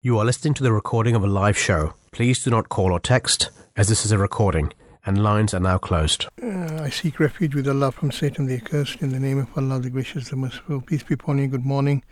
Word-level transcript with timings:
You 0.00 0.16
are 0.18 0.24
listening 0.24 0.54
to 0.54 0.62
the 0.62 0.72
recording 0.72 1.16
of 1.16 1.24
a 1.24 1.26
live 1.26 1.58
show. 1.58 1.92
Please 2.12 2.44
do 2.44 2.50
not 2.50 2.68
call 2.68 2.92
or 2.92 3.00
text, 3.00 3.50
as 3.76 3.88
this 3.88 4.04
is 4.06 4.12
a 4.12 4.16
recording, 4.16 4.72
and 5.04 5.24
lines 5.24 5.52
are 5.52 5.58
now 5.58 5.76
closed. 5.76 6.26
Uh, 6.40 6.82
I 6.82 6.88
seek 6.88 7.18
refuge 7.18 7.56
with 7.56 7.66
Allah 7.66 7.90
from 7.90 8.12
Satan 8.12 8.46
the 8.46 8.54
accursed 8.54 9.02
in 9.02 9.10
the 9.10 9.18
name 9.18 9.38
of 9.38 9.48
Allah 9.58 9.80
the 9.80 9.90
gracious, 9.90 10.28
the 10.28 10.36
merciful. 10.36 10.82
Peace 10.82 11.02
be 11.02 11.14
upon 11.14 11.38
you. 11.38 11.48
Good 11.48 11.66
morning, 11.66 12.04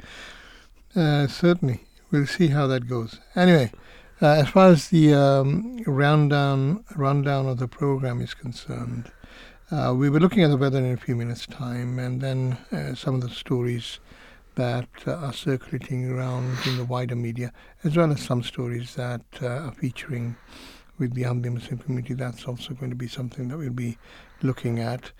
Uh, 0.95 1.27
certainly, 1.27 1.81
we'll 2.11 2.27
see 2.27 2.47
how 2.47 2.67
that 2.67 2.87
goes. 2.87 3.19
Anyway, 3.35 3.71
uh, 4.21 4.27
as 4.27 4.49
far 4.49 4.69
as 4.69 4.89
the 4.89 5.13
um, 5.13 5.77
rundown 5.87 6.83
rundown 6.95 7.47
of 7.47 7.57
the 7.57 7.67
program 7.67 8.21
is 8.21 8.33
concerned, 8.33 9.11
uh, 9.71 9.93
we 9.95 10.09
were 10.09 10.19
looking 10.19 10.43
at 10.43 10.49
the 10.49 10.57
weather 10.57 10.79
in 10.79 10.93
a 10.93 10.97
few 10.97 11.15
minutes' 11.15 11.45
time, 11.45 11.99
and 11.99 12.21
then 12.21 12.57
uh, 12.71 12.95
some 12.95 13.15
of 13.15 13.21
the 13.21 13.29
stories 13.29 13.99
that 14.55 14.89
uh, 15.05 15.13
are 15.13 15.33
circulating 15.33 16.09
around 16.09 16.57
in 16.65 16.77
the 16.77 16.85
wider 16.85 17.15
media, 17.15 17.53
as 17.83 17.95
well 17.95 18.11
as 18.11 18.21
some 18.21 18.41
stories 18.41 18.95
that 18.95 19.21
uh, 19.41 19.47
are 19.47 19.71
featuring 19.71 20.35
with 20.97 21.13
the 21.13 21.23
Ahmadi 21.23 21.53
Muslim 21.53 21.77
community. 21.77 22.13
That's 22.13 22.45
also 22.45 22.73
going 22.73 22.89
to 22.89 22.95
be 22.95 23.07
something 23.07 23.47
that 23.49 23.57
we'll 23.57 23.69
be 23.69 23.97
looking 24.41 24.79
at. 24.79 25.11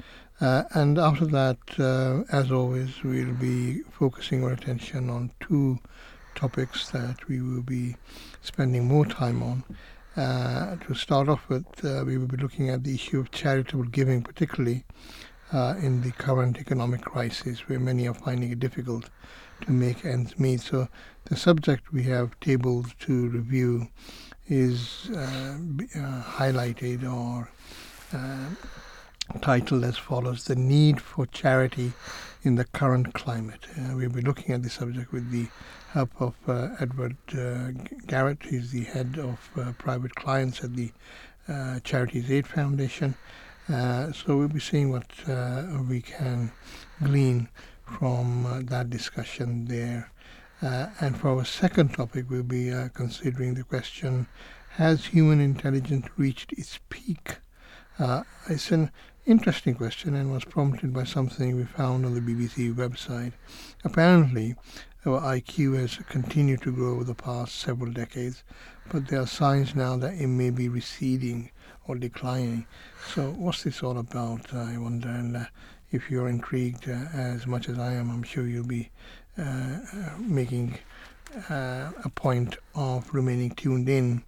Uh, 0.42 0.64
and 0.74 0.98
after 0.98 1.26
that, 1.28 1.58
uh, 1.78 2.24
as 2.36 2.52
always, 2.52 3.04
we'll 3.04 3.34
be 3.34 3.82
focusing 3.92 4.44
our 4.44 4.52
attention 4.52 5.10
on 5.10 5.32
two 5.40 5.80
topics 6.36 6.90
that 6.90 7.28
we 7.28 7.42
will 7.42 7.62
be 7.62 7.96
spending 8.42 8.88
more 8.88 9.06
time 9.06 9.44
on. 9.44 9.64
Uh, 10.20 10.76
to 10.86 10.94
start 10.94 11.30
off 11.30 11.48
with, 11.48 11.66
uh, 11.86 12.04
we 12.06 12.18
will 12.18 12.28
be 12.28 12.36
looking 12.36 12.70
at 12.70 12.84
the 12.84 12.94
issue 12.94 13.22
of 13.22 13.32
charitable 13.32 13.86
giving, 13.86 14.22
particularly 14.22 14.84
uh, 15.54 15.76
in 15.82 16.02
the 16.02 16.12
current 16.12 16.58
economic 16.58 17.00
crisis, 17.00 17.70
where 17.70 17.80
many 17.80 18.06
are 18.06 18.14
finding 18.14 18.52
it 18.52 18.60
difficult 18.60 19.10
to 19.62 19.72
make 19.72 20.04
ends 20.04 20.38
meet. 20.38 20.60
So, 20.60 20.90
the 21.24 21.38
subject 21.38 21.94
we 21.94 22.04
have 22.04 22.38
tabled 22.42 22.94
to 23.00 23.30
review 23.30 23.88
is 24.50 25.10
uh, 25.10 25.58
uh, 25.96 26.24
highlighted 26.24 27.10
or 27.10 27.50
uh, 28.12 28.50
titled 29.40 29.86
as 29.86 29.98
follows 29.98 30.44
The 30.44 30.56
Need 30.58 31.00
for 31.00 31.28
Charity 31.28 31.94
in 32.44 32.56
the 32.56 32.66
Current 32.66 33.14
Climate. 33.14 33.68
We'll 33.94 34.10
be 34.10 34.22
looking 34.22 34.54
at 34.54 34.64
the 34.64 34.70
subject 34.70 35.14
with 35.14 35.32
the 35.32 35.48
help 35.92 36.22
of 36.22 36.36
uh, 36.48 36.70
Edward 36.80 37.18
uh, 37.36 37.72
Garrett. 38.06 38.44
He's 38.44 38.72
the 38.72 38.84
head 38.84 39.18
of 39.18 39.50
uh, 39.58 39.72
private 39.80 40.14
clients 40.16 40.64
at 40.64 40.76
the 40.76 40.92
uh, 41.48 41.80
Charities 41.80 42.30
Aid 42.30 42.46
Foundation. 42.46 43.16
Uh, 43.68 44.12
so 44.12 44.38
we'll 44.38 44.48
be 44.48 44.60
seeing 44.60 44.92
what 44.92 45.08
uh, 45.28 45.64
we 45.88 46.02
can 46.02 46.52
glean 47.04 47.50
from 47.84 48.66
that 48.70 48.90
discussion 48.90 49.66
there. 49.66 50.12
And 50.62 51.18
for 51.18 51.30
our 51.30 51.46
second 51.46 51.94
topic, 51.94 52.30
we'll 52.30 52.44
be 52.44 52.72
considering 52.94 53.56
the 53.56 53.64
question 53.64 54.28
Has 54.72 55.08
human 55.08 55.40
intelligence 55.40 56.08
reached 56.18 56.52
its 56.54 56.80
peak? 56.90 57.38
It's 58.48 58.72
an 58.72 58.92
interesting 59.26 59.76
question 59.76 60.16
and 60.16 60.32
was 60.32 60.44
prompted 60.46 60.92
by 60.94 61.04
something 61.04 61.56
we 61.56 61.64
found 61.64 62.06
on 62.06 62.14
the 62.14 62.22
BBC 62.22 62.74
website. 62.74 63.34
Apparently, 63.84 64.56
our 65.06 65.22
IQ 65.22 65.78
has 65.78 65.96
continued 66.10 66.62
to 66.64 66.72
grow 66.72 66.92
over 66.96 67.06
the 67.06 67.16
past 67.16 67.56
several 67.56 67.92
decades, 67.92 68.44
but 68.90 69.08
there 69.08 69.22
are 69.22 69.28
signs 69.28 69.74
now 69.74 69.96
that 69.96 70.16
it 70.16 70.28
may 70.28 70.50
be 70.50 70.68
receding 70.68 71.52
or 71.88 71.96
declining. 71.96 72.66
So, 73.14 73.32
what's 73.32 73.64
this 73.64 73.82
all 73.82 73.98
about? 73.98 74.54
I 74.54 74.78
wonder. 74.78 75.08
And 75.08 75.38
uh, 75.38 75.46
if 75.92 76.12
you're 76.12 76.28
intrigued 76.28 76.90
uh, 76.90 77.06
as 77.14 77.48
much 77.48 77.70
as 77.70 77.80
I 77.80 77.94
am, 77.94 78.12
I'm 78.12 78.24
sure 78.24 78.46
you'll 78.46 78.68
be 78.68 78.90
uh, 79.38 79.42
uh, 79.42 80.18
making 80.20 80.78
uh, 81.50 81.92
a 82.04 82.10
point 82.10 82.58
of 82.76 83.14
remaining 83.14 83.52
tuned 83.52 83.88
in 83.88 84.24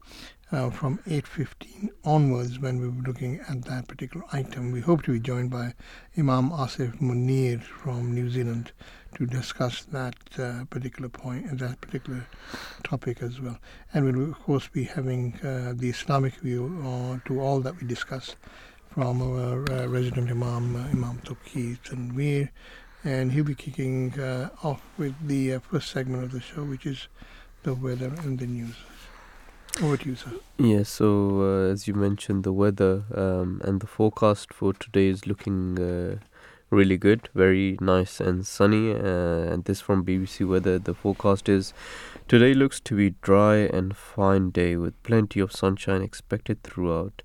uh, 0.51 0.69
from 0.69 0.99
8.15 1.07 1.89
onwards 2.03 2.59
when 2.59 2.79
we 2.79 2.87
were 2.87 3.03
looking 3.03 3.39
at 3.49 3.63
that 3.65 3.87
particular 3.87 4.25
item. 4.31 4.71
We 4.71 4.81
hope 4.81 5.03
to 5.03 5.13
be 5.13 5.19
joined 5.19 5.49
by 5.49 5.73
Imam 6.17 6.49
Asif 6.49 6.99
Munir 6.99 7.61
from 7.61 8.13
New 8.13 8.29
Zealand 8.29 8.71
to 9.21 9.27
discuss 9.27 9.83
that 9.83 10.15
uh, 10.39 10.65
particular 10.71 11.07
point 11.07 11.45
and 11.45 11.59
that 11.59 11.79
particular 11.79 12.25
topic 12.83 13.21
as 13.21 13.39
well. 13.39 13.59
And 13.93 14.03
we'll 14.03 14.31
of 14.31 14.39
course 14.39 14.67
be 14.67 14.85
having 14.85 15.35
uh, 15.43 15.73
the 15.75 15.89
Islamic 15.89 16.33
view 16.37 16.63
uh, 16.83 17.19
to 17.27 17.39
all 17.39 17.59
that 17.59 17.79
we 17.79 17.87
discuss 17.87 18.35
from 18.89 19.21
our 19.21 19.71
uh, 19.71 19.85
resident 19.85 20.31
Imam, 20.31 20.75
uh, 20.75 20.79
Imam 20.89 21.21
Touqeer 21.23 21.77
and 21.91 22.15
Weir. 22.15 22.51
And 23.03 23.31
he'll 23.31 23.43
be 23.43 23.53
kicking 23.53 24.19
uh, 24.19 24.49
off 24.63 24.81
with 24.97 25.13
the 25.27 25.53
uh, 25.53 25.59
first 25.59 25.91
segment 25.91 26.23
of 26.23 26.31
the 26.31 26.41
show, 26.41 26.63
which 26.63 26.87
is 26.87 27.07
the 27.61 27.75
weather 27.75 28.11
and 28.23 28.39
the 28.39 28.47
news. 28.47 28.75
Over 29.83 29.97
to 29.97 30.09
you, 30.09 30.15
sir. 30.15 30.31
Yeah, 30.57 30.81
so 30.81 31.41
uh, 31.41 31.71
as 31.71 31.87
you 31.87 31.93
mentioned, 31.93 32.43
the 32.43 32.53
weather 32.53 33.03
um, 33.13 33.61
and 33.63 33.81
the 33.81 33.87
forecast 33.87 34.51
for 34.51 34.73
today 34.73 35.07
is 35.07 35.27
looking 35.27 35.79
uh, 35.79 36.17
really 36.71 36.97
good, 36.97 37.29
very 37.35 37.77
nice 37.81 38.19
and 38.19 38.47
sunny. 38.47 38.91
Uh, 38.91 39.51
and 39.51 39.65
this 39.65 39.81
from 39.81 40.05
BBC 40.05 40.47
Weather. 40.47 40.79
The 40.79 40.93
forecast 40.93 41.49
is 41.49 41.73
today 42.27 42.53
looks 42.53 42.79
to 42.81 42.95
be 42.95 43.15
dry 43.21 43.57
and 43.57 43.95
fine 43.95 44.49
day 44.49 44.77
with 44.77 45.01
plenty 45.03 45.41
of 45.41 45.51
sunshine 45.51 46.01
expected 46.01 46.63
throughout. 46.63 47.21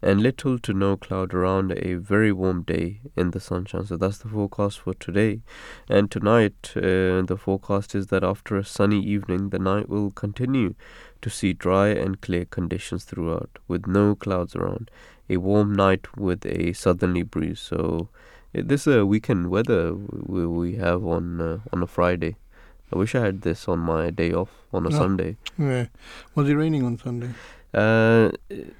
and 0.00 0.22
little 0.22 0.58
to 0.60 0.72
no 0.72 0.96
cloud 0.96 1.34
around 1.34 1.72
a 1.72 1.94
very 1.94 2.30
warm 2.30 2.62
day 2.62 3.00
in 3.16 3.32
the 3.32 3.40
sunshine. 3.40 3.84
So 3.84 3.96
that's 3.96 4.18
the 4.18 4.28
forecast 4.28 4.78
for 4.78 4.94
today. 4.94 5.40
And 5.88 6.08
tonight, 6.08 6.72
uh, 6.76 7.22
the 7.22 7.36
forecast 7.36 7.96
is 7.96 8.06
that 8.06 8.22
after 8.22 8.56
a 8.56 8.64
sunny 8.64 9.00
evening, 9.00 9.48
the 9.50 9.58
night 9.58 9.88
will 9.88 10.12
continue 10.12 10.74
to 11.20 11.30
see 11.30 11.52
dry 11.52 11.88
and 11.88 12.20
clear 12.20 12.44
conditions 12.44 13.04
throughout, 13.04 13.58
with 13.66 13.86
no 13.88 14.14
clouds 14.14 14.54
around. 14.54 14.90
A 15.28 15.36
warm 15.38 15.74
night 15.74 16.16
with 16.16 16.46
a 16.46 16.72
southerly 16.74 17.24
breeze. 17.24 17.58
So 17.58 18.08
this 18.52 18.86
is 18.86 18.94
a 18.96 19.06
weekend 19.06 19.50
weather 19.50 19.94
we, 19.94 20.46
we 20.46 20.76
have 20.76 21.04
on 21.04 21.40
uh, 21.40 21.58
on 21.72 21.82
a 21.82 21.86
Friday. 21.86 22.36
I 22.92 22.96
wish 22.98 23.14
I 23.14 23.20
had 23.20 23.42
this 23.42 23.68
on 23.68 23.80
my 23.80 24.10
day 24.10 24.32
off 24.32 24.48
on 24.72 24.86
a 24.86 24.88
No. 24.88 24.96
Sunday. 24.96 25.36
Yeah. 25.58 25.86
Was 26.34 26.48
it 26.48 26.54
raining 26.54 26.84
on 26.84 26.96
Sunday? 26.98 27.30
Uh, 27.74 28.30
it, 28.48 28.74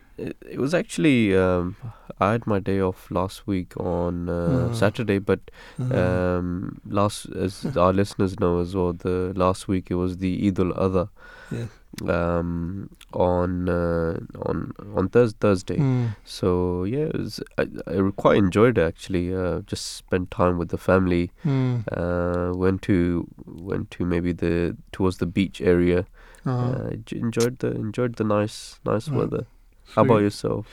it 0.49 0.59
was 0.59 0.73
actually 0.75 1.37
um, 1.37 1.77
I 2.19 2.33
had 2.33 2.47
my 2.47 2.59
day 2.59 2.81
off 2.81 3.11
last 3.11 3.47
week 3.47 3.77
on 3.77 4.29
uh, 4.29 4.69
Mhm. 4.71 4.75
Saturday, 4.75 5.19
but 5.19 5.41
Uh, 5.79 5.95
um, 6.39 6.81
last 6.89 7.27
as 7.37 7.65
our 7.77 7.93
listeners 7.93 8.41
know 8.41 8.59
as 8.61 8.75
well, 8.75 8.93
the 8.95 9.33
last 9.37 9.69
week 9.69 9.91
it 9.91 9.95
was 9.97 10.17
the 10.17 10.33
Eid 10.49 10.59
al 10.59 10.73
Adha 10.73 11.09
yes. 11.53 11.69
Um, 12.09 12.91
on 13.13 13.69
uh, 13.69 14.19
on 14.43 14.73
on 14.95 15.09
Thurs 15.09 15.33
Thursday. 15.41 15.79
Mm. 15.79 16.17
So 16.25 16.85
yeah, 16.85 17.07
it 17.07 17.19
was, 17.19 17.41
I, 17.57 17.67
I 17.87 18.11
quite 18.17 18.37
enjoyed 18.39 18.79
it 18.79 18.83
actually. 18.87 19.35
Uh, 19.35 19.61
just 19.61 19.97
spent 19.97 20.31
time 20.31 20.59
with 20.59 20.69
the 20.69 20.79
family. 20.79 21.31
Mm. 21.45 21.85
Uh, 21.93 22.57
went 22.57 22.83
to 22.83 23.27
went 23.47 23.91
to 23.93 24.05
maybe 24.05 24.33
the 24.33 24.77
towards 24.93 25.19
the 25.19 25.27
beach 25.27 25.61
area. 25.61 26.07
Uh-huh. 26.47 26.67
Uh, 26.67 26.91
enjoyed 27.13 27.59
the 27.59 27.73
enjoyed 27.73 28.17
the 28.17 28.25
nice 28.25 28.81
nice 28.85 29.09
Right. 29.09 29.19
weather. 29.19 29.47
How 29.95 30.03
about 30.03 30.19
yourself? 30.23 30.67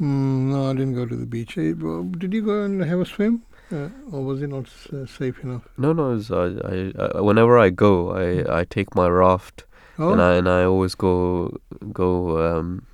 Mm, 0.00 0.50
no, 0.50 0.70
I 0.70 0.72
didn't 0.72 0.94
go 0.94 1.06
to 1.06 1.14
the 1.16 1.26
beach. 1.26 1.56
Eh, 1.58 1.72
Did 2.18 2.32
you 2.32 2.42
go 2.42 2.62
and 2.62 2.82
have 2.82 3.00
a 3.00 3.04
swim? 3.06 3.42
Uh, 3.72 3.88
or 4.10 4.24
was 4.24 4.42
it 4.42 4.48
not 4.48 4.66
uh, 4.92 5.06
safe 5.06 5.38
enough? 5.44 5.62
No, 5.78 5.92
no. 5.92 6.14
It's, 6.16 6.30
I, 6.30 6.46
I, 6.64 6.92
I, 6.98 7.20
whenever 7.20 7.56
I 7.58 7.70
go, 7.70 8.10
I, 8.10 8.60
I 8.60 8.64
take 8.64 8.94
my 8.96 9.08
raft 9.08 9.64
Oh, 10.00 10.12
and 10.12 10.20
I 10.22 10.34
and 10.36 10.48
I 10.48 10.64
always 10.64 10.94
go 10.94 11.56
go 11.92 12.10
um 12.46 12.86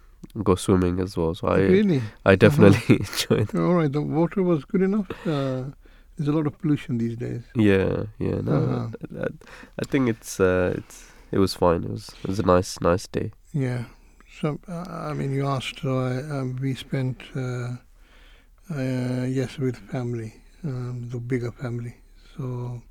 go 0.42 0.54
swimming 0.54 1.00
as 1.00 1.16
well. 1.16 1.34
So 1.34 1.48
I 1.48 1.58
really? 1.58 2.02
I 2.24 2.36
definitely 2.36 2.96
enjoy 3.00 3.44
that. 3.44 3.54
All 3.60 3.74
right, 3.74 3.92
the 3.92 4.02
water 4.02 4.42
was 4.42 4.64
good 4.64 4.82
enough. 4.82 5.08
Uh, 5.26 5.64
there's 6.16 6.28
a 6.28 6.32
lot 6.32 6.46
of 6.46 6.58
pollution 6.60 6.98
these 6.98 7.16
days. 7.16 7.42
Yeah, 7.54 8.04
yeah. 8.18 8.40
No, 8.42 8.56
Uh-huh. 8.56 8.88
I, 9.24 9.28
I 9.82 9.84
think 9.90 10.08
it's 10.08 10.40
uh 10.40 10.74
it's 10.78 11.12
it 11.32 11.38
was 11.38 11.54
fine. 11.54 11.84
It 11.84 11.90
was 11.90 12.08
it 12.22 12.28
was 12.28 12.38
a 12.38 12.46
nice 12.54 12.80
nice 12.80 13.06
day. 13.06 13.32
Yeah. 13.52 13.84
So, 14.40 14.58
uh, 14.68 14.84
I 15.10 15.14
mean, 15.14 15.32
you 15.32 15.46
asked, 15.46 15.80
so 15.80 15.98
I, 15.98 16.16
um, 16.38 16.56
we 16.60 16.74
spent, 16.74 17.22
uh, 17.34 17.76
uh, 18.70 19.24
yes, 19.28 19.58
with 19.58 19.76
family, 19.76 20.34
um, 20.64 21.08
the 21.10 21.18
bigger 21.18 21.52
family. 21.52 21.94
So, 22.36 22.82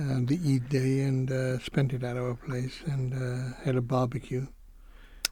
uh, 0.00 0.20
the 0.24 0.38
Eid 0.44 0.68
day 0.68 1.00
and 1.00 1.30
uh, 1.30 1.58
spent 1.58 1.92
it 1.92 2.02
at 2.02 2.16
our 2.16 2.34
place 2.34 2.82
and 2.86 3.12
uh, 3.14 3.54
had 3.64 3.76
a 3.76 3.82
barbecue. 3.82 4.46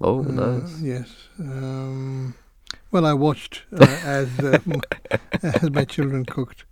Oh, 0.01 0.23
Uh, 0.23 0.23
nice. 0.23 0.81
Yes. 0.81 1.29
Um, 1.39 2.35
well, 2.91 3.07
I 3.07 3.13
watched 3.15 3.65
uh, 3.73 3.77
as 4.03 4.43
uh, 4.43 4.61
m- 4.67 4.83
as 5.43 5.71
my 5.71 5.85
children 5.85 6.25
cooked, 6.27 6.65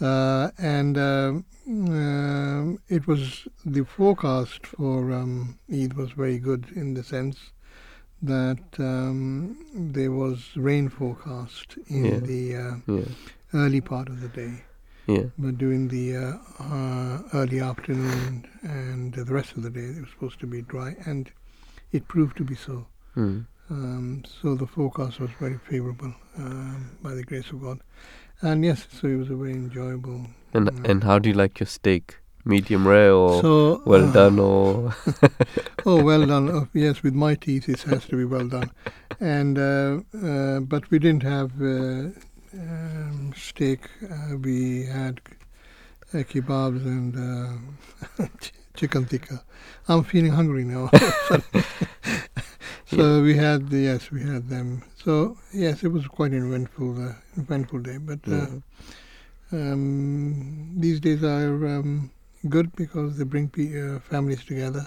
uh, 0.00 0.50
and 0.58 0.98
um, 0.98 1.44
um, 1.68 2.78
it 2.88 3.06
was 3.06 3.46
the 3.64 3.84
forecast 3.84 4.66
for 4.66 5.12
um, 5.12 5.58
Eid 5.72 5.94
was 5.94 6.12
very 6.12 6.38
good 6.38 6.66
in 6.74 6.94
the 6.94 7.02
sense 7.04 7.52
that 8.22 8.58
um, 8.78 9.56
there 9.74 10.10
was 10.12 10.56
rain 10.56 10.88
forecast 10.88 11.78
in 11.88 12.04
Yeah. 12.04 12.20
the 12.24 12.56
uh, 12.56 12.76
Yeah, 12.86 13.04
early 13.54 13.80
part 13.80 14.08
of 14.08 14.20
the 14.20 14.28
day, 14.28 14.64
yeah. 15.08 15.24
but 15.38 15.58
during 15.58 15.88
the 15.88 16.16
uh, 16.16 16.36
uh, 16.62 17.22
early 17.34 17.60
afternoon 17.60 18.46
and 18.62 19.14
the 19.14 19.24
rest 19.24 19.56
of 19.56 19.62
the 19.62 19.70
day 19.70 19.80
it 19.96 20.00
was 20.00 20.10
supposed 20.10 20.38
to 20.40 20.46
be 20.46 20.62
dry, 20.62 20.94
and 21.06 21.30
it 21.92 22.06
proved 22.08 22.36
to 22.36 22.44
be 22.44 22.54
so. 22.54 22.86
Hmm. 23.14 23.40
Um, 23.70 24.24
so 24.40 24.54
the 24.54 24.66
forecast 24.66 25.20
was 25.20 25.30
very 25.38 25.58
favorable 25.58 26.14
um, 26.38 26.96
by 27.02 27.14
the 27.14 27.22
grace 27.22 27.50
of 27.50 27.60
God. 27.62 27.80
And 28.40 28.64
yes, 28.64 28.86
so 28.90 29.08
it 29.08 29.16
was 29.16 29.30
a 29.30 29.36
very 29.36 29.52
enjoyable. 29.52 30.26
And 30.54 30.68
Mm. 30.70 30.90
and 30.90 31.04
how 31.04 31.18
do 31.18 31.28
you 31.28 31.34
like 31.34 31.60
your 31.60 31.66
steak? 31.66 32.16
Medium 32.44 32.86
rare 32.88 33.12
or 33.12 33.42
so 33.42 33.82
well 33.84 34.08
uh, 34.08 34.12
done 34.12 34.38
or 34.38 34.94
Oh, 35.86 36.02
well 36.02 36.24
done. 36.24 36.48
Oh, 36.50 36.68
yes, 36.72 37.02
with 37.02 37.14
my 37.14 37.34
teeth, 37.34 37.68
it 37.68 37.82
has 37.82 38.06
to 38.06 38.16
be 38.16 38.24
well 38.24 38.48
done. 38.48 38.70
And 39.20 39.58
uh, 39.58 40.00
uh, 40.22 40.60
but 40.60 40.90
we 40.90 40.98
didn't 40.98 41.24
have 41.24 41.50
uh, 41.60 42.08
um, 42.58 43.32
steak. 43.36 43.80
Uh, 44.10 44.36
we 44.38 44.84
had 44.84 45.20
uh, 46.14 46.18
kebabs 46.18 46.84
and 46.84 47.16
uh, 48.20 48.26
chicken 48.74 49.04
tikka. 49.06 49.42
I'm 49.88 50.04
feeling 50.04 50.32
hungry 50.32 50.64
now. 50.64 50.90
so 52.86 53.22
we 53.22 53.34
had 53.36 53.68
the, 53.70 53.78
yes, 53.78 54.10
we 54.10 54.22
had 54.22 54.48
them. 54.48 54.82
So 54.96 55.36
yes, 55.52 55.82
it 55.84 55.88
was 55.88 56.06
quite 56.06 56.32
an 56.32 56.46
eventful, 56.46 57.08
uh, 57.08 57.12
eventful 57.36 57.80
day. 57.80 57.98
But 57.98 58.20
uh, 58.28 58.32
Yeah. 58.32 58.48
um, 59.52 60.80
these 60.80 61.00
days 61.00 61.22
are 61.24 61.66
um, 61.66 62.10
good 62.48 62.74
because 62.76 63.18
they 63.18 63.24
bring 63.24 63.48
pe- 63.48 63.80
uh, 63.80 63.98
families 64.00 64.44
together. 64.44 64.86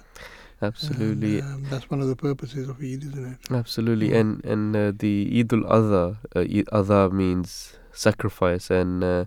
Absolutely. 0.61 1.39
And, 1.39 1.53
um, 1.53 1.65
that's 1.69 1.89
one 1.89 2.01
of 2.01 2.07
the 2.07 2.15
purposes 2.15 2.69
of 2.69 2.77
Eid, 2.77 3.03
isn't 3.03 3.25
it? 3.33 3.51
Absolutely, 3.51 4.13
and 4.13 4.43
and 4.45 4.75
uh, 4.75 4.91
the 4.95 5.29
Eid 5.39 5.53
al 5.53 5.63
Adha, 5.63 6.17
uh, 6.35 6.39
Eid 6.39 6.65
Adha 6.67 7.11
means 7.11 7.73
sacrifice, 7.91 8.69
and 8.69 9.03
uh, 9.03 9.25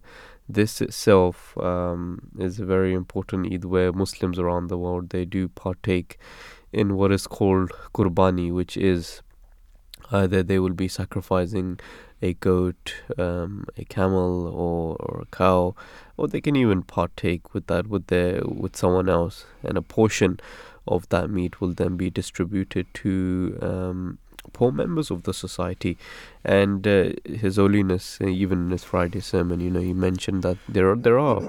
this 0.49 0.81
itself 0.81 1.57
um, 1.59 2.31
is 2.39 2.61
a 2.61 2.65
very 2.65 2.93
important 2.95 3.53
Eid 3.53 3.65
where 3.65 3.93
Muslims 3.93 4.39
around 4.39 4.69
the 4.69 4.79
world 4.79 5.11
they 5.11 5.25
do 5.25 5.49
partake 5.49 6.19
in 6.73 6.97
what 6.97 7.13
is 7.13 7.27
called 7.27 7.71
qurbani, 7.95 8.53
which 8.53 8.77
is 8.77 9.23
either 10.11 10.43
they 10.43 10.59
will 10.59 10.75
be 10.75 10.89
sacrificing 10.89 11.79
a 12.23 12.35
goat, 12.35 12.95
um, 13.19 13.67
a 13.77 13.85
camel, 13.85 14.47
or 14.49 14.97
or 15.01 15.23
a 15.23 15.37
cow, 15.37 15.75
or 16.17 16.29
they 16.29 16.41
can 16.41 16.57
even 16.57 16.83
partake 16.83 17.55
with 17.55 17.67
that 17.67 17.87
with 17.87 18.07
their 18.07 18.41
with 18.45 18.77
someone 18.77 19.09
else, 19.09 19.47
and 19.63 19.77
a 19.77 19.83
portion 19.83 20.41
of 20.87 21.09
that 21.09 21.31
meat 21.31 21.61
will 21.61 21.73
then 21.73 21.97
be 21.97 22.11
distributed 22.11 22.87
to 22.95 23.59
um, 23.63 24.19
poor 24.53 24.73
members 24.73 25.11
of 25.11 25.23
the 25.23 25.35
society. 25.35 25.97
And 26.45 26.87
uh, 26.87 27.11
His 27.25 27.57
Holiness, 27.57 28.19
uh, 28.21 28.27
even 28.27 28.67
in 28.67 28.71
his 28.71 28.85
Friday 28.85 29.21
sermon, 29.21 29.61
you 29.61 29.71
know, 29.71 29.81
he 29.81 29.93
mentioned 29.93 30.43
that 30.43 30.59
there 30.69 30.91
are 30.91 30.97
there 30.97 31.19
are 31.19 31.43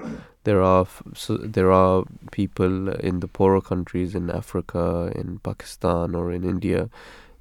there 0.44 0.62
are 0.62 0.88
so 1.14 1.38
there 1.38 1.72
are 1.72 2.04
people 2.32 2.90
in 2.90 3.20
the 3.20 3.28
poorer 3.28 3.62
countries 3.62 4.16
in 4.16 4.30
Africa, 4.30 5.12
in 5.16 5.40
Pakistan, 5.40 6.16
or 6.16 6.32
in 6.32 6.44
India. 6.44 6.90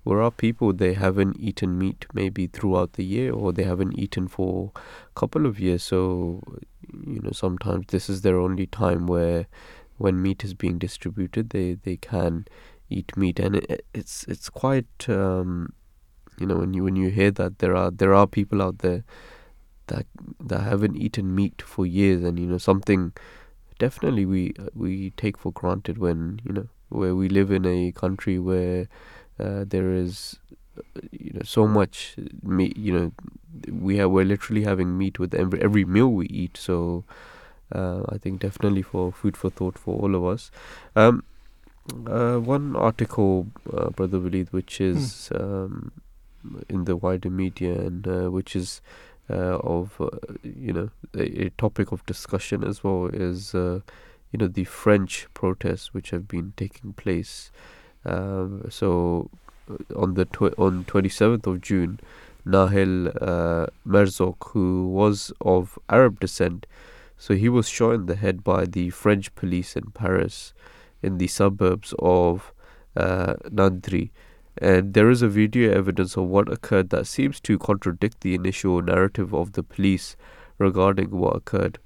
Where 0.03 0.21
are 0.21 0.31
people 0.31 0.75
they 0.75 0.93
haven't 0.93 1.39
eaten 1.41 1.79
meat 1.79 2.05
maybe 2.13 2.47
throughout 2.47 2.95
the 2.95 3.05
year, 3.05 3.33
or 3.33 3.53
they 3.53 3.65
haven't 3.65 3.99
eaten 3.99 4.29
for 4.29 4.71
a 4.75 5.19
couple 5.19 5.47
of 5.47 5.59
years. 5.59 5.83
So, 5.83 6.43
you 7.07 7.21
know, 7.23 7.31
sometimes 7.31 7.87
this 7.89 8.11
is 8.11 8.21
their 8.21 8.39
only 8.39 8.67
time 8.67 9.07
where 9.07 9.47
when 9.99 10.21
meat 10.21 10.45
is 10.45 10.55
being 10.55 10.79
distributed, 10.79 11.51
they 11.51 11.75
they 11.75 11.97
can 11.97 12.47
eat 12.91 13.17
meat, 13.17 13.39
and 13.39 13.57
it, 13.57 13.85
it's 13.95 14.25
it's 14.25 14.49
quite 14.49 15.09
um, 15.09 15.73
you 16.39 16.47
know 16.47 16.57
when 16.57 16.75
you 16.75 16.85
when 16.85 16.97
you 16.97 17.11
hear 17.11 17.31
that 17.31 17.59
there 17.59 17.77
are 17.77 17.91
there 17.91 18.15
are 18.15 18.27
people 18.27 18.63
out 18.63 18.79
there 18.79 19.05
that 19.87 20.07
that 20.41 20.61
haven't 20.61 20.97
eaten 20.97 21.35
meat 21.35 21.63
for 21.63 21.87
years, 21.87 22.23
and 22.23 22.39
you 22.39 22.47
know 22.47 22.59
something 22.59 23.13
definitely 23.79 24.25
we 24.25 24.55
we 24.75 25.11
take 25.11 25.37
for 25.39 25.53
granted 25.53 25.99
when 25.99 26.41
you 26.45 26.53
know 26.53 26.69
where 26.89 27.15
we 27.15 27.29
live 27.29 27.51
in 27.51 27.67
a 27.67 27.93
country 27.93 28.39
where 28.39 28.89
uh, 29.41 29.65
there 29.67 29.93
is 29.93 30.39
you 31.11 31.33
know 31.35 31.43
so 31.45 31.67
much 31.67 32.17
meat 32.43 32.77
you 32.77 32.93
know 32.93 33.13
we 33.71 33.97
have 33.97 34.11
we're 34.11 34.25
literally 34.25 34.65
having 34.65 34.97
meat 34.97 35.19
with 35.19 35.35
every 35.35 35.61
every 35.61 35.85
meal 35.85 36.09
we 36.09 36.27
eat. 36.27 36.57
So 36.57 37.05
uh, 37.73 38.03
I 38.09 38.19
think 38.19 38.41
definitely 38.41 38.83
for 38.83 39.13
food 39.13 39.37
for 39.37 39.51
thought 39.51 39.79
for 39.79 40.01
all 40.01 40.15
of 40.15 40.25
us. 40.25 40.51
Um, 40.97 41.25
uh, 42.07 42.39
one 42.39 42.77
article, 42.77 43.47
uh, 43.73 43.91
Brother 43.91 44.19
Waleed, 44.19 44.53
which 44.53 44.81
is 44.81 45.31
um, 45.35 45.93
in 46.69 46.85
the 46.85 46.97
wider 46.97 47.31
media 47.31 47.75
and 47.75 48.07
uh, 48.09 48.31
which 48.31 48.57
is 48.57 48.81
uh, 49.31 49.59
of 49.59 50.01
uh, 50.01 50.09
you 50.43 50.73
know 50.73 50.91
a, 51.15 51.47
a 51.47 51.51
topic 51.51 51.93
of 51.93 52.05
discussion 52.07 52.65
as 52.65 52.83
well 52.85 53.07
is 53.07 53.55
uh, 53.55 53.81
you 54.33 54.39
know 54.39 54.49
the 54.49 54.65
French 54.65 55.27
protests 55.35 55.95
which 55.95 56.11
have 56.11 56.27
been 56.29 56.53
taking 56.57 56.93
place. 56.93 57.51
Um, 58.05 58.67
so 58.71 59.31
on 59.97 60.15
the 60.15 60.27
tw- 60.27 60.59
on 60.59 60.85
twenty 60.85 61.09
seventh 61.09 61.47
of 61.47 61.61
June, 61.61 62.01
Nahel 62.47 63.09
uh, 63.21 63.67
Merzouk, 63.87 64.51
who 64.51 64.89
was 64.89 65.33
of 65.41 65.79
Arab 65.89 66.21
descent, 66.21 66.67
so 67.17 67.35
he 67.35 67.49
was 67.49 67.69
shot 67.69 67.93
in 67.93 68.07
the 68.07 68.17
head 68.17 68.45
by 68.45 68.65
the 68.65 68.91
French 68.91 69.35
police 69.35 69.77
in 69.77 69.91
Paris, 69.93 70.53
in 71.03 71.19
the 71.19 71.27
suburbs 71.27 71.95
of 71.99 72.53
uh, 72.97 73.35
And 74.59 74.95
there 74.95 75.11
is 75.11 75.23
a 75.23 75.29
video 75.29 75.73
evidence 75.73 76.17
of 76.17 76.25
what 76.25 76.53
occurred 76.53 76.91
that 76.91 77.07
seems 77.07 77.41
to 77.41 77.59
contradict 77.59 78.21
the 78.21 78.35
initial 78.35 78.81
narrative 78.83 79.35
of 79.35 79.53
the 79.53 79.63
police 79.63 80.17
regarding 80.59 81.11
what 81.11 81.37
occurred. 81.37 81.79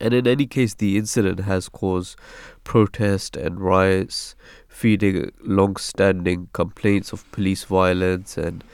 And 0.00 0.12
in 0.12 0.26
any 0.26 0.46
case, 0.46 0.74
the 0.74 0.96
incident 0.96 1.40
has 1.40 1.68
caused 1.68 2.18
protest 2.64 3.36
and 3.36 3.60
riots, 3.60 4.34
feeding 4.66 5.30
long 5.40 5.76
standing 5.76 6.48
complaints 6.52 7.12
of 7.12 7.30
police 7.30 7.64
violence 7.64 8.36
and 8.36 8.64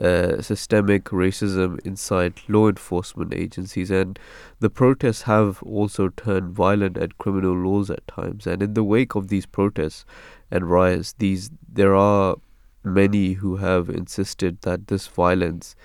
uh, 0.00 0.40
systemic 0.40 1.04
racism 1.06 1.78
inside 1.84 2.34
law 2.48 2.68
enforcement 2.68 3.34
agencies. 3.34 3.90
And 3.90 4.18
the 4.60 4.70
protests 4.70 5.22
have 5.22 5.62
also 5.62 6.08
turned 6.08 6.52
violent 6.52 6.96
and 6.96 7.16
criminal 7.18 7.54
laws 7.54 7.90
at 7.90 8.06
times. 8.06 8.46
And 8.46 8.62
in 8.62 8.74
the 8.74 8.84
wake 8.84 9.14
of 9.14 9.28
these 9.28 9.46
protests 9.46 10.04
and 10.50 10.70
riots, 10.70 11.14
these 11.18 11.50
there 11.70 11.94
are 11.94 12.36
many 12.84 13.34
who 13.34 13.56
have 13.56 13.88
insisted 13.88 14.60
that 14.62 14.88
this 14.88 15.06
violence 15.06 15.76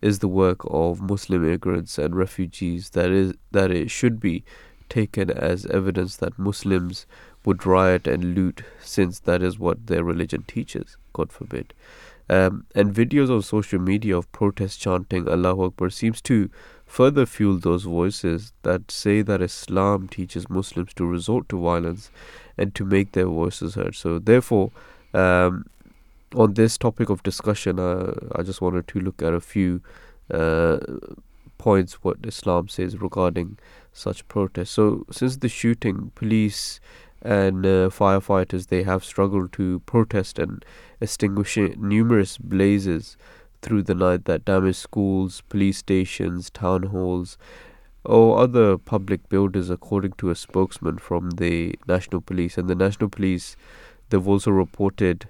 is 0.00 0.18
the 0.18 0.28
work 0.28 0.60
of 0.64 1.00
Muslim 1.00 1.44
immigrants 1.44 1.98
and 1.98 2.16
refugees. 2.16 2.90
That 2.90 3.10
is 3.10 3.34
that 3.52 3.70
it 3.70 3.90
should 3.90 4.20
be 4.20 4.44
taken 4.88 5.30
as 5.30 5.66
evidence 5.66 6.16
that 6.16 6.38
Muslims 6.38 7.06
would 7.44 7.64
riot 7.64 8.06
and 8.06 8.34
loot, 8.34 8.62
since 8.80 9.20
that 9.20 9.42
is 9.42 9.58
what 9.58 9.86
their 9.86 10.04
religion 10.04 10.44
teaches. 10.46 10.96
God 11.12 11.32
forbid. 11.32 11.72
Um, 12.30 12.64
and 12.76 12.94
videos 12.94 13.28
on 13.28 13.42
social 13.42 13.80
media 13.80 14.16
of 14.16 14.30
protests 14.30 14.76
chanting 14.76 15.28
Allahu 15.28 15.64
Akbar 15.64 15.90
seems 15.90 16.20
to 16.22 16.48
further 16.86 17.26
fuel 17.26 17.58
those 17.58 17.82
voices 17.82 18.52
that 18.62 18.88
say 18.88 19.20
that 19.22 19.42
Islam 19.42 20.06
teaches 20.06 20.48
Muslims 20.48 20.94
to 20.94 21.04
resort 21.04 21.48
to 21.48 21.60
violence 21.60 22.12
and 22.56 22.72
to 22.76 22.84
make 22.84 23.12
their 23.12 23.26
voices 23.26 23.74
heard. 23.74 23.96
So, 23.96 24.20
therefore, 24.20 24.70
um, 25.12 25.66
on 26.36 26.54
this 26.54 26.78
topic 26.78 27.10
of 27.10 27.24
discussion, 27.24 27.80
uh, 27.80 28.14
I 28.36 28.44
just 28.44 28.60
wanted 28.60 28.86
to 28.86 29.00
look 29.00 29.22
at 29.24 29.34
a 29.34 29.40
few 29.40 29.80
uh, 30.32 30.78
points 31.58 32.04
what 32.04 32.18
Islam 32.22 32.68
says 32.68 33.00
regarding 33.00 33.58
such 33.92 34.26
protests. 34.28 34.70
So, 34.70 35.04
since 35.10 35.38
the 35.38 35.48
shooting, 35.48 36.12
police 36.14 36.78
and 37.22 37.66
uh, 37.66 37.88
firefighters 37.90 38.68
they 38.68 38.82
have 38.82 39.04
struggled 39.04 39.52
to 39.52 39.80
protest 39.80 40.38
and 40.38 40.64
extinguish 41.00 41.56
numerous 41.56 42.38
blazes 42.38 43.16
through 43.62 43.82
the 43.82 43.94
night 43.94 44.24
that 44.24 44.44
damaged 44.44 44.78
schools, 44.78 45.42
police 45.48 45.78
stations, 45.78 46.50
town 46.50 46.84
halls, 46.84 47.36
or 48.04 48.38
other 48.38 48.78
public 48.78 49.28
buildings, 49.28 49.68
according 49.68 50.12
to 50.12 50.30
a 50.30 50.34
spokesman 50.34 50.98
from 50.98 51.30
the 51.32 51.74
National 51.86 52.20
Police. 52.20 52.56
And 52.56 52.68
the 52.68 52.74
National 52.74 53.10
Police, 53.10 53.56
they've 54.08 54.26
also 54.26 54.50
reported 54.50 55.28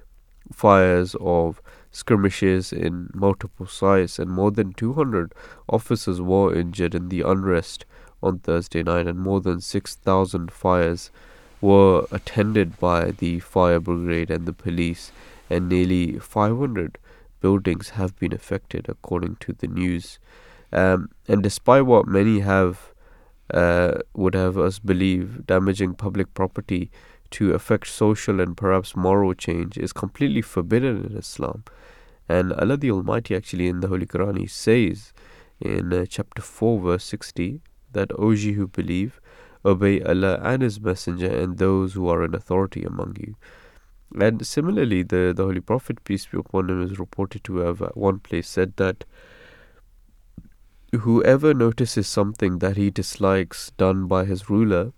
fires 0.53 1.17
of 1.21 1.61
skirmishes 1.91 2.73
in 2.73 3.11
multiple 3.13 3.67
sites, 3.67 4.19
and 4.19 4.31
more 4.31 4.53
than 4.53 4.73
200 4.73 5.33
officers 5.69 6.21
were 6.21 6.55
injured 6.55 6.95
in 6.95 7.09
the 7.09 7.23
unrest 7.23 7.85
on 8.23 8.39
Thursday 8.39 8.83
night, 8.83 9.09
and 9.09 9.19
more 9.19 9.41
than 9.41 9.61
6,000 9.61 10.53
fires 10.53 11.11
were 11.61 12.07
attended 12.11 12.79
by 12.79 13.11
the 13.11 13.41
fire 13.41 13.81
brigade 13.81 14.31
and 14.31 14.47
the 14.47 14.53
police, 14.53 15.13
and 15.49 15.69
nearly 15.69 16.19
500 16.19 16.99
buildings 17.41 17.91
have 17.91 18.17
been 18.19 18.33
affected, 18.33 18.87
according 18.89 19.37
to 19.37 19.53
the 19.53 19.67
news. 19.67 20.19
Um, 20.73 21.11
and 21.27 21.43
despite 21.43 21.87
what 21.87 22.07
many 22.07 22.41
have 22.41 22.91
uh, 23.53 23.99
would 24.15 24.35
have 24.35 24.57
us 24.57 24.79
believe, 24.79 25.47
damaging 25.47 25.95
public 25.95 26.33
property 26.35 26.91
to 27.31 27.53
affect 27.53 27.87
social 27.87 28.41
and 28.41 28.57
perhaps 28.57 28.97
moral 28.97 29.35
change 29.35 29.77
is 29.79 29.93
completely 29.93 30.43
forbidden 30.43 31.05
in 31.05 31.17
Islam. 31.17 31.65
And 32.29 32.53
Allah 32.53 32.77
the 32.77 32.91
Almighty, 32.91 33.35
actually, 33.35 33.69
in 33.69 33.81
the 33.81 33.89
Holy 33.89 34.07
Quran, 34.07 34.39
He 34.39 34.47
says 34.47 35.13
in 35.61 35.93
uh, 35.93 36.07
chapter 36.09 36.43
4, 36.43 36.81
verse 36.81 37.05
60, 37.05 37.61
that 37.93 38.13
O 38.17 38.31
ye 38.31 38.53
who 38.53 38.69
believe, 38.69 39.20
obey 39.65 40.01
Allah 40.03 40.41
and 40.43 40.63
His 40.63 40.81
Messenger 40.81 41.31
and 41.31 41.59
those 41.59 41.95
who 41.95 42.09
are 42.09 42.25
in 42.25 42.35
authority 42.35 42.83
among 42.83 43.17
you. 43.21 43.37
And 44.19 44.45
similarly, 44.47 45.03
the, 45.03 45.33
the 45.37 45.45
Holy 45.45 45.61
Prophet, 45.61 46.03
peace 46.05 46.27
be 46.27 46.39
upon 46.39 46.69
him, 46.69 46.83
is 46.83 46.99
reported 46.99 47.45
to 47.45 47.59
have 47.59 47.81
at 47.81 47.97
one 47.97 48.19
place 48.19 48.49
said 48.49 48.77
that 48.77 49.05
whoever 50.93 51.55
notices 51.55 52.09
something 52.09 52.59
that 52.59 52.77
he 52.77 52.91
dislikes 52.91 53.71
done 53.77 54.07
by 54.07 54.25
his 54.25 54.51
ruler, 54.51 54.93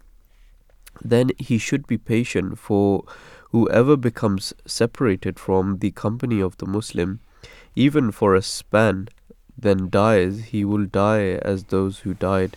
then 1.03 1.31
he 1.39 1.59
should 1.59 1.87
be 1.87 1.99
patient, 1.99 2.59
for 2.59 3.05
whoever 3.51 3.97
becomes 3.97 4.55
separated 4.67 5.39
from 5.39 5.79
the 5.79 5.91
company 5.91 6.41
of 6.41 6.57
the 6.57 6.67
Muslim, 6.67 7.21
even 7.75 8.11
for 8.11 8.35
a 8.35 8.43
span, 8.43 9.09
then 9.59 9.91
dies, 9.91 10.45
he 10.45 10.65
will 10.65 10.87
die 10.87 11.39
as 11.43 11.65
those 11.65 12.01
who 12.01 12.15
died 12.15 12.57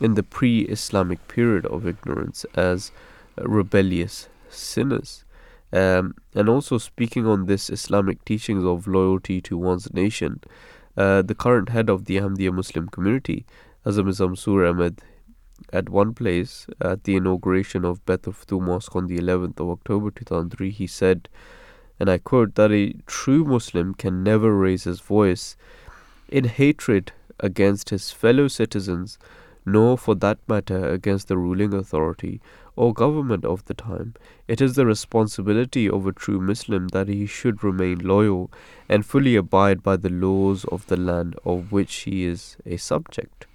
in 0.00 0.14
the 0.14 0.22
pre 0.22 0.60
Islamic 0.62 1.26
period 1.28 1.66
of 1.66 1.86
ignorance 1.86 2.44
as 2.54 2.92
rebellious 3.38 4.28
sinners. 4.48 5.24
Um, 5.72 6.14
and 6.34 6.48
also 6.48 6.78
speaking 6.78 7.26
on 7.26 7.46
this 7.46 7.68
Islamic 7.70 8.24
teachings 8.24 8.64
of 8.64 8.86
loyalty 8.86 9.40
to 9.42 9.58
one's 9.58 9.92
nation, 9.92 10.40
uh, 10.96 11.22
the 11.22 11.34
current 11.34 11.70
head 11.70 11.90
of 11.90 12.04
the 12.04 12.16
Ahmadiyya 12.16 12.52
Muslim 12.52 12.88
community, 12.88 13.44
Mirza 13.84 14.02
Masroor 14.02 14.70
Ahmed, 14.70 15.02
at 15.72 15.88
one 15.88 16.14
place 16.14 16.66
at 16.80 17.04
the 17.04 17.16
inauguration 17.16 17.84
of 17.84 18.04
Baitul 18.06 18.34
Futuh 18.34 18.60
Mosque 18.60 18.94
on 18.94 19.06
the 19.06 19.18
11th 19.18 19.58
of 19.60 19.70
October 19.70 20.10
2003, 20.10 20.70
he 20.70 20.86
said, 20.86 21.28
and 21.98 22.10
I 22.10 22.18
quote, 22.18 22.54
that 22.54 22.70
a 22.70 22.92
true 23.06 23.44
Muslim 23.44 23.94
can 23.94 24.22
never 24.22 24.54
raise 24.54 24.84
his 24.84 25.00
voice 25.00 25.56
in 26.28 26.44
hatred 26.44 27.12
against 27.40 27.90
his 27.90 28.10
fellow 28.10 28.48
citizens 28.48 29.18
nor 29.66 29.98
for 29.98 30.14
that 30.14 30.38
matter 30.48 30.88
against 30.88 31.26
the 31.26 31.36
ruling 31.36 31.74
authority 31.74 32.40
or 32.76 32.94
government 32.94 33.44
of 33.44 33.64
the 33.64 33.74
time. 33.74 34.14
It 34.46 34.60
is 34.60 34.76
the 34.76 34.86
responsibility 34.86 35.90
of 35.90 36.06
a 36.06 36.12
true 36.12 36.40
Muslim 36.40 36.88
that 36.88 37.08
he 37.08 37.26
should 37.26 37.64
remain 37.64 37.98
loyal 37.98 38.50
and 38.88 39.04
fully 39.04 39.34
abide 39.34 39.82
by 39.82 39.96
the 39.96 40.08
laws 40.08 40.64
of 40.66 40.86
the 40.86 40.96
land 40.96 41.34
of 41.44 41.72
which 41.72 41.94
he 42.02 42.24
is 42.24 42.56
a 42.64 42.76
subject. 42.76 43.46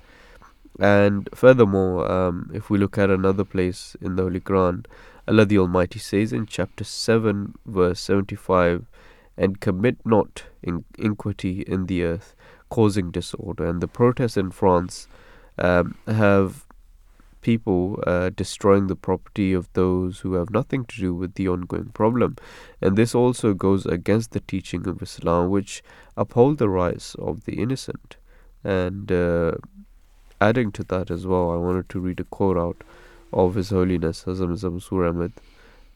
And 0.80 1.30
furthermore, 1.34 2.12
um, 2.12 2.51
if 2.53 2.70
we 2.70 2.77
look 2.77 2.98
at 2.98 3.10
another 3.10 3.46
place 3.46 3.96
in 4.01 4.15
the 4.15 4.24
Holy 4.24 4.41
Quran, 4.41 4.86
Allah 5.27 5.46
the 5.46 5.60
Almighty 5.60 6.00
says 6.00 6.34
in 6.34 6.46
chapter 6.46 6.84
7, 6.84 7.53
verse 7.65 8.00
75, 8.01 8.86
and 9.38 9.62
commit 9.62 9.98
not 10.03 10.44
in- 10.63 10.84
iniquity 10.98 11.62
in 11.62 11.86
the 11.86 12.03
earth, 12.03 12.36
causing 12.70 13.12
disorder. 13.12 13.65
And 13.65 13.80
the 13.82 13.88
protests 13.88 14.36
in 14.36 14.51
France 14.51 15.08
um, 15.58 15.96
have 16.08 16.65
people 17.41 18.01
uh, 18.05 18.29
destroying 18.29 18.88
the 18.88 18.96
property 18.96 19.51
of 19.51 19.72
those 19.74 20.20
who 20.20 20.34
have 20.34 20.51
nothing 20.51 20.86
to 20.86 21.00
do 21.00 21.13
with 21.13 21.34
the 21.36 21.48
ongoing 21.48 21.89
problem. 21.89 22.36
And 22.79 22.96
this 22.96 23.15
also 23.15 23.53
goes 23.53 23.86
against 23.86 24.31
the 24.31 24.39
teaching 24.41 24.88
of 24.88 25.01
Islam, 25.01 25.50
which 25.50 25.84
uphold 26.15 26.60
the 26.60 26.70
rights 26.70 27.15
of 27.15 27.46
the 27.46 27.60
innocent. 27.62 28.17
And 28.63 29.12
uh, 29.12 29.53
adding 30.39 30.72
to 30.74 30.84
that 30.86 31.10
as 31.10 31.25
well, 31.25 31.51
I 31.51 31.55
wanted 31.55 31.89
to 31.89 32.00
read 32.00 32.20
a 32.20 32.25
quote 32.25 32.58
out 32.58 32.84
of 33.34 33.55
His 33.55 33.70
Holiness 33.70 34.25
Mirza 34.27 34.70
Masroor 34.70 35.10
Ahmed, 35.10 35.34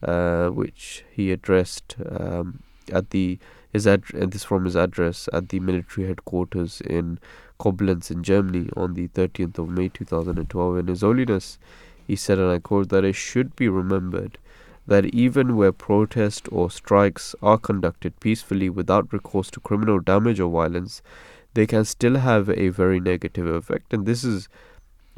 uh, 0.02 0.48
which 0.48 1.04
he 1.12 1.30
addressed 1.30 1.96
um, 2.10 2.62
at 2.92 3.10
the 3.10 3.38
his 3.72 3.86
ad- 3.86 4.14
and 4.14 4.32
this 4.32 4.44
from 4.44 4.64
his 4.64 4.76
address 4.76 5.28
at 5.32 5.50
the 5.50 5.60
military 5.60 6.06
headquarters 6.06 6.80
in 6.80 7.18
Koblenz 7.58 8.10
in 8.10 8.22
Germany 8.22 8.68
on 8.76 8.94
the 8.94 9.08
30th 9.08 9.58
of 9.58 9.68
May 9.68 9.88
2012. 9.88 10.78
In 10.78 10.86
His 10.88 11.00
Holiness, 11.00 11.58
he 12.06 12.16
said, 12.16 12.38
and 12.38 12.50
I 12.50 12.58
quote, 12.58 12.88
that 12.90 13.04
it 13.04 13.14
should 13.14 13.56
be 13.56 13.68
remembered 13.68 14.38
that 14.86 15.06
even 15.06 15.56
where 15.56 15.72
protests 15.72 16.48
or 16.52 16.70
strikes 16.70 17.34
are 17.42 17.58
conducted 17.58 18.18
peacefully 18.20 18.70
without 18.70 19.12
recourse 19.12 19.50
to 19.50 19.60
criminal 19.60 19.98
damage 19.98 20.38
or 20.38 20.50
violence, 20.50 21.02
they 21.54 21.66
can 21.66 21.84
still 21.84 22.16
have 22.16 22.48
a 22.50 22.68
very 22.68 23.00
negative 23.00 23.46
effect. 23.46 23.92
And 23.92 24.06
this 24.06 24.22
is 24.22 24.48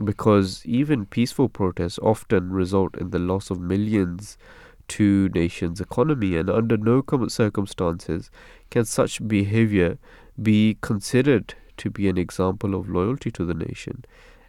because 0.02 0.64
even 0.64 1.04
peaceful 1.04 1.48
protests 1.48 1.98
often 1.98 2.50
result 2.50 2.96
in 2.96 3.10
the 3.10 3.18
loss 3.18 3.50
of 3.50 3.60
millions 3.60 4.38
to 4.88 5.28
nations' 5.34 5.80
economy, 5.80 6.36
and 6.36 6.48
under 6.48 6.76
no 6.76 7.04
circumstances 7.28 8.30
can 8.70 8.84
such 8.84 9.26
behavior 9.28 9.98
be 10.40 10.78
considered 10.80 11.54
to 11.78 11.90
be 11.90 12.08
an 12.08 12.18
example 12.18 12.74
of 12.74 12.88
loyalty 12.88 13.30
to 13.32 13.44
the 13.44 13.54
nation. 13.54 14.04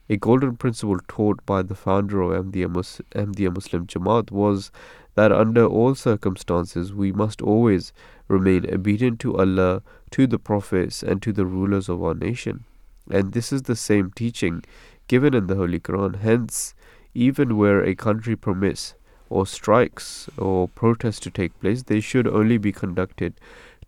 A 0.09 0.17
golden 0.17 0.55
principle 0.57 1.00
taught 1.07 1.45
by 1.45 1.62
the 1.62 1.75
founder 1.75 2.21
of 2.21 2.31
Ahmadiyya, 2.31 2.69
Mus- 2.69 3.01
Muslim 3.15 3.86
Jamaat 3.86 4.31
was 4.31 4.71
that 5.15 5.31
under 5.31 5.65
all 5.65 5.93
circumstances 5.93 6.93
we 6.93 7.12
must 7.12 7.41
always 7.41 7.93
remain 8.27 8.74
obedient 8.74 9.19
to 9.19 9.38
Allah, 9.38 9.83
to 10.12 10.25
the 10.25 10.39
prophets, 10.39 11.03
and 11.03 11.21
to 11.21 11.31
the 11.31 11.45
rulers 11.45 11.89
of 11.89 12.03
our 12.03 12.13
nation. 12.13 12.63
And 13.12 13.33
this 13.33 13.51
is 13.51 13.63
the 13.63 13.75
same 13.75 14.12
teaching 14.12 14.63
given 15.07 15.33
in 15.33 15.48
the 15.48 15.55
Holy 15.55 15.79
Quran. 15.79 16.17
Hence, 16.21 16.74
even 17.13 17.57
where 17.57 17.83
a 17.83 17.95
country 17.95 18.36
permits 18.36 18.95
or 19.29 19.45
strikes 19.45 20.29
or 20.38 20.67
protests 20.69 21.19
to 21.19 21.29
take 21.29 21.59
place, 21.59 21.83
they 21.83 22.00
should 22.00 22.27
only 22.27 22.57
be 22.57 22.71
conducted 22.71 23.33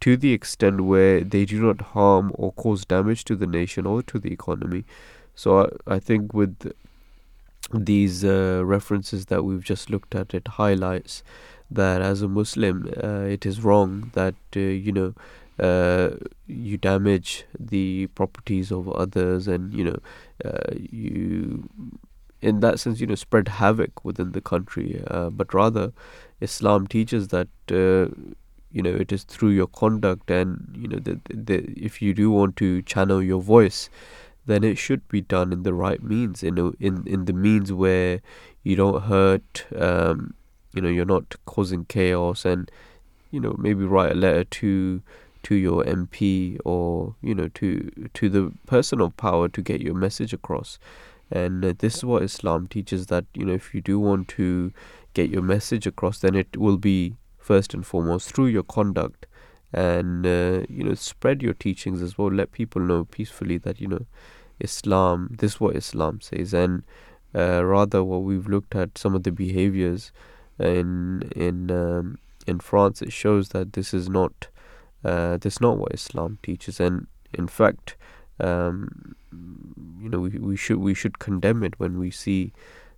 to 0.01 0.17
the 0.17 0.34
extent 0.34 0.81
where 0.81 1.22
they 1.22 1.46
do 1.46 1.62
not 1.62 1.81
harm 1.81 2.31
or 2.36 2.51
cause 2.53 2.86
damage 2.86 3.24
to 3.25 3.36
the 3.36 3.48
nation 3.48 3.86
or 3.86 4.01
to 4.03 4.20
the 4.20 4.31
economy. 4.31 4.84
So 5.36 5.70
I, 5.88 5.96
I 5.96 6.00
think 6.00 6.34
with 6.34 6.74
these 7.74 8.25
uh, 8.25 8.63
references 8.65 9.27
that 9.27 9.43
we've 9.43 9.63
just 9.63 9.89
looked 9.89 10.15
at, 10.15 10.34
it 10.34 10.48
highlights 10.48 11.24
that 11.70 12.01
as 12.01 12.22
a 12.22 12.27
Muslim, 12.27 12.91
uh, 13.01 13.22
it 13.22 13.46
is 13.46 13.63
wrong 13.63 14.12
that 14.13 14.36
uh, 14.55 14.60
you 14.60 14.91
know 14.91 15.13
uh, 15.60 16.17
you 16.48 16.77
damage 16.77 17.46
the 17.58 18.08
properties 18.08 18.72
of 18.72 18.89
others, 18.89 19.48
and 19.48 19.74
you 19.74 19.84
know 19.84 19.98
uh, 20.43 20.74
you, 20.74 21.70
in 22.41 22.60
that 22.60 22.79
sense, 22.79 23.00
you 23.00 23.08
know, 23.08 23.15
spread 23.15 23.48
havoc 23.48 24.03
within 24.03 24.31
the 24.31 24.41
country. 24.41 25.03
Uh, 25.08 25.29
but 25.29 25.53
rather, 25.53 25.93
Islam 26.41 26.88
teaches 26.88 27.29
that 27.29 27.48
you 28.71 28.81
know 28.81 28.91
it 28.91 29.11
is 29.11 29.23
through 29.23 29.49
your 29.49 29.67
conduct, 29.67 30.31
and 30.31 30.75
you 30.77 30.87
know 30.87 30.99
that 30.99 31.19
if 31.89 32.01
you 32.01 32.13
do 32.13 32.31
want 32.31 32.55
to 32.57 32.81
channel 32.83 33.21
your 33.21 33.41
voice 33.41 33.89
then 34.45 34.63
it 34.63 34.77
should 34.77 35.07
be 35.07 35.21
done 35.21 35.53
in 35.53 35.63
the 35.63 35.73
right 35.73 36.01
means, 36.01 36.43
in 36.43 36.57
a, 36.57 36.71
in 36.79 37.05
in 37.05 37.25
the 37.25 37.33
means 37.33 37.71
where 37.71 38.21
you 38.63 38.75
don't 38.75 39.03
hurt, 39.03 39.65
um, 39.77 40.33
you 40.73 40.81
know, 40.81 40.89
you're 40.89 41.05
not 41.05 41.35
causing 41.45 41.85
chaos, 41.85 42.45
and 42.45 42.71
you 43.29 43.39
know 43.39 43.55
maybe 43.57 43.83
write 43.83 44.11
a 44.11 44.15
letter 44.15 44.43
to 44.43 45.01
to 45.43 45.55
your 45.55 45.83
MP 45.83 46.59
or 46.65 47.15
you 47.21 47.35
know 47.35 47.47
to 47.49 47.91
to 48.13 48.29
the 48.29 48.51
person 48.65 49.01
of 49.01 49.15
power 49.17 49.47
to 49.47 49.61
get 49.61 49.81
your 49.81 49.95
message 49.95 50.33
across. 50.33 50.79
And 51.33 51.63
uh, 51.63 51.73
this 51.77 51.97
is 51.97 52.05
what 52.05 52.23
Islam 52.23 52.67
teaches 52.67 53.07
that 53.07 53.25
you 53.33 53.45
know 53.45 53.53
if 53.53 53.73
you 53.73 53.81
do 53.81 53.99
want 53.99 54.27
to 54.29 54.73
get 55.13 55.29
your 55.29 55.41
message 55.41 55.85
across, 55.85 56.19
then 56.19 56.35
it 56.35 56.57
will 56.57 56.77
be 56.77 57.15
first 57.41 57.74
and 57.74 57.86
foremost 57.86 58.31
through 58.31 58.45
your 58.45 58.63
conduct 58.63 59.25
and 59.74 60.25
uh, 60.25 60.63
you 60.69 60.83
know 60.83 60.93
spread 60.93 61.41
your 61.41 61.53
teachings 61.53 62.01
as 62.01 62.17
well. 62.17 62.31
Let 62.31 62.51
people 62.51 62.81
know 62.81 63.05
peacefully 63.05 63.57
that 63.60 63.79
you 63.79 63.88
know 63.88 64.05
islam 64.60 65.36
this 65.39 65.53
is 65.53 65.60
what 65.60 65.75
islam 65.75 66.21
says. 66.21 66.53
And 66.53 66.83
uh, 67.36 67.63
rather 67.63 68.03
what 68.03 68.24
we've 68.24 68.48
looked 68.48 68.75
at 68.75 68.98
some 68.98 69.15
of 69.15 69.24
the 69.24 69.31
behaviors 69.31 70.12
in 70.60 71.24
in 71.36 71.71
um, 71.71 72.17
in 72.45 72.60
France 72.60 73.01
it 73.01 73.13
shows 73.13 73.50
that 73.50 73.74
this 73.74 73.93
is 73.93 74.10
not 74.10 74.48
uh, 75.03 75.38
this 75.38 75.53
is 75.53 75.62
not 75.62 75.77
what 75.77 75.93
islam 75.93 76.38
teaches. 76.43 76.79
And 76.79 77.07
in 77.33 77.48
fact 77.48 77.95
um, 78.39 79.15
you 80.01 80.10
know 80.10 80.19
we, 80.19 80.29
we 80.31 80.57
should 80.57 80.77
we 80.77 80.93
should 80.93 81.19
condemn 81.19 81.63
it 81.63 81.79
when 81.79 81.98
we 81.98 82.12
see 82.12 82.51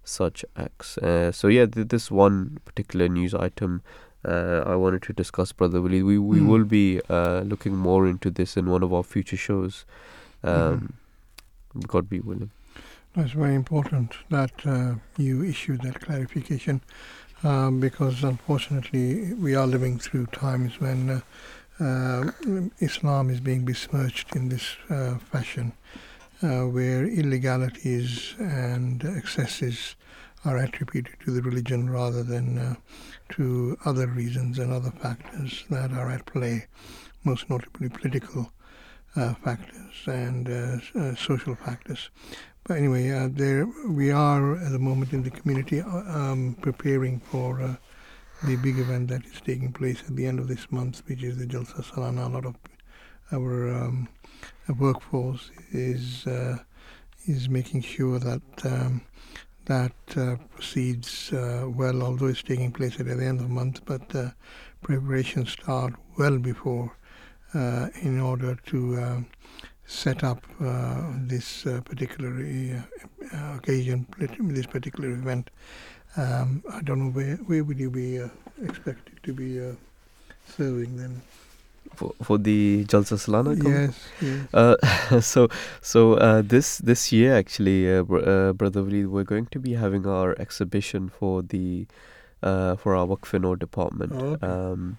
such 0.03 0.43
acts. 0.57 0.97
Uh, 0.97 1.31
so 1.31 1.47
yeah 1.47 1.67
th- 1.67 1.87
this 1.87 2.09
one 2.09 2.57
particular 2.65 3.07
news 3.07 3.33
item 3.33 3.83
uh, 4.25 4.63
I 4.65 4.75
wanted 4.75 5.01
to 5.03 5.13
discuss, 5.13 5.51
Brother 5.51 5.81
Willie. 5.81 6.03
We 6.03 6.17
we 6.17 6.39
mm. 6.39 6.47
will 6.47 6.65
be 6.65 7.01
uh, 7.09 7.41
looking 7.41 7.75
more 7.75 8.07
into 8.07 8.29
this 8.29 8.57
in 8.57 8.69
one 8.69 8.83
of 8.83 8.93
our 8.93 9.03
future 9.03 9.37
shows. 9.37 9.85
Um, 10.43 10.93
mm. 11.75 11.87
God 11.87 12.09
be 12.09 12.19
willing. 12.19 12.51
That's 13.15 13.31
very 13.33 13.55
important 13.55 14.13
that 14.29 14.65
uh, 14.65 14.95
you 15.17 15.43
issue 15.43 15.77
that 15.77 16.01
clarification 16.01 16.81
um, 17.43 17.79
because 17.79 18.23
unfortunately 18.23 19.33
we 19.33 19.53
are 19.53 19.67
living 19.67 19.99
through 19.99 20.27
times 20.27 20.79
when 20.79 21.09
uh, 21.09 21.19
uh, 21.79 22.31
Islam 22.79 23.29
is 23.29 23.39
being 23.39 23.65
besmirched 23.65 24.35
in 24.35 24.49
this 24.49 24.77
uh, 24.89 25.17
fashion, 25.17 25.73
where 26.39 27.05
illegalities 27.05 28.35
and 28.37 29.03
excesses 29.03 29.95
are 30.43 30.57
attributed 30.57 31.15
to 31.23 31.31
the 31.31 31.41
religion 31.41 31.89
rather 31.89 32.21
than 32.21 32.77
to 33.35 33.77
other 33.85 34.07
reasons 34.07 34.59
and 34.59 34.71
other 34.71 34.91
factors 34.91 35.63
that 35.69 35.91
are 35.91 36.11
at 36.11 36.25
play, 36.25 36.67
most 37.23 37.49
notably 37.49 37.89
political 37.89 38.51
uh, 39.15 39.33
factors 39.35 39.95
and 40.05 40.49
uh, 40.49 40.77
uh, 40.99 41.15
social 41.15 41.55
factors. 41.55 42.09
But 42.63 42.77
anyway, 42.77 43.09
uh, 43.09 43.29
there 43.31 43.67
we 43.87 44.11
are 44.11 44.55
at 44.55 44.71
the 44.71 44.79
moment 44.79 45.13
in 45.13 45.23
the 45.23 45.31
community 45.31 45.81
uh, 45.81 45.87
um, 45.87 46.55
preparing 46.61 47.19
for 47.19 47.77
the 48.43 48.55
big 48.57 48.77
event 48.77 49.07
that 49.09 49.25
is 49.25 49.41
taking 49.41 49.71
place 49.71 50.03
at 50.07 50.15
the 50.15 50.25
end 50.25 50.39
of 50.39 50.47
this 50.47 50.71
month, 50.71 51.01
which 51.07 51.23
is 51.23 51.37
the 51.37 51.45
Jalsa 51.45 51.83
Salana. 51.83 52.25
A 52.25 52.29
lot 52.29 52.45
of 52.45 52.55
our 53.31 53.73
um, 53.73 54.09
workforce 54.79 55.49
is 55.71 56.27
is 57.25 57.47
making 57.47 57.81
sure 57.81 58.19
that 58.19 58.41
um, 58.65 59.01
that 59.65 59.93
uh, 60.17 60.35
proceeds 60.53 61.31
uh, 61.31 61.65
well, 61.67 62.03
although 62.03 62.27
it's 62.27 62.43
taking 62.43 62.71
place 62.71 62.99
at 62.99 63.05
the 63.05 63.11
end 63.13 63.39
of 63.39 63.47
the 63.47 63.53
month, 63.53 63.81
but 63.85 64.13
uh, 64.15 64.29
preparations 64.81 65.51
start 65.51 65.93
well 66.17 66.37
before 66.37 66.95
uh, 67.53 67.87
in 68.01 68.19
order 68.19 68.57
to 68.65 68.97
uh, 68.97 69.19
set 69.85 70.23
up 70.23 70.43
uh, 70.59 71.11
this 71.17 71.63
particular 71.85 72.83
occasion, 73.55 74.07
this 74.17 74.65
particular 74.65 75.11
event. 75.11 75.49
Um, 76.15 76.63
I 76.71 76.81
don't 76.81 76.99
know 76.99 77.11
where 77.11 77.35
where 77.37 77.63
would 77.63 77.79
you 77.79 77.89
be 77.89 78.17
expected 78.61 79.19
to 79.23 79.33
be 79.33 79.59
serving 80.47 80.97
then 80.97 81.21
for, 81.95 82.13
for 82.21 82.37
the 82.37 82.85
Jalsa 82.85 83.17
Salana? 83.17 83.55
Yes, 83.63 83.99
yes. 84.21 84.53
Uh, 84.53 85.19
so 85.21 85.47
so 85.81 86.13
uh, 86.15 86.41
this 86.41 86.77
this 86.79 87.11
year 87.11 87.35
actually, 87.35 87.93
uh, 87.93 88.03
br- 88.03 88.27
uh, 88.27 88.53
brother 88.53 88.83
we're 88.83 89.23
going 89.23 89.47
to 89.47 89.59
be 89.59 89.73
having 89.73 90.07
our 90.07 90.35
exhibition 90.39 91.09
for 91.09 91.41
the 91.41 91.85
uh, 92.41 92.75
for 92.75 92.95
our 92.95 93.07
Waqf 93.07 93.59
department. 93.59 94.11
Oh, 94.15 94.25
okay. 94.25 94.47
um, 94.47 94.97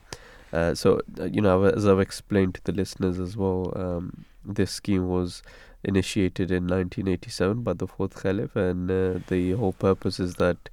uh, 0.53 0.75
so 0.75 1.01
you 1.31 1.41
know, 1.41 1.65
as 1.65 1.87
I've 1.87 2.01
explained 2.01 2.55
to 2.55 2.65
the 2.65 2.73
listeners 2.73 3.19
as 3.19 3.37
well, 3.37 3.73
um, 3.77 4.25
this 4.45 4.71
scheme 4.71 5.09
was 5.09 5.43
initiated 5.83 6.51
in 6.51 6.67
1987 6.67 7.63
by 7.63 7.75
the 7.75 7.87
fourth 7.87 8.23
Caliph, 8.23 8.57
and 8.57 8.91
uh, 8.91 9.19
the 9.29 9.53
whole 9.53 9.73
purpose 9.73 10.21
is 10.21 10.37
that 10.37 10.69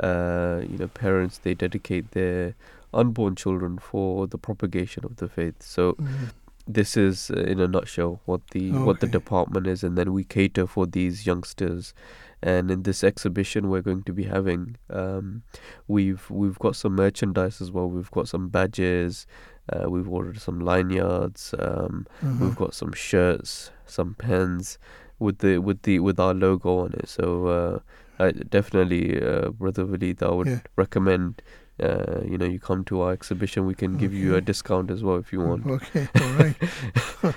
uh, 0.00 0.62
you 0.68 0.78
know 0.78 0.88
parents 0.88 1.38
they 1.38 1.54
dedicate 1.54 2.12
their 2.12 2.54
unborn 2.92 3.36
children 3.36 3.78
for 3.78 4.26
the 4.26 4.38
propagation 4.38 5.04
of 5.04 5.16
the 5.16 5.28
faith. 5.28 5.62
So 5.62 5.92
mm-hmm. 5.92 6.26
this 6.66 6.96
is 6.96 7.30
uh, 7.30 7.40
in 7.40 7.60
a 7.60 7.68
nutshell 7.68 8.20
what 8.24 8.40
the 8.50 8.70
okay. 8.70 8.78
what 8.78 9.00
the 9.00 9.06
department 9.06 9.66
is, 9.66 9.82
and 9.82 9.96
then 9.96 10.12
we 10.12 10.24
cater 10.24 10.66
for 10.66 10.86
these 10.86 11.26
youngsters. 11.26 11.94
And 12.40 12.70
in 12.70 12.84
this 12.84 13.02
exhibition, 13.02 13.68
we're 13.68 13.82
going 13.82 14.04
to 14.04 14.12
be 14.12 14.24
having 14.24 14.76
um, 14.90 15.42
we've 15.88 16.30
we've 16.30 16.58
got 16.58 16.76
some 16.76 16.94
merchandise 16.94 17.60
as 17.60 17.72
well. 17.72 17.88
We've 17.88 18.10
got 18.10 18.28
some 18.28 18.48
badges. 18.48 19.26
Uh, 19.70 19.90
we've 19.90 20.08
ordered 20.08 20.40
some 20.40 20.60
lanyards. 20.60 21.54
Um, 21.58 22.06
mm-hmm. 22.24 22.44
We've 22.44 22.56
got 22.56 22.74
some 22.74 22.92
shirts, 22.92 23.70
some 23.86 24.14
pens 24.14 24.78
with 25.18 25.38
the 25.38 25.58
with 25.58 25.82
the 25.82 25.98
with 25.98 26.20
our 26.20 26.32
logo 26.32 26.78
on 26.78 26.92
it. 26.94 27.08
So 27.08 27.46
uh, 27.48 27.78
I 28.18 28.32
definitely, 28.32 29.20
uh, 29.20 29.50
Brother 29.50 29.84
Waleed, 29.84 30.22
I 30.22 30.30
would 30.30 30.46
yeah. 30.46 30.60
recommend 30.76 31.42
uh, 31.80 32.20
you 32.24 32.36
know, 32.36 32.44
you 32.44 32.58
come 32.58 32.84
to 32.84 33.02
our 33.02 33.12
exhibition, 33.12 33.66
we 33.66 33.74
can 33.74 33.96
give 33.96 34.12
you 34.12 34.34
a 34.34 34.40
discount 34.40 34.90
as 34.90 35.02
well 35.02 35.16
if 35.16 35.32
you 35.32 35.40
want. 35.40 35.66
Okay, 35.66 36.08
all 36.20 36.32
right. 36.32 36.56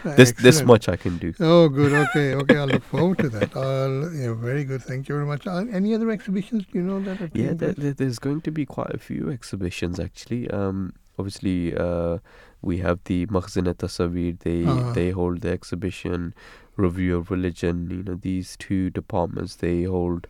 this 0.17 0.31
this 0.33 0.63
much 0.63 0.89
I 0.89 0.95
can 0.95 1.17
do. 1.17 1.33
Oh, 1.39 1.69
good. 1.69 1.91
Okay, 2.11 2.33
okay. 2.33 2.57
I 2.57 2.65
look 2.65 2.83
forward 2.83 3.19
to 3.19 3.29
that. 3.29 3.55
I'll, 3.55 4.11
yeah, 4.13 4.33
very 4.33 4.63
good. 4.63 4.81
Thank 4.81 5.07
you 5.07 5.15
very 5.15 5.27
much. 5.27 5.45
Uh, 5.45 5.65
any 5.71 5.93
other 5.93 6.09
exhibitions? 6.09 6.63
Do 6.65 6.79
you 6.79 6.83
know 6.83 6.99
that? 7.01 7.35
Yeah, 7.35 7.53
there, 7.53 7.73
there's 7.73 8.17
going 8.17 8.41
to 8.41 8.51
be 8.51 8.65
quite 8.65 8.89
a 8.93 8.97
few 8.97 9.29
exhibitions 9.29 9.99
actually. 9.99 10.49
Um, 10.49 10.93
obviously, 11.19 11.75
uh, 11.75 12.17
we 12.61 12.79
have 12.79 12.99
the 13.05 13.27
Makhzin 13.27 13.71
Tasawir. 13.73 14.39
They 14.39 14.65
uh-huh. 14.65 14.93
they 14.93 15.11
hold 15.11 15.41
the 15.41 15.51
exhibition. 15.51 16.33
Review 16.77 17.17
of 17.17 17.29
Religion. 17.29 17.89
You 17.91 18.03
know, 18.03 18.15
these 18.15 18.57
two 18.57 18.89
departments 18.89 19.57
they 19.57 19.83
hold 19.83 20.27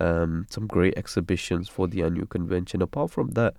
um, 0.00 0.46
some 0.50 0.66
great 0.66 0.94
exhibitions 0.96 1.68
for 1.68 1.86
the 1.88 2.02
annual 2.02 2.26
convention. 2.26 2.82
Apart 2.82 3.10
from 3.10 3.30
that, 3.32 3.54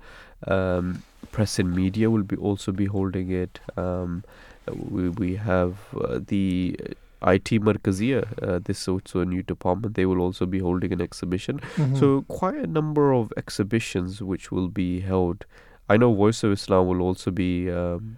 um, 0.47 1.03
press 1.31 1.59
and 1.59 1.75
media 1.75 2.09
will 2.09 2.23
be 2.23 2.35
also 2.35 2.71
be 2.71 2.85
holding 2.85 3.31
it. 3.31 3.59
Um, 3.77 4.23
we 4.67 5.09
we 5.09 5.35
have 5.35 5.77
uh, 5.99 6.19
the 6.25 6.77
IT 7.25 7.61
Markazia, 7.61 8.25
uh, 8.43 8.59
this 8.63 8.87
also 8.87 9.21
a 9.21 9.25
new 9.25 9.43
department. 9.43 9.95
They 9.95 10.05
will 10.05 10.19
also 10.19 10.45
be 10.45 10.59
holding 10.59 10.91
an 10.91 11.01
exhibition. 11.01 11.59
Mm-hmm. 11.75 11.95
So 11.95 12.23
quite 12.27 12.55
a 12.55 12.67
number 12.67 13.13
of 13.13 13.31
exhibitions 13.37 14.21
which 14.21 14.51
will 14.51 14.67
be 14.67 14.99
held. 14.99 15.45
I 15.89 15.97
know 15.97 16.13
Voice 16.13 16.43
of 16.43 16.51
Islam 16.51 16.87
will 16.87 17.01
also 17.01 17.31
be 17.31 17.71
um, 17.71 18.17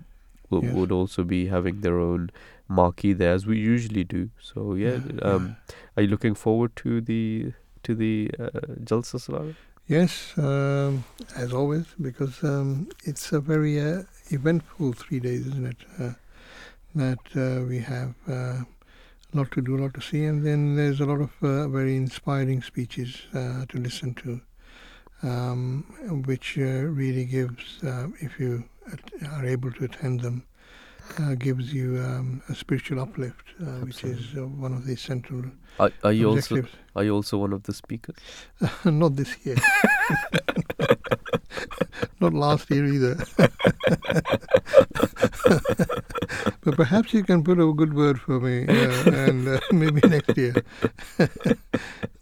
will, 0.49 0.63
yes. 0.63 0.73
would 0.73 0.91
also 0.91 1.23
be 1.23 1.47
having 1.47 1.81
their 1.81 1.99
own 1.99 2.31
marquee 2.67 3.13
there 3.13 3.33
as 3.33 3.45
we 3.45 3.57
usually 3.57 4.03
do. 4.03 4.29
So 4.41 4.73
yeah, 4.73 4.99
yeah, 5.13 5.21
um, 5.21 5.55
yeah. 5.69 5.75
are 5.97 6.03
you 6.03 6.09
looking 6.09 6.35
forward 6.35 6.75
to 6.77 7.01
the 7.01 7.53
to 7.85 7.95
the 7.95 8.29
uh, 8.39 8.49
Jalsa 8.83 9.17
Salana? 9.17 9.55
Yes, 9.87 10.33
um, 10.37 11.03
as 11.35 11.53
always, 11.53 11.85
because 12.01 12.43
um, 12.43 12.87
it's 13.03 13.31
a 13.31 13.39
very 13.39 13.79
uh, 13.79 14.03
eventful 14.31 14.93
three 14.93 15.19
days, 15.19 15.45
isn't 15.47 15.67
it? 15.67 15.81
Uh, 15.99 16.13
that 16.95 17.19
uh, 17.35 17.65
we 17.65 17.79
have 17.79 18.15
uh, 18.27 18.33
a 18.33 18.65
lot 19.33 19.51
to 19.51 19.61
do, 19.61 19.77
a 19.77 19.79
lot 19.83 19.93
to 19.93 20.01
see, 20.01 20.23
and 20.25 20.45
then 20.45 20.75
there's 20.75 21.01
a 21.01 21.05
lot 21.05 21.21
of 21.21 21.31
uh, 21.43 21.67
very 21.67 21.95
inspiring 21.95 22.61
speeches 22.63 23.27
to 23.33 23.77
listen 23.77 24.13
to. 24.15 24.41
um, 25.23 25.83
which 26.25 26.57
really 26.57 27.25
gives, 27.25 27.79
if 28.21 28.39
you 28.39 28.63
are 29.31 29.45
able 29.45 29.71
to 29.71 29.85
attend 29.85 30.21
them, 30.21 30.43
uh, 31.19 31.35
gives 31.35 31.73
you 31.73 31.97
um, 31.99 32.41
a 32.49 32.55
spiritual 32.55 32.99
uplift, 32.99 33.45
uh, 33.61 33.79
which 33.85 34.03
is 34.03 34.35
uh, 34.37 34.41
one 34.47 34.73
of 34.73 34.85
the 34.85 34.95
central 34.95 35.43
Are, 35.79 35.91
are 36.03 36.11
you 36.11 36.29
also 36.29 36.55
objectives. 36.55 36.83
are 36.95 37.03
you 37.03 37.13
also 37.13 37.37
one 37.37 37.53
of 37.53 37.63
the 37.63 37.73
speakers? 37.73 38.15
Not 38.85 39.15
this 39.15 39.35
year. 39.45 39.57
Not 42.19 42.33
last 42.33 42.69
year 42.71 42.85
either. 42.85 43.17
but 46.63 46.75
perhaps 46.75 47.13
you 47.13 47.23
can 47.23 47.43
put 47.43 47.59
a 47.59 47.73
good 47.73 47.93
word 47.93 48.19
for 48.19 48.39
me, 48.39 48.65
uh, 48.67 49.11
and 49.11 49.47
uh, 49.47 49.59
maybe 49.71 50.01
next 50.07 50.37
year. 50.37 50.55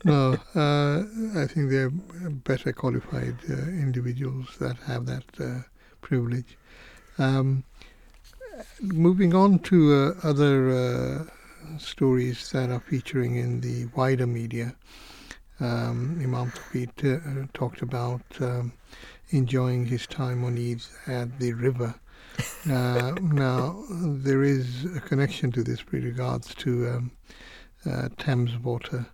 no, 0.04 0.38
uh, 0.56 1.04
I 1.40 1.48
think 1.48 1.70
they're 1.70 1.90
better 1.90 2.74
qualified 2.74 3.38
uh, 3.50 3.54
individuals 3.54 4.58
that 4.60 4.78
have 4.88 5.06
that 5.06 5.26
uh, 5.40 5.62
privilege. 6.02 6.58
Um, 7.18 7.64
moving 8.82 9.34
on 9.34 9.60
to 9.60 9.94
uh, 9.94 10.28
other 10.28 10.72
uh, 10.72 11.78
stories 11.78 12.52
that 12.52 12.70
are 12.70 12.80
featuring 12.80 13.36
in 13.36 13.62
the 13.62 13.86
wider 13.96 14.28
media 14.28 14.76
um, 15.60 16.20
Imam 16.22 16.52
Tawhid 16.52 17.44
uh, 17.44 17.48
talked 17.54 17.82
about 17.82 18.22
um, 18.40 18.74
enjoying 19.30 19.86
his 19.86 20.08
time 20.08 20.44
on 20.44 20.58
Eid 20.58 20.82
at 21.08 21.40
the 21.40 21.54
river. 21.54 21.96
Uh, 22.68 23.14
now, 23.22 23.84
there 23.92 24.42
is 24.42 24.86
a 24.96 25.00
connection 25.02 25.52
to 25.52 25.64
this 25.64 25.86
with 25.92 26.04
regards 26.04 26.56
to 26.56 26.88
um, 26.90 27.12
uh, 27.86 28.08
Thames 28.18 28.58
Water 28.58 29.06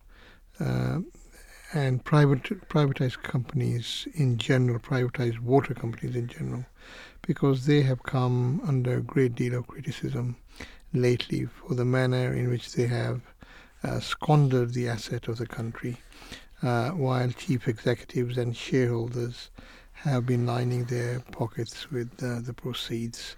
and 1.73 2.06
private 2.06 2.43
privatized 2.69 3.21
companies 3.23 4.08
in 4.13 4.38
general, 4.38 4.80
privatized 4.80 5.39
water 5.39 5.73
companies 5.73 6.15
in 6.15 6.28
general, 6.28 6.65
because 7.30 7.68
they 7.68 7.84
have 7.84 8.02
come 8.02 8.60
under 8.65 8.98
a 8.98 9.02
great 9.02 9.36
deal 9.36 9.54
of 9.54 9.68
criticism 9.68 10.36
lately 10.94 11.46
for 11.46 11.76
the 11.76 11.86
manner 11.86 12.34
in 12.34 12.50
which 12.50 12.74
they 12.74 12.88
have 12.88 13.22
uh, 13.84 14.00
squandered 14.00 14.74
the 14.74 14.89
asset 14.89 15.28
of 15.28 15.38
the 15.38 15.46
country, 15.46 15.96
uh, 16.63 16.89
while 16.89 17.30
chief 17.30 17.68
executives 17.68 18.36
and 18.36 18.58
shareholders 18.58 19.52
have 19.94 20.26
been 20.26 20.48
lining 20.48 20.86
their 20.86 21.20
pockets 21.32 21.92
with 21.92 22.10
uh, 22.24 22.39
the 22.39 22.52
proceeds 22.52 23.36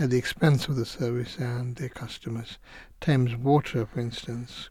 at 0.00 0.10
the 0.10 0.18
expense 0.18 0.66
of 0.66 0.74
the 0.74 0.84
service 0.84 1.36
and 1.38 1.76
their 1.76 1.88
customers. 1.88 2.58
Thames 3.00 3.36
Water, 3.36 3.86
for 3.86 4.00
instance, 4.00 4.68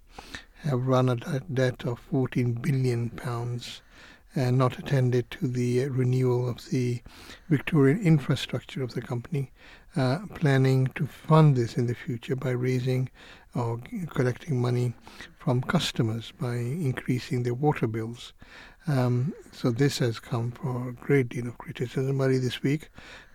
have 0.63 0.85
run 0.85 1.07
a 1.07 1.39
debt 1.39 1.85
of 1.85 1.99
14 1.99 2.51
billion 2.55 3.11
pounds 3.11 3.81
and 4.37 4.55
not 4.55 4.77
attended 4.77 5.31
to 5.31 5.47
the 5.47 5.83
uh, 5.83 5.89
renewal 5.89 6.47
of 6.47 6.69
the 6.69 7.01
Victorian 7.49 7.99
infrastructure 7.99 8.83
of 8.83 8.93
the 8.93 9.01
company, 9.01 9.51
uh, 9.95 10.19
planning 10.35 10.85
to 10.93 11.07
fund 11.07 11.55
this 11.55 11.75
in 11.75 11.87
the 11.87 11.95
future 11.95 12.35
by 12.35 12.51
raising 12.51 13.09
or 13.55 13.79
collecting 14.09 14.61
money 14.61 14.93
from 15.39 15.59
customers 15.61 16.31
by 16.39 16.53
increasing 16.53 17.41
their 17.41 17.55
water 17.55 17.87
bills. 17.87 18.33
Um, 18.85 19.33
so 19.51 19.71
this 19.71 19.97
has 19.97 20.19
come 20.19 20.51
for 20.51 20.89
a 20.89 20.93
great 20.93 21.29
deal 21.29 21.47
of 21.47 21.57
criticism. 21.57 22.21
Early 22.21 22.37
this 22.37 22.61
week, 22.61 22.89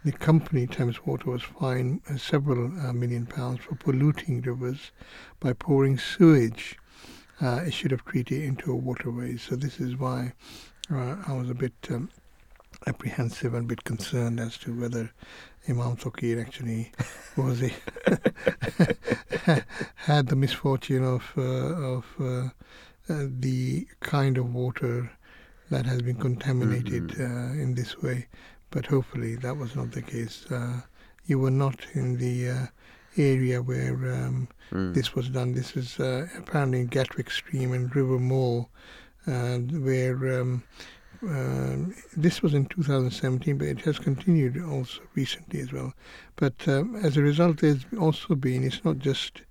the 0.05 0.13
company 0.13 0.69
Thames 0.69 1.05
Water 1.05 1.31
was 1.31 1.43
fined 1.43 2.01
uh, 2.09 2.17
several 2.17 2.67
uh, 2.81 2.93
million 2.93 3.27
pounds 3.27 3.61
for 3.61 3.75
polluting 3.75 4.41
rivers 4.41 4.93
by 5.41 5.53
pouring 5.53 5.99
sewage 5.99 6.79
uh, 7.41 7.65
issued 7.67 7.91
of 7.91 8.05
treaty 8.05 8.45
into 8.45 8.71
a 8.71 8.77
waterway. 8.77 9.37
So 9.37 9.57
this 9.57 9.81
is 9.81 9.97
why 9.97 10.33
uh, 10.93 11.17
I 11.27 11.33
was 11.35 11.49
a 11.51 11.55
bit 11.55 11.73
um, 11.91 12.09
apprehensive 12.87 13.55
and 13.55 13.65
a 13.65 13.69
bit 13.69 13.85
concerned 13.85 14.41
as 14.41 14.57
to 14.59 14.79
whether 14.79 15.11
Imam 15.69 15.97
Touqeer 15.97 16.41
actually 16.41 16.93
was 17.37 17.63
a 17.63 17.71
had 19.97 20.29
the 20.29 20.37
misfortune 20.37 21.05
of 21.05 21.23
uh, 21.37 21.43
of 21.43 22.05
uh, 22.21 22.49
uh, 23.09 23.27
the 23.41 23.87
kind 24.01 24.39
of 24.39 24.53
water 24.55 25.11
that 25.71 25.87
has 25.87 26.03
been 26.03 26.17
contaminated 26.17 27.09
Mhm. 27.09 27.21
uh, 27.21 27.63
in 27.63 27.75
this 27.75 28.01
way. 28.03 28.27
But 28.71 28.87
hopefully 28.87 29.37
that 29.37 29.57
was 29.57 29.75
not 29.77 29.93
the 29.93 30.03
case. 30.03 30.47
Uh, 30.51 30.81
you 31.27 31.39
were 31.39 31.51
not 31.51 31.79
in 31.95 32.17
the 32.19 32.49
uh, 32.51 32.67
area 33.17 33.61
where 33.63 33.95
um, 34.15 34.49
Mm. 34.73 34.95
this 34.95 35.15
was 35.15 35.29
done. 35.29 35.53
This 35.53 35.77
is 35.77 36.01
uh, 36.01 36.27
apparently 36.39 36.81
in 36.81 36.87
Gatwick 36.87 37.31
Stream 37.31 37.73
and 37.75 37.95
River 37.95 38.19
Mole, 38.19 38.71
where 39.25 40.41
um, 40.41 40.63
um 41.23 41.95
this 42.17 42.43
was 42.43 42.55
in 42.55 42.67
2017, 42.67 43.59
but 43.59 43.69
it 43.69 43.81
has 43.83 43.99
continued 43.99 44.63
also 44.63 45.03
recently 45.15 45.61
as 45.61 45.73
well. 45.73 45.93
But 46.37 46.67
um, 46.67 46.97
as 46.97 47.17
a 47.17 47.23
result, 47.23 47.59
there's 47.59 47.85
also 47.99 48.35
been, 48.35 48.65
it's 48.65 48.85
not 48.85 48.99
just 48.99 49.43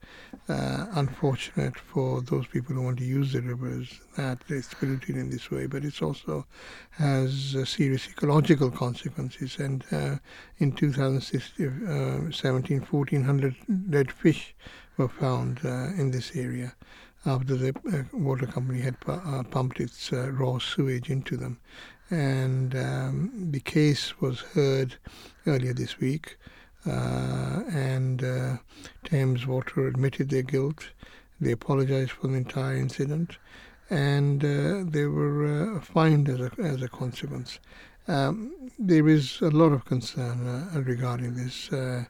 uh, 0.50 0.88
unfortunate 0.94 1.78
for 1.78 2.22
those 2.22 2.48
people 2.48 2.76
who 2.76 2.82
want 2.82 2.98
to 2.98 3.06
use 3.06 3.34
the 3.34 3.42
rivers 3.42 4.02
that 4.18 4.40
it's 4.50 4.74
polluted 4.74 5.16
in 5.16 5.30
this 5.30 5.52
way, 5.52 5.68
but 5.68 5.86
it's 5.86 6.02
also 6.02 6.46
has 6.92 7.56
uh, 7.56 7.64
serious 7.64 8.10
ecological 8.10 8.72
consequences. 8.72 9.58
And 9.60 9.86
uh, 9.92 10.18
in 10.58 10.74
2017, 10.74 12.82
1,400 12.82 13.56
dead 13.90 14.12
fish 14.12 14.54
were 14.98 15.08
found 15.08 15.62
uh, 15.64 15.94
in 15.96 16.12
this 16.12 16.36
area 16.36 16.76
after 17.26 17.56
the 17.56 17.70
uh, 17.92 18.18
water 18.18 18.48
company 18.48 18.82
had 18.82 19.00
pu- 19.00 19.12
uh, 19.12 19.44
pumped 19.44 19.80
its 19.80 20.12
uh, 20.12 20.32
raw 20.32 20.58
sewage 20.58 21.10
into 21.10 21.38
them. 21.38 21.60
And 22.10 22.76
um, 22.76 23.48
the 23.52 23.60
case 23.60 24.20
was 24.20 24.42
heard 24.42 24.96
earlier 25.48 25.74
this 25.74 26.00
week, 26.00 26.38
and 26.84 28.60
Thames 29.06 29.48
Water 29.48 29.88
admitted 29.88 30.30
their 30.30 30.42
guilt. 30.42 30.90
They 31.40 31.54
apologized 31.54 32.12
for 32.12 32.28
the 32.28 32.34
entire 32.34 32.76
incident, 32.76 33.38
and 33.90 34.42
they 34.42 35.06
were 35.06 35.80
fined 35.82 36.28
as 36.28 36.42
a, 36.42 36.52
as 36.60 36.82
a 36.82 36.90
consequence. 36.90 37.60
Um, 38.08 38.72
there 38.80 39.08
is 39.08 39.40
a 39.42 39.50
lot 39.50 39.72
of 39.72 39.86
concern 39.86 40.48
uh, 40.48 40.82
regarding 40.82 41.36
this 41.36 41.72
uh, 41.72 42.06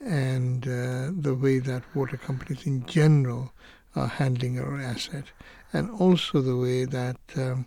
and 0.00 0.66
uh, 0.66 1.10
the 1.16 1.34
way 1.34 1.58
that 1.58 1.82
water 1.94 2.16
companies 2.16 2.66
in 2.66 2.84
general 2.86 3.52
are 3.94 4.08
handling 4.08 4.58
our 4.58 4.80
asset, 4.80 5.24
and 5.72 5.90
also 5.90 6.40
the 6.40 6.56
way 6.56 6.84
that 6.84 7.16
um, 7.36 7.66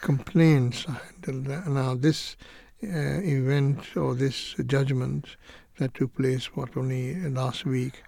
complaints 0.00 0.86
are 0.88 1.00
handled. 1.24 1.66
Now, 1.68 1.94
this 1.94 2.36
uh, 2.82 2.86
event 2.86 3.96
or 3.96 4.14
this 4.14 4.54
judgment 4.66 5.36
that 5.78 5.94
took 5.94 6.14
place, 6.16 6.46
what, 6.56 6.76
only 6.76 7.14
last 7.28 7.64
week, 7.64 8.02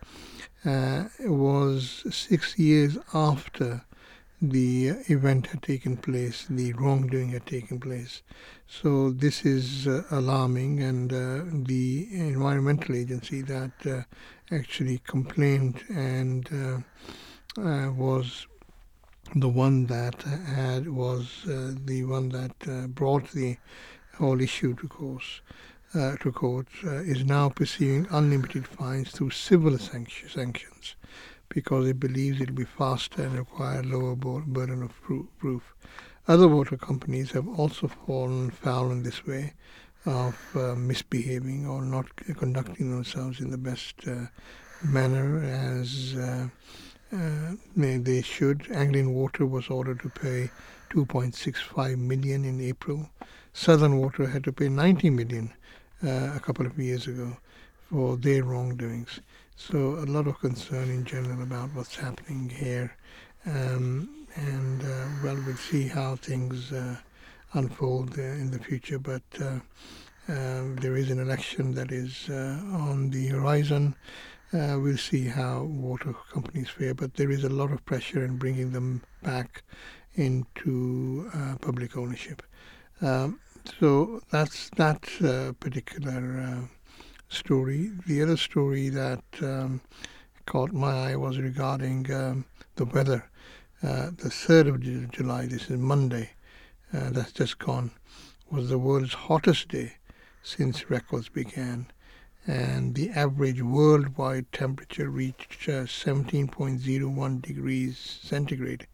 uh, 0.65 1.05
was 1.21 2.05
six 2.11 2.59
years 2.59 2.99
after 3.13 3.85
the 4.41 4.89
event 5.07 5.47
had 5.47 5.63
taken 5.63 5.97
place, 5.97 6.47
the 6.51 6.73
wrongdoing 6.73 7.29
had 7.29 7.47
taken 7.47 7.79
place. 7.79 8.23
So 8.67 9.11
this 9.11 9.45
is 9.45 9.87
uh, 9.87 10.03
alarming, 10.11 10.83
and 10.83 11.13
uh, 11.13 11.45
the 11.67 12.09
environmental 12.11 12.97
agency 12.97 13.43
that 13.43 13.71
uh, 13.87 14.03
actually 14.51 15.01
complained 15.07 15.85
and 15.89 16.49
uh, 16.53 16.79
uh, 16.79 16.81
was 17.57 18.47
the 19.35 19.49
one 19.49 19.87
that 19.87 20.23
had 20.23 20.89
was 20.89 21.45
uh, 21.47 21.73
the 21.87 22.05
one 22.05 22.29
that 22.29 22.55
uh, 22.69 22.87
brought 22.87 23.31
the 23.33 23.57
whole 24.19 24.41
issue 24.41 24.75
to 24.75 24.89
course 24.89 25.41
uh, 25.95 26.17
to 26.17 26.33
court 26.33 26.67
uh, 26.85 26.97
is 26.97 27.25
now 27.25 27.49
pursuing 27.49 28.07
unlimited 28.11 28.67
fines 28.67 29.11
through 29.11 29.31
civil 29.31 29.79
sanctions 29.79 30.97
because 31.49 31.87
it 31.87 32.01
believes 32.01 32.41
it 32.41 32.51
will 32.51 32.57
be 32.57 32.65
faster 32.65 33.23
and 33.23 33.39
require 33.39 33.83
lower 33.83 34.17
burden 34.17 34.83
of 34.83 34.93
proof. 35.39 35.75
Other 36.27 36.49
water 36.49 36.77
companies 36.77 37.33
have 37.33 37.47
also 37.47 37.89
fallen 37.89 38.51
foul 38.51 38.91
in 38.91 39.03
this 39.03 39.27
way 39.27 39.53
of 40.07 40.39
uh, 40.55 40.75
misbehaving 40.75 41.67
or 41.67 41.83
not 41.83 42.07
conducting 42.39 42.91
themselves 42.91 43.41
in 43.41 43.51
the 43.51 43.59
best 43.59 44.07
uh, 44.07 44.27
manner 44.83 45.43
as 45.43 46.17
uh, 47.13 47.53
they, 47.77 48.23
should. 48.23 48.71
Anglian 48.71 49.13
Water 49.13 49.47
was 49.47 49.69
ordered 49.69 50.01
to 50.01 50.09
pay 50.09 50.51
2.65 50.91 51.99
million 51.99 52.45
in 52.45 52.61
April. 52.61 53.11
Southern 53.53 53.99
Water 53.99 54.27
had 54.27 54.45
to 54.45 54.53
pay 54.53 54.69
90 54.69 55.11
million 55.11 55.53
uh, 56.05 56.33
a 56.35 56.41
couple 56.41 56.67
of 56.67 56.79
years 56.79 57.07
ago 57.07 57.37
for 57.91 58.17
their 58.17 58.45
wrongdoings. 58.45 59.21
So 59.57 59.99
a 59.99 60.07
lot 60.07 60.27
of 60.27 60.41
concern 60.41 60.89
in 60.89 61.05
general 61.05 61.43
about 61.43 61.75
what's 61.75 61.97
happening 61.97 62.49
here, 62.49 62.97
um, 63.47 64.27
and 64.35 64.83
uh, 64.83 65.07
well, 65.23 65.37
we'll 65.47 65.57
see 65.57 65.87
how 65.87 66.17
things 66.17 66.73
uh, 66.73 66.97
unfold 67.53 68.19
uh, 68.19 68.23
in 68.23 68.51
the 68.51 68.59
future. 68.59 68.99
But 68.99 69.23
uh, 69.41 69.61
um, 70.29 70.77
there 70.77 70.97
is 70.97 71.11
an 71.11 71.21
election 71.21 71.75
that 71.75 71.93
is 71.93 72.29
on 72.31 73.11
the 73.11 73.29
horizon. 73.29 73.95
Uh, 74.53 74.79
we'll 74.79 74.99
see 74.99 75.27
how 75.27 75.63
water 75.63 76.15
companies 76.31 76.69
fare, 76.69 76.95
but 76.95 77.15
there 77.15 77.31
is 77.31 77.45
a 77.45 77.49
lot 77.49 77.73
of 77.73 77.85
pressure 77.87 78.25
in 78.25 78.37
bringing 78.37 78.73
them 78.73 79.03
back 79.23 79.63
into 80.15 81.31
uh, 81.35 81.57
public 81.61 81.97
ownership. 81.97 82.43
Um, 83.01 83.41
so 83.79 84.21
that's 84.31 84.69
that 84.77 85.09
uh, 85.25 85.53
particular 85.59 86.69
story. 87.33 87.91
The 88.07 88.23
other 88.23 88.37
story 88.37 88.91
that 88.91 89.25
um, 89.41 89.81
caught 90.47 90.73
my 90.73 91.11
eye 91.11 91.17
was 91.17 91.39
regarding 91.39 92.13
um, 92.13 92.45
the 92.77 92.85
weather. 92.85 93.25
Uh, 93.83 94.11
the 94.11 94.29
3rd 94.29 94.69
of 94.69 95.11
July, 95.11 95.47
this 95.47 95.71
is 95.71 95.79
Monday, 95.79 96.31
uh, 96.93 97.11
that's 97.11 97.33
just 97.33 97.59
gone, 97.59 97.91
was 98.51 98.69
the 98.69 98.79
world's 98.79 99.15
hottest 99.15 99.69
day 99.69 99.95
since 100.43 100.91
records 100.91 101.29
began. 101.29 101.87
And 102.47 102.97
the 102.97 103.11
average 103.11 103.63
worldwide 103.63 104.51
temperature 104.51 105.09
reached 105.09 105.69
uh, 105.69 105.85
17.01 105.85 107.43
degrees 107.43 108.19
centigrade, 108.23 108.89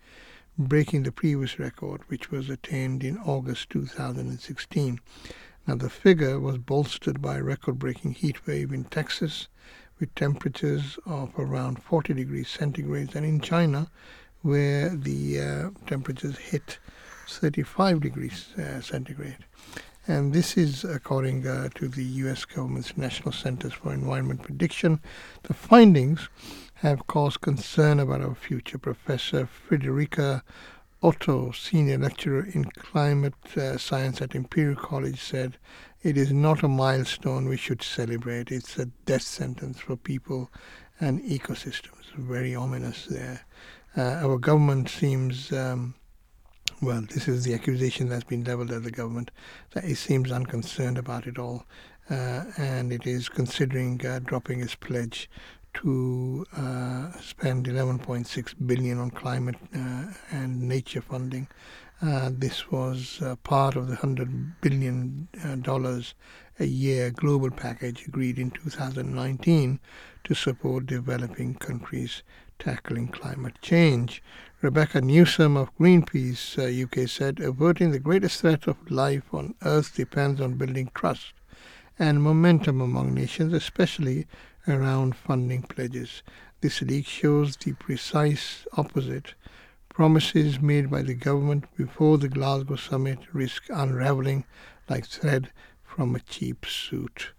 breaking 0.59 1.05
the 1.05 1.13
previous 1.13 1.59
record, 1.59 2.03
which 2.09 2.31
was 2.31 2.51
attained 2.51 3.03
in 3.03 3.17
August 3.19 3.71
2016. 3.71 5.01
Now, 5.67 5.75
the 5.77 5.89
figure 5.89 6.39
was 6.39 6.59
bolstered 6.59 7.23
by 7.23 7.39
a 7.39 7.43
record 7.43 7.79
breaking 7.79 8.13
heat 8.13 8.47
wave 8.47 8.73
in 8.73 8.85
Texas 8.85 9.49
with 9.99 10.15
temperatures 10.15 10.99
of 11.07 11.33
around 11.39 11.83
40 11.83 12.15
degrees 12.15 12.49
centigrade, 12.49 13.15
and 13.17 13.25
in 13.25 13.41
China, 13.41 13.91
where 14.43 14.91
the 14.91 15.41
uh, 15.41 15.71
temperatures 15.87 16.39
hit 16.39 16.79
35 17.27 18.01
degrees 18.01 18.49
uh, 18.59 18.81
centigrade. 18.81 19.45
And 20.09 20.33
this 20.33 20.57
is 20.57 20.85
according 20.85 21.47
uh, 21.47 21.68
to 21.75 21.87
the 21.87 22.03
US 22.03 22.47
government's 22.47 22.97
National 22.97 23.31
Centers 23.31 23.75
for 23.75 23.92
Environment 23.92 24.42
Prediction. 24.42 25.01
The 25.42 25.53
findings 25.53 26.31
have 26.77 27.07
caused 27.07 27.42
concern 27.42 28.01
about 28.01 28.23
our 28.23 28.35
future. 28.35 28.79
Professor 28.79 29.47
Friederike 29.47 30.40
Otto, 31.03 31.51
senior 31.51 31.99
lecturer 31.99 32.49
in 32.55 32.64
climate 32.64 33.35
uh, 33.55 33.77
science 33.77 34.23
at 34.23 34.35
Imperial 34.35 34.77
College, 34.77 35.21
said, 35.21 35.59
It 36.03 36.16
is 36.16 36.33
not 36.33 36.62
a 36.62 36.68
milestone 36.68 37.47
we 37.47 37.59
should 37.59 37.83
celebrate. 37.83 38.51
It's 38.51 38.79
a 38.79 38.87
death 38.87 39.23
sentence 39.23 39.79
for 39.79 39.97
people 39.97 40.51
and 40.99 41.21
ecosystems. 41.23 42.14
Very 42.16 42.55
ominous 42.55 43.05
there. 43.05 43.44
Uh, 43.94 44.21
our 44.25 44.38
government 44.38 44.88
seems, 44.88 45.53
um, 45.53 45.97
well, 46.81 47.03
this 47.03 47.29
is 47.29 47.45
the 47.45 47.55
accusation 47.55 48.09
that's 48.09 48.25
been 48.25 48.45
leveled 48.45 48.71
at 48.71 48.85
the 48.85 48.91
government, 48.91 49.31
that 49.73 49.85
it 49.85 49.97
seems 49.97 50.31
unconcerned 50.31 50.99
about 50.99 51.27
it 51.27 51.38
all. 51.38 51.64
Uh, 52.11 52.45
and 52.57 52.93
it 52.93 53.07
is 53.07 53.29
considering 53.29 54.05
uh, 54.07 54.19
dropping 54.25 54.61
its 54.61 54.75
pledge 54.75 55.29
to 55.75 56.47
uh, 56.57 57.12
spend 57.21 57.67
11.6 57.67 58.55
billion 58.67 58.99
on 58.99 59.11
climate 59.11 59.57
uh, 59.75 60.07
and 60.31 60.62
nature 60.62 61.03
funding. 61.03 61.47
Uh, 62.01 62.31
this 62.33 62.71
was 62.71 63.21
uh, 63.23 63.37
part 63.43 63.77
of 63.77 63.87
the 63.88 63.95
100 63.95 64.61
billion 64.61 65.29
dollars 65.62 66.14
a 66.61 66.64
year 66.64 67.11
global 67.11 67.51
package 67.51 68.07
agreed 68.07 68.38
in 68.38 68.51
2019 68.51 69.79
to 70.25 70.35
support 70.35 70.87
developing 70.87 71.55
countries 71.55 72.23
tackling 72.59 73.09
climate 73.09 73.55
change. 73.62 74.23
Rebecca 74.61 75.01
Newsom 75.01 75.57
of 75.57 75.73
Greenpeace 75.79 76.59
UK 76.59 76.99
uh, 76.99 77.07
said, 77.07 77.38
averting 77.38 77.92
the 77.92 78.01
greatest 78.01 78.40
threat 78.40 78.66
of 78.66 78.90
life 78.90 79.33
on 79.33 79.55
Earth 79.64 79.94
depends 79.94 80.40
on 80.40 80.55
building 80.55 80.90
trust 80.94 81.33
and 81.97 82.21
momentum 82.21 82.81
among 82.81 83.14
nations, 83.14 83.53
especially 83.53 84.27
around 84.66 85.14
funding 85.14 85.62
pledges. 85.62 86.25
This 86.61 86.83
leak 86.83 87.07
shows 87.07 87.57
the 87.57 87.75
precise 87.75 88.66
opposite. 88.77 89.35
Promises 89.90 90.61
made 90.61 90.90
by 90.90 91.03
the 91.03 91.14
government 91.14 91.66
before 91.77 92.18
the 92.18 92.29
Glasgow 92.29 92.75
summit 92.75 93.21
risk 93.33 93.66
unraveling 93.68 94.44
like 94.88 95.07
thread 95.07 95.53
from 95.85 96.16
a 96.16 96.21
cheap 96.21 96.66
suit. 96.66 97.31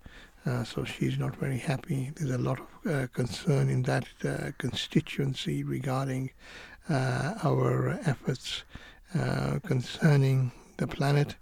Uh, 0.46 0.64
so 0.64 0.86
she's 0.86 1.18
not 1.20 1.36
very 1.36 1.58
happy. 1.58 2.12
There's 2.16 2.32
a 2.32 2.38
lot 2.38 2.62
of 2.62 2.92
uh, 2.92 3.08
concern 3.08 3.70
in 3.70 3.84
that 3.84 4.08
uh, 4.24 4.52
constituency 4.58 5.64
regarding 5.64 6.32
our 6.90 8.00
efforts 8.06 8.64
uh, 9.16 9.60
concerning 9.66 10.52
the 10.78 10.88
planet. 10.88 11.36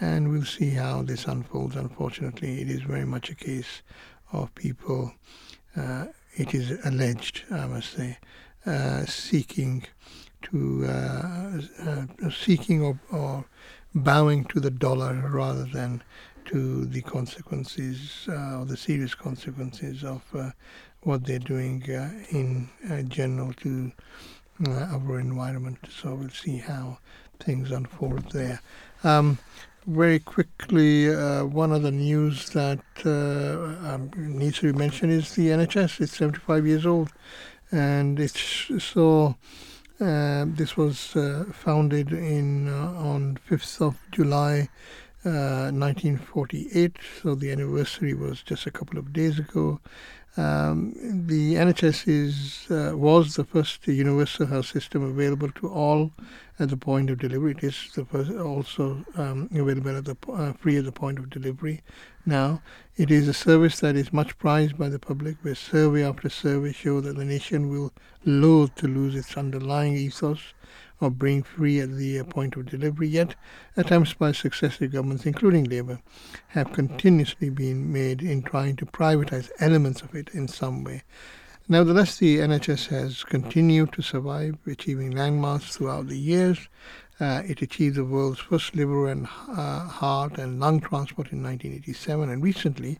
And 0.00 0.30
we'll 0.30 0.44
see 0.44 0.70
how 0.70 1.02
this 1.02 1.26
unfolds. 1.26 1.76
Unfortunately, 1.76 2.60
it 2.60 2.68
is 2.68 2.82
very 2.82 3.04
much 3.04 3.30
a 3.30 3.34
case 3.34 3.82
of 4.32 4.54
people, 4.54 5.12
uh, 5.76 6.06
it 6.34 6.54
is 6.54 6.78
alleged, 6.84 7.44
I 7.50 7.66
must 7.66 7.92
say, 7.92 8.18
uh, 8.66 9.04
seeking 9.04 9.84
to 10.42 10.84
uh, 10.86 11.60
uh, 11.84 12.30
seeking 12.30 12.82
or, 12.82 12.98
or, 13.10 13.44
bowing 13.94 14.42
to 14.46 14.58
the 14.58 14.70
dollar 14.70 15.28
rather 15.28 15.64
than 15.64 16.02
to 16.46 16.86
the 16.86 17.02
consequences 17.02 18.26
uh, 18.26 18.60
or 18.60 18.64
the 18.64 18.76
serious 18.76 19.14
consequences 19.14 20.02
of 20.02 20.22
what 21.02 21.24
they're 21.26 21.38
doing 21.38 21.82
in 22.30 22.70
general 23.10 23.52
to 23.52 23.92
our 24.68 25.18
environment. 25.18 25.78
So 25.90 26.14
we'll 26.14 26.30
see 26.30 26.58
how 26.58 26.98
things 27.40 27.70
unfold 27.70 28.30
there. 28.32 28.60
Um, 29.04 29.38
very 29.86 30.20
quickly, 30.20 31.12
uh, 31.12 31.44
one 31.44 31.72
of 31.72 31.82
the 31.82 31.90
news 31.90 32.50
that 32.50 32.80
uh, 33.04 33.88
um, 33.92 34.10
needs 34.16 34.60
to 34.60 34.72
be 34.72 34.78
mentioned 34.78 35.10
is 35.12 35.34
the 35.34 35.48
NHS. 35.48 36.00
It's 36.00 36.16
75 36.16 36.66
years 36.66 36.86
old, 36.86 37.10
and 37.70 38.20
it's 38.20 38.70
so. 38.78 39.36
Uh, 40.00 40.46
this 40.48 40.76
was 40.76 41.14
uh, 41.14 41.44
founded 41.52 42.12
in 42.12 42.68
uh, 42.68 42.92
on 42.96 43.38
5th 43.48 43.80
of 43.80 43.98
July, 44.10 44.68
1948. 45.22 46.96
Uh, 46.96 47.00
so 47.22 47.34
the 47.36 47.52
anniversary 47.52 48.12
was 48.12 48.42
just 48.42 48.66
a 48.66 48.70
couple 48.72 48.98
of 48.98 49.12
days 49.12 49.38
ago, 49.38 49.78
um, 50.36 50.94
the 51.26 51.56
NHS 51.56 52.08
is 52.08 52.66
uh, 52.70 52.96
was 52.96 53.34
the 53.34 53.44
first 53.44 53.86
universal 53.86 54.46
health 54.46 54.66
system 54.66 55.02
available 55.02 55.50
to 55.52 55.68
all 55.68 56.10
at 56.58 56.70
the 56.70 56.76
point 56.76 57.10
of 57.10 57.18
delivery. 57.18 57.52
It 57.52 57.64
is 57.64 57.90
the 57.94 58.06
first 58.06 58.30
also 58.30 59.04
um, 59.16 59.50
available 59.52 59.96
at 59.96 60.06
the 60.06 60.16
uh, 60.32 60.54
free 60.54 60.78
at 60.78 60.86
the 60.86 60.92
point 60.92 61.18
of 61.18 61.28
delivery. 61.28 61.82
Now, 62.24 62.62
it 62.96 63.10
is 63.10 63.28
a 63.28 63.34
service 63.34 63.80
that 63.80 63.94
is 63.94 64.12
much 64.12 64.38
prized 64.38 64.78
by 64.78 64.88
the 64.88 64.98
public, 64.98 65.36
where 65.42 65.54
survey 65.54 66.02
after 66.02 66.30
survey 66.30 66.72
show 66.72 67.02
that 67.02 67.16
the 67.16 67.24
nation 67.26 67.68
will 67.68 67.92
loathe 68.24 68.74
to 68.76 68.88
lose 68.88 69.14
its 69.14 69.36
underlying 69.36 69.96
ethos 69.96 70.54
of 71.02 71.18
being 71.18 71.42
free 71.42 71.80
at 71.80 71.96
the 71.96 72.22
point 72.22 72.56
of 72.56 72.66
delivery, 72.66 73.08
yet 73.08 73.34
attempts 73.76 74.14
by 74.14 74.32
successive 74.32 74.92
governments, 74.92 75.26
including 75.26 75.64
Labour, 75.64 76.00
have 76.48 76.72
continuously 76.72 77.50
been 77.50 77.92
made 77.92 78.22
in 78.22 78.42
trying 78.42 78.76
to 78.76 78.86
privatize 78.86 79.50
elements 79.58 80.00
of 80.00 80.14
it 80.14 80.30
in 80.32 80.48
some 80.48 80.84
way. 80.84 81.02
Nevertheless, 81.68 82.18
the 82.18 82.38
NHS 82.38 82.88
has 82.88 83.24
continued 83.24 83.92
to 83.92 84.02
survive, 84.02 84.58
achieving 84.66 85.10
landmarks 85.10 85.76
throughout 85.76 86.08
the 86.08 86.18
years. 86.18 86.68
Uh, 87.20 87.42
it 87.46 87.62
achieved 87.62 87.96
the 87.96 88.04
world's 88.04 88.40
first 88.40 88.74
liver 88.74 89.08
and 89.08 89.26
uh, 89.48 89.86
heart 89.86 90.38
and 90.38 90.58
lung 90.58 90.80
transport 90.80 91.32
in 91.32 91.42
1987, 91.42 92.30
and 92.30 92.42
recently 92.42 92.98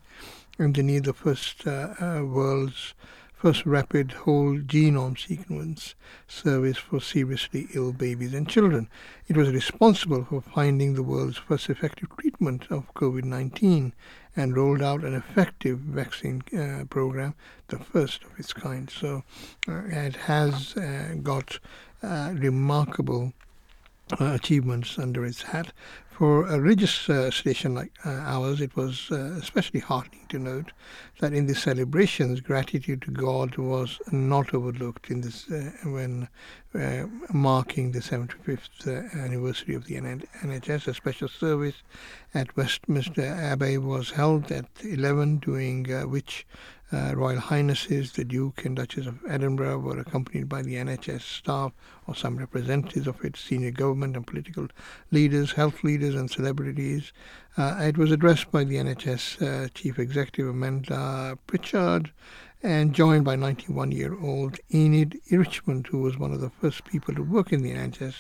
engineered 0.59 1.05
the 1.05 1.15
first 1.15 1.67
uh, 1.67 1.95
uh 2.01 2.23
world's 2.25 2.95
first 3.43 3.67
rapid 3.67 4.13
whole 4.13 4.57
genome 4.57 5.19
sequence 5.19 5.97
service 6.29 6.77
for 6.77 7.01
seriously 7.01 7.67
ill 7.75 7.93
babies 7.93 8.35
and 8.35 8.49
children. 8.49 8.89
It 9.27 9.37
was 9.37 9.51
responsible 9.51 10.25
for 10.25 10.41
finding 10.41 10.95
the 10.95 11.03
world's 11.03 11.39
first 11.39 11.69
effective 11.69 12.09
treatment 12.17 12.69
of 12.71 12.95
COVID 12.95 13.25
19 13.25 13.95
and 14.37 14.57
rolled 14.57 14.81
out 14.81 15.03
an 15.03 15.15
effective 15.15 15.81
vaccine 15.81 16.45
uh, 16.57 16.85
program, 16.89 17.35
the 17.67 17.81
first 17.81 18.23
of 18.23 18.31
its 18.39 18.53
kind. 18.53 18.89
So 18.89 19.25
uh, 19.69 19.87
it 19.87 20.15
has 20.15 20.77
uh, 20.77 21.17
got 21.21 21.59
uh, 22.01 22.35
remarkable 22.35 23.33
uh, 24.21 24.39
achievements 24.41 25.01
under 25.01 25.25
its 25.25 25.43
hat. 25.43 25.73
For 26.11 26.47
a 26.47 26.61
religious 26.61 27.11
station 27.35 27.75
like 27.75 27.91
uh, 28.05 28.11
ours, 28.11 28.61
it 28.61 28.77
was 28.77 29.11
especially 29.11 29.81
heartening 29.81 30.27
to 30.29 30.39
note 30.39 30.71
that 31.21 31.33
in 31.33 31.47
the 31.47 31.55
celebrations, 31.55 32.41
gratitude 32.41 33.03
to 33.03 33.11
God 33.11 33.57
was 33.57 33.99
not 34.11 34.55
overlooked 34.55 35.11
in 35.11 35.21
this 35.21 35.51
uh, 35.51 35.71
when 35.85 36.29
uh, 36.75 37.07
marking 37.33 37.93
the 37.93 38.01
75th 38.01 38.87
uh, 38.87 39.19
anniversary 39.19 39.75
of 39.75 39.85
the 39.85 39.95
NHS. 39.95 40.89
A 40.89 40.95
special 40.95 41.29
service 41.29 41.83
at 42.35 42.57
Westminster 42.57 43.25
Abbey 43.25 43.79
was 43.79 44.11
held 44.11 44.51
at 44.51 44.67
11, 44.83 45.39
during 45.39 45.85
which 46.11 46.47
uh, 46.93 47.15
Royal 47.15 47.41
Highnesses, 47.41 48.13
the 48.13 48.25
Duke 48.25 48.65
and 48.65 48.77
Duchess 48.77 49.07
of 49.07 49.19
Edinburgh, 49.27 49.79
were 49.79 49.99
accompanied 49.99 50.49
by 50.49 50.63
the 50.63 50.75
NHS 50.75 51.23
staff 51.23 51.73
or 52.07 52.15
some 52.15 52.37
representatives 52.37 53.07
of 53.07 53.25
its 53.25 53.41
senior 53.41 53.71
government 53.71 54.17
and 54.17 54.27
political 54.27 54.69
leaders, 55.11 55.53
health 55.53 55.83
leaders, 55.83 56.15
and 56.15 56.31
celebrities. 56.31 57.13
Uh, 57.55 57.77
it 57.81 57.99
was 57.99 58.11
addressed 58.11 58.51
by 58.51 58.65
the 58.65 58.77
NHS 58.77 59.43
uh, 59.43 59.69
Chief 59.75 59.99
Executive 59.99 60.49
Amanda 60.49 61.37
Pritchard, 61.47 62.11
and 62.63 62.95
joined 62.95 63.27
by 63.27 63.37
91-year-old 63.37 64.59
Enid 64.73 65.21
Richmond, 65.31 65.89
who 65.89 65.99
was 65.99 66.17
one 66.17 66.33
of 66.33 66.41
the 66.41 66.49
first 66.49 66.87
people 66.87 67.15
to 67.15 67.23
work 67.23 67.53
in 67.53 67.63
the 67.63 67.75
NHS 67.75 68.15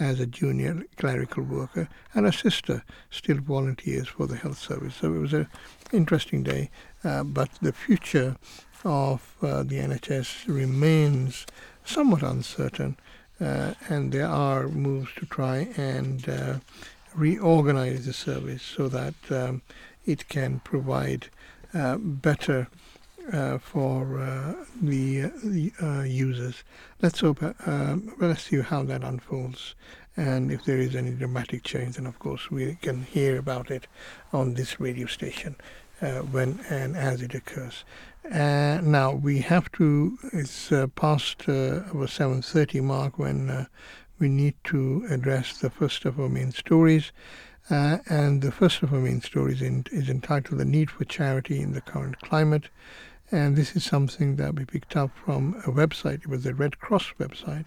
as 0.00 0.18
a 0.18 0.26
junior 0.26 0.82
clerical 0.96 1.44
worker, 1.44 1.88
and 2.14 2.26
her 2.26 2.32
sister 2.32 2.82
still 3.10 3.36
volunteers 3.36 4.08
for 4.08 4.26
the 4.26 4.36
health 4.36 4.58
service. 4.58 4.96
So 4.96 5.14
it 5.14 5.18
was 5.18 5.34
an 5.34 5.48
interesting 5.92 6.42
day, 6.42 6.70
uh, 7.04 7.22
but 7.22 7.50
the 7.62 7.72
future 7.72 8.36
of 8.84 9.36
uh, 9.40 9.62
the 9.62 9.76
NHS 9.76 10.48
remains 10.48 11.46
somewhat 11.84 12.22
uncertain, 12.22 12.96
uh, 13.40 13.74
and 13.88 14.10
there 14.10 14.26
are 14.26 14.66
moves 14.66 15.12
to 15.16 15.26
try 15.26 15.68
and 15.76 16.28
uh, 16.28 16.58
reorganize 17.14 18.06
the 18.06 18.12
service 18.12 18.62
so 18.62 18.88
that 18.88 19.14
um, 19.30 19.62
it 20.04 20.28
can 20.28 20.60
provide 20.60 21.28
uh, 21.72 21.96
better 21.98 22.68
uh, 23.32 23.58
for 23.58 24.20
uh, 24.20 24.54
the, 24.82 25.22
the 25.42 25.72
uh, 25.82 26.02
users. 26.02 26.62
Let's 27.00 27.20
hope. 27.20 27.42
Um, 27.66 28.14
let's 28.18 28.42
see 28.42 28.60
how 28.60 28.82
that 28.84 29.02
unfolds, 29.02 29.74
and 30.16 30.52
if 30.52 30.64
there 30.64 30.78
is 30.78 30.94
any 30.94 31.12
dramatic 31.12 31.62
change, 31.62 31.96
then 31.96 32.06
of 32.06 32.18
course 32.18 32.50
we 32.50 32.76
can 32.82 33.04
hear 33.04 33.38
about 33.38 33.70
it 33.70 33.86
on 34.32 34.54
this 34.54 34.78
radio 34.78 35.06
station 35.06 35.56
uh, 36.02 36.18
when 36.20 36.60
and 36.68 36.96
as 36.96 37.22
it 37.22 37.34
occurs. 37.34 37.84
Uh, 38.30 38.80
now 38.82 39.12
we 39.12 39.38
have 39.40 39.70
to. 39.72 40.18
It's 40.32 40.72
past 40.94 41.48
our 41.48 42.06
seven 42.06 42.42
thirty 42.42 42.80
mark 42.80 43.18
when 43.18 43.66
we 44.18 44.28
need 44.28 44.54
to 44.64 45.06
address 45.10 45.58
the 45.58 45.70
first 45.70 46.04
of 46.04 46.20
our 46.20 46.28
main 46.28 46.52
stories. 46.52 47.12
Uh, 47.70 47.98
and 48.08 48.42
the 48.42 48.52
first 48.52 48.82
of 48.82 48.92
our 48.92 49.00
main 49.00 49.22
stories 49.22 49.62
in, 49.62 49.84
is 49.90 50.08
entitled 50.08 50.60
The 50.60 50.64
Need 50.64 50.90
for 50.90 51.04
Charity 51.04 51.60
in 51.60 51.72
the 51.72 51.80
Current 51.80 52.20
Climate. 52.20 52.68
And 53.32 53.56
this 53.56 53.74
is 53.74 53.84
something 53.84 54.36
that 54.36 54.54
we 54.54 54.64
picked 54.64 54.96
up 54.96 55.10
from 55.16 55.54
a 55.66 55.70
website. 55.70 56.20
It 56.22 56.26
was 56.28 56.44
a 56.44 56.54
Red 56.54 56.78
Cross 56.78 57.14
website. 57.18 57.64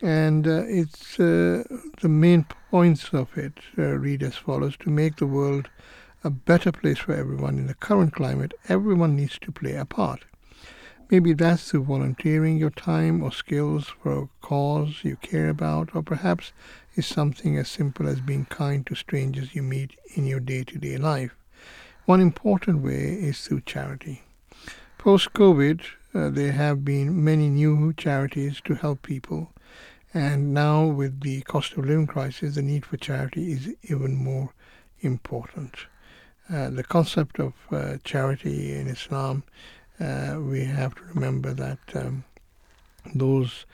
And 0.00 0.46
uh, 0.46 0.62
it's 0.66 1.18
uh, 1.18 1.64
the 2.00 2.08
main 2.08 2.46
points 2.70 3.12
of 3.12 3.36
it 3.36 3.58
uh, 3.76 3.82
read 3.82 4.22
as 4.22 4.36
follows 4.36 4.76
To 4.78 4.90
make 4.90 5.16
the 5.16 5.26
world 5.26 5.68
a 6.22 6.30
better 6.30 6.70
place 6.70 6.98
for 6.98 7.12
everyone 7.12 7.58
in 7.58 7.66
the 7.66 7.74
current 7.74 8.12
climate, 8.12 8.54
everyone 8.68 9.16
needs 9.16 9.38
to 9.40 9.52
play 9.52 9.74
a 9.74 9.84
part. 9.84 10.24
Maybe 11.10 11.32
that's 11.32 11.70
through 11.70 11.84
volunteering 11.84 12.58
your 12.58 12.70
time 12.70 13.22
or 13.22 13.32
skills 13.32 13.86
for 13.86 14.12
a 14.18 14.28
cause 14.42 15.00
you 15.02 15.16
care 15.16 15.48
about, 15.48 15.94
or 15.94 16.02
perhaps 16.02 16.52
it's 16.94 17.06
something 17.06 17.56
as 17.56 17.68
simple 17.68 18.06
as 18.06 18.20
being 18.20 18.44
kind 18.44 18.86
to 18.86 18.94
strangers 18.94 19.54
you 19.54 19.62
meet 19.62 19.92
in 20.14 20.26
your 20.26 20.40
day 20.40 20.64
to 20.64 20.76
day 20.78 20.98
life. 20.98 21.34
One 22.04 22.20
important 22.20 22.82
way 22.82 23.14
is 23.14 23.40
through 23.40 23.62
charity. 23.62 24.22
Post 24.98 25.32
COVID, 25.32 25.80
uh, 26.12 26.28
there 26.28 26.52
have 26.52 26.84
been 26.84 27.24
many 27.24 27.48
new 27.48 27.94
charities 27.94 28.60
to 28.64 28.74
help 28.74 29.00
people, 29.00 29.52
and 30.12 30.52
now 30.52 30.84
with 30.86 31.22
the 31.22 31.40
cost 31.42 31.72
of 31.72 31.86
living 31.86 32.06
crisis, 32.06 32.56
the 32.56 32.62
need 32.62 32.84
for 32.84 32.98
charity 32.98 33.52
is 33.52 33.74
even 33.84 34.14
more 34.14 34.52
important. 35.00 35.74
Uh, 36.50 36.70
the 36.70 36.82
concept 36.82 37.38
of 37.38 37.52
uh, 37.70 37.98
charity 38.04 38.74
in 38.74 38.88
Islam 38.88 39.42
uh, 40.00 40.38
we 40.40 40.64
have 40.64 40.94
to 40.94 41.02
remember 41.14 41.52
that 41.52 41.78
um, 41.94 42.24
those 43.14 43.66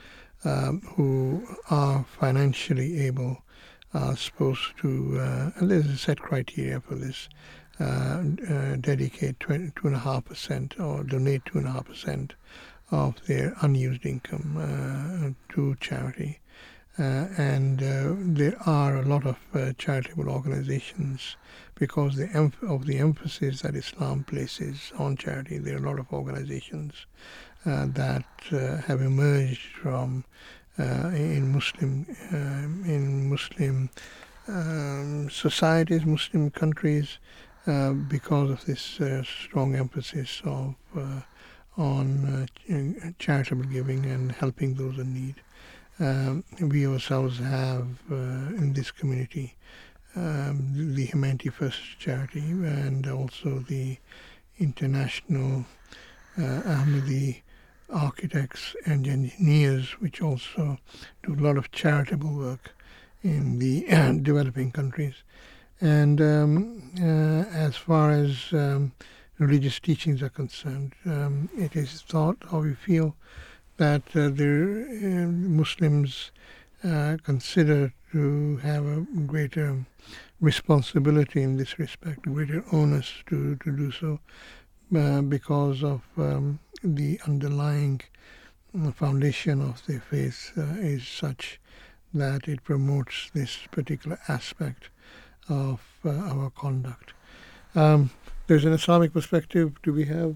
um, 0.43 0.81
who 0.95 1.47
are 1.69 2.05
financially 2.19 2.99
able 3.01 3.41
are 3.93 4.15
supposed 4.15 4.77
to, 4.81 5.17
uh, 5.19 5.51
and 5.55 5.71
there's 5.71 5.87
a 5.87 5.97
set 5.97 6.19
criteria 6.19 6.79
for 6.81 6.95
this, 6.95 7.29
uh, 7.79 8.23
uh 8.49 8.75
dedicate 8.77 9.39
2.5% 9.39 10.79
or 10.79 11.03
donate 11.03 11.43
2.5% 11.45 12.31
of 12.91 13.15
their 13.25 13.55
unused 13.61 14.05
income 14.05 14.57
uh, 14.57 15.53
to 15.53 15.75
charity. 15.79 16.39
Uh, 16.97 17.27
and 17.37 17.83
uh, 17.83 18.13
there 18.17 18.55
are 18.65 18.97
a 18.97 19.05
lot 19.05 19.25
of 19.25 19.37
uh, 19.53 19.73
charitable 19.77 20.29
organizations 20.29 21.35
because 21.75 22.15
the 22.15 22.27
emph- 22.27 22.63
of 22.63 22.85
the 22.85 22.97
emphasis 22.97 23.61
that 23.61 23.75
Islam 23.75 24.23
places 24.23 24.91
on 24.97 25.17
charity. 25.17 25.57
There 25.57 25.75
are 25.75 25.83
a 25.85 25.89
lot 25.89 25.99
of 25.99 26.11
organizations 26.11 27.05
uh, 27.65 27.87
that 27.89 28.25
uh, 28.51 28.77
have 28.77 29.01
emerged 29.01 29.67
from 29.81 30.23
uh, 30.79 31.09
in 31.13 31.51
Muslim 31.51 32.05
um, 32.31 32.83
in 32.85 33.29
Muslim 33.29 33.89
um, 34.47 35.29
societies, 35.29 36.05
Muslim 36.05 36.51
countries, 36.51 37.17
because 38.07 38.51
of 38.51 38.65
this 38.65 38.99
strong 39.23 39.75
emphasis 39.75 40.41
of 40.45 40.75
on 41.77 42.47
charitable 43.17 43.65
giving 43.65 44.05
and 44.05 44.31
helping 44.31 44.75
those 44.75 44.97
in 44.99 45.13
need 45.13 45.35
um, 45.99 46.43
we 46.59 46.85
ourselves 46.85 47.39
have 47.39 47.87
uh, 48.11 48.15
in 48.15 48.73
this 48.73 48.91
community 48.91 49.55
um, 50.15 50.95
the 50.95 51.05
Humanity 51.05 51.49
First 51.49 51.81
charity 51.99 52.39
and 52.39 53.07
also 53.07 53.59
the 53.59 53.97
International 54.59 55.65
uh, 56.37 56.41
Ahmadi 56.41 57.41
Architects 57.89 58.75
and 58.85 59.07
Engineers, 59.07 59.91
which 59.99 60.21
also 60.21 60.77
do 61.23 61.33
a 61.33 61.41
lot 61.41 61.57
of 61.57 61.71
charitable 61.71 62.33
work 62.33 62.73
in 63.23 63.59
the 63.59 63.87
uh, 63.89 64.13
developing 64.13 64.71
countries. 64.71 65.15
And 65.81 66.21
um, 66.21 66.91
uh, 66.99 67.49
as 67.55 67.75
far 67.75 68.11
as 68.11 68.47
um, 68.53 68.93
religious 69.39 69.79
teachings 69.79 70.23
are 70.23 70.29
concerned, 70.29 70.93
um, 71.05 71.49
it 71.57 71.75
is 71.75 72.01
thought 72.01 72.37
or 72.51 72.61
we 72.61 72.73
feel 72.73 73.15
that 73.77 74.03
uh, 74.15 74.29
the 74.29 74.85
uh, 74.89 75.27
Muslims 75.29 76.31
consider 77.23 77.91
to 78.15 78.55
have 78.63 78.85
a 78.85 79.01
greater 79.27 79.85
responsibility 80.39 81.41
in 81.41 81.57
this 81.57 81.77
respect, 81.77 82.21
greater 82.21 82.63
onus 82.71 83.11
to, 83.27 83.57
to 83.57 83.75
do 83.75 83.91
so 83.91 84.21
uh, 84.95 85.21
because 85.21 85.83
of 85.83 86.01
um, 86.15 86.57
the 86.81 87.19
underlying 87.27 87.99
foundation 88.93 89.61
of 89.61 89.85
their 89.85 89.99
faith 89.99 90.53
uh, 90.57 90.61
is 90.77 91.05
such 91.05 91.59
that 92.13 92.47
it 92.47 92.63
promotes 92.63 93.31
this 93.33 93.67
particular 93.69 94.17
aspect 94.29 94.87
of 95.49 95.81
uh, 96.05 96.11
our 96.11 96.49
conduct. 96.51 97.11
Um, 97.75 98.11
there's 98.47 98.63
an 98.63 98.71
Islamic 98.71 99.11
perspective. 99.11 99.73
Do 99.83 99.91
we 99.91 100.05
have 100.05 100.35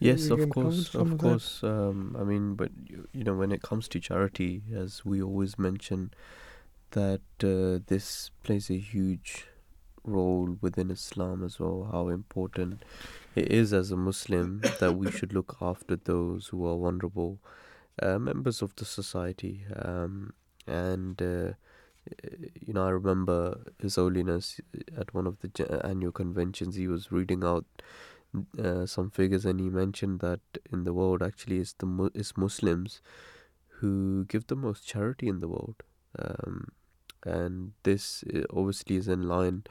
Yes, 0.00 0.30
of 0.30 0.48
course, 0.48 0.94
of, 0.94 1.12
of 1.12 1.18
course. 1.18 1.62
Um, 1.62 2.16
I 2.18 2.24
mean, 2.24 2.54
but 2.54 2.70
you, 2.86 3.06
you, 3.12 3.22
know, 3.22 3.34
when 3.34 3.52
it 3.52 3.60
comes 3.60 3.86
to 3.88 4.00
charity, 4.00 4.62
as 4.74 5.04
we 5.04 5.22
always 5.22 5.58
mention, 5.58 6.12
that 6.92 7.20
uh, 7.44 7.84
this 7.86 8.30
plays 8.42 8.70
a 8.70 8.78
huge 8.78 9.46
role 10.02 10.56
within 10.62 10.90
Islam 10.90 11.44
as 11.44 11.60
well. 11.60 11.90
How 11.92 12.08
important 12.08 12.82
it 13.34 13.52
is 13.52 13.74
as 13.74 13.90
a 13.90 13.96
Muslim 13.96 14.62
that 14.80 14.96
we 14.96 15.10
should 15.10 15.34
look 15.34 15.58
after 15.60 15.96
those 15.96 16.46
who 16.46 16.66
are 16.66 16.78
vulnerable, 16.78 17.38
uh, 18.02 18.18
members 18.18 18.62
of 18.62 18.74
the 18.76 18.86
society. 18.86 19.64
Um, 19.76 20.32
and 20.66 21.20
uh, 21.20 21.52
you 22.60 22.72
know, 22.72 22.86
I 22.86 22.90
remember 22.90 23.60
His 23.78 23.96
Holiness 23.96 24.60
at 24.96 25.12
one 25.14 25.26
of 25.26 25.38
the 25.40 25.80
annual 25.84 26.12
conventions. 26.12 26.74
He 26.74 26.88
was 26.88 27.12
reading 27.12 27.44
out 27.44 27.66
uh, 28.58 28.86
some 28.86 29.10
figures, 29.10 29.44
and 29.44 29.60
he 29.60 29.68
mentioned 29.68 30.20
that 30.20 30.40
in 30.70 30.84
the 30.84 30.92
world 30.92 31.22
actually 31.22 31.58
it's 31.58 31.72
the 31.74 32.10
it's 32.14 32.36
Muslims 32.36 33.00
who 33.78 34.24
give 34.24 34.46
the 34.46 34.56
most 34.56 34.86
charity 34.86 35.28
in 35.28 35.40
the 35.40 35.48
world, 35.48 35.82
um, 36.18 36.68
and 37.24 37.72
this 37.82 38.24
uh, 38.34 38.42
obviously 38.52 38.96
is 38.96 39.08
in 39.08 39.22
line 39.28 39.64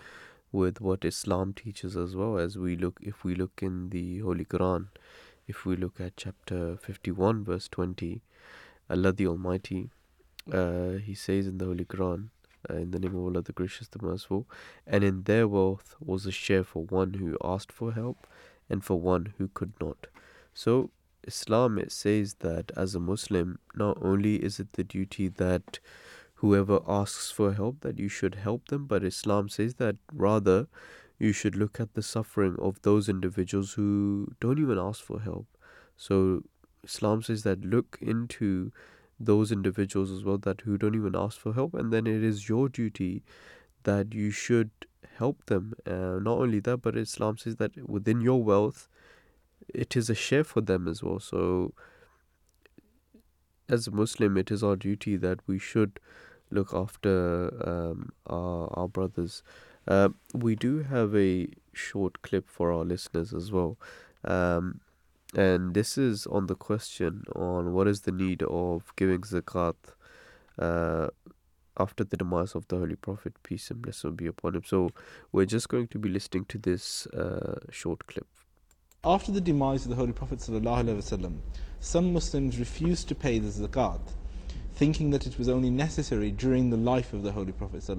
with 0.51 0.81
what 0.81 1.05
Islam 1.05 1.53
teaches 1.53 1.95
as 1.95 2.15
well. 2.15 2.37
As 2.37 2.57
we 2.57 2.75
look, 2.75 2.99
if 3.01 3.23
we 3.23 3.35
look 3.35 3.61
in 3.61 3.91
the 3.91 4.19
Holy 4.19 4.45
Quran, 4.45 4.87
if 5.47 5.65
we 5.65 5.75
look 5.75 6.01
at 6.01 6.17
chapter 6.17 6.75
fifty-one, 6.77 7.43
verse 7.43 7.67
twenty, 7.67 8.21
Allah 8.89 9.13
the 9.13 9.27
Almighty, 9.27 9.89
uh, 10.51 10.93
He 10.93 11.13
says 11.13 11.47
in 11.47 11.57
the 11.59 11.65
Holy 11.65 11.85
Quran. 11.85 12.29
Uh, 12.69 12.73
in 12.75 12.91
the 12.91 12.99
name 12.99 13.15
of 13.15 13.23
Allah, 13.23 13.41
the 13.41 13.53
Gracious, 13.53 13.87
the 13.87 13.99
Merciful, 14.01 14.45
and 14.85 15.01
in 15.01 15.23
their 15.23 15.47
wealth 15.47 15.95
was 16.01 16.25
a 16.25 16.31
share 16.31 16.65
for 16.65 16.83
one 16.83 17.13
who 17.13 17.37
asked 17.41 17.71
for 17.71 17.93
help 17.93 18.27
and 18.69 18.83
for 18.83 18.99
one 18.99 19.33
who 19.37 19.49
could 19.53 19.73
not. 19.81 20.07
So, 20.53 20.91
Islam 21.23 21.77
it 21.77 21.91
says 21.91 22.35
that 22.35 22.71
as 22.77 22.95
a 22.95 22.99
Muslim, 22.99 23.59
not 23.75 23.97
only 24.01 24.35
is 24.43 24.59
it 24.59 24.73
the 24.73 24.83
duty 24.83 25.27
that 25.27 25.79
whoever 26.35 26.79
asks 26.87 27.29
for 27.31 27.53
help 27.53 27.81
that 27.81 27.99
you 27.99 28.07
should 28.07 28.35
help 28.35 28.69
them, 28.69 28.85
but 28.85 29.03
Islam 29.03 29.49
says 29.49 29.75
that 29.75 29.97
rather 30.13 30.67
you 31.17 31.33
should 31.33 31.55
look 31.55 31.79
at 31.79 31.93
the 31.93 32.01
suffering 32.01 32.55
of 32.59 32.81
those 32.81 33.09
individuals 33.09 33.73
who 33.73 34.33
don't 34.39 34.59
even 34.59 34.79
ask 34.79 35.03
for 35.03 35.19
help. 35.19 35.47
So 35.97 36.43
Islam 36.83 37.21
says 37.21 37.43
that 37.43 37.65
look 37.65 37.97
into 38.01 38.71
those 39.19 39.51
individuals 39.51 40.11
as 40.11 40.23
well 40.23 40.37
that 40.37 40.61
who 40.61 40.77
don't 40.77 40.95
even 40.95 41.15
ask 41.15 41.37
for 41.37 41.53
help 41.53 41.73
and 41.73 41.91
then 41.91 42.07
it 42.07 42.23
is 42.23 42.47
your 42.47 42.69
duty 42.69 43.21
that 43.83 44.13
you 44.13 44.31
should 44.31 44.71
help 45.17 45.45
them. 45.45 45.73
Uh, 45.85 46.19
not 46.21 46.37
only 46.37 46.59
that, 46.61 46.77
but 46.77 46.97
Islam 46.97 47.37
says 47.37 47.57
that 47.57 47.89
within 47.89 48.21
your 48.21 48.43
wealth, 48.43 48.87
it 49.73 49.95
is 49.95 50.09
a 50.09 50.15
share 50.15 50.43
for 50.43 50.61
them 50.61 50.87
as 50.87 51.03
well. 51.03 51.19
So, 51.19 51.73
as 53.67 53.87
a 53.87 53.91
Muslim, 53.91 54.37
it 54.37 54.51
is 54.51 54.63
our 54.63 54.75
duty 54.75 55.15
that 55.17 55.39
we 55.47 55.59
should 55.59 55.99
look 56.51 56.73
after 56.73 57.51
um, 57.67 58.11
our, 58.27 58.69
our 58.73 58.87
brothers. 58.87 59.43
Uh, 59.87 60.09
we 60.33 60.55
do 60.55 60.83
have 60.83 61.15
a 61.15 61.47
short 61.73 62.21
clip 62.21 62.49
for 62.49 62.71
our 62.71 62.83
listeners 62.83 63.33
as 63.33 63.51
well. 63.51 63.77
Um, 64.23 64.81
and 65.35 65.73
this 65.75 65.97
is 65.97 66.25
on 66.27 66.47
the 66.47 66.55
question 66.55 67.23
on 67.35 67.73
what 67.73 67.87
is 67.87 68.01
the 68.01 68.11
need 68.11 68.41
of 68.43 68.91
giving 68.95 69.21
zakat 69.21 69.75
uh, 70.57 71.07
after 71.79 72.03
the 72.03 72.17
demise 72.17 72.55
of 72.55 72.67
the 72.67 72.77
Holy 72.77 72.95
Prophet, 72.95 73.33
peace 73.41 73.71
and 73.71 73.81
blessing 73.81 74.15
be 74.15 74.27
upon 74.27 74.55
him. 74.55 74.63
So 74.65 74.89
we're 75.31 75.45
just 75.45 75.69
going 75.69 75.87
to 75.87 75.97
be 75.97 76.09
listening 76.09 76.45
to 76.45 76.57
this 76.57 77.07
uh, 77.07 77.59
short 77.71 78.05
clip. 78.07 78.27
After 79.03 79.31
the 79.31 79.41
demise 79.41 79.85
of 79.85 79.91
the 79.91 79.95
Holy 79.95 80.11
Prophet 80.11 80.39
ﷺ, 80.39 81.39
some 81.79 82.11
Muslims 82.11 82.59
refused 82.59 83.07
to 83.07 83.15
pay 83.15 83.39
the 83.39 83.47
zakat, 83.47 84.01
thinking 84.73 85.09
that 85.11 85.25
it 85.25 85.39
was 85.39 85.47
only 85.47 85.69
necessary 85.69 86.31
during 86.31 86.69
the 86.69 86.77
life 86.77 87.13
of 87.13 87.23
the 87.23 87.31
Holy 87.31 87.53
Prophet. 87.53 87.89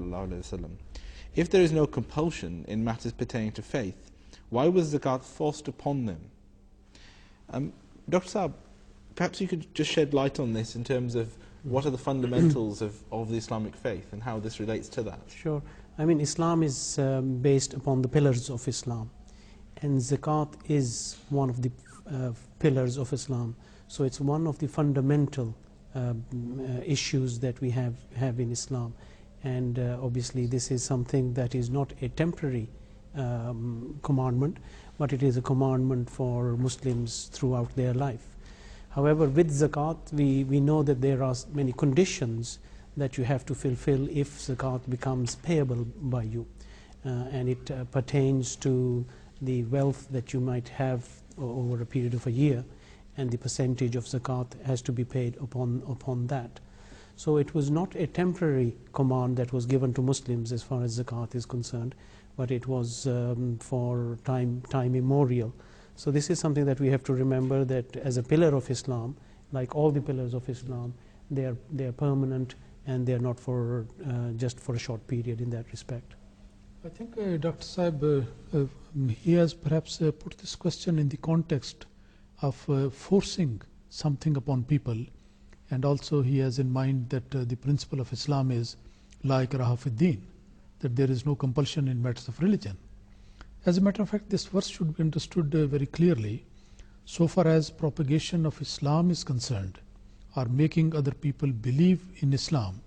If 1.34 1.48
there 1.48 1.62
is 1.62 1.72
no 1.72 1.86
compulsion 1.86 2.66
in 2.68 2.84
matters 2.84 3.12
pertaining 3.12 3.52
to 3.52 3.62
faith, 3.62 4.10
why 4.50 4.68
was 4.68 4.92
zakat 4.92 5.22
forced 5.22 5.68
upon 5.68 6.04
them? 6.04 6.20
Um, 7.48 7.72
Dr. 8.08 8.28
Saab, 8.28 8.52
perhaps 9.14 9.40
you 9.40 9.48
could 9.48 9.74
just 9.74 9.90
shed 9.90 10.12
light 10.12 10.38
on 10.38 10.52
this 10.52 10.76
in 10.76 10.84
terms 10.84 11.14
of 11.14 11.36
what 11.62 11.86
are 11.86 11.90
the 11.90 11.98
fundamentals 11.98 12.82
of, 12.82 12.94
of 13.12 13.30
the 13.30 13.36
Islamic 13.36 13.74
faith 13.74 14.12
and 14.12 14.22
how 14.22 14.38
this 14.38 14.60
relates 14.60 14.88
to 14.90 15.02
that? 15.02 15.20
Sure. 15.28 15.62
I 15.98 16.04
mean, 16.04 16.20
Islam 16.20 16.62
is 16.62 16.98
um, 16.98 17.38
based 17.38 17.74
upon 17.74 18.02
the 18.02 18.08
pillars 18.08 18.48
of 18.48 18.66
Islam, 18.66 19.10
and 19.82 20.00
zakat 20.00 20.54
is 20.68 21.16
one 21.28 21.50
of 21.50 21.60
the 21.62 21.70
uh, 22.10 22.32
pillars 22.58 22.96
of 22.96 23.12
Islam. 23.12 23.54
So 23.88 24.04
it's 24.04 24.20
one 24.20 24.46
of 24.46 24.58
the 24.58 24.68
fundamental 24.68 25.54
um, 25.94 26.24
uh, 26.32 26.82
issues 26.84 27.38
that 27.40 27.60
we 27.60 27.70
have, 27.70 27.94
have 28.16 28.40
in 28.40 28.52
Islam. 28.52 28.94
And 29.42 29.78
uh, 29.78 29.98
obviously, 30.00 30.46
this 30.46 30.70
is 30.70 30.82
something 30.82 31.34
that 31.34 31.54
is 31.54 31.70
not 31.70 31.92
a 32.02 32.08
temporary 32.08 32.68
um, 33.16 33.98
commandment, 34.02 34.58
but 34.98 35.12
it 35.12 35.22
is 35.22 35.36
a 35.36 35.42
commandment 35.42 36.08
for 36.08 36.56
Muslims 36.56 37.30
throughout 37.32 37.74
their 37.74 37.94
life. 37.94 38.36
However, 38.90 39.26
with 39.28 39.50
zakat, 39.50 40.12
we, 40.12 40.44
we 40.44 40.60
know 40.60 40.82
that 40.82 41.00
there 41.00 41.22
are 41.22 41.34
many 41.52 41.72
conditions 41.72 42.58
that 42.96 43.16
you 43.16 43.24
have 43.24 43.46
to 43.46 43.54
fulfill 43.54 44.08
if 44.10 44.38
zakat 44.38 44.88
becomes 44.90 45.36
payable 45.36 45.86
by 46.02 46.24
you. 46.24 46.46
Uh, 47.04 47.08
and 47.30 47.48
it 47.48 47.70
uh, 47.70 47.84
pertains 47.84 48.56
to 48.56 49.04
the 49.40 49.62
wealth 49.64 50.08
that 50.10 50.32
you 50.32 50.40
might 50.40 50.68
have 50.68 51.08
over 51.38 51.80
a 51.80 51.86
period 51.86 52.14
of 52.14 52.26
a 52.26 52.30
year, 52.30 52.64
and 53.16 53.30
the 53.30 53.38
percentage 53.38 53.96
of 53.96 54.04
zakat 54.04 54.60
has 54.64 54.82
to 54.82 54.92
be 54.92 55.04
paid 55.04 55.36
upon, 55.36 55.82
upon 55.88 56.26
that. 56.26 56.60
So 57.16 57.36
it 57.36 57.54
was 57.54 57.70
not 57.70 57.94
a 57.94 58.06
temporary 58.06 58.76
command 58.92 59.36
that 59.36 59.52
was 59.52 59.66
given 59.66 59.94
to 59.94 60.02
Muslims 60.02 60.52
as 60.52 60.62
far 60.62 60.82
as 60.82 60.98
zakat 60.98 61.34
is 61.34 61.46
concerned, 61.46 61.94
but 62.36 62.50
it 62.50 62.66
was 62.66 63.06
um, 63.06 63.58
for 63.60 64.18
time, 64.24 64.62
time 64.68 64.94
immemorial. 64.94 65.54
So 66.00 66.10
this 66.10 66.30
is 66.30 66.38
something 66.38 66.64
that 66.64 66.80
we 66.80 66.88
have 66.88 67.04
to 67.04 67.12
remember 67.12 67.62
that 67.62 67.94
as 67.98 68.16
a 68.16 68.22
pillar 68.22 68.54
of 68.54 68.70
Islam, 68.70 69.14
like 69.52 69.76
all 69.76 69.90
the 69.90 70.00
pillars 70.00 70.32
of 70.32 70.48
Islam, 70.48 70.94
they 71.30 71.44
are, 71.44 71.56
they 71.70 71.84
are 71.84 71.92
permanent 71.92 72.54
and 72.86 73.06
they 73.06 73.12
are 73.12 73.18
not 73.18 73.38
for 73.38 73.84
uh, 74.08 74.30
just 74.38 74.58
for 74.58 74.74
a 74.74 74.78
short 74.78 75.06
period 75.06 75.42
in 75.42 75.50
that 75.50 75.66
respect. 75.70 76.14
I 76.86 76.88
think 76.88 77.18
uh, 77.18 77.36
Dr. 77.36 77.62
Saib, 77.62 78.02
uh, 78.02 78.22
uh, 78.56 78.64
he 79.10 79.34
has 79.34 79.52
perhaps 79.52 80.00
uh, 80.00 80.10
put 80.10 80.38
this 80.38 80.56
question 80.56 80.98
in 80.98 81.10
the 81.10 81.18
context 81.18 81.84
of 82.40 82.56
uh, 82.70 82.88
forcing 82.88 83.60
something 83.90 84.38
upon 84.38 84.64
people 84.64 84.96
and 85.70 85.84
also 85.84 86.22
he 86.22 86.38
has 86.38 86.58
in 86.58 86.72
mind 86.72 87.10
that 87.10 87.30
the 87.30 87.56
principle 87.56 88.00
of 88.00 88.10
Islam 88.10 88.50
is 88.50 88.76
like 89.22 89.50
Rahafuddin, 89.50 90.22
that 90.78 90.96
there 90.96 91.10
is 91.10 91.26
no 91.26 91.34
compulsion 91.34 91.88
in 91.88 92.00
matters 92.00 92.26
of 92.26 92.40
religion. 92.40 92.78
As 93.66 93.76
a 93.76 93.80
matter 93.82 94.00
of 94.00 94.08
fact, 94.08 94.30
this 94.30 94.46
verse 94.46 94.68
should 94.68 94.96
be 94.96 95.02
understood 95.02 95.54
uh, 95.54 95.66
very 95.66 95.84
clearly. 95.84 96.44
So 97.04 97.26
far 97.28 97.46
as 97.46 97.68
propagation 97.68 98.46
of 98.46 98.60
Islam 98.62 99.10
is 99.10 99.22
concerned, 99.22 99.80
or 100.34 100.46
making 100.46 100.96
other 100.96 101.10
people 101.12 101.52
believe 101.52 102.00
in 102.20 102.32
Islam, 102.32 102.80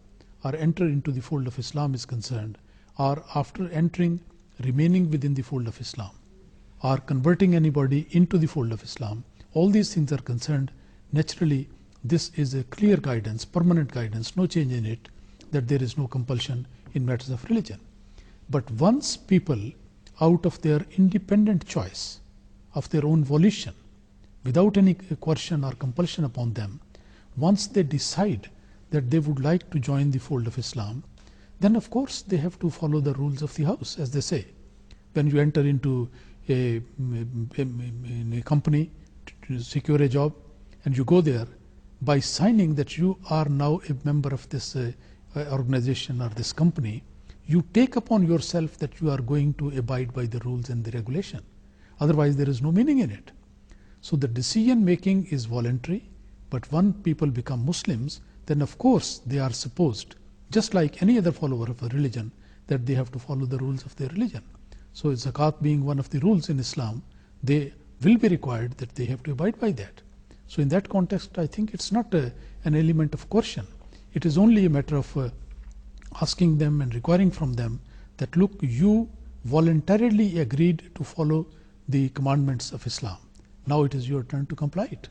or 0.44 0.56
enter 0.56 0.86
into 0.86 1.12
the 1.12 1.22
fold 1.22 1.46
of 1.46 1.60
Islam 1.60 1.94
is 1.94 2.06
concerned, 2.06 2.58
or 2.98 3.24
after 3.36 3.70
entering, 3.70 4.20
remaining 4.64 5.12
within 5.12 5.36
the 5.36 5.44
fold 5.44 5.68
of 5.68 5.80
Islam, 5.80 6.12
or 6.82 6.98
converting 6.98 7.54
anybody 7.54 8.08
into 8.12 8.40
the 8.40 8.48
fold 8.48 8.72
of 8.72 8.84
Islam, 8.84 9.24
all 9.54 9.70
these 9.70 9.94
things 9.94 10.12
are 10.12 10.18
concerned. 10.18 10.72
Naturally, 11.12 11.70
this 12.04 12.32
is 12.36 12.56
a 12.56 12.64
clear 12.64 12.98
guidance, 12.98 13.46
permanent 13.46 13.92
guidance, 13.92 14.36
no 14.36 14.48
change 14.48 14.74
in 14.74 14.88
it, 14.88 15.10
that 15.52 15.68
there 15.68 15.84
is 15.84 16.00
no 16.00 16.08
compulsion 16.08 16.66
in 16.96 17.06
matters 17.06 17.30
of 17.30 17.44
religion. 17.46 17.80
But 18.50 18.70
once 18.72 19.16
people 19.16 19.72
out 20.22 20.46
of 20.46 20.62
their 20.62 20.86
independent 20.98 21.66
choice, 21.66 22.20
of 22.76 22.90
their 22.90 23.06
own 23.06 23.24
volition, 23.24 23.74
without 24.44 24.78
any 24.78 24.94
coercion 24.94 25.64
or 25.64 25.72
compulsion 25.74 26.24
upon 26.26 26.54
them, 26.54 26.80
once 27.38 27.68
they 27.68 27.84
decide 27.84 28.50
that 28.92 29.10
they 29.10 29.20
would 29.20 29.44
like 29.44 29.70
to 29.72 29.80
join 29.80 30.12
the 30.12 30.20
fold 30.20 30.48
of 30.48 30.58
Islam, 30.58 31.04
then 31.60 31.76
of 31.76 31.90
course 31.90 32.22
they 32.22 32.38
have 32.38 32.60
to 32.60 32.70
follow 32.70 33.00
the 33.00 33.14
rules 33.14 33.42
of 33.42 33.54
the 33.56 33.64
house, 33.64 33.98
as 33.98 34.12
they 34.12 34.22
say. 34.22 34.46
When 35.14 35.28
you 35.28 35.40
enter 35.40 35.62
into 35.62 36.10
a, 36.50 36.82
a, 37.58 38.42
company 38.42 38.92
to 39.48 39.60
secure 39.60 40.02
a 40.02 40.10
job 40.10 40.34
and 40.86 40.96
you 40.96 41.04
go 41.06 41.22
there, 41.22 41.48
by 42.02 42.20
signing 42.20 42.76
that 42.76 42.98
you 42.98 43.18
are 43.30 43.48
now 43.48 43.80
a 43.90 43.96
member 44.06 44.34
of 44.34 44.48
this 44.50 44.76
uh, 44.76 44.92
organization 45.36 46.22
or 46.22 46.30
this 46.30 46.52
company, 46.52 47.04
you 47.46 47.64
take 47.74 47.96
upon 47.96 48.26
yourself 48.26 48.78
that 48.78 49.02
you 49.02 49.10
are 49.12 49.22
going 49.22 49.54
to 49.56 49.70
abide 49.78 50.14
by 50.14 50.26
the 50.26 50.40
rules 50.40 50.70
and 50.70 50.84
the 50.84 50.92
regulation. 50.92 51.42
Otherwise, 52.00 52.36
there 52.36 52.50
is 52.50 52.62
no 52.62 52.72
meaning 52.72 53.00
in 53.00 53.12
it. 53.12 53.32
So, 54.02 54.16
the 54.16 54.28
decision 54.28 54.84
making 54.84 55.28
is 55.28 55.46
voluntary, 55.46 56.10
but 56.50 56.72
when 56.72 56.94
people 56.94 57.28
become 57.28 57.66
Muslims, 57.66 58.22
then 58.46 58.62
of 58.62 58.78
course 58.78 59.22
they 59.26 59.40
are 59.40 59.54
supposed, 59.54 60.16
just 60.52 60.74
like 60.74 61.02
any 61.02 61.18
other 61.18 61.32
follower 61.32 61.68
of 61.68 61.82
a 61.82 61.88
religion, 61.90 62.32
that 62.68 62.86
they 62.86 62.94
have 62.94 63.12
to 63.12 63.20
follow 63.20 63.46
the 63.46 63.58
rules 63.58 63.84
of 63.86 63.96
their 63.96 64.10
religion. 64.10 64.44
So, 64.94 65.10
zakat 65.10 65.62
being 65.62 65.86
one 65.86 66.00
of 66.00 66.10
the 66.10 66.20
rules 66.20 66.50
in 66.50 66.60
Islam, 66.60 67.02
they 67.42 67.74
will 68.02 68.18
be 68.18 68.28
required 68.28 68.78
that 68.78 68.96
they 68.96 69.06
have 69.06 69.24
to 69.24 69.32
abide 69.32 69.60
by 69.60 69.72
that. 69.72 70.02
So, 70.48 70.62
in 70.62 70.70
that 70.70 70.90
context, 70.90 71.38
I 71.38 71.48
think 71.48 71.74
it's 71.74 71.92
not 71.92 72.14
a, 72.14 72.34
an 72.66 72.76
element 72.76 73.14
of 73.14 73.30
coercion. 73.30 73.68
It 74.14 74.26
is 74.26 74.38
only 74.38 74.66
a 74.66 74.70
matter 74.70 74.98
of 74.98 75.18
uh, 75.18 75.30
asking 76.22 76.58
them 76.58 76.82
and 76.82 76.94
requiring 76.94 77.32
from 77.32 77.54
them 77.54 77.82
that 78.18 78.36
look, 78.36 78.52
you 78.62 79.10
voluntarily 79.46 80.40
agreed 80.40 80.92
to 80.96 81.04
follow 81.04 81.48
the 81.88 82.10
commandments 82.10 82.72
of 82.72 82.86
Islam. 82.88 83.18
Now 83.68 83.84
it 83.84 83.96
is 83.96 84.08
your 84.08 84.24
turn 84.24 84.46
to 84.48 84.56
comply 84.56 84.90
it. 84.92 85.10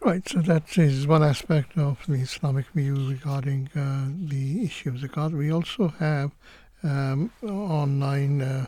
Right, 0.00 0.28
so 0.28 0.40
that 0.42 0.76
is 0.78 1.06
one 1.06 1.22
aspect 1.22 1.76
of 1.78 1.98
the 2.06 2.14
Islamic 2.14 2.66
view 2.68 2.94
regarding 3.08 3.70
uh, 3.74 4.08
the 4.28 4.62
issue 4.64 4.90
of 4.90 4.96
zakat. 4.96 5.32
We 5.32 5.50
also 5.50 5.88
have 5.98 6.30
um, 6.82 7.30
online 7.42 8.42
uh, 8.42 8.66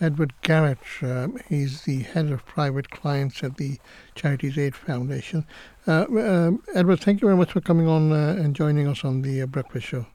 Edward 0.00 0.32
Garrett. 0.42 0.78
Uh, 1.02 1.28
he's 1.48 1.82
the 1.82 2.02
head 2.02 2.30
of 2.30 2.46
private 2.46 2.90
clients 2.90 3.42
at 3.42 3.56
the 3.56 3.78
Charities 4.14 4.56
Aid 4.56 4.76
Foundation. 4.76 5.44
Uh, 5.86 6.06
um, 6.10 6.62
Edward, 6.74 7.00
thank 7.00 7.20
you 7.20 7.26
very 7.26 7.36
much 7.36 7.52
for 7.52 7.60
coming 7.60 7.88
on 7.88 8.12
uh, 8.12 8.36
and 8.38 8.54
joining 8.54 8.86
us 8.86 9.04
on 9.04 9.22
the 9.22 9.42
uh, 9.42 9.46
Breakfast 9.46 9.86
Show. 9.86 10.06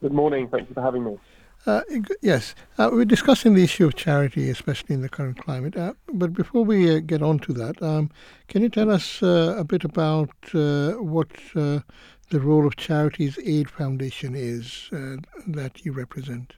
Good 0.00 0.12
morning. 0.12 0.48
Thank 0.48 0.68
you 0.68 0.74
for 0.74 0.82
having 0.82 1.04
me. 1.04 1.18
Uh, 1.66 1.80
yes, 2.22 2.54
uh, 2.78 2.90
we're 2.92 3.04
discussing 3.04 3.54
the 3.54 3.64
issue 3.64 3.86
of 3.86 3.96
charity, 3.96 4.50
especially 4.50 4.94
in 4.94 5.00
the 5.00 5.08
current 5.08 5.38
climate. 5.38 5.76
Uh, 5.76 5.94
but 6.12 6.32
before 6.32 6.64
we 6.64 6.94
uh, 6.94 7.00
get 7.00 7.22
on 7.22 7.40
to 7.40 7.52
that, 7.52 7.82
um, 7.82 8.08
can 8.46 8.62
you 8.62 8.68
tell 8.68 8.90
us 8.90 9.22
uh, 9.22 9.56
a 9.58 9.64
bit 9.64 9.82
about 9.82 10.30
uh, 10.54 10.92
what 10.92 11.28
the 11.54 11.82
role 12.40 12.66
of 12.66 12.76
Charities 12.76 13.38
Aid 13.44 13.68
Foundation 13.68 14.34
is 14.36 14.88
that 15.48 15.84
you 15.84 15.92
represent? 15.92 16.54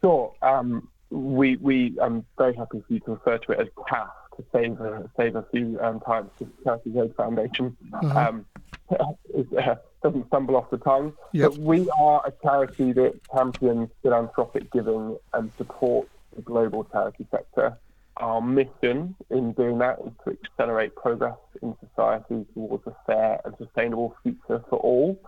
Sure. 0.00 0.34
Um, 0.42 0.88
we 1.10 1.56
we 1.56 1.96
I'm 2.00 2.24
very 2.38 2.54
happy 2.54 2.82
for 2.86 2.92
you 2.92 3.00
to 3.00 3.12
refer 3.12 3.38
to 3.38 3.52
it 3.52 3.60
as 3.60 3.68
CAF 3.76 4.10
to 4.36 4.44
save 4.52 4.80
a, 4.80 5.10
save 5.16 5.36
a 5.36 5.44
few 5.52 5.78
um, 5.80 6.00
times. 6.00 6.30
Charities 6.64 6.96
Aid 6.96 7.14
Foundation. 7.16 7.76
Uh-huh. 7.92 8.28
Um, 8.28 8.46
doesn't 10.02 10.26
stumble 10.28 10.56
off 10.56 10.70
the 10.70 10.78
tongue. 10.78 11.12
Yep. 11.32 11.50
But 11.50 11.60
we 11.60 11.90
are 11.90 12.22
a 12.26 12.32
charity 12.42 12.92
that 12.92 13.20
champions 13.34 13.90
philanthropic 14.02 14.70
giving 14.72 15.16
and 15.32 15.50
supports 15.58 16.10
the 16.34 16.42
global 16.42 16.84
charity 16.84 17.26
sector. 17.30 17.76
Our 18.16 18.42
mission 18.42 19.14
in 19.30 19.52
doing 19.52 19.78
that 19.78 19.98
is 20.04 20.12
to 20.24 20.36
accelerate 20.44 20.94
progress 20.94 21.38
in 21.62 21.74
society 21.88 22.46
towards 22.54 22.86
a 22.86 22.94
fair 23.06 23.40
and 23.44 23.54
sustainable 23.56 24.14
future 24.22 24.62
for 24.68 24.78
all. 24.78 25.18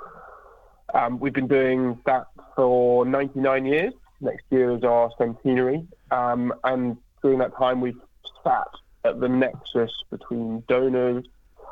Um, 0.94 1.18
we've 1.18 1.32
been 1.32 1.48
doing 1.48 1.98
that 2.04 2.26
for 2.54 3.06
99 3.06 3.64
years. 3.64 3.94
Next 4.20 4.44
year 4.50 4.76
is 4.76 4.84
our 4.84 5.10
centenary. 5.16 5.86
Um, 6.10 6.52
and 6.64 6.98
during 7.22 7.38
that 7.38 7.56
time, 7.56 7.80
we've 7.80 8.00
sat 8.44 8.68
at 9.04 9.20
the 9.20 9.28
nexus 9.28 9.90
between 10.10 10.62
donors, 10.68 11.24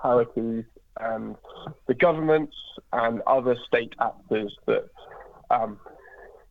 charities, 0.02 0.64
and 1.00 1.36
the 1.86 1.94
governments 1.94 2.56
and 2.92 3.20
other 3.26 3.56
state 3.66 3.94
actors 4.00 4.56
that 4.66 4.88
um, 5.50 5.78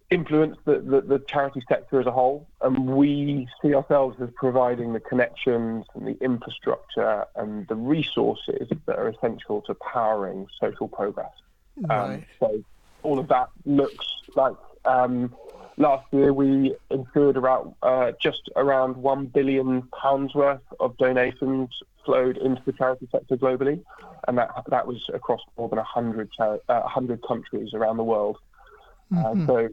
influence 0.09 0.57
the, 0.65 0.79
the, 0.79 1.01
the, 1.01 1.19
charity 1.19 1.61
sector 1.69 1.99
as 1.99 2.07
a 2.07 2.11
whole. 2.11 2.47
And 2.61 2.95
we 2.95 3.47
see 3.61 3.75
ourselves 3.75 4.17
as 4.21 4.29
providing 4.35 4.93
the 4.93 4.99
connections 4.99 5.85
and 5.93 6.07
the 6.07 6.17
infrastructure 6.23 7.25
and 7.35 7.67
the 7.67 7.75
resources 7.75 8.67
that 8.85 8.97
are 8.97 9.09
essential 9.09 9.61
to 9.63 9.75
powering 9.75 10.47
social 10.59 10.87
progress. 10.87 11.31
Um, 11.77 11.89
right. 11.89 12.13
Um, 12.13 12.25
so 12.39 12.63
all 13.03 13.19
of 13.19 13.27
that 13.29 13.49
looks 13.65 14.05
like 14.35 14.55
um, 14.85 15.33
last 15.77 16.05
year 16.11 16.33
we 16.33 16.75
ensured 16.89 17.37
around 17.37 17.73
uh, 17.83 18.11
just 18.21 18.49
around 18.55 18.97
one 18.97 19.27
billion 19.27 19.83
pounds 20.01 20.33
worth 20.33 20.61
of 20.79 20.97
donations 20.97 21.69
flowed 22.10 22.38
into 22.38 22.60
the 22.66 22.74
charity 22.74 23.07
sector 23.12 23.38
globally, 23.38 23.80
and 24.28 24.36
that 24.39 24.49
that 24.70 24.88
was 24.88 24.97
across 25.14 25.41
more 25.60 25.70
than 25.70 25.78
100, 25.78 26.28
uh, 26.39 26.57
100 26.68 27.22
countries 27.28 27.70
around 27.76 27.97
the 27.97 28.03
world. 28.03 28.38
Uh, 29.12 29.16
mm-hmm. 29.16 29.43
Uh, 29.43 29.45
so 29.45 29.70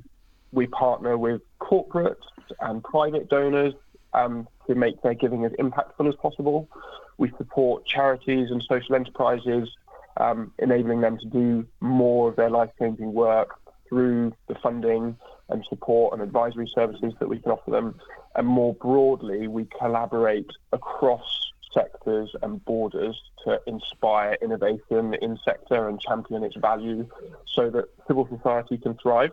we 0.52 0.66
partner 0.66 1.16
with 1.16 1.40
corporates 1.60 2.26
and 2.60 2.84
private 2.84 3.30
donors 3.30 3.72
um, 4.12 4.46
to 4.66 4.74
make 4.74 5.00
their 5.02 5.14
giving 5.14 5.46
as 5.46 5.52
impactful 5.52 6.06
as 6.06 6.14
possible. 6.16 6.68
We 7.16 7.32
support 7.38 7.86
charities 7.86 8.50
and 8.50 8.62
social 8.68 8.94
enterprises, 8.94 9.70
um, 10.18 10.52
enabling 10.58 11.00
them 11.00 11.16
to 11.18 11.26
do 11.26 11.66
more 11.80 12.28
of 12.28 12.36
their 12.36 12.50
life 12.50 12.70
changing 12.78 13.14
work 13.14 13.58
through 13.88 14.34
the 14.48 14.56
funding 14.56 15.16
and 15.48 15.64
support 15.70 16.12
and 16.12 16.20
advisory 16.20 16.70
services 16.74 17.14
that 17.18 17.28
we 17.28 17.38
can 17.38 17.52
offer 17.52 17.70
them. 17.70 17.98
And 18.34 18.46
more 18.46 18.74
broadly, 18.74 19.48
we 19.48 19.66
collaborate 19.78 20.50
across 20.72 21.46
sectors 21.76 22.30
and 22.42 22.64
borders 22.64 23.16
to 23.44 23.60
inspire 23.66 24.36
innovation 24.40 25.14
in 25.20 25.38
sector 25.44 25.88
and 25.88 26.00
champion 26.00 26.42
its 26.42 26.56
value 26.56 27.06
so 27.46 27.70
that 27.70 27.84
civil 28.06 28.26
society 28.34 28.78
can 28.78 28.94
thrive. 28.94 29.32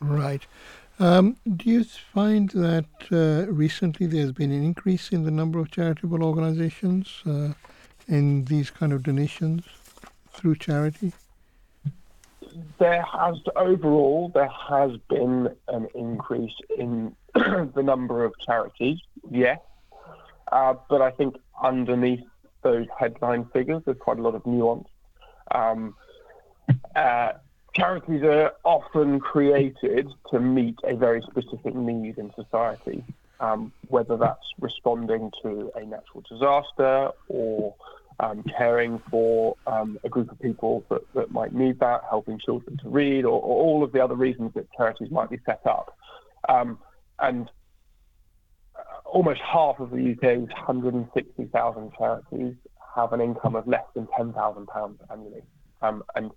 Right. 0.00 0.46
Um, 0.98 1.36
do 1.56 1.70
you 1.70 1.84
find 1.84 2.50
that 2.50 2.84
uh, 3.10 3.50
recently 3.50 4.06
there's 4.06 4.32
been 4.32 4.52
an 4.52 4.62
increase 4.62 5.10
in 5.10 5.24
the 5.24 5.30
number 5.30 5.58
of 5.58 5.70
charitable 5.70 6.22
organizations 6.22 7.22
uh, 7.24 7.52
in 8.08 8.44
these 8.44 8.70
kind 8.70 8.92
of 8.92 9.02
donations 9.02 9.64
through 10.32 10.56
charity? 10.56 11.12
There 12.78 13.02
has 13.02 13.36
overall 13.56 14.30
there 14.34 14.52
has 14.68 14.90
been 15.08 15.48
an 15.68 15.86
increase 15.94 16.56
in 16.76 17.14
the 17.34 17.82
number 17.82 18.24
of 18.24 18.34
charities, 18.44 18.98
yes, 19.30 19.58
uh, 20.50 20.74
but 20.88 21.00
I 21.00 21.10
think 21.10 21.36
underneath 21.62 22.24
those 22.62 22.86
headline 22.98 23.46
figures, 23.52 23.82
there's 23.84 23.98
quite 23.98 24.18
a 24.18 24.22
lot 24.22 24.34
of 24.34 24.44
nuance. 24.46 24.88
Um, 25.50 25.94
uh, 26.94 27.32
charities 27.74 28.22
are 28.22 28.52
often 28.64 29.20
created 29.20 30.08
to 30.30 30.40
meet 30.40 30.78
a 30.84 30.94
very 30.94 31.22
specific 31.22 31.74
need 31.74 32.18
in 32.18 32.32
society, 32.34 33.04
um, 33.40 33.72
whether 33.88 34.16
that's 34.16 34.46
responding 34.58 35.30
to 35.42 35.70
a 35.76 35.84
natural 35.84 36.22
disaster 36.28 37.10
or 37.28 37.74
um, 38.20 38.44
caring 38.56 38.98
for 39.10 39.56
um, 39.66 39.98
a 40.04 40.08
group 40.08 40.30
of 40.30 40.38
people 40.40 40.84
that, 40.90 41.00
that 41.14 41.30
might 41.30 41.54
need 41.54 41.80
that, 41.80 42.02
helping 42.08 42.38
children 42.38 42.76
to 42.78 42.88
read, 42.88 43.24
or, 43.24 43.40
or, 43.40 43.62
all 43.62 43.82
of 43.82 43.92
the 43.92 44.04
other 44.04 44.14
reasons 44.14 44.52
that 44.54 44.66
charities 44.76 45.10
might 45.10 45.30
be 45.30 45.38
set 45.46 45.66
up. 45.66 45.96
Um, 46.48 46.78
and 47.18 47.50
almost 49.10 49.40
half 49.40 49.80
of 49.80 49.90
the 49.90 50.12
UK's 50.12 50.48
160,000 50.48 51.92
charities 51.98 52.54
have 52.94 53.12
an 53.12 53.20
income 53.20 53.54
of 53.54 53.66
less 53.66 53.84
than 53.94 54.06
£10,000 54.18 54.96
annually. 55.10 55.42
Um, 55.82 56.02
and 56.14 56.30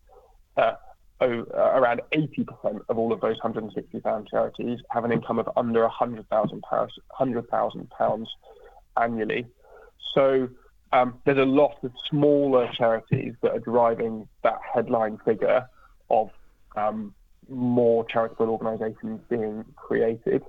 uh, 0.57 0.73
oh, 1.21 1.45
uh, 1.53 1.57
around 1.57 2.01
80% 2.11 2.81
of 2.89 2.97
all 2.97 3.11
of 3.11 3.21
those 3.21 3.37
160,000 3.41 4.27
charities 4.27 4.79
have 4.89 5.05
an 5.05 5.11
income 5.11 5.39
of 5.39 5.49
under 5.55 5.81
100,000 5.81 6.61
pounds 7.89 8.29
annually. 8.97 9.45
So 10.13 10.49
um, 10.91 11.19
there's 11.25 11.37
a 11.37 11.45
lot 11.45 11.77
of 11.83 11.91
smaller 12.09 12.69
charities 12.71 13.33
that 13.41 13.51
are 13.51 13.59
driving 13.59 14.27
that 14.43 14.59
headline 14.73 15.17
figure 15.25 15.67
of 16.09 16.29
um, 16.75 17.13
more 17.49 18.05
charitable 18.05 18.49
organisations 18.49 19.21
being 19.29 19.65
created. 19.75 20.43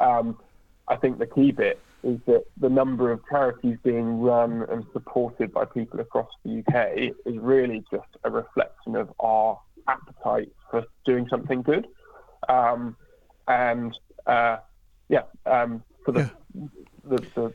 Um, 0.00 0.38
I 0.88 0.96
think 0.96 1.18
the 1.18 1.26
key 1.26 1.52
bit 1.52 1.80
is 2.02 2.18
that 2.26 2.44
the 2.58 2.68
number 2.68 3.12
of 3.12 3.20
charities 3.28 3.78
being 3.82 4.20
run 4.20 4.66
and 4.70 4.84
supported 4.92 5.52
by 5.52 5.64
people 5.64 6.00
across 6.00 6.28
the 6.44 6.58
UK 6.66 7.14
is 7.24 7.38
really 7.38 7.84
just 7.90 8.08
a 8.24 8.30
reflection 8.30 8.96
of 8.96 9.12
our 9.20 9.60
appetite 9.88 10.52
for 10.70 10.84
doing 11.04 11.28
something 11.28 11.62
good. 11.62 11.86
Um, 12.48 12.96
and 13.46 13.96
uh, 14.26 14.56
yeah, 15.08 15.22
um, 15.46 15.82
for 16.04 16.12
the, 16.12 16.30
yeah. 16.54 16.66
the, 17.04 17.16
the, 17.34 17.52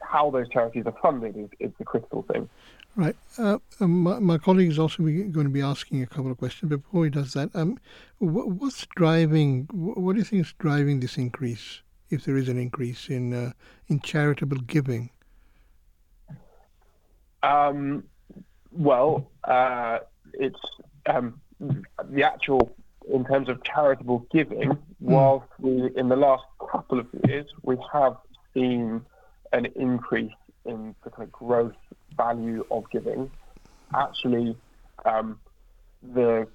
how 0.00 0.30
those 0.30 0.48
charities 0.48 0.84
are 0.86 0.94
funded 1.00 1.36
is, 1.36 1.48
is 1.60 1.72
the 1.78 1.84
critical 1.84 2.22
thing. 2.22 2.48
Right. 2.96 3.16
Uh, 3.36 3.58
um, 3.80 4.02
my, 4.02 4.18
my, 4.18 4.38
colleague 4.38 4.70
is 4.70 4.78
also 4.78 5.02
going 5.02 5.32
to 5.32 5.50
be 5.50 5.60
asking 5.60 6.02
a 6.02 6.06
couple 6.06 6.30
of 6.30 6.38
questions. 6.38 6.70
Before 6.70 7.04
he 7.04 7.10
does 7.10 7.34
that, 7.34 7.50
um, 7.54 7.78
what, 8.18 8.48
what's 8.48 8.86
driving? 8.96 9.68
What 9.70 10.14
do 10.14 10.18
you 10.18 10.24
think 10.24 10.46
is 10.46 10.54
driving 10.58 11.00
this 11.00 11.18
increase, 11.18 11.82
if 12.10 12.24
there 12.24 12.36
is 12.36 12.48
an 12.48 12.58
increase 12.58 13.08
in 13.08 13.32
uh, 13.32 13.52
in 13.88 14.00
charitable 14.00 14.58
giving? 14.58 15.10
Um, 17.42 18.04
well, 18.72 19.30
uh, 19.44 19.98
it's 20.34 20.58
um, 21.06 21.40
the 21.60 22.22
actual, 22.22 22.74
in 23.12 23.24
terms 23.24 23.48
of 23.48 23.62
charitable 23.62 24.26
giving, 24.32 24.70
hmm. 24.70 24.74
whilst 25.00 25.48
we, 25.58 25.90
in 25.96 26.08
the 26.08 26.16
last 26.16 26.44
couple 26.70 26.98
of 26.98 27.06
years, 27.26 27.46
we 27.62 27.76
have 27.92 28.16
seen 28.52 29.02
an 29.52 29.66
increase 29.76 30.32
in 30.64 30.94
the 31.04 31.10
kind 31.10 31.24
of 31.24 31.32
growth 31.32 31.76
value 32.16 32.64
of 32.70 32.84
giving, 32.90 33.30
actually, 33.94 34.56
um, 35.04 35.38
the 36.14 36.46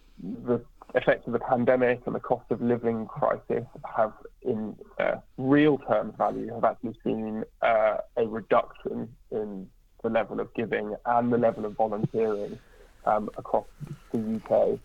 the 0.45 0.63
effects 0.95 1.27
of 1.27 1.33
the 1.33 1.39
pandemic 1.39 2.01
and 2.05 2.15
the 2.15 2.19
cost 2.19 2.49
of 2.51 2.61
living 2.61 3.05
crisis 3.07 3.65
have, 3.95 4.13
in 4.41 4.75
uh, 4.99 5.15
real 5.37 5.77
terms 5.79 6.13
value, 6.17 6.53
have 6.53 6.63
actually 6.63 6.97
seen 7.03 7.43
uh, 7.61 7.97
a 8.17 8.27
reduction 8.27 9.07
in 9.31 9.67
the 10.03 10.09
level 10.09 10.39
of 10.39 10.53
giving 10.53 10.95
and 11.05 11.31
the 11.31 11.37
level 11.37 11.65
of 11.65 11.75
volunteering 11.75 12.57
um, 13.05 13.29
across 13.37 13.65
the 14.11 14.41
UK. 14.43 14.79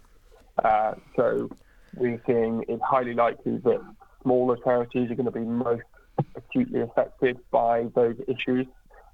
Uh, 0.65 0.95
so 1.17 1.51
we're 1.97 2.21
seeing 2.27 2.65
it's 2.69 2.83
highly 2.83 3.15
likely 3.15 3.59
that 3.59 3.81
smaller 4.23 4.57
charities 4.63 5.11
are 5.11 5.15
going 5.15 5.27
to 5.27 5.31
be 5.31 5.41
most 5.41 5.85
acutely 6.35 6.81
affected 6.81 7.39
by 7.51 7.85
those 7.95 8.17
issues. 8.29 8.67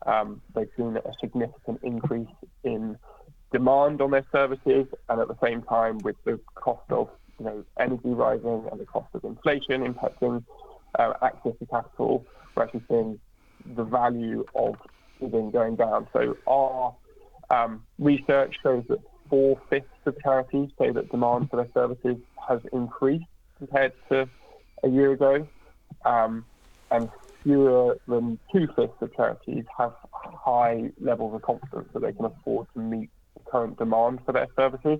Um, 0.06 0.40
they've 0.54 0.68
seen 0.76 0.96
a 0.96 1.12
significant 1.20 1.80
increase 1.82 2.26
in 2.64 2.96
demand 3.52 4.00
on 4.00 4.10
their 4.10 4.26
services, 4.32 4.86
and 5.08 5.20
at 5.20 5.28
the 5.28 5.36
same 5.42 5.62
time, 5.62 5.98
with 6.02 6.16
the 6.24 6.40
cost 6.54 6.90
of 6.90 7.08
you 7.38 7.44
know 7.44 7.64
energy 7.78 8.08
rising 8.08 8.66
and 8.70 8.80
the 8.80 8.86
cost 8.86 9.08
of 9.14 9.24
inflation 9.24 9.84
impacting 9.84 10.44
uh, 10.98 11.12
access 11.22 11.52
to 11.58 11.66
capital, 11.66 12.26
we're 12.54 12.64
actually 12.64 12.84
seeing 12.88 13.20
the 13.76 13.84
value 13.84 14.44
of 14.54 14.74
giving 15.20 15.50
going 15.50 15.76
down. 15.76 16.08
So 16.12 16.36
our 16.46 16.96
um, 17.50 17.84
research 17.98 18.54
shows 18.62 18.84
that 18.88 18.98
four 19.28 19.60
fifths 19.70 19.88
of 20.06 20.16
charities 20.22 20.70
say 20.78 20.90
that 20.90 21.10
demand 21.10 21.50
for 21.50 21.56
their 21.56 21.70
services 21.74 22.16
has 22.48 22.60
increased 22.72 23.24
compared 23.58 23.92
to 24.10 24.28
a 24.82 24.88
year 24.88 25.12
ago, 25.12 25.48
um, 26.04 26.44
and 26.90 27.08
fewer 27.42 27.96
than 28.08 28.38
two 28.52 28.66
fifths 28.76 29.00
of 29.00 29.14
charities 29.14 29.64
have 29.76 29.92
high 30.12 30.90
levels 31.00 31.34
of 31.34 31.42
confidence 31.42 31.88
that 31.92 32.00
they 32.00 32.12
can 32.12 32.24
afford 32.24 32.66
to 32.74 32.80
meet 32.80 33.10
current 33.50 33.78
demand 33.78 34.20
for 34.24 34.32
their 34.32 34.48
services. 34.56 34.98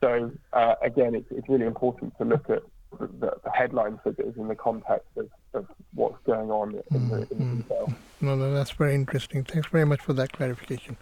So 0.00 0.30
uh, 0.52 0.74
again, 0.82 1.14
it's, 1.14 1.26
it's 1.30 1.48
really 1.48 1.66
important 1.66 2.16
to 2.18 2.24
look 2.24 2.50
at 2.50 2.62
the, 2.98 3.32
the, 3.42 3.50
headline 3.52 3.98
figures 4.04 4.34
in 4.36 4.48
the 4.48 4.54
context 4.54 5.08
of, 5.16 5.28
of 5.52 5.66
what's 5.94 6.18
going 6.24 6.50
on 6.50 6.80
in 6.92 7.08
the, 7.08 7.16
in 7.16 7.28
the 7.28 7.34
mm-hmm. 7.34 7.56
detail. 7.56 7.92
No, 8.20 8.36
no, 8.36 8.54
that's 8.54 8.70
very 8.70 8.94
interesting. 8.94 9.44
Thanks 9.44 9.68
very 9.68 9.84
much 9.84 10.00
for 10.00 10.12
that 10.12 10.32
clarification. 10.32 10.96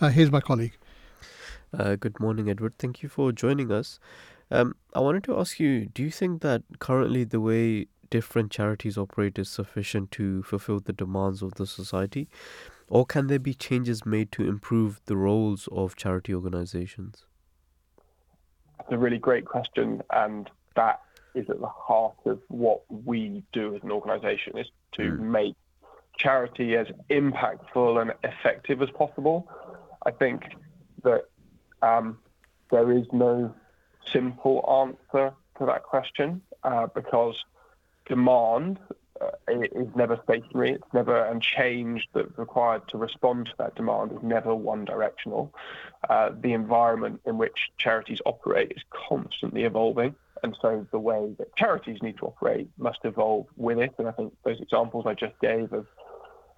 Uh, 0.00 0.08
here's 0.08 0.30
my 0.30 0.40
colleague. 0.40 0.76
Uh, 1.76 1.96
good 1.96 2.18
morning, 2.18 2.48
Edward. 2.48 2.74
Thank 2.78 3.02
you 3.02 3.08
for 3.08 3.32
joining 3.32 3.70
us. 3.70 3.98
Um, 4.50 4.76
I 4.94 5.00
wanted 5.00 5.24
to 5.24 5.38
ask 5.38 5.58
you 5.58 5.86
do 5.86 6.02
you 6.02 6.10
think 6.10 6.42
that 6.42 6.62
currently 6.78 7.24
the 7.24 7.40
way 7.40 7.86
different 8.10 8.52
charities 8.52 8.96
operate 8.96 9.38
is 9.38 9.48
sufficient 9.48 10.10
to 10.12 10.42
fulfill 10.44 10.80
the 10.80 10.92
demands 10.92 11.42
of 11.42 11.54
the 11.54 11.66
society? 11.66 12.28
Or 12.88 13.04
can 13.04 13.26
there 13.26 13.38
be 13.38 13.54
changes 13.54 14.06
made 14.06 14.30
to 14.32 14.46
improve 14.46 15.00
the 15.06 15.16
roles 15.16 15.68
of 15.72 15.96
charity 15.96 16.34
organizations? 16.34 17.24
That's 18.78 18.92
a 18.92 18.98
really 18.98 19.18
great 19.18 19.44
question, 19.44 20.02
and 20.10 20.48
that 20.76 21.00
is 21.34 21.50
at 21.50 21.60
the 21.60 21.66
heart 21.66 22.16
of 22.24 22.40
what 22.48 22.82
we 23.04 23.42
do 23.52 23.74
as 23.74 23.82
an 23.82 23.90
organization 23.90 24.56
is 24.56 24.68
to 24.92 25.02
mm. 25.02 25.18
make 25.18 25.54
charity 26.16 26.76
as 26.76 26.86
impactful 27.10 28.00
and 28.00 28.12
effective 28.24 28.80
as 28.80 28.90
possible. 28.90 29.48
I 30.04 30.12
think 30.12 30.44
that 31.02 31.24
um, 31.82 32.18
there 32.70 32.90
is 32.92 33.06
no 33.12 33.54
simple 34.12 34.64
answer 34.88 35.34
to 35.58 35.66
that 35.66 35.82
question 35.82 36.40
uh, 36.62 36.86
because 36.94 37.44
demand 38.06 38.78
uh, 39.20 39.30
is 39.48 39.88
never 39.94 40.18
stationary. 40.24 40.72
It's 40.72 40.92
never, 40.92 41.24
and 41.24 41.42
change 41.42 42.08
that's 42.14 42.36
required 42.36 42.88
to 42.88 42.98
respond 42.98 43.46
to 43.46 43.52
that 43.58 43.74
demand 43.74 44.12
is 44.12 44.22
never 44.22 44.54
one 44.54 44.84
directional. 44.84 45.54
Uh, 46.08 46.30
the 46.38 46.52
environment 46.52 47.20
in 47.26 47.38
which 47.38 47.70
charities 47.78 48.20
operate 48.26 48.72
is 48.76 48.82
constantly 49.08 49.64
evolving. 49.64 50.14
And 50.42 50.56
so 50.60 50.86
the 50.90 50.98
way 50.98 51.34
that 51.38 51.56
charities 51.56 52.02
need 52.02 52.18
to 52.18 52.26
operate 52.26 52.68
must 52.78 53.00
evolve 53.04 53.46
with 53.56 53.78
it. 53.78 53.94
And 53.98 54.06
I 54.06 54.12
think 54.12 54.34
those 54.44 54.60
examples 54.60 55.06
I 55.06 55.14
just 55.14 55.38
gave 55.40 55.72
of 55.72 55.86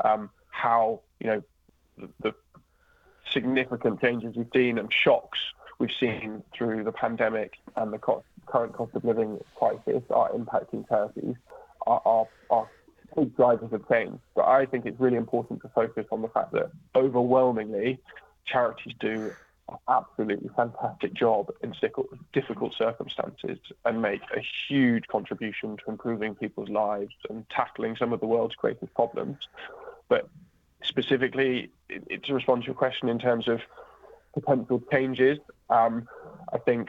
um, 0.05 0.31
how, 0.51 1.01
you 1.21 1.29
know, 1.29 1.43
the, 1.97 2.09
the 2.21 2.35
significant 3.31 4.01
changes 4.01 4.37
we've 4.37 4.47
seen 4.53 4.79
and 4.79 4.93
shocks 4.93 5.39
we've 5.79 5.93
seen 5.99 6.43
through 6.57 6.85
the 6.85 6.93
pandemic 6.93 7.55
and 7.77 7.93
the 7.93 7.99
current 7.99 8.73
cost 8.73 8.95
of 8.95 9.05
living 9.05 9.39
crisis 9.57 10.03
are 10.11 10.31
impacting 10.33 10.89
charities 10.89 11.37
are, 11.89 12.03
are, 12.05 12.29
are 12.51 12.71
big 13.17 13.35
drivers 13.37 13.73
of 13.73 13.89
change. 13.89 14.19
But 14.35 14.47
I 14.47 14.67
think 14.67 14.87
it's 14.87 15.01
really 15.01 15.17
important 15.17 15.63
to 15.63 15.69
focus 15.69 16.07
on 16.13 16.23
the 16.23 16.29
fact 16.29 16.53
that 16.53 16.71
overwhelmingly 16.95 17.99
charities 18.47 18.95
do 19.01 19.33
an 19.69 19.77
absolutely 19.89 20.51
fantastic 20.57 21.13
job 21.15 21.51
in 21.63 21.75
difficult 22.33 22.75
circumstances 22.75 23.59
and 23.85 24.01
make 24.01 24.23
a 24.37 24.43
huge 24.69 25.07
contribution 25.09 25.77
to 25.77 25.91
improving 25.91 26.35
people's 26.35 26.69
lives 26.69 27.15
and 27.29 27.49
tackling 27.51 27.97
some 27.97 28.13
of 28.13 28.21
the 28.21 28.27
world's 28.27 28.55
greatest 28.55 28.93
problems. 28.95 29.37
But 30.09 30.29
specifically, 30.83 31.71
to 32.25 32.35
respond 32.35 32.63
to 32.63 32.67
your 32.67 32.75
question 32.75 33.09
in 33.09 33.19
terms 33.19 33.49
of 33.49 33.61
potential 34.33 34.83
changes, 34.91 35.39
um, 35.69 36.09
I 36.53 36.59
think 36.59 36.89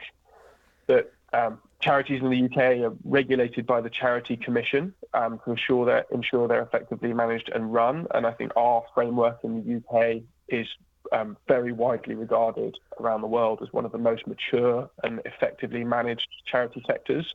that 0.86 1.12
um, 1.32 1.58
charities 1.80 2.20
in 2.22 2.30
the 2.30 2.44
UK 2.44 2.80
are 2.84 2.94
regulated 3.04 3.66
by 3.66 3.80
the 3.80 3.90
Charity 3.90 4.36
Commission 4.36 4.94
um, 5.14 5.40
to 5.44 5.52
ensure 5.52 5.86
that 5.86 6.06
ensure 6.12 6.46
they're 6.46 6.62
effectively 6.62 7.12
managed 7.12 7.50
and 7.54 7.72
run. 7.72 8.06
And 8.14 8.26
I 8.26 8.32
think 8.32 8.52
our 8.56 8.84
framework 8.94 9.40
in 9.42 9.64
the 9.64 9.76
UK 9.76 10.22
is 10.48 10.66
um, 11.12 11.36
very 11.48 11.72
widely 11.72 12.14
regarded 12.14 12.78
around 13.00 13.22
the 13.22 13.26
world 13.26 13.60
as 13.62 13.72
one 13.72 13.84
of 13.84 13.92
the 13.92 13.98
most 13.98 14.26
mature 14.26 14.88
and 15.02 15.20
effectively 15.24 15.84
managed 15.84 16.28
charity 16.44 16.82
sectors. 16.86 17.34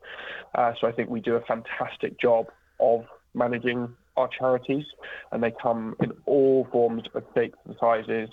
Uh, 0.53 0.73
so 0.79 0.87
I 0.87 0.91
think 0.91 1.09
we 1.09 1.19
do 1.19 1.35
a 1.35 1.41
fantastic 1.41 2.19
job 2.19 2.47
of 2.79 3.05
managing 3.33 3.95
our 4.17 4.29
charities, 4.29 4.85
and 5.31 5.43
they 5.43 5.51
come 5.51 5.95
in 6.01 6.13
all 6.25 6.67
forms 6.71 7.03
of 7.13 7.23
shapes 7.33 7.57
and 7.65 7.75
sizes. 7.79 8.29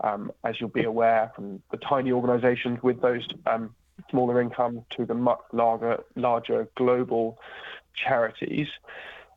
Um, 0.00 0.30
as 0.44 0.60
you'll 0.60 0.68
be 0.68 0.84
aware 0.84 1.32
from 1.34 1.62
the 1.70 1.78
tiny 1.78 2.12
organisations 2.12 2.82
with 2.82 3.00
those 3.00 3.26
um, 3.46 3.74
smaller 4.10 4.40
income 4.40 4.84
to 4.90 5.04
the 5.04 5.14
much 5.14 5.40
larger, 5.52 6.02
larger 6.14 6.68
global 6.74 7.38
charities. 7.94 8.68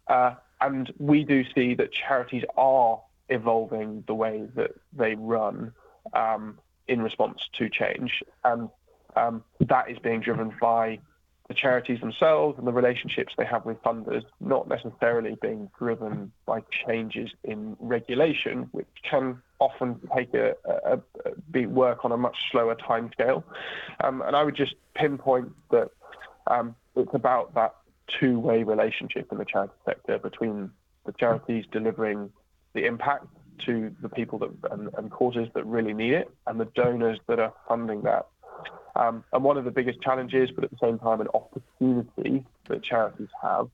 Uh, 0.07 0.35
and 0.61 0.93
we 0.97 1.23
do 1.23 1.43
see 1.55 1.73
that 1.75 1.91
charities 1.91 2.43
are 2.57 3.01
evolving 3.29 4.03
the 4.07 4.15
way 4.15 4.47
that 4.55 4.71
they 4.93 5.15
run 5.15 5.71
um, 6.13 6.57
in 6.87 7.01
response 7.01 7.47
to 7.53 7.69
change. 7.69 8.23
And 8.43 8.69
um, 9.15 9.43
that 9.59 9.89
is 9.89 9.99
being 9.99 10.19
driven 10.19 10.53
by 10.59 10.99
the 11.49 11.55
charities 11.55 11.99
themselves 11.99 12.57
and 12.59 12.67
the 12.67 12.71
relationships 12.71 13.33
they 13.35 13.43
have 13.43 13.65
with 13.65 13.81
funders, 13.81 14.23
not 14.39 14.67
necessarily 14.69 15.35
being 15.41 15.69
driven 15.77 16.31
by 16.45 16.61
changes 16.85 17.31
in 17.43 17.75
regulation, 17.79 18.69
which 18.71 18.87
can 19.03 19.41
often 19.57 19.99
take 20.15 20.31
a, 20.35 20.55
a, 20.85 20.99
a 21.25 21.65
work 21.65 22.05
on 22.05 22.11
a 22.11 22.17
much 22.17 22.37
slower 22.51 22.75
timescale. 22.75 23.43
Um, 24.03 24.21
and 24.21 24.35
I 24.35 24.43
would 24.43 24.55
just 24.55 24.75
pinpoint 24.93 25.51
that 25.71 25.89
um, 26.45 26.75
it's 26.95 27.13
about 27.15 27.55
that 27.55 27.75
two-way 28.19 28.61
relationship 28.63 29.31
in 29.31 29.39
the 29.39 29.45
charity 29.45 29.73
sector 29.85 30.19
between 30.19 30.69
the 31.07 31.13
charities 31.13 31.65
delivering 31.71 32.29
the 32.73 32.85
impact 32.85 33.25
to 33.65 33.93
the 34.01 34.09
people 34.09 34.37
that 34.39 34.51
and, 34.71 34.89
and 34.97 35.09
causes 35.09 35.47
that 35.55 35.65
really 35.65 35.93
need 35.93 36.13
it, 36.13 36.29
and 36.45 36.59
the 36.59 36.65
donors 36.65 37.19
that 37.27 37.39
are 37.39 37.53
funding 37.67 38.03
that 38.03 38.27
um, 38.95 39.23
and 39.33 39.43
one 39.43 39.57
of 39.57 39.65
the 39.65 39.71
biggest 39.71 40.01
challenges, 40.01 40.49
but 40.51 40.63
at 40.63 40.71
the 40.71 40.77
same 40.81 40.99
time, 40.99 41.21
an 41.21 41.27
opportunity 41.33 42.45
that 42.67 42.83
charities 42.83 43.29
have 43.41 43.69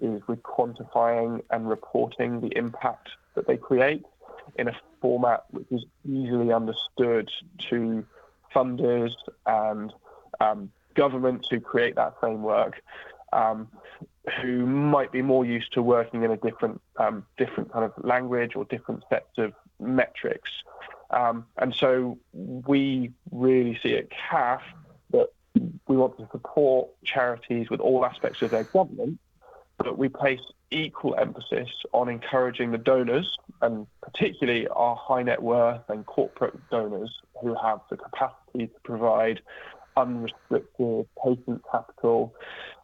is 0.00 0.20
with 0.28 0.42
quantifying 0.42 1.42
and 1.50 1.68
reporting 1.68 2.40
the 2.40 2.56
impact 2.56 3.08
that 3.34 3.46
they 3.46 3.56
create 3.56 4.04
in 4.56 4.68
a 4.68 4.72
format 5.00 5.44
which 5.50 5.66
is 5.70 5.84
easily 6.08 6.52
understood 6.52 7.30
to 7.70 8.04
funders 8.54 9.12
and 9.46 9.92
um, 10.40 10.70
governments 10.94 11.48
who 11.50 11.60
create 11.60 11.96
that 11.96 12.18
framework, 12.20 12.82
um, 13.32 13.68
who 14.40 14.66
might 14.66 15.12
be 15.12 15.22
more 15.22 15.44
used 15.44 15.72
to 15.72 15.82
working 15.82 16.22
in 16.22 16.30
a 16.30 16.36
different 16.36 16.80
um, 16.96 17.24
different 17.36 17.72
kind 17.72 17.84
of 17.84 17.92
language 18.04 18.52
or 18.56 18.64
different 18.64 19.02
sets 19.08 19.38
of 19.38 19.52
metrics. 19.80 20.50
Um, 21.10 21.46
and 21.56 21.74
so 21.74 22.18
we 22.32 23.12
really 23.30 23.78
see 23.82 23.96
at 23.96 24.08
CAF 24.10 24.60
that 25.10 25.28
we 25.86 25.96
want 25.96 26.18
to 26.18 26.28
support 26.30 26.88
charities 27.04 27.70
with 27.70 27.80
all 27.80 28.04
aspects 28.04 28.42
of 28.42 28.50
their 28.50 28.64
governance, 28.64 29.18
but 29.78 29.96
we 29.96 30.08
place 30.08 30.40
equal 30.70 31.14
emphasis 31.14 31.70
on 31.92 32.08
encouraging 32.08 32.72
the 32.72 32.78
donors, 32.78 33.38
and 33.62 33.86
particularly 34.02 34.68
our 34.68 34.96
high 34.96 35.22
net 35.22 35.42
worth 35.42 35.80
and 35.88 36.04
corporate 36.04 36.54
donors 36.70 37.10
who 37.40 37.54
have 37.54 37.80
the 37.90 37.96
capacity 37.96 38.66
to 38.66 38.80
provide 38.84 39.40
unrestricted 39.96 41.06
patient 41.24 41.62
capital 41.70 42.34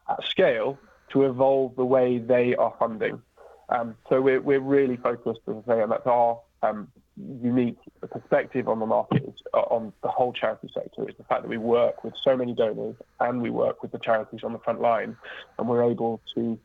at 0.08 0.24
scale 0.24 0.78
to 1.10 1.24
evolve 1.24 1.76
the 1.76 1.84
way 1.84 2.18
they 2.18 2.54
are 2.56 2.74
funding. 2.78 3.20
Um, 3.68 3.96
so 4.08 4.20
we're, 4.20 4.40
we're 4.40 4.60
really 4.60 4.96
focused, 4.96 5.40
as 5.48 5.56
I 5.66 5.74
say, 5.74 5.82
and 5.82 5.92
that's 5.92 6.06
our 6.06 6.40
um, 6.62 6.88
unique 7.16 7.78
perspective 8.10 8.68
on 8.68 8.80
the 8.80 8.86
market 8.86 9.34
uh, 9.52 9.58
on 9.58 9.92
the 10.02 10.08
whole 10.08 10.32
charity 10.32 10.68
sector 10.74 11.08
is 11.08 11.14
the 11.16 11.24
fact 11.24 11.42
that 11.42 11.48
we 11.48 11.58
work 11.58 12.02
with 12.02 12.14
so 12.22 12.36
many 12.36 12.52
donors 12.52 12.96
and 13.20 13.40
we 13.40 13.50
work 13.50 13.82
with 13.82 13.92
the 13.92 13.98
charities 13.98 14.40
on 14.42 14.52
the 14.52 14.58
front 14.58 14.80
line 14.80 15.16
and 15.58 15.68
we're 15.68 15.88
able 15.88 16.20
to 16.34 16.58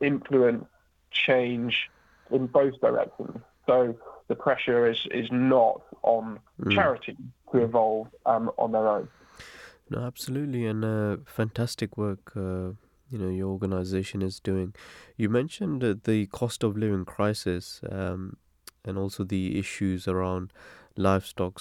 influence 0.00 0.66
change 1.10 1.88
in 2.30 2.46
both 2.46 2.78
directions. 2.80 3.40
So 3.66 3.96
the 4.28 4.34
pressure 4.34 4.86
is, 4.86 5.06
is 5.10 5.28
not 5.30 5.80
on 6.02 6.38
mm. 6.60 6.74
charity 6.74 7.16
to 7.52 7.62
evolve 7.62 8.08
um, 8.26 8.50
on 8.58 8.72
their 8.72 8.88
own. 8.88 9.08
No, 9.90 10.00
absolutely, 10.00 10.66
and 10.66 10.84
uh, 10.84 11.16
fantastic 11.26 11.96
work. 11.96 12.32
Uh, 12.34 12.72
you 13.10 13.18
know 13.18 13.28
your 13.28 13.48
organization 13.48 14.22
is 14.22 14.40
doing. 14.40 14.74
You 15.16 15.28
mentioned 15.28 15.84
uh, 15.84 15.94
the 16.02 16.26
cost 16.26 16.64
of 16.64 16.76
living 16.76 17.04
crisis. 17.04 17.80
Um, 17.90 18.38
and 18.84 18.98
also 18.98 19.24
the 19.24 19.58
issues 19.58 20.06
around 20.06 20.52
livestock. 20.96 21.60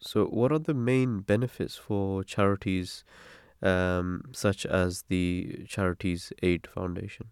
So, 0.00 0.26
what 0.26 0.52
are 0.52 0.58
the 0.58 0.74
main 0.74 1.20
benefits 1.20 1.76
for 1.76 2.24
charities 2.24 3.04
um, 3.62 4.22
such 4.32 4.66
as 4.66 5.04
the 5.08 5.64
Charities 5.66 6.32
Aid 6.42 6.66
Foundation? 6.66 7.28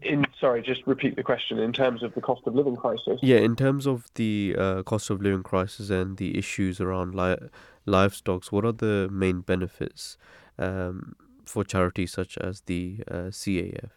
In 0.00 0.24
sorry, 0.40 0.62
just 0.62 0.86
repeat 0.86 1.16
the 1.16 1.22
question. 1.22 1.58
In 1.58 1.72
terms 1.72 2.02
of 2.02 2.14
the 2.14 2.20
cost 2.20 2.42
of 2.46 2.54
living 2.54 2.76
crisis. 2.76 3.18
Yeah, 3.22 3.38
in 3.38 3.56
terms 3.56 3.86
of 3.86 4.08
the 4.14 4.54
uh, 4.58 4.82
cost 4.84 5.10
of 5.10 5.20
living 5.20 5.42
crisis 5.42 5.90
and 5.90 6.16
the 6.16 6.38
issues 6.38 6.80
around 6.80 7.14
li- 7.14 7.48
livestock, 7.84 8.46
what 8.46 8.64
are 8.64 8.72
the 8.72 9.08
main 9.10 9.40
benefits 9.40 10.16
um, 10.58 11.14
for 11.44 11.62
charities 11.62 12.12
such 12.12 12.38
as 12.38 12.62
the 12.62 13.02
uh, 13.10 13.30
CAF? 13.30 13.90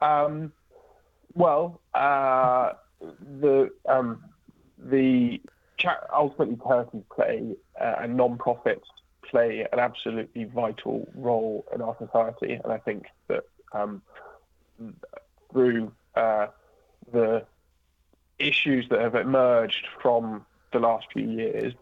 Um, 0.00 0.52
well, 1.34 1.80
uh, 1.94 2.72
the 3.40 3.70
um, 3.88 4.22
the 4.78 5.40
cha- 5.76 6.06
ultimately 6.14 6.56
charities 6.56 7.02
play 7.14 7.56
uh, 7.80 7.94
and 8.00 8.16
non-profits 8.16 8.88
play 9.22 9.66
an 9.72 9.78
absolutely 9.78 10.44
vital 10.44 11.08
role 11.14 11.64
in 11.74 11.82
our 11.82 11.96
society, 11.98 12.54
and 12.54 12.72
I 12.72 12.78
think 12.78 13.06
that 13.28 13.44
um, 13.72 14.02
through 15.52 15.92
uh, 16.14 16.48
the 17.12 17.44
issues 18.38 18.88
that 18.88 19.00
have 19.00 19.14
emerged 19.14 19.86
from 20.00 20.44
the 20.72 20.80
last 20.80 21.06
few 21.12 21.28
years, 21.28 21.74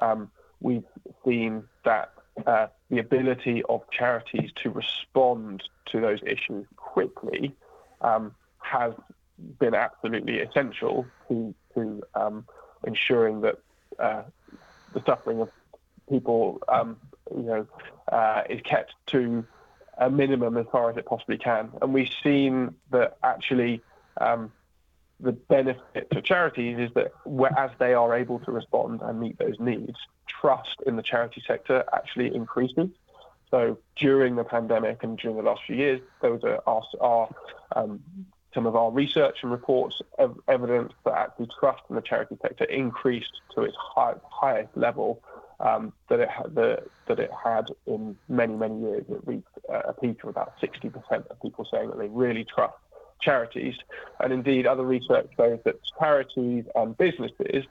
um, 0.00 0.30
we've 0.60 0.84
seen 1.24 1.64
that 1.84 2.12
uh, 2.46 2.68
the 2.90 2.98
ability 2.98 3.62
of 3.68 3.82
charities 3.90 4.50
to 4.62 4.70
respond 4.70 5.62
to 5.86 6.00
those 6.00 6.20
issues 6.26 6.66
quickly 6.76 7.54
um, 8.04 8.34
has 8.58 8.92
been 9.58 9.74
absolutely 9.74 10.38
essential 10.40 11.06
to 11.28 11.54
to 11.74 12.02
um, 12.14 12.46
ensuring 12.86 13.40
that 13.40 13.58
uh, 13.98 14.22
the 14.92 15.02
suffering 15.04 15.40
of 15.40 15.50
people, 16.08 16.62
um, 16.68 16.96
you 17.34 17.42
know, 17.42 17.66
uh, 18.12 18.42
is 18.48 18.60
kept 18.62 18.94
to 19.06 19.44
a 19.98 20.10
minimum 20.10 20.56
as 20.56 20.66
far 20.70 20.90
as 20.90 20.96
it 20.96 21.06
possibly 21.06 21.38
can. 21.38 21.70
And 21.82 21.92
we've 21.92 22.12
seen 22.22 22.74
that 22.90 23.16
actually 23.22 23.80
um, 24.20 24.52
the 25.20 25.32
benefit 25.32 26.10
to 26.10 26.22
charities 26.22 26.78
is 26.78 26.90
that 26.94 27.12
as 27.56 27.70
they 27.78 27.94
are 27.94 28.14
able 28.14 28.38
to 28.40 28.52
respond 28.52 29.00
and 29.02 29.20
meet 29.20 29.38
those 29.38 29.58
needs, 29.58 29.96
trust 30.28 30.82
in 30.86 30.96
the 30.96 31.02
charity 31.02 31.42
sector 31.46 31.84
actually 31.92 32.34
increases. 32.34 32.88
So 33.54 33.78
during 33.94 34.34
the 34.34 34.42
pandemic 34.42 35.04
and 35.04 35.16
during 35.16 35.36
the 35.36 35.44
last 35.44 35.60
few 35.64 35.76
years, 35.76 36.00
those 36.20 36.42
are 36.42 36.60
our, 36.66 36.82
our 37.00 37.28
um, 37.76 38.00
some 38.52 38.66
of 38.66 38.74
our 38.74 38.90
research 38.90 39.38
and 39.42 39.52
reports 39.52 40.02
ev- 40.18 40.40
evidence 40.48 40.92
that 41.04 41.14
actually 41.14 41.48
trust 41.60 41.80
in 41.88 41.94
the 41.94 42.02
charity 42.02 42.36
sector 42.42 42.64
increased 42.64 43.30
to 43.54 43.62
its 43.62 43.76
high, 43.78 44.14
highest 44.28 44.76
level 44.76 45.22
um, 45.60 45.92
that 46.08 46.18
it 46.18 46.28
had 46.28 46.52
the, 46.56 46.82
that 47.06 47.20
it 47.20 47.30
had 47.44 47.66
in 47.86 48.16
many 48.28 48.56
many 48.56 48.80
years. 48.80 49.04
It 49.08 49.20
reached 49.24 49.46
a 49.68 49.92
peak 49.92 50.24
of 50.24 50.30
about 50.30 50.54
60% 50.60 50.92
of 51.30 51.40
people 51.40 51.64
saying 51.72 51.90
that 51.90 51.98
they 51.98 52.08
really 52.08 52.44
trust 52.44 52.74
charities, 53.20 53.76
and 54.18 54.32
indeed 54.32 54.66
other 54.66 54.82
research 54.82 55.30
shows 55.36 55.60
that 55.64 55.76
charities 56.00 56.64
and 56.74 56.98
businesses 56.98 57.64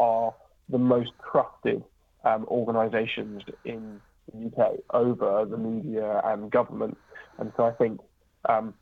are 0.00 0.34
the 0.68 0.78
most 0.78 1.12
trusted 1.30 1.84
um, 2.24 2.44
organisations 2.48 3.44
in 3.64 4.00
the 4.32 4.46
UK 4.46 4.72
over 4.90 5.44
the 5.44 5.56
media 5.56 6.20
and 6.24 6.50
government, 6.50 6.96
and 7.38 7.52
so 7.56 7.64
I 7.64 7.72
think. 7.72 8.00
Um, 8.48 8.74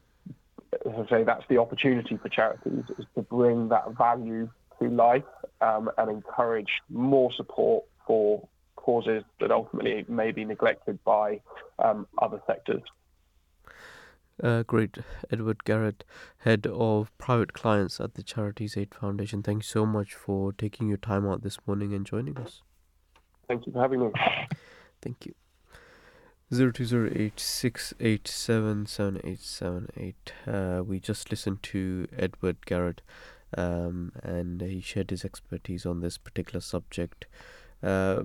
as 0.84 0.92
I 1.06 1.08
say, 1.08 1.24
that's 1.24 1.44
the 1.48 1.56
opportunity 1.58 2.18
for 2.18 2.28
charities 2.28 2.84
is 2.98 3.06
to 3.14 3.22
bring 3.22 3.68
that 3.68 3.96
value 3.96 4.50
to 4.80 4.88
life 4.88 5.24
um, 5.60 5.90
and 5.96 6.10
encourage 6.10 6.68
more 6.90 7.32
support 7.32 7.84
for 8.06 8.46
causes 8.76 9.24
that 9.40 9.50
ultimately 9.50 10.04
may 10.08 10.32
be 10.32 10.44
neglected 10.44 11.02
by 11.04 11.40
um, 11.78 12.06
other 12.20 12.40
sectors. 12.46 12.82
Uh, 14.42 14.62
great. 14.64 14.98
Edward 15.32 15.64
Garrett, 15.64 16.04
Head 16.38 16.66
of 16.66 17.10
Private 17.16 17.54
Clients 17.54 18.00
at 18.00 18.14
the 18.14 18.22
Charities 18.22 18.76
Aid 18.76 18.94
Foundation. 18.94 19.42
Thanks 19.42 19.66
so 19.66 19.86
much 19.86 20.14
for 20.14 20.52
taking 20.52 20.88
your 20.88 20.98
time 20.98 21.26
out 21.26 21.42
this 21.42 21.58
morning 21.66 21.94
and 21.94 22.04
joining 22.04 22.36
us. 22.36 22.62
Thank 23.48 23.66
you 23.66 23.72
for 23.72 23.80
having 23.80 24.00
me. 24.00 24.10
Thank 25.02 25.26
you. 25.26 25.34
Zero 26.54 26.70
two 26.70 26.84
zero 26.84 27.10
eight 27.12 27.40
six 27.40 27.92
eight 27.98 28.28
seven 28.28 28.86
seven 28.86 29.20
eight 29.24 29.40
seven 29.40 29.88
eight. 29.96 30.32
Uh, 30.46 30.82
we 30.86 31.00
just 31.00 31.30
listened 31.30 31.62
to 31.64 32.06
Edward 32.16 32.64
Garrett, 32.66 33.02
um, 33.58 34.12
and 34.22 34.60
he 34.60 34.80
shared 34.80 35.10
his 35.10 35.24
expertise 35.24 35.84
on 35.84 36.00
this 36.00 36.18
particular 36.18 36.60
subject. 36.60 37.26
Uh, 37.82 38.22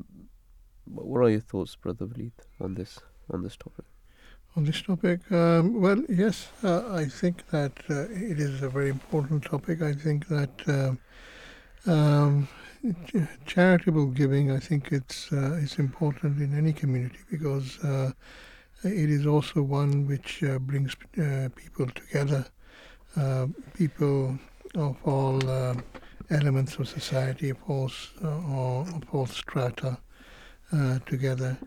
what 0.86 1.22
are 1.22 1.30
your 1.30 1.40
thoughts, 1.40 1.76
Brother 1.76 2.06
Waleed, 2.06 2.34
on 2.60 2.76
this 2.76 3.00
on 3.32 3.42
this 3.42 3.58
topic? 3.58 3.86
On 4.56 4.66
this 4.66 4.82
topic, 4.82 5.32
um, 5.32 5.82
well, 5.82 6.04
yes, 6.10 6.50
uh, 6.64 6.94
I 6.94 7.06
think 7.06 7.48
that 7.52 7.72
uh, 7.90 8.02
it 8.12 8.40
is 8.40 8.62
a 8.62 8.70
very 8.70 8.90
important 8.90 9.46
topic. 9.46 9.82
I 9.82 9.94
think 9.94 10.28
that 10.28 10.98
uh, 11.88 11.92
um, 11.92 12.48
charitable 13.46 14.08
giving, 14.08 14.52
I 14.52 14.60
think 14.60 14.92
it's 14.92 15.32
uh, 15.32 15.60
it's 15.62 15.78
important 15.78 16.40
in 16.40 16.58
any 16.58 16.74
community 16.74 17.20
because 17.30 17.80
uh, 17.84 18.12
it 18.84 19.10
is 19.10 19.26
also 19.26 19.62
one 19.62 20.08
which 20.08 20.44
uh, 20.44 20.58
brings 20.60 20.96
uh, 21.18 21.50
people 21.56 21.88
together, 21.88 22.46
uh, 23.16 23.48
people 23.76 24.40
of 24.76 24.98
all 25.04 25.48
uh, 25.48 25.76
elements 26.30 26.78
of 26.78 26.88
society, 26.88 27.50
of 27.50 27.58
all, 27.68 27.92
or 28.24 28.88
of 28.88 29.04
all 29.12 29.28
strata 29.28 29.98
together. 31.06 31.58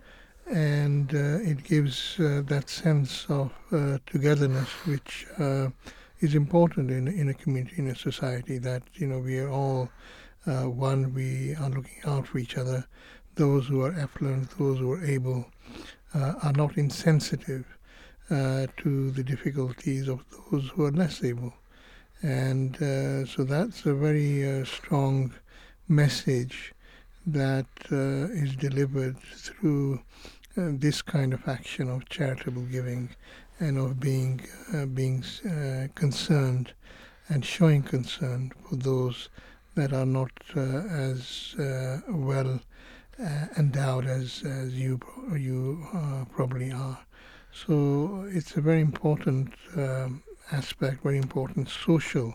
And 0.51 1.13
it 1.13 1.63
gives 1.65 2.17
that 2.19 2.69
sense 2.69 3.27
of 3.29 3.53
togetherness, 4.07 4.69
which 4.87 5.27
is 6.21 6.35
important 6.35 6.91
in 6.91 7.09
in 7.09 7.29
a 7.29 7.35
community, 7.35 7.77
in 7.77 7.89
a 7.89 7.95
society. 7.95 8.59
That 8.59 8.83
you 8.95 9.07
know 9.07 9.19
we 9.19 9.39
are 9.39 9.51
all 9.51 9.91
uh, 10.47 10.69
one, 10.69 11.15
we 11.15 11.55
are 11.55 11.71
looking 11.71 11.99
out 12.05 12.27
for 12.27 12.39
each 12.39 12.57
other. 12.57 12.87
Those 13.37 13.67
who 13.67 13.83
are 13.83 13.93
affluent, 13.93 14.51
those 14.59 14.79
who 14.79 14.93
are 14.93 15.05
able, 15.05 15.47
uh, 16.15 16.35
are 16.43 16.53
not 16.53 16.77
insensitive 16.77 17.65
uh, 18.31 18.67
to 18.79 19.11
the 19.11 19.23
difficulties 19.23 20.09
of 20.09 20.25
those 20.51 20.69
who 20.71 20.85
are 20.85 20.93
less 20.93 21.25
able. 21.25 21.55
And 22.23 22.77
uh, 22.77 23.27
so 23.27 23.45
that's 23.45 23.85
a 23.85 23.95
very 23.95 24.49
uh, 24.49 24.65
strong 24.65 25.35
message 25.89 26.73
that 27.27 27.67
uh, 27.91 28.33
is 28.33 28.55
delivered 28.57 29.19
through 29.19 30.01
this 30.57 31.03
kind 31.03 31.35
of 31.35 31.49
action 31.49 31.91
of 31.91 32.09
charitable 32.09 32.63
giving 32.63 33.11
and 33.59 33.77
of 33.77 33.99
being 33.99 34.41
being 34.95 35.25
concerned 35.97 36.73
and 37.29 37.45
showing 37.45 37.83
concern 37.83 38.53
for 38.63 38.77
those 38.77 39.29
that 39.75 39.93
are 39.93 40.07
not 40.07 40.31
uh, 40.57 40.61
as 40.61 41.55
uh, 41.59 42.01
well 42.09 42.61
uh, 43.19 43.47
endowed 43.57 44.07
as, 44.07 44.43
as 44.45 44.75
you 44.75 45.01
you 45.37 45.87
probably 46.35 46.73
are. 46.73 46.99
So 47.53 48.27
it's 48.31 48.57
a 48.57 48.61
very 48.61 48.81
important 48.81 49.55
um, 49.77 50.23
aspect, 50.51 51.03
very 51.03 51.19
important 51.19 51.69
social 51.69 52.35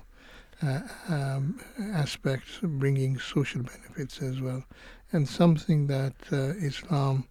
uh, 0.61 0.81
um, 1.07 1.59
aspects, 1.93 2.59
bringing 2.61 3.19
social 3.19 3.63
benefits 3.63 4.21
as 4.21 4.41
well, 4.41 4.63
and 5.11 5.27
something 5.27 5.87
that 5.87 6.15
uh, 6.31 6.53
Islam 6.59 7.27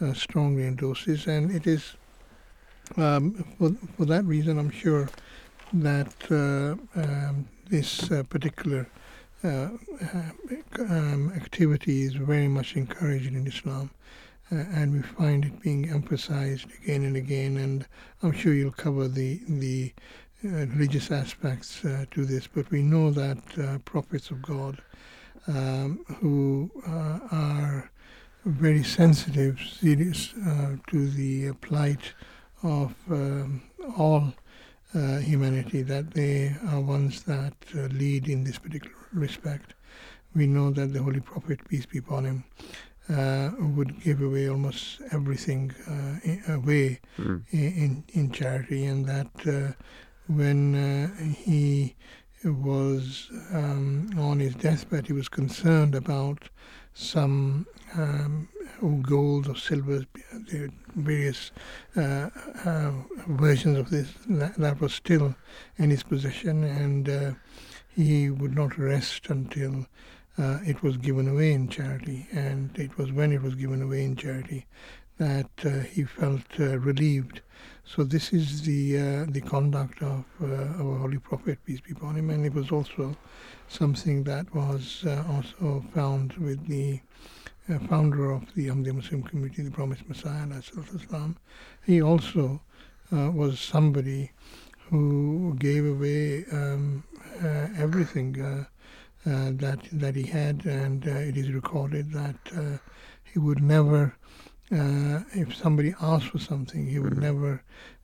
uh, 0.00 0.12
strongly 0.12 0.66
endorses. 0.66 1.26
And 1.26 1.50
it 1.50 1.66
is 1.66 1.94
um, 2.96 3.44
for, 3.58 3.72
for 3.96 4.04
that 4.06 4.24
reason, 4.24 4.58
I'm 4.58 4.70
sure 4.70 5.08
that 5.72 6.14
um, 6.30 7.48
this 7.68 8.08
particular 8.28 8.88
uh, 9.44 9.68
um, 10.78 11.32
activity 11.34 12.02
is 12.02 12.14
very 12.14 12.48
much 12.48 12.76
encouraged 12.76 13.26
in 13.26 13.46
Islam, 13.46 13.90
uh, 14.50 14.56
and 14.56 14.92
we 14.92 15.02
find 15.02 15.44
it 15.44 15.60
being 15.60 15.88
emphasized 15.88 16.66
again 16.82 17.04
and 17.04 17.16
again. 17.16 17.56
And 17.56 17.86
I'm 18.22 18.32
sure 18.32 18.54
you'll 18.54 18.72
cover 18.72 19.08
the 19.08 19.40
the 19.48 19.92
uh, 20.44 20.66
religious 20.66 21.10
aspects 21.10 21.84
uh, 21.84 22.04
to 22.10 22.24
this, 22.24 22.46
but 22.46 22.70
we 22.70 22.82
know 22.82 23.10
that 23.10 23.38
uh, 23.58 23.78
prophets 23.78 24.30
of 24.30 24.42
God 24.42 24.78
um, 25.48 26.04
who 26.20 26.70
uh, 26.86 27.18
are 27.32 27.90
very 28.44 28.84
sensitive, 28.84 29.58
serious 29.60 30.34
to 30.88 31.10
the 31.10 31.52
plight 31.62 32.12
of 32.62 32.94
um, 33.10 33.62
all 33.96 34.34
uh, 34.94 35.18
humanity, 35.18 35.82
that 35.82 36.12
they 36.12 36.54
are 36.68 36.80
ones 36.80 37.22
that 37.22 37.54
uh, 37.74 37.82
lead 37.88 38.28
in 38.28 38.44
this 38.44 38.58
particular 38.58 38.94
respect. 39.12 39.74
We 40.34 40.46
know 40.46 40.70
that 40.70 40.92
the 40.92 41.02
Holy 41.02 41.20
Prophet, 41.20 41.66
peace 41.68 41.86
be 41.86 41.98
upon 41.98 42.24
him, 42.24 42.44
uh, 43.08 43.50
would 43.58 44.00
give 44.02 44.20
away 44.20 44.48
almost 44.48 45.00
everything 45.12 45.72
uh, 45.88 46.52
away 46.52 47.00
mm. 47.18 47.42
in, 47.50 48.04
in 48.12 48.32
charity, 48.32 48.84
and 48.84 49.06
that 49.06 49.30
uh, 49.46 49.72
when 50.26 50.74
uh, 50.74 51.08
he 51.22 51.94
was 52.44 53.28
um, 53.52 54.10
on 54.18 54.40
his 54.40 54.54
deathbed, 54.54 55.06
he 55.06 55.12
was 55.12 55.28
concerned 55.28 55.94
about 55.94 56.48
some 56.94 57.66
um, 57.94 58.48
gold 59.02 59.48
or 59.48 59.56
silver, 59.56 60.04
the 60.32 60.70
various 60.94 61.50
uh, 61.96 62.30
uh, 62.64 62.92
versions 63.28 63.78
of 63.78 63.90
this 63.90 64.12
that, 64.28 64.56
that, 64.56 64.80
was 64.80 64.94
still 64.94 65.34
in 65.76 65.90
his 65.90 66.02
possession, 66.02 66.64
and 66.64 67.08
uh, 67.08 67.32
he 67.94 68.30
would 68.30 68.54
not 68.54 68.78
rest 68.78 69.28
until 69.28 69.86
uh, 70.38 70.58
it 70.64 70.82
was 70.82 70.96
given 70.96 71.28
away 71.28 71.52
in 71.52 71.68
charity. 71.68 72.26
And 72.32 72.76
it 72.78 72.96
was 72.98 73.12
when 73.12 73.32
it 73.32 73.42
was 73.42 73.54
given 73.54 73.82
away 73.82 74.04
in 74.04 74.16
charity 74.16 74.66
that 75.18 75.50
uh, 75.64 75.80
he 75.80 76.04
felt 76.04 76.44
uh, 76.60 76.78
relieved. 76.78 77.40
So 77.84 78.04
this 78.04 78.32
is 78.32 78.62
the 78.62 79.24
the 79.30 79.40
conduct 79.40 80.02
of 80.02 80.24
our 80.42 80.98
Holy 80.98 81.18
Prophet, 81.18 81.58
peace 81.64 81.80
be 81.80 81.92
upon 81.92 82.16
him, 82.16 82.30
and 82.30 82.44
it 82.44 82.52
was 82.52 82.70
also 82.72 83.16
something 83.68 84.24
that 84.24 84.52
was 84.54 85.04
also 85.06 85.84
found 85.94 86.32
with 86.34 86.66
the 86.66 87.00
founder 87.88 88.30
of 88.30 88.54
the 88.54 88.68
Ahmadiyya 88.68 88.94
Muslim 88.94 89.22
community, 89.22 89.62
the 89.62 89.70
Promised 89.70 90.08
Messiah, 90.08 90.46
Islam, 90.94 91.36
he 91.84 92.00
also 92.00 92.60
uh, 93.12 93.30
was 93.30 93.60
somebody 93.60 94.30
who 94.90 95.56
gave 95.58 95.84
away 95.84 96.44
um, 96.52 97.04
uh, 97.42 97.68
everything 97.76 98.40
uh, 98.40 98.64
uh, 99.28 99.50
that 99.54 99.80
that 99.92 100.14
he 100.14 100.22
had, 100.22 100.64
and 100.64 101.06
uh, 101.06 101.10
it 101.10 101.36
is 101.36 101.50
recorded 101.50 102.12
that 102.12 102.80
he 103.24 103.38
would 103.38 103.62
never, 103.62 104.16
if 104.70 105.54
somebody 105.54 105.94
asked 106.00 106.28
for 106.28 106.38
something, 106.38 106.86
he 106.86 106.98
would 106.98 107.12
mm-hmm. 107.12 107.22
never 107.22 107.62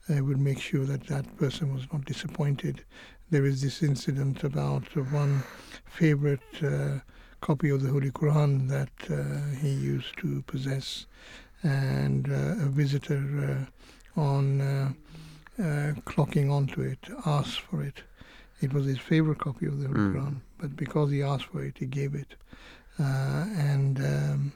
would 0.08 0.40
make 0.40 0.60
sure 0.60 0.84
that 0.84 1.06
that 1.06 1.36
person 1.36 1.72
was 1.72 1.86
not 1.92 2.04
disappointed. 2.04 2.84
There 3.30 3.46
is 3.46 3.62
this 3.62 3.82
incident 3.82 4.42
about 4.42 4.84
one 5.12 5.44
favorite 5.86 6.42
copy 7.42 7.68
of 7.70 7.82
the 7.82 7.90
Holy 7.90 8.10
Quran 8.10 8.68
that 8.68 8.96
uh, 9.10 9.54
he 9.60 9.68
used 9.70 10.16
to 10.18 10.42
possess. 10.46 11.06
And 11.64 12.28
uh, 12.28 12.64
a 12.66 12.68
visitor 12.80 13.68
on 14.16 14.60
uh, 14.60 14.92
uh, 15.58 15.92
clocking 16.10 16.50
onto 16.50 16.80
it, 16.80 16.98
asked 17.26 17.60
for 17.60 17.82
it. 17.82 18.02
It 18.60 18.72
was 18.72 18.86
his 18.86 18.98
favorite 18.98 19.38
copy 19.38 19.66
of 19.66 19.78
the 19.80 19.86
Holy 19.88 20.00
Mm. 20.00 20.14
Quran, 20.14 20.36
but 20.58 20.70
because 20.76 21.10
he 21.10 21.22
asked 21.22 21.46
for 21.52 21.62
it, 21.62 21.76
he 21.78 21.86
gave 21.86 22.14
it. 22.14 22.34
Uh, 22.98 23.44
and 23.72 23.98
um, 23.98 24.52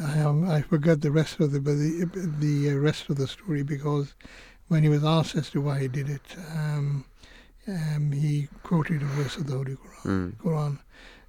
I, 0.00 0.20
um, 0.20 0.48
I 0.48 0.60
forgot 0.62 1.00
the 1.00 1.10
rest 1.10 1.40
of 1.40 1.52
the 1.52 1.60
but 1.60 1.76
the, 1.76 2.08
the 2.40 2.74
rest 2.88 3.08
of 3.10 3.16
the 3.16 3.26
story 3.26 3.62
because 3.62 4.14
when 4.68 4.82
he 4.82 4.88
was 4.88 5.04
asked 5.04 5.34
as 5.36 5.50
to 5.50 5.60
why 5.60 5.80
he 5.80 5.88
did 5.88 6.08
it, 6.08 6.28
um, 6.54 7.04
um, 7.68 8.12
he 8.12 8.48
quoted 8.62 9.02
a 9.02 9.06
verse 9.16 9.36
of 9.36 9.46
the 9.46 9.54
Holy 9.54 9.76
Quran. 9.76 10.04
Mm. 10.04 10.36
Quran, 10.42 10.78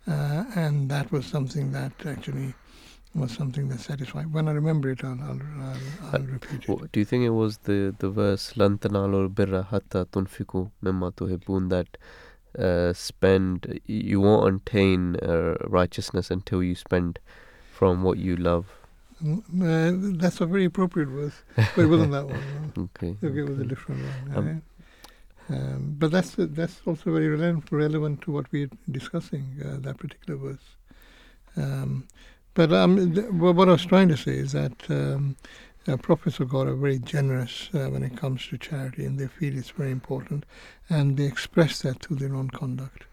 uh, 0.06 0.44
and 0.54 0.90
that 0.90 1.10
was 1.12 1.26
something 1.26 1.72
that 1.72 1.92
actually 2.06 2.54
was 3.14 3.32
something 3.32 3.68
that 3.68 3.80
satisfied. 3.80 4.32
When 4.32 4.48
I 4.48 4.52
remember 4.52 4.90
it, 4.90 5.02
I'll, 5.02 5.18
I'll, 5.20 5.40
I'll, 5.60 6.14
I'll 6.14 6.22
repeat 6.22 6.62
it. 6.62 6.68
What, 6.68 6.92
do 6.92 7.00
you 7.00 7.04
think 7.04 7.24
it 7.24 7.30
was 7.30 7.58
the, 7.58 7.94
the 7.98 8.08
verse 8.08 8.52
لَن 8.54 8.78
تَنَالُوا 8.78 9.34
الْبِرَّ 9.34 9.68
حَتَّى 9.68 10.06
تُنْفِقُوا 10.06 10.70
مِمَّا 10.84 11.12
تُحِبُّونَ 11.14 11.68
that 11.70 11.98
uh, 12.58 12.92
spend 12.92 13.80
you 13.86 14.20
won't 14.20 14.62
attain 14.62 15.16
uh, 15.16 15.54
righteousness 15.66 16.30
until 16.30 16.62
you 16.62 16.74
spend 16.74 17.18
from 17.72 18.02
what 18.02 18.18
you 18.18 18.36
love. 18.36 18.66
Mm, 19.22 20.16
uh, 20.16 20.18
that's 20.20 20.40
a 20.40 20.46
very 20.46 20.64
appropriate 20.64 21.08
verse, 21.08 21.42
but 21.56 21.82
it 21.82 21.86
wasn't 21.86 22.12
that 22.12 22.26
one. 22.26 22.72
no. 22.76 22.82
Okay. 22.96 23.16
Okay, 23.22 23.38
it 23.38 23.48
was 23.48 23.58
a 23.58 23.60
okay. 23.60 23.68
different 23.68 24.02
one. 24.02 24.36
Um, 24.36 24.46
yeah. 24.46 24.73
um, 25.49 25.95
but 25.99 26.11
that's 26.11 26.35
that's 26.37 26.81
also 26.85 27.11
very 27.11 27.27
relevant, 27.27 27.71
relevant 27.71 28.21
to 28.21 28.31
what 28.31 28.51
we're 28.51 28.69
discussing 28.89 29.61
uh, 29.63 29.77
that 29.81 29.97
particular 29.97 30.39
verse. 30.39 30.75
Um, 31.55 32.07
but 32.55 32.73
um, 32.73 33.13
th- 33.13 33.29
what 33.29 33.67
I 33.69 33.73
was 33.73 33.85
trying 33.85 34.09
to 34.09 34.17
say 34.17 34.31
is 34.31 34.53
that 34.53 34.89
um, 34.89 35.35
uh, 35.87 35.97
prophets 35.97 36.39
of 36.39 36.49
God 36.49 36.67
are 36.67 36.75
very 36.75 36.97
generous 36.97 37.69
uh, 37.73 37.89
when 37.89 38.01
it 38.01 38.17
comes 38.17 38.47
to 38.47 38.57
charity, 38.57 39.05
and 39.05 39.19
they 39.19 39.27
feel 39.27 39.55
it's 39.55 39.69
very 39.69 39.91
important, 39.91 40.45
and 40.89 41.15
they 41.17 41.25
express 41.25 41.81
that 41.81 41.99
through 42.01 42.17
their 42.17 42.35
own 42.35 42.49
conduct. 42.49 43.05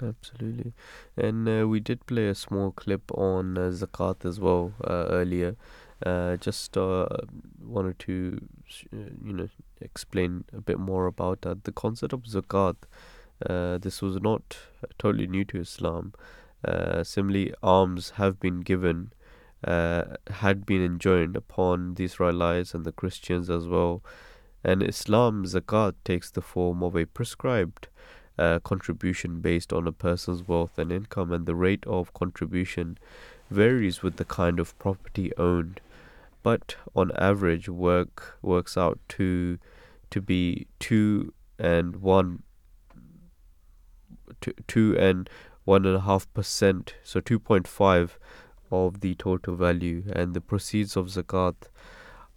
Absolutely. 0.00 0.72
And 1.16 1.48
uh, 1.48 1.68
we 1.68 1.80
did 1.80 2.06
play 2.06 2.28
a 2.28 2.34
small 2.34 2.72
clip 2.72 3.10
on 3.12 3.58
uh, 3.58 3.70
zakat 3.70 4.24
as 4.24 4.40
well 4.40 4.72
earlier. 4.86 5.56
Just 6.40 6.72
to, 6.72 8.40
sh- 8.66 8.84
uh, 8.92 8.96
you 9.24 9.32
know, 9.32 9.48
explain 9.82 10.44
a 10.52 10.60
bit 10.60 10.78
more 10.78 11.06
about 11.06 11.42
that. 11.42 11.64
The 11.64 11.72
concept 11.72 12.12
of 12.12 12.22
zakat, 12.22 12.76
uh, 13.48 13.78
this 13.78 14.00
was 14.02 14.20
not 14.20 14.56
totally 14.98 15.26
new 15.26 15.44
to 15.46 15.60
Islam. 15.60 16.12
Uh, 16.64 17.02
similarly, 17.02 17.52
alms 17.62 18.10
have 18.16 18.38
been 18.38 18.60
given, 18.60 19.12
uh, 19.64 20.04
had 20.30 20.64
been 20.64 20.84
enjoined 20.84 21.36
upon 21.36 21.94
the 21.94 22.04
Israelites 22.04 22.74
and 22.74 22.84
the 22.84 22.92
Christians 22.92 23.50
as 23.50 23.66
well. 23.66 24.02
And 24.64 24.82
Islam, 24.82 25.44
zakat, 25.44 25.94
takes 26.04 26.30
the 26.30 26.40
form 26.40 26.82
of 26.82 26.94
a 26.94 27.06
prescribed 27.06 27.88
uh, 28.38 28.60
contribution 28.60 29.40
based 29.40 29.72
on 29.72 29.86
a 29.86 29.92
person's 29.92 30.46
wealth 30.46 30.78
and 30.78 30.92
income, 30.92 31.32
and 31.32 31.46
the 31.46 31.54
rate 31.54 31.84
of 31.86 32.14
contribution 32.14 32.96
varies 33.50 34.02
with 34.02 34.16
the 34.16 34.24
kind 34.24 34.58
of 34.58 34.78
property 34.78 35.32
owned, 35.36 35.80
but 36.42 36.76
on 36.94 37.12
average 37.16 37.68
work 37.68 38.38
works 38.40 38.76
out 38.76 38.98
to 39.08 39.58
to 40.12 40.20
be 40.20 40.66
two 40.78 41.32
and 41.58 41.96
one 41.96 42.42
two, 44.40 44.54
two 44.66 44.96
and 44.98 45.28
one 45.64 45.84
and 45.86 45.96
a 45.96 46.00
half 46.00 46.32
percent, 46.32 46.94
so 47.02 47.20
two 47.20 47.38
point 47.38 47.68
five 47.68 48.18
of 48.70 49.00
the 49.00 49.14
total 49.14 49.54
value, 49.54 50.02
and 50.12 50.34
the 50.34 50.40
proceeds 50.40 50.96
of 50.96 51.06
zakat 51.06 51.54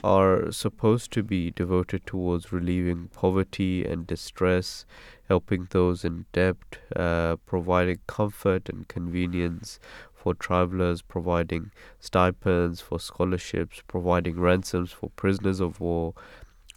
are 0.03 0.51
supposed 0.51 1.11
to 1.11 1.23
be 1.23 1.51
devoted 1.51 2.05
towards 2.05 2.51
relieving 2.51 3.07
poverty 3.07 3.85
and 3.85 4.05
distress, 4.05 4.85
helping 5.27 5.67
those 5.71 6.03
in 6.03 6.25
debt, 6.33 6.57
uh, 6.95 7.35
providing 7.45 7.97
comfort 8.05 8.69
and 8.69 8.87
convenience 8.87 9.79
for 10.13 10.33
travelers, 10.33 11.01
providing 11.01 11.71
stipends 11.99 12.81
for 12.81 12.99
scholarships, 12.99 13.81
providing 13.87 14.39
ransoms 14.39 14.91
for 14.91 15.09
prisoners 15.11 15.59
of 15.59 15.79
war, 15.79 16.13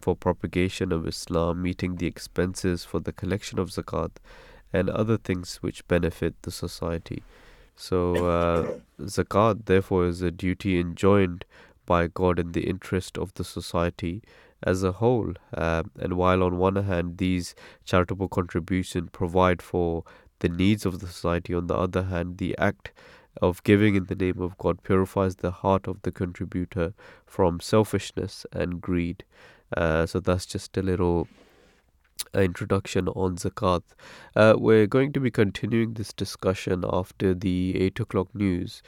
for 0.00 0.16
propagation 0.16 0.92
of 0.92 1.06
Islam, 1.06 1.62
meeting 1.62 1.96
the 1.96 2.06
expenses 2.06 2.84
for 2.84 3.00
the 3.00 3.12
collection 3.12 3.58
of 3.58 3.70
zakat, 3.70 4.12
and 4.72 4.90
other 4.90 5.16
things 5.16 5.56
which 5.56 5.86
benefit 5.88 6.34
the 6.42 6.50
society. 6.50 7.22
So, 7.76 8.26
uh, 8.26 8.78
zakat, 9.02 9.66
therefore, 9.66 10.06
is 10.06 10.22
a 10.22 10.30
duty 10.30 10.78
enjoined 10.78 11.44
by 11.86 12.06
God 12.06 12.38
in 12.38 12.52
the 12.52 12.68
interest 12.68 13.16
of 13.16 13.32
the 13.34 13.44
society 13.44 14.22
as 14.62 14.82
a 14.82 14.92
whole. 14.92 15.32
Um, 15.54 15.90
and 15.98 16.14
while 16.14 16.42
on 16.42 16.58
one 16.58 16.76
hand 16.76 17.18
these 17.18 17.54
charitable 17.84 18.28
contributions 18.28 19.10
provide 19.12 19.62
for 19.62 20.04
the 20.40 20.48
needs 20.48 20.86
of 20.86 21.00
the 21.00 21.06
society, 21.06 21.54
on 21.54 21.66
the 21.66 21.76
other 21.76 22.04
hand, 22.04 22.38
the 22.38 22.56
act 22.58 22.92
of 23.40 23.62
giving 23.62 23.94
in 23.94 24.06
the 24.06 24.14
name 24.14 24.40
of 24.40 24.58
God 24.58 24.82
purifies 24.82 25.36
the 25.36 25.50
heart 25.50 25.86
of 25.86 26.02
the 26.02 26.12
contributor 26.12 26.92
from 27.26 27.60
selfishness 27.60 28.46
and 28.52 28.80
greed. 28.80 29.24
Uh, 29.76 30.06
so 30.06 30.20
that's 30.20 30.46
just 30.46 30.76
a 30.76 30.82
little 30.82 31.28
introduction 32.34 33.08
on 33.08 33.36
zakat. 33.36 33.82
Uh, 34.34 34.54
we're 34.56 34.86
going 34.86 35.12
to 35.12 35.20
be 35.20 35.30
continuing 35.30 35.94
this 35.94 36.12
discussion 36.12 36.84
after 36.90 37.34
the 37.34 37.80
8 37.80 38.00
o'clock 38.00 38.34
news. 38.34 38.82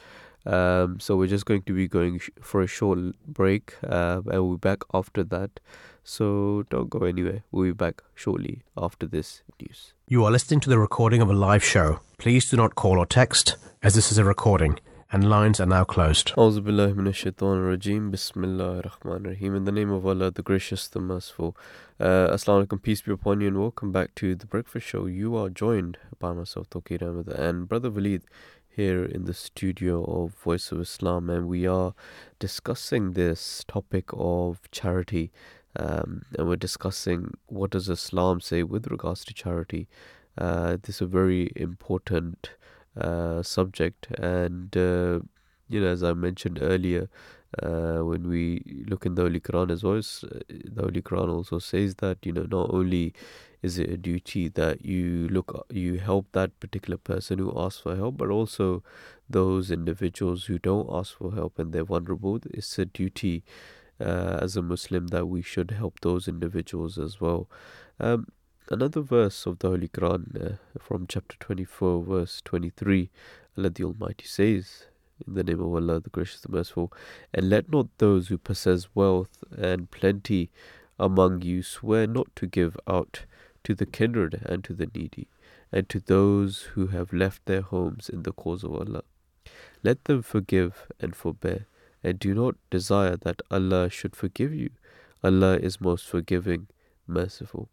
Um, 0.47 0.99
so 1.01 1.17
we're 1.17 1.27
just 1.27 1.45
going 1.45 1.63
to 1.63 1.75
be 1.75 1.87
going 1.87 2.19
sh- 2.19 2.31
for 2.41 2.63
a 2.63 2.67
short 2.67 2.99
break, 3.27 3.75
uh, 3.85 4.23
and 4.27 4.43
we'll 4.43 4.57
be 4.57 4.69
back 4.69 4.83
after 4.95 5.23
that. 5.25 5.61
So 6.03 6.65
don't 6.71 6.89
go 6.89 7.01
anywhere. 7.01 7.45
We'll 7.53 7.65
be 7.65 7.73
back 7.73 8.03
shortly 8.15 8.63
after 8.77 9.07
this 9.07 9.43
news. 9.61 9.93
You 10.09 10.25
are 10.25 10.31
listening 10.31 10.61
to 10.61 10.71
the 10.71 10.79
recording 10.79 11.21
of 11.21 11.29
a 11.29 11.35
live 11.35 11.63
show. 11.63 12.01
Please 12.19 12.49
do 12.49 12.57
not 12.57 12.75
call 12.75 12.99
or 12.99 13.07
text, 13.07 13.57
as 13.83 13.95
this 13.95 14.11
is 14.11 14.17
a 14.17 14.25
recording, 14.25 14.79
and 15.13 15.29
lines 15.29 15.59
are 15.59 15.67
now 15.67 15.83
closed. 15.83 16.33
In 16.37 16.65
the 19.65 19.73
name 19.73 19.91
of 19.91 20.07
Allah, 20.07 20.31
the 20.31 20.43
gracious, 20.43 20.87
the 20.87 21.01
merciful. 21.01 21.57
Uh, 21.99 22.29
Assalamu 22.29 22.67
alaikum, 22.67 22.81
peace 22.81 23.03
be 23.03 23.11
upon 23.11 23.41
you, 23.41 23.49
and 23.49 23.59
welcome 23.59 23.91
back 23.91 24.15
to 24.17 24.37
the 24.37 24.47
Breakfast 24.47 24.87
Show. 24.87 25.07
You 25.07 25.35
are 25.35 25.51
joined 25.51 25.99
by 26.21 26.33
myself, 26.33 26.71
Touqeer 26.71 27.03
Ahmed, 27.03 27.27
and 27.29 27.69
Brother 27.69 27.91
Waleed 27.91 28.23
here 28.69 29.05
in 29.05 29.25
the 29.25 29.35
studio 29.35 30.05
of 30.05 30.35
Voice 30.35 30.71
of 30.71 30.81
Islam, 30.81 31.29
and 31.29 31.49
we 31.49 31.67
are 31.67 31.93
discussing 32.39 33.15
this 33.15 33.65
topic 33.67 34.11
of 34.13 34.61
charity. 34.71 35.33
Um, 35.75 36.23
and 36.39 36.49
we're 36.49 36.55
discussing 36.55 37.35
what 37.47 37.71
does 37.71 37.89
Islam 37.89 38.41
say 38.41 38.63
with 38.63 38.87
regards 38.87 39.25
to 39.25 39.35
charity. 39.35 39.89
Uh, 40.39 40.77
this 40.81 40.97
is 40.97 41.03
a 41.03 41.07
very 41.07 41.51
important 41.57 42.51
uh, 42.97 43.43
subject, 43.43 44.09
and 44.19 44.77
uh, 44.77 45.21
you 45.69 45.81
know, 45.81 45.87
as 45.89 46.03
I 46.03 46.13
mentioned 46.13 46.59
earlier, 46.61 47.09
uh, 47.63 47.99
when 47.99 48.29
we 48.29 48.85
look 48.89 49.07
in 49.07 49.15
the 49.15 49.23
Holy 49.23 49.41
Quran 49.41 49.71
as 49.71 49.83
well, 49.83 49.97
uh, 49.99 50.41
the 50.49 50.83
Holy 50.83 51.03
Quran 51.03 51.29
also 51.33 51.59
says 51.59 51.97
that 51.97 52.19
you 52.25 52.33
know 52.33 52.47
not 52.51 52.73
only 52.73 53.13
is 53.63 53.79
it 53.79 53.91
a 53.91 53.97
duty 53.97 54.49
that 54.49 54.85
you 54.85 55.29
look 55.29 55.67
you 55.71 55.99
help 55.99 56.27
that 56.33 56.59
particular 56.61 56.97
person 56.97 57.39
who 57.39 57.53
asks 57.57 57.81
for 57.83 57.97
help, 57.97 58.17
but 58.17 58.31
also 58.31 58.83
those 59.29 59.71
individuals 59.71 60.45
who 60.47 60.59
don't 60.59 60.89
ask 60.91 61.17
for 61.19 61.33
help 61.33 61.59
and 61.59 61.73
they're 61.73 61.85
vulnerable. 61.85 62.41
It's 62.51 62.79
a 62.79 62.85
duty 62.87 63.45
uh, 64.01 64.39
as 64.41 64.57
a 64.57 64.63
Muslim 64.63 65.09
that 65.09 65.27
we 65.27 65.43
should 65.43 65.73
help 65.73 66.01
those 66.01 66.27
individuals 66.27 66.99
as 66.99 67.21
well. 67.21 67.49
Um, 67.99 68.27
another 68.71 69.01
verse 69.01 69.47
of 69.47 69.59
the 69.59 69.69
Holy 69.69 69.89
Quran 69.89 70.53
uh, 70.53 70.57
from 70.79 71.07
chapter 71.09 71.37
24, 71.41 72.05
verse 72.05 72.41
23, 72.45 73.11
Allah 73.59 73.71
the 73.71 73.83
Almighty 73.83 74.27
says, 74.27 74.85
In 75.27 75.35
the 75.35 75.43
name 75.43 75.61
of 75.61 75.75
Allah, 75.75 75.99
the 75.99 76.09
Gracious, 76.09 76.41
the 76.41 76.49
Merciful, 76.51 76.93
and 77.35 77.51
let 77.51 77.71
not 77.73 77.89
those 77.99 78.29
who 78.29 78.39
possess 78.39 78.87
wealth 78.95 79.43
and 79.59 79.91
plenty 79.91 80.51
among 81.01 81.43
you 81.43 81.65
swear 81.65 82.07
not 82.07 82.29
to 82.37 82.47
give 82.47 82.77
out 82.87 83.25
to 83.65 83.75
the 83.75 83.87
kindred 83.87 84.41
and 84.47 84.63
to 84.63 84.73
the 84.73 84.89
needy, 84.95 85.27
and 85.73 85.89
to 85.89 85.99
those 85.99 86.63
who 86.75 86.89
have 86.89 87.13
left 87.13 87.45
their 87.47 87.63
homes 87.63 88.09
in 88.09 88.23
the 88.23 88.33
cause 88.33 88.63
of 88.63 88.73
Allah. 88.73 89.03
Let 89.83 90.05
them 90.05 90.23
forgive 90.23 90.87
and 91.01 91.17
forbear, 91.17 91.67
and 92.05 92.21
do 92.21 92.35
not 92.35 92.55
desire 92.71 93.17
that 93.17 93.43
Allah 93.51 93.91
should 93.91 94.15
forgive 94.15 94.55
you. 94.55 94.71
Allah 95.25 95.57
is 95.57 95.81
most 95.81 96.07
forgiving, 96.07 96.69
merciful. 97.09 97.69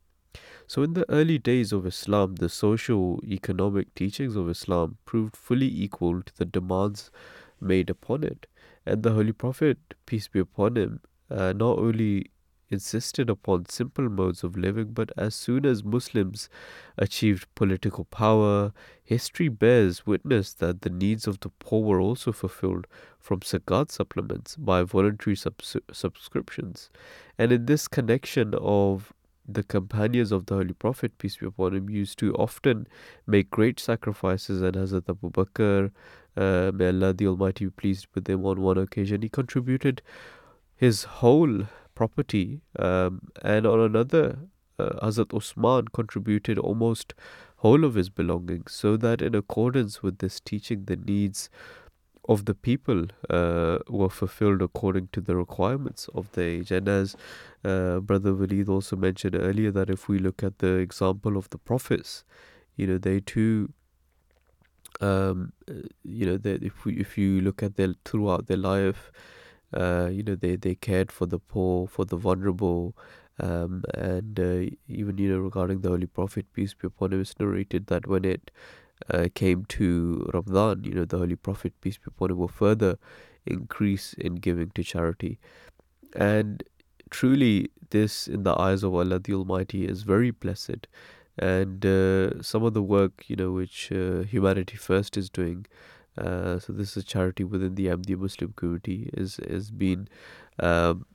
So, 0.68 0.84
in 0.84 0.94
the 0.94 1.10
early 1.10 1.38
days 1.38 1.72
of 1.72 1.86
Islam, 1.86 2.36
the 2.36 2.50
social 2.50 3.20
economic 3.24 3.94
teachings 3.96 4.36
of 4.36 4.50
Islam 4.50 4.98
proved 5.06 5.36
fully 5.36 5.68
equal 5.68 6.22
to 6.24 6.38
the 6.38 6.46
demands 6.46 7.10
made 7.62 7.90
upon 7.90 8.24
it. 8.24 8.48
And 8.86 9.04
the 9.04 9.14
Holy 9.14 9.32
Prophet, 9.32 9.78
peace 10.06 10.28
be 10.28 10.40
upon 10.40 10.76
him, 10.76 11.02
uh, 11.30 11.54
not 11.54 11.80
only 11.80 12.32
insisted 12.70 13.30
upon 13.30 13.66
simple 13.66 14.10
modes 14.10 14.44
of 14.44 14.58
living, 14.58 14.92
but 14.92 15.12
as 15.18 15.34
soon 15.34 15.66
as 15.66 15.84
Muslims 15.84 16.50
achieved 16.98 17.48
political 17.56 18.06
power, 18.06 18.74
history 19.04 19.48
bears 19.48 20.06
witness 20.06 20.54
that 20.54 20.82
the 20.82 20.90
needs 20.90 21.28
of 21.28 21.40
the 21.40 21.50
poor 21.60 21.84
were 21.84 22.02
also 22.02 22.32
fulfilled 22.32 22.86
from 23.20 23.40
zakat 23.40 23.92
supplements 23.92 24.56
by 24.56 24.84
voluntary 24.84 25.36
subs- 25.36 25.78
subscriptions. 25.92 26.90
And 27.38 27.52
in 27.52 27.66
this 27.66 27.88
connection 27.88 28.54
of 28.56 29.14
the 29.48 29.64
companions 29.64 30.32
of 30.32 30.46
the 30.48 30.56
Holy 30.56 30.74
Prophet, 30.74 31.18
peace 31.18 31.38
be 31.38 31.46
upon 31.46 31.74
him, 31.74 31.90
used 31.90 32.20
to 32.20 32.34
often 32.36 32.88
make 33.26 33.50
great 33.50 33.80
sacrifices, 33.80 34.62
and 34.62 34.76
Hazrat 34.76 35.10
Abu 35.10 35.32
Bakr, 35.32 35.92
uh, 36.36 36.72
may 36.74 36.88
Allah 36.88 37.14
the 37.14 37.28
Almighty 37.28 37.66
be 37.66 37.72
pleased 37.72 38.08
with 38.14 38.30
him, 38.30 38.46
on 38.46 38.62
one 38.62 38.78
occasion 38.78 39.22
he 39.22 39.30
contributed 39.30 40.02
his 40.76 41.06
whole 41.06 41.64
property, 41.96 42.62
um, 42.78 43.22
and 43.42 43.66
on 43.66 43.80
another, 43.80 44.38
uh, 44.78 44.90
Hazrat 45.02 45.36
Usman 45.36 45.88
contributed 45.94 46.60
almost 46.60 47.14
whole 47.58 47.84
of 47.84 47.96
his 47.96 48.10
belongings, 48.10 48.74
so 48.74 48.98
that 48.98 49.22
in 49.22 49.34
accordance 49.34 50.04
with 50.04 50.20
this 50.20 50.40
teaching, 50.40 50.86
the 50.86 50.96
needs 50.96 51.50
of 52.28 52.46
the 52.46 52.54
people 52.54 53.06
uh, 53.30 53.80
were 53.90 54.10
fulfilled 54.10 54.62
according 54.62 55.08
to 55.14 55.22
the 55.22 55.36
requirements 55.36 56.10
of 56.14 56.32
the 56.34 56.42
age. 56.44 56.72
And 56.72 56.88
as 56.90 57.16
uh, 57.64 58.00
Brother 58.00 58.34
Waleed 58.34 58.68
also 58.70 58.96
mentioned 58.96 59.36
earlier, 59.36 59.72
that 59.72 59.90
if 59.90 60.08
we 60.10 60.20
look 60.20 60.44
at 60.44 60.60
the 60.60 60.76
example 60.76 61.38
of 61.38 61.50
the 61.50 61.58
prophets, 61.58 62.24
you 62.76 62.88
know, 62.88 62.98
they 62.98 63.20
too. 63.20 63.74
Um, 65.00 65.54
you 66.04 66.26
know, 66.26 66.38
that 66.38 66.64
if 66.64 66.86
we 66.86 66.94
if 66.98 67.18
you 67.18 67.42
look 67.42 67.62
at 67.62 67.76
their 67.76 67.94
throughout 68.04 68.48
their 68.48 68.58
life, 68.58 69.12
uh, 69.74 70.10
you 70.12 70.24
know, 70.24 70.36
they 70.36 70.56
they 70.56 70.74
cared 70.76 71.12
for 71.12 71.28
the 71.28 71.38
poor, 71.40 71.88
for 71.88 72.06
the 72.06 72.16
vulnerable, 72.16 72.96
um, 73.40 73.84
and 73.94 74.40
uh, 74.40 74.76
even 74.88 75.18
you 75.20 75.30
know 75.30 75.40
regarding 75.40 75.82
the 75.82 75.90
Holy 75.90 76.08
Prophet 76.08 76.48
peace 76.54 76.74
be 76.74 76.88
upon 76.88 77.14
him, 77.14 77.22
it's 77.22 77.40
narrated 77.40 77.88
that 77.88 78.08
when 78.08 78.26
it 78.26 78.50
uh, 79.12 79.28
came 79.34 79.66
to 79.66 80.30
Ramadan, 80.34 80.84
you 80.84 80.94
know, 80.94 81.06
the 81.06 81.18
Holy 81.18 81.36
Prophet, 81.36 81.74
peace 81.82 81.98
be 81.98 82.04
upon 82.08 82.32
him, 82.32 82.38
will 82.38 82.48
further 82.48 82.98
increase 83.46 84.14
in 84.14 84.36
giving 84.36 84.72
to 84.72 84.84
charity. 84.84 85.40
And 86.16 86.64
truly, 87.10 87.70
this, 87.90 88.28
in 88.28 88.44
the 88.44 88.60
eyes 88.60 88.84
of 88.84 88.94
Allah 88.94 89.20
the 89.20 89.34
Almighty, 89.34 89.86
is 89.86 90.04
very 90.04 90.32
blessed. 90.32 90.88
And 91.38 91.86
uh, 91.86 92.42
some 92.42 92.64
of 92.64 92.74
the 92.74 92.82
work, 92.82 93.26
you 93.28 93.36
know, 93.36 93.52
which 93.52 93.92
uh, 93.92 94.24
Humanity 94.24 94.76
First 94.76 95.18
is 95.18 95.30
doing, 95.30 95.66
uh, 96.18 96.58
so 96.60 96.74
this 96.74 96.98
is 96.98 97.06
charity 97.06 97.44
within 97.44 97.76
the 97.76 97.88
Ahmadiyya 97.88 98.18
Muslim 98.18 98.54
community, 98.56 99.10
is 99.14 99.40
has 99.48 99.70
been, 99.70 100.08
um, 100.60 101.06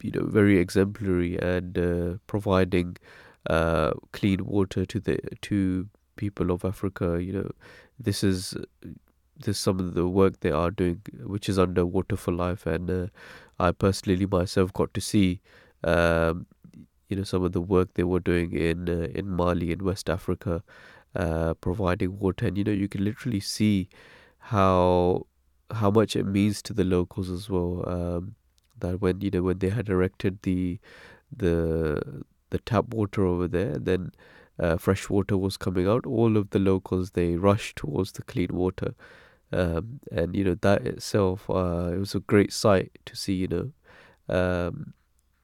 you 0.00 0.10
know, 0.10 0.24
very 0.24 0.58
exemplary 0.58 1.38
and 1.38 1.76
uh, 1.76 2.16
providing 2.26 2.96
uh, 3.48 3.92
clean 4.12 4.46
water 4.46 4.86
to 4.86 4.98
the 4.98 5.18
to 5.42 5.88
people 6.22 6.50
of 6.50 6.64
Africa. 6.64 7.18
You 7.22 7.32
know, 7.32 7.50
this 8.08 8.22
is 8.24 8.54
this 9.46 9.58
some 9.58 9.80
of 9.80 9.94
the 9.94 10.06
work 10.20 10.40
they 10.40 10.50
are 10.50 10.70
doing, 10.70 11.02
which 11.34 11.48
is 11.48 11.58
under 11.58 11.86
Water 11.86 12.16
for 12.16 12.32
Life, 12.32 12.66
and 12.66 12.90
uh, 12.90 13.06
I 13.58 13.72
personally 13.72 14.26
myself 14.26 14.72
got 14.72 14.94
to 14.94 15.00
see, 15.00 15.40
um, 15.84 16.46
you 17.08 17.16
know, 17.16 17.24
some 17.24 17.44
of 17.44 17.52
the 17.52 17.60
work 17.60 17.94
they 17.94 18.04
were 18.04 18.20
doing 18.20 18.52
in 18.52 18.88
uh, 18.88 19.08
in 19.22 19.30
Mali 19.40 19.72
in 19.76 19.84
West 19.90 20.10
Africa, 20.10 20.62
uh, 21.14 21.54
providing 21.68 22.18
water, 22.18 22.46
and 22.46 22.58
you 22.58 22.64
know, 22.64 22.78
you 22.84 22.88
can 22.88 23.04
literally 23.04 23.40
see 23.40 23.88
how 24.54 25.26
how 25.82 25.90
much 25.90 26.16
it 26.16 26.26
means 26.26 26.62
to 26.62 26.72
the 26.72 26.84
locals 26.84 27.30
as 27.30 27.48
well. 27.48 27.84
Um, 27.96 28.34
that 28.80 29.00
when 29.00 29.20
you 29.20 29.30
know 29.30 29.42
when 29.42 29.58
they 29.58 29.68
had 29.68 29.88
erected 29.88 30.38
the 30.42 30.78
the 31.44 32.24
the 32.50 32.58
tap 32.58 32.94
water 32.94 33.24
over 33.24 33.48
there, 33.48 33.78
then 33.78 34.12
uh, 34.60 34.76
fresh 34.76 35.08
water 35.08 35.36
was 35.38 35.56
coming 35.56 35.88
out, 35.88 36.06
all 36.06 36.36
of 36.36 36.50
the 36.50 36.58
locals 36.58 37.12
they 37.12 37.36
rushed 37.36 37.76
towards 37.76 38.12
the 38.12 38.22
clean 38.22 38.50
water, 38.52 38.94
um, 39.52 40.00
and 40.12 40.36
you 40.36 40.44
know 40.44 40.56
that 40.60 40.86
itself 40.86 41.48
uh, 41.48 41.90
it 41.92 41.98
was 41.98 42.14
a 42.14 42.20
great 42.20 42.52
sight 42.52 42.98
to 43.06 43.16
see. 43.16 43.34
You 43.34 43.48
know, 43.48 43.72
um, 44.28 44.92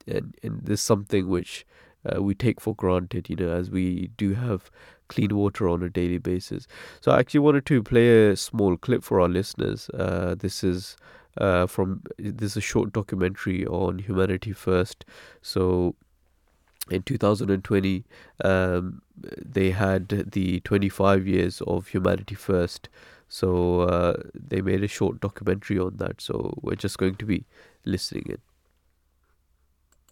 and 0.07 0.35
and 0.43 0.61
there's 0.63 0.83
something 0.83 1.29
which 1.29 1.67
uh, 2.05 2.23
we 2.23 2.35
take 2.35 2.61
for 2.61 2.75
granted. 2.75 3.31
You 3.31 3.37
know, 3.37 3.51
as 3.51 3.71
we 3.71 4.11
do 4.19 4.35
have 4.35 4.71
clean 5.09 5.35
water 5.35 5.69
on 5.69 5.83
a 5.83 5.89
daily 5.89 6.19
basis. 6.19 6.67
So 7.01 7.13
I 7.13 7.21
actually 7.21 7.41
wanted 7.41 7.65
to 7.67 7.83
play 7.83 8.29
a 8.29 8.37
small 8.37 8.77
clip 8.77 9.03
for 9.03 9.21
our 9.21 9.29
listeners. 9.29 9.89
Uh, 9.91 10.35
this 10.39 10.63
is. 10.63 10.97
Uh, 11.39 11.67
from 11.67 12.01
this 12.19 12.53
is 12.53 12.57
a 12.57 12.61
short 12.63 12.95
documentary 12.95 13.67
on 13.67 13.99
humanity 13.99 14.55
first 14.55 15.05
so 15.43 15.95
in 16.91 17.03
2020 17.03 18.05
um, 18.45 19.03
they 19.17 19.71
had 19.71 20.09
the 20.09 20.61
25 20.61 21.27
years 21.27 21.61
of 21.63 21.89
humanity 21.89 22.35
first. 22.35 22.89
So 23.29 23.81
uh, 23.81 24.23
they 24.35 24.61
made 24.61 24.85
a 24.85 24.89
short 24.89 25.21
documentary 25.21 25.79
on 25.79 25.97
that. 25.97 26.21
So 26.21 26.59
we're 26.63 26.77
just 26.77 26.99
going 26.99 27.17
to 27.17 27.25
be 27.25 27.45
listening 27.85 28.27
in. 28.27 28.39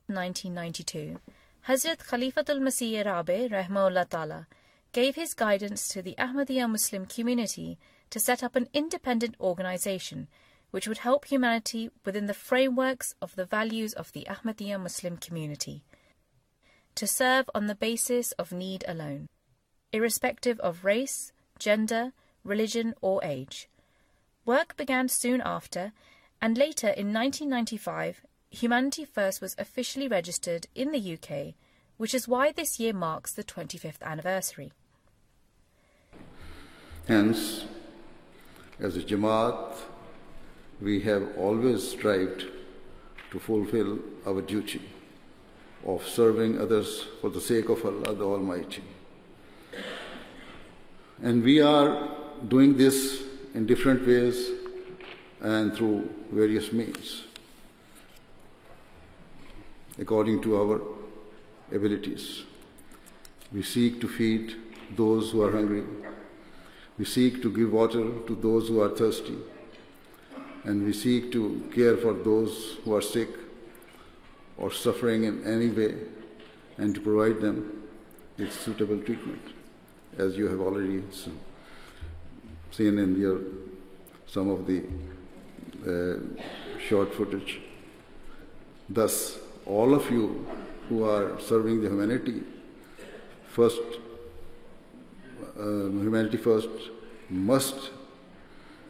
1992 0.07 1.18
hazrat 1.66 1.97
khalifatul 2.05 2.61
masih 2.61 3.05
rabi 3.07 3.49
rahmahullah 3.49 4.07
ta'ala 4.11 4.47
gave 4.93 5.14
his 5.14 5.33
guidance 5.33 5.89
to 5.89 6.03
the 6.03 6.14
ahmadiyya 6.18 6.68
muslim 6.68 7.07
community 7.07 7.79
to 8.11 8.20
set 8.20 8.43
up 8.45 8.55
an 8.55 8.68
independent 8.75 9.35
organization 9.41 10.29
which 10.72 10.87
would 10.87 10.99
help 10.99 11.25
humanity 11.25 11.89
within 12.05 12.27
the 12.27 12.35
frameworks 12.35 13.14
of 13.22 13.35
the 13.37 13.47
values 13.47 13.95
of 13.95 14.12
the 14.12 14.27
ahmadiyya 14.29 14.79
muslim 14.79 15.16
community 15.16 15.83
to 16.95 17.07
serve 17.07 17.49
on 17.55 17.66
the 17.66 17.74
basis 17.74 18.32
of 18.32 18.53
need 18.53 18.84
alone, 18.86 19.28
irrespective 19.92 20.59
of 20.61 20.84
race, 20.84 21.32
gender, 21.59 22.12
religion, 22.45 22.95
or 23.01 23.22
age. 23.24 23.68
Work 24.45 24.76
began 24.76 25.09
soon 25.09 25.40
after, 25.45 25.92
and 26.40 26.59
later 26.59 26.88
in 26.88 27.12
1995, 27.12 28.22
Humanity 28.51 29.05
First 29.05 29.40
was 29.40 29.57
officially 29.59 30.07
registered 30.07 30.66
in 30.74 30.92
the 30.92 31.14
UK, 31.14 31.55
which 31.97 32.14
is 32.14 32.28
why 32.28 32.53
this 32.53 32.78
year 32.78 32.92
marks 32.92 33.32
the 33.32 33.42
25th 33.42 34.03
anniversary. 34.03 34.72
Hence, 37.09 37.64
as 38.78 38.97
a 38.97 39.01
Jamaat, 39.01 39.74
we 40.80 41.01
have 41.01 41.36
always 41.36 41.88
strived 41.88 42.45
to 43.30 43.38
fulfill 43.38 43.99
our 44.26 44.40
duty 44.40 44.82
of 45.87 46.07
serving 46.07 46.61
others 46.61 47.05
for 47.20 47.30
the 47.30 47.41
sake 47.41 47.68
of 47.68 47.85
Allah 47.85 48.14
the 48.14 48.24
Almighty. 48.24 48.82
And 51.22 51.43
we 51.43 51.61
are 51.61 52.09
doing 52.49 52.76
this 52.76 53.22
in 53.55 53.66
different 53.66 54.07
ways 54.07 54.51
and 55.41 55.74
through 55.74 56.09
various 56.32 56.72
means, 56.72 57.24
according 59.99 60.43
to 60.43 60.57
our 60.57 60.80
abilities. 61.70 62.43
We 63.53 63.62
seek 63.62 64.01
to 64.01 64.09
feed 64.09 64.55
those 64.97 65.30
who 65.30 65.43
are 65.43 65.53
hungry. 65.53 65.85
We 66.99 67.05
seek 67.05 67.43
to 67.43 67.51
give 67.51 67.72
water 67.72 68.05
to 68.26 68.35
those 68.35 68.68
who 68.68 68.80
are 68.80 68.89
thirsty. 68.89 69.37
And 70.64 70.85
we 70.85 70.93
seek 70.93 71.30
to 71.32 71.68
care 71.74 71.97
for 71.97 72.14
those 72.14 72.78
who 72.85 72.95
are 72.95 73.03
sick 73.03 73.28
or 74.57 74.70
suffering 74.70 75.24
in 75.24 75.44
any 75.44 75.68
way 75.68 75.94
and 76.78 76.94
to 76.94 77.00
provide 77.00 77.40
them 77.40 77.82
with 78.38 78.52
suitable 78.52 78.98
treatment, 78.98 79.42
as 80.18 80.36
you 80.36 80.48
have 80.48 80.61
already 80.61 81.02
seen 82.70 82.98
in 82.98 83.20
your 83.20 83.40
some 84.26 84.50
of 84.50 84.66
the 84.66 84.82
uh, 85.86 86.16
short 86.80 87.14
footage. 87.14 87.61
Thus, 88.88 89.38
all 89.66 89.94
of 89.94 90.11
you 90.11 90.46
who 90.88 91.05
are 91.05 91.40
serving 91.40 91.82
the 91.82 91.88
humanity 91.88 92.42
first, 93.48 93.80
uh, 95.59 95.62
humanity 95.62 96.36
first, 96.36 96.68
must 97.30 97.90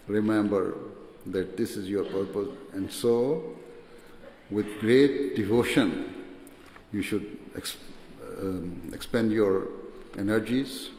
remember 0.09 0.75
that 1.27 1.57
this 1.57 1.77
is 1.77 1.89
your 1.89 2.05
purpose, 2.05 2.49
and 2.73 2.91
so 2.91 3.55
with 4.55 4.79
great 4.79 5.35
devotion, 5.35 6.15
you 6.93 7.03
should 7.03 7.27
ex- 7.57 7.77
um, 8.41 8.91
expend 8.95 9.33
your 9.33 9.67
energies 10.17 10.91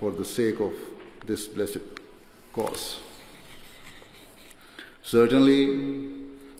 for 0.00 0.10
the 0.10 0.24
sake 0.24 0.58
of 0.58 0.72
this 1.24 1.46
blessed 1.46 1.86
cause. 2.52 2.98
Certainly, 5.02 5.60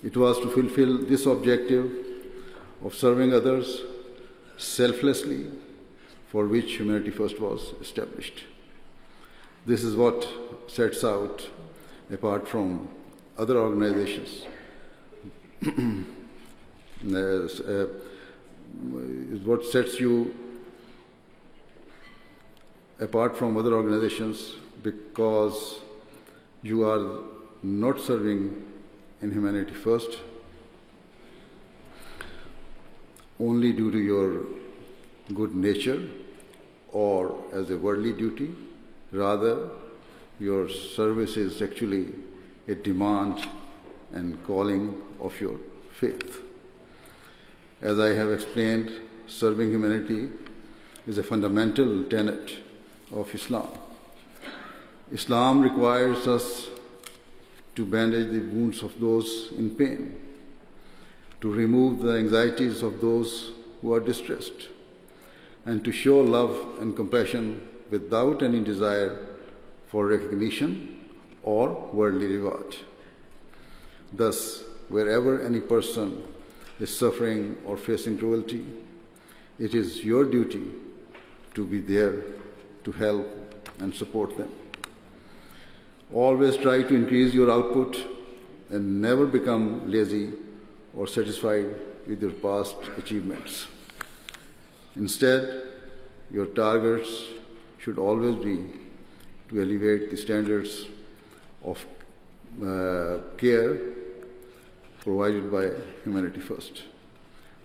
it 0.04 0.16
was 0.16 0.38
to 0.38 0.48
fulfill 0.48 0.98
this 0.98 1.26
objective 1.26 1.90
of 2.84 2.94
serving 2.94 3.34
others 3.34 3.80
selflessly 4.56 5.46
for 6.28 6.46
which 6.46 6.76
Humanity 6.76 7.10
First 7.10 7.40
was 7.40 7.74
established. 7.80 8.44
This 9.66 9.82
is 9.82 9.96
what 9.96 10.28
sets 10.68 11.02
out 11.02 11.48
apart 12.12 12.46
from 12.46 12.88
other 13.36 13.58
organizations 13.58 14.46
Uh, 17.04 17.18
uh, 17.18 17.86
is 19.30 19.40
what 19.42 19.64
sets 19.64 20.00
you 20.00 20.34
apart 22.98 23.36
from 23.36 23.56
other 23.56 23.74
organizations 23.74 24.54
because 24.82 25.80
you 26.62 26.82
are 26.88 27.20
not 27.62 28.00
serving 28.00 28.64
in 29.20 29.30
humanity 29.30 29.74
first 29.74 30.18
only 33.38 33.72
due 33.72 33.90
to 33.92 33.98
your 33.98 34.44
good 35.34 35.54
nature 35.54 36.08
or 36.92 37.36
as 37.52 37.70
a 37.70 37.76
worldly 37.76 38.12
duty. 38.12 38.54
Rather, 39.12 39.68
your 40.40 40.68
service 40.68 41.36
is 41.36 41.60
actually 41.62 42.06
a 42.68 42.74
demand 42.74 43.46
and 44.12 44.42
calling 44.46 45.02
of 45.26 45.40
your 45.40 45.58
faith. 45.92 46.42
As 47.82 47.98
I 47.98 48.08
have 48.14 48.30
explained, 48.30 48.90
serving 49.26 49.70
humanity 49.70 50.30
is 51.06 51.18
a 51.18 51.22
fundamental 51.22 52.04
tenet 52.04 52.56
of 53.12 53.34
Islam. 53.34 53.68
Islam 55.12 55.60
requires 55.62 56.26
us 56.26 56.68
to 57.74 57.84
bandage 57.84 58.30
the 58.30 58.40
wounds 58.40 58.82
of 58.82 58.98
those 58.98 59.52
in 59.58 59.70
pain, 59.70 60.16
to 61.40 61.52
remove 61.52 62.00
the 62.00 62.16
anxieties 62.16 62.82
of 62.82 63.00
those 63.00 63.52
who 63.80 63.92
are 63.92 64.00
distressed, 64.00 64.68
and 65.64 65.84
to 65.84 65.92
show 65.92 66.18
love 66.20 66.78
and 66.80 66.96
compassion 66.96 67.60
without 67.90 68.42
any 68.42 68.60
desire 68.60 69.16
for 69.88 70.06
recognition 70.06 71.04
or 71.42 71.68
worldly 71.92 72.26
reward. 72.26 72.76
Thus, 74.12 74.64
wherever 74.88 75.42
any 75.42 75.60
person 75.60 76.22
is 76.78 76.96
suffering 76.96 77.56
or 77.64 77.76
facing 77.76 78.18
cruelty, 78.18 78.64
it 79.58 79.74
is 79.74 80.04
your 80.04 80.24
duty 80.24 80.62
to 81.54 81.64
be 81.64 81.80
there 81.80 82.22
to 82.84 82.92
help 82.92 83.26
and 83.78 83.94
support 83.94 84.36
them. 84.36 84.50
Always 86.12 86.56
try 86.56 86.82
to 86.82 86.94
increase 86.94 87.34
your 87.34 87.50
output 87.50 87.96
and 88.70 89.00
never 89.00 89.26
become 89.26 89.90
lazy 89.90 90.32
or 90.94 91.06
satisfied 91.06 91.66
with 92.06 92.22
your 92.22 92.32
past 92.32 92.76
achievements. 92.96 93.66
Instead, 94.94 95.62
your 96.30 96.46
targets 96.46 97.24
should 97.78 97.98
always 97.98 98.36
be 98.36 98.64
to 99.48 99.60
elevate 99.60 100.10
the 100.10 100.16
standards 100.16 100.86
of 101.64 101.84
uh, 102.62 103.18
care 103.36 103.95
provided 105.06 105.52
by 105.52 105.70
Humanity 106.02 106.40
First 106.40 106.82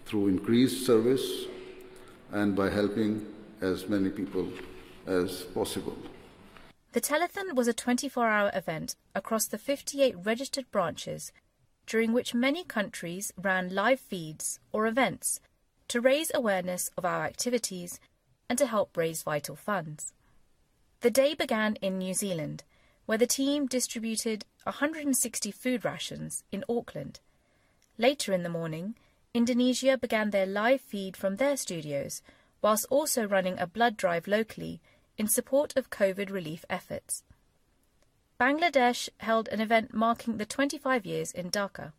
through 0.05 0.27
increased 0.27 0.85
service 0.85 1.45
and 2.31 2.55
by 2.55 2.69
helping 2.69 3.25
as 3.61 3.89
many 3.89 4.11
people 4.11 4.47
as 5.07 5.41
possible. 5.51 5.97
The 6.91 7.01
telethon 7.01 7.55
was 7.55 7.67
a 7.67 7.73
24 7.73 8.27
hour 8.27 8.51
event 8.53 8.95
across 9.15 9.47
the 9.47 9.57
58 9.57 10.15
registered 10.23 10.69
branches 10.69 11.31
during 11.87 12.13
which 12.13 12.35
many 12.35 12.63
countries 12.63 13.33
ran 13.35 13.73
live 13.73 13.99
feeds 13.99 14.59
or 14.71 14.85
events 14.85 15.39
to 15.87 15.99
raise 15.99 16.31
awareness 16.35 16.91
of 16.95 17.05
our 17.05 17.25
activities 17.25 17.99
and 18.49 18.59
to 18.59 18.67
help 18.67 18.95
raise 18.95 19.23
vital 19.23 19.55
funds. 19.55 20.13
The 20.99 21.09
day 21.09 21.33
began 21.33 21.75
in 21.81 21.97
New 21.97 22.13
Zealand, 22.13 22.63
where 23.07 23.17
the 23.17 23.25
team 23.25 23.65
distributed 23.65 24.45
160 24.65 25.51
food 25.51 25.83
rations 25.83 26.43
in 26.51 26.63
Auckland. 26.69 27.19
Later 28.01 28.33
in 28.33 28.41
the 28.41 28.49
morning, 28.49 28.95
Indonesia 29.31 29.95
began 29.95 30.31
their 30.31 30.47
live 30.47 30.81
feed 30.81 31.15
from 31.15 31.35
their 31.35 31.55
studios, 31.55 32.23
whilst 32.59 32.87
also 32.89 33.27
running 33.27 33.59
a 33.59 33.67
blood 33.67 33.95
drive 33.95 34.25
locally 34.25 34.81
in 35.19 35.27
support 35.27 35.77
of 35.77 35.91
COVID 35.91 36.31
relief 36.31 36.65
efforts. 36.67 37.21
Bangladesh 38.39 39.07
held 39.19 39.49
an 39.49 39.61
event 39.61 39.93
marking 39.93 40.37
the 40.37 40.47
25 40.47 41.05
years 41.05 41.31
in 41.31 41.51
Dhaka. 41.51 41.93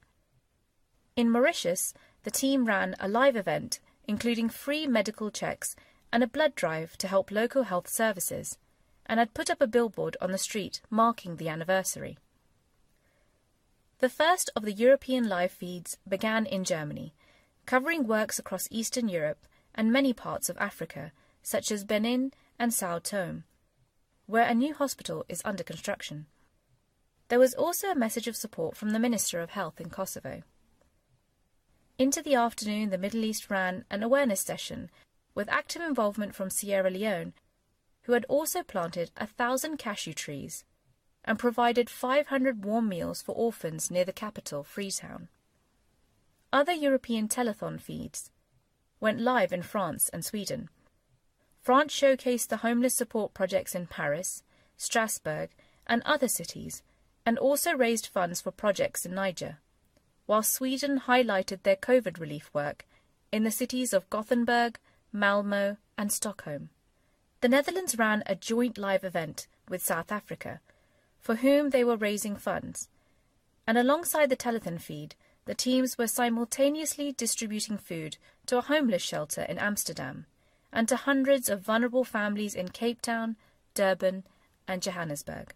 In 1.14 1.30
Mauritius, 1.30 1.94
the 2.24 2.32
team 2.32 2.64
ran 2.64 2.96
a 2.98 3.07
live 3.07 3.36
event 3.36 3.78
including 4.09 4.48
free 4.48 4.88
medical 4.88 5.30
checks 5.30 5.76
and 6.12 6.24
a 6.24 6.26
blood 6.26 6.57
drive 6.57 6.98
to 6.98 7.07
help 7.07 7.30
local 7.30 7.62
health 7.62 7.88
services, 7.88 8.59
and 9.07 9.20
had 9.20 9.34
put 9.34 9.48
up 9.48 9.61
a 9.61 9.68
billboard 9.68 10.16
on 10.20 10.32
the 10.32 10.46
street 10.48 10.80
marking 10.90 11.36
the 11.36 11.48
anniversary. 11.48 12.18
The 14.03 14.09
first 14.09 14.50
of 14.57 14.64
the 14.64 14.72
European 14.72 15.28
live 15.28 15.53
feeds 15.53 15.96
began 16.09 16.44
in 16.44 16.64
Germany, 16.64 17.14
covering 17.66 18.05
works 18.05 18.36
across 18.36 18.66
Eastern 18.68 19.09
Europe 19.09 19.46
and 19.76 19.92
many 19.92 20.12
parts 20.12 20.48
of 20.48 20.59
Africa, 20.59 21.12
such 21.40 21.70
as 21.70 21.84
Benin 21.84 22.32
and 22.59 22.74
Sao 22.74 22.98
Tome, 22.98 23.44
where 24.26 24.42
a 24.42 24.57
new 24.57 24.74
hospital 24.74 25.24
is 25.28 25.40
under 25.44 25.62
construction. 25.62 26.26
There 27.28 27.38
was 27.38 27.55
also 27.55 27.92
a 27.92 27.94
message 27.94 28.26
of 28.26 28.34
support 28.34 28.76
from 28.76 28.90
the 28.90 28.98
Minister 28.98 29.38
of 29.38 29.50
Health 29.50 29.80
in 29.80 29.88
Kosovo. 29.88 30.42
Into 31.96 32.22
the 32.22 32.34
afternoon, 32.34 32.90
the 32.90 32.98
Middle 32.98 33.22
East 33.22 33.50
ran 33.50 33.84
an 33.88 34.03
awareness 34.03 34.40
session 34.40 34.90
with 35.36 35.48
active 35.48 35.80
involvement 35.80 36.34
from 36.34 36.50
Sierra 36.50 36.90
Leone, 36.90 37.34
who 38.03 38.14
had 38.14 38.24
also 38.28 38.64
planted 38.64 39.12
a 39.16 39.28
thousand 39.28 39.76
cashew 39.76 40.12
trees 40.12 40.64
and 41.25 41.39
provided 41.39 41.89
500 41.89 42.64
warm 42.64 42.89
meals 42.89 43.23
for 43.23 43.33
orphans 43.35 43.91
near 43.91 44.05
the 44.05 44.12
capital, 44.12 44.64
Freetown. 44.64 45.29
Other 46.53 46.73
European 46.73 47.29
telethon 47.29 47.81
feeds 47.81 48.31
went 49.01 49.20
live 49.20 49.53
in 49.53 49.62
France 49.62 50.09
and 50.11 50.25
Sweden. 50.25 50.68
France 51.61 51.93
showcased 51.95 52.49
the 52.49 52.59
homeless 52.59 52.95
support 52.95 53.35
projects 53.35 53.75
in 53.75 53.87
Paris, 53.87 54.43
Strasbourg, 54.77 55.51
and 55.87 56.03
other 56.05 56.29
cities, 56.29 56.83
and 57.25 57.39
also 57.39 57.73
raised 57.75 58.07
funds 58.07 58.41
for 58.41 58.51
projects 58.51 59.07
in 59.07 59.14
Niger 59.14 59.59
while 60.27 60.43
Sweden 60.43 61.01
highlighted 61.01 61.62
their 61.62 61.77
COVID 61.77 62.18
relief 62.18 62.51
work 62.53 62.87
in 63.31 63.45
the 63.45 63.51
cities 63.51 63.93
of 63.93 64.09
Gothenburg, 64.11 64.79
Malmo, 65.12 65.77
and 65.99 66.12
Stockholm. 66.12 66.70
The 67.41 67.49
Netherlands 67.49 67.99
ran 67.99 68.23
a 68.27 68.35
joint 68.35 68.79
live 68.79 69.05
event 69.05 69.47
with 69.68 69.85
South 69.85 70.12
Africa, 70.12 70.61
for 71.23 71.37
whom 71.37 71.70
they 71.70 71.85
were 71.85 71.97
raising 71.97 72.37
funds, 72.37 72.89
and 73.66 73.79
alongside 73.79 74.29
the 74.29 74.37
telethon 74.37 74.81
feed, 74.81 75.14
the 75.45 75.55
teams 75.55 75.97
were 75.97 76.07
simultaneously 76.07 77.12
distributing 77.12 77.79
food 77.79 78.16
to 78.47 78.59
a 78.59 78.62
homeless 78.62 79.03
shelter 79.03 79.43
in 79.43 79.59
Amsterdam 79.59 80.27
and 80.73 80.89
to 80.89 80.97
hundreds 80.97 81.49
of 81.49 81.61
vulnerable 81.61 82.05
families 82.05 82.55
in 82.55 82.68
Cape 82.68 83.01
Town, 83.01 83.37
Durban, 83.75 84.25
and 84.66 84.83
Johannesburg. 84.83 85.55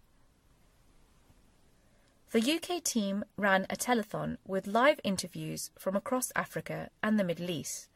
The 2.32 2.52
UK 2.52 2.82
team 2.82 3.24
ran 3.36 3.66
a 3.70 3.76
telethon 3.76 4.36
with 4.46 4.66
live 4.66 5.00
interviews 5.04 5.70
from 5.78 5.96
across 5.96 6.32
Africa 6.36 6.90
and 7.02 7.18
the 7.18 7.24
Middle 7.24 7.50
East, 7.50 7.88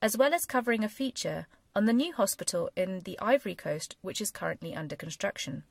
as 0.00 0.16
well 0.16 0.32
as 0.32 0.46
covering 0.46 0.84
a 0.84 0.88
feature 0.88 1.46
on 1.76 1.84
the 1.84 1.92
new 1.92 2.12
hospital 2.12 2.70
in 2.76 3.00
the 3.00 3.18
Ivory 3.20 3.54
Coast, 3.54 3.96
which 4.00 4.20
is 4.20 4.30
currently 4.30 4.74
under 4.74 4.94
construction. 4.96 5.64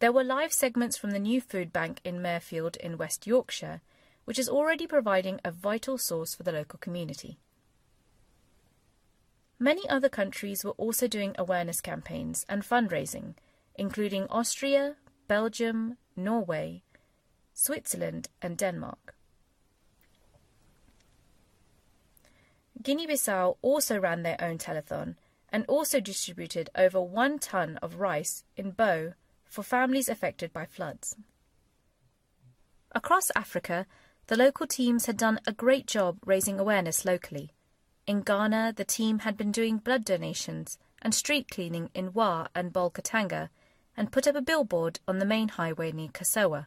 There 0.00 0.12
were 0.12 0.24
live 0.24 0.50
segments 0.50 0.96
from 0.96 1.10
the 1.10 1.18
new 1.18 1.42
food 1.42 1.74
bank 1.74 2.00
in 2.04 2.22
Mirfield 2.22 2.78
in 2.78 2.96
West 2.96 3.26
Yorkshire, 3.26 3.82
which 4.24 4.38
is 4.38 4.48
already 4.48 4.86
providing 4.86 5.40
a 5.44 5.50
vital 5.50 5.98
source 5.98 6.34
for 6.34 6.42
the 6.42 6.52
local 6.52 6.78
community. 6.78 7.38
Many 9.58 9.86
other 9.90 10.08
countries 10.08 10.64
were 10.64 10.70
also 10.78 11.06
doing 11.06 11.34
awareness 11.36 11.82
campaigns 11.82 12.46
and 12.48 12.62
fundraising, 12.62 13.34
including 13.74 14.26
Austria, 14.30 14.96
Belgium, 15.28 15.98
Norway, 16.16 16.82
Switzerland, 17.52 18.30
and 18.40 18.56
Denmark. 18.56 19.14
Guinea 22.82 23.06
Bissau 23.06 23.58
also 23.60 23.98
ran 23.98 24.22
their 24.22 24.42
own 24.42 24.56
telethon 24.56 25.16
and 25.50 25.66
also 25.68 26.00
distributed 26.00 26.70
over 26.74 27.02
one 27.02 27.38
ton 27.38 27.76
of 27.82 27.96
rice 27.96 28.44
in 28.56 28.70
Bo 28.70 29.12
for 29.50 29.62
families 29.62 30.08
affected 30.08 30.52
by 30.52 30.64
floods. 30.64 31.16
Across 32.92 33.32
Africa, 33.34 33.86
the 34.28 34.36
local 34.36 34.66
teams 34.66 35.06
had 35.06 35.16
done 35.16 35.40
a 35.46 35.52
great 35.52 35.86
job 35.86 36.18
raising 36.24 36.58
awareness 36.58 37.04
locally. 37.04 37.50
In 38.06 38.22
Ghana, 38.22 38.74
the 38.76 38.84
team 38.84 39.20
had 39.20 39.36
been 39.36 39.50
doing 39.52 39.78
blood 39.78 40.04
donations 40.04 40.78
and 41.02 41.14
street 41.14 41.50
cleaning 41.50 41.90
in 41.94 42.12
Wa 42.12 42.46
and 42.54 42.72
Bolgatanga 42.72 43.48
and 43.96 44.12
put 44.12 44.28
up 44.28 44.36
a 44.36 44.40
billboard 44.40 45.00
on 45.08 45.18
the 45.18 45.26
main 45.26 45.48
highway 45.48 45.90
near 45.90 46.08
Kasoa. 46.08 46.66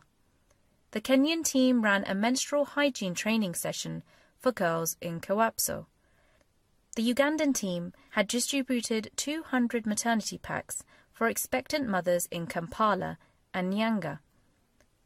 The 0.91 1.01
Kenyan 1.01 1.43
team 1.43 1.83
ran 1.83 2.03
a 2.05 2.13
menstrual 2.13 2.65
hygiene 2.65 3.15
training 3.15 3.55
session 3.55 4.03
for 4.37 4.51
girls 4.51 4.97
in 5.01 5.21
Kawapso. 5.21 5.85
The 6.95 7.13
Ugandan 7.13 7.55
team 7.55 7.93
had 8.11 8.27
distributed 8.27 9.09
200 9.15 9.87
maternity 9.87 10.37
packs 10.37 10.83
for 11.13 11.27
expectant 11.27 11.87
mothers 11.87 12.27
in 12.31 12.47
Kampala 12.47 13.17
and 13.53 13.71
Nyanga. 13.71 14.19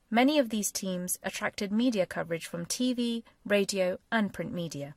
Many 0.10 0.40
of 0.40 0.50
these 0.50 0.72
teams 0.72 1.20
attracted 1.22 1.72
media 1.72 2.06
coverage 2.06 2.46
from 2.46 2.66
TV, 2.66 3.24
radio, 3.46 4.00
and 4.12 4.34
print 4.34 4.54
media. 4.54 4.96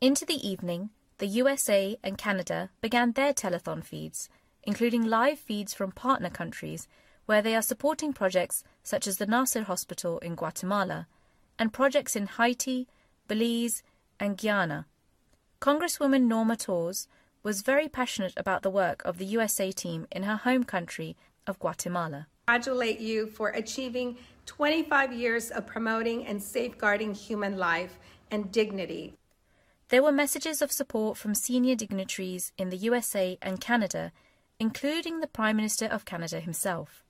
Into 0.00 0.24
the 0.24 0.46
evening, 0.46 0.90
the 1.18 1.26
USA 1.26 1.96
and 2.02 2.18
Canada 2.18 2.70
began 2.80 3.12
their 3.12 3.34
telethon 3.34 3.84
feeds, 3.84 4.28
including 4.62 5.04
live 5.04 5.38
feeds 5.38 5.74
from 5.74 5.92
partner 5.92 6.30
countries 6.30 6.88
where 7.26 7.42
they 7.42 7.54
are 7.54 7.62
supporting 7.62 8.12
projects 8.12 8.64
such 8.82 9.06
as 9.06 9.18
the 9.18 9.26
Nasser 9.26 9.62
Hospital 9.62 10.18
in 10.18 10.34
Guatemala 10.34 11.06
and 11.58 11.72
projects 11.72 12.16
in 12.16 12.26
Haiti, 12.26 12.88
Belize, 13.28 13.82
and 14.18 14.36
Guyana. 14.36 14.86
Congresswoman 15.60 16.24
Norma 16.24 16.56
Torres 16.56 17.06
was 17.44 17.60
very 17.60 17.88
passionate 17.88 18.32
about 18.36 18.62
the 18.62 18.70
work 18.70 19.02
of 19.04 19.18
the 19.18 19.26
USA 19.26 19.70
team 19.70 20.06
in 20.10 20.22
her 20.22 20.36
home 20.36 20.64
country 20.64 21.14
of 21.46 21.58
Guatemala. 21.58 22.26
Congratulate 22.46 23.00
you 23.00 23.26
for 23.26 23.50
achieving 23.50 24.16
25 24.46 25.12
years 25.12 25.50
of 25.50 25.66
promoting 25.66 26.26
and 26.26 26.42
safeguarding 26.42 27.14
human 27.14 27.56
life 27.58 27.98
and 28.30 28.50
dignity. 28.50 29.14
There 29.90 30.02
were 30.02 30.12
messages 30.12 30.62
of 30.62 30.72
support 30.72 31.18
from 31.18 31.34
senior 31.34 31.76
dignitaries 31.76 32.52
in 32.56 32.70
the 32.70 32.78
USA 32.78 33.38
and 33.42 33.60
Canada, 33.60 34.12
including 34.58 35.20
the 35.20 35.26
Prime 35.26 35.56
Minister 35.56 35.86
of 35.86 36.06
Canada 36.06 36.40
himself. 36.40 37.04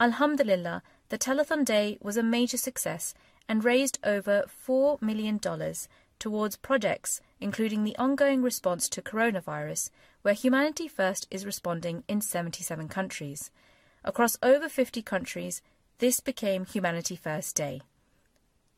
Alhamdulillah, 0.00 0.82
the 1.10 1.18
telethon 1.18 1.62
day 1.62 1.98
was 2.00 2.16
a 2.16 2.22
major 2.22 2.56
success 2.56 3.12
and 3.50 3.64
raised 3.64 3.98
over 4.04 4.44
$4 4.66 5.02
million 5.02 5.40
towards 6.18 6.56
projects 6.56 7.20
including 7.40 7.84
the 7.84 7.96
ongoing 7.96 8.42
response 8.42 8.88
to 8.90 9.02
coronavirus, 9.02 9.90
where 10.22 10.34
Humanity 10.34 10.86
First 10.86 11.26
is 11.30 11.46
responding 11.46 12.04
in 12.06 12.20
77 12.20 12.88
countries. 12.88 13.50
Across 14.04 14.36
over 14.42 14.68
50 14.68 15.02
countries, 15.02 15.62
this 15.98 16.20
became 16.20 16.66
Humanity 16.66 17.16
First 17.16 17.56
Day. 17.56 17.80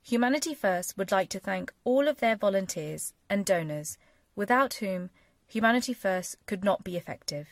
Humanity 0.04 0.54
First 0.54 0.96
would 0.96 1.12
like 1.12 1.28
to 1.30 1.40
thank 1.40 1.72
all 1.84 2.08
of 2.08 2.18
their 2.18 2.36
volunteers 2.36 3.12
and 3.28 3.44
donors, 3.44 3.98
without 4.34 4.74
whom 4.74 5.10
Humanity 5.48 5.92
First 5.92 6.36
could 6.46 6.64
not 6.64 6.84
be 6.84 6.96
effective. 6.96 7.48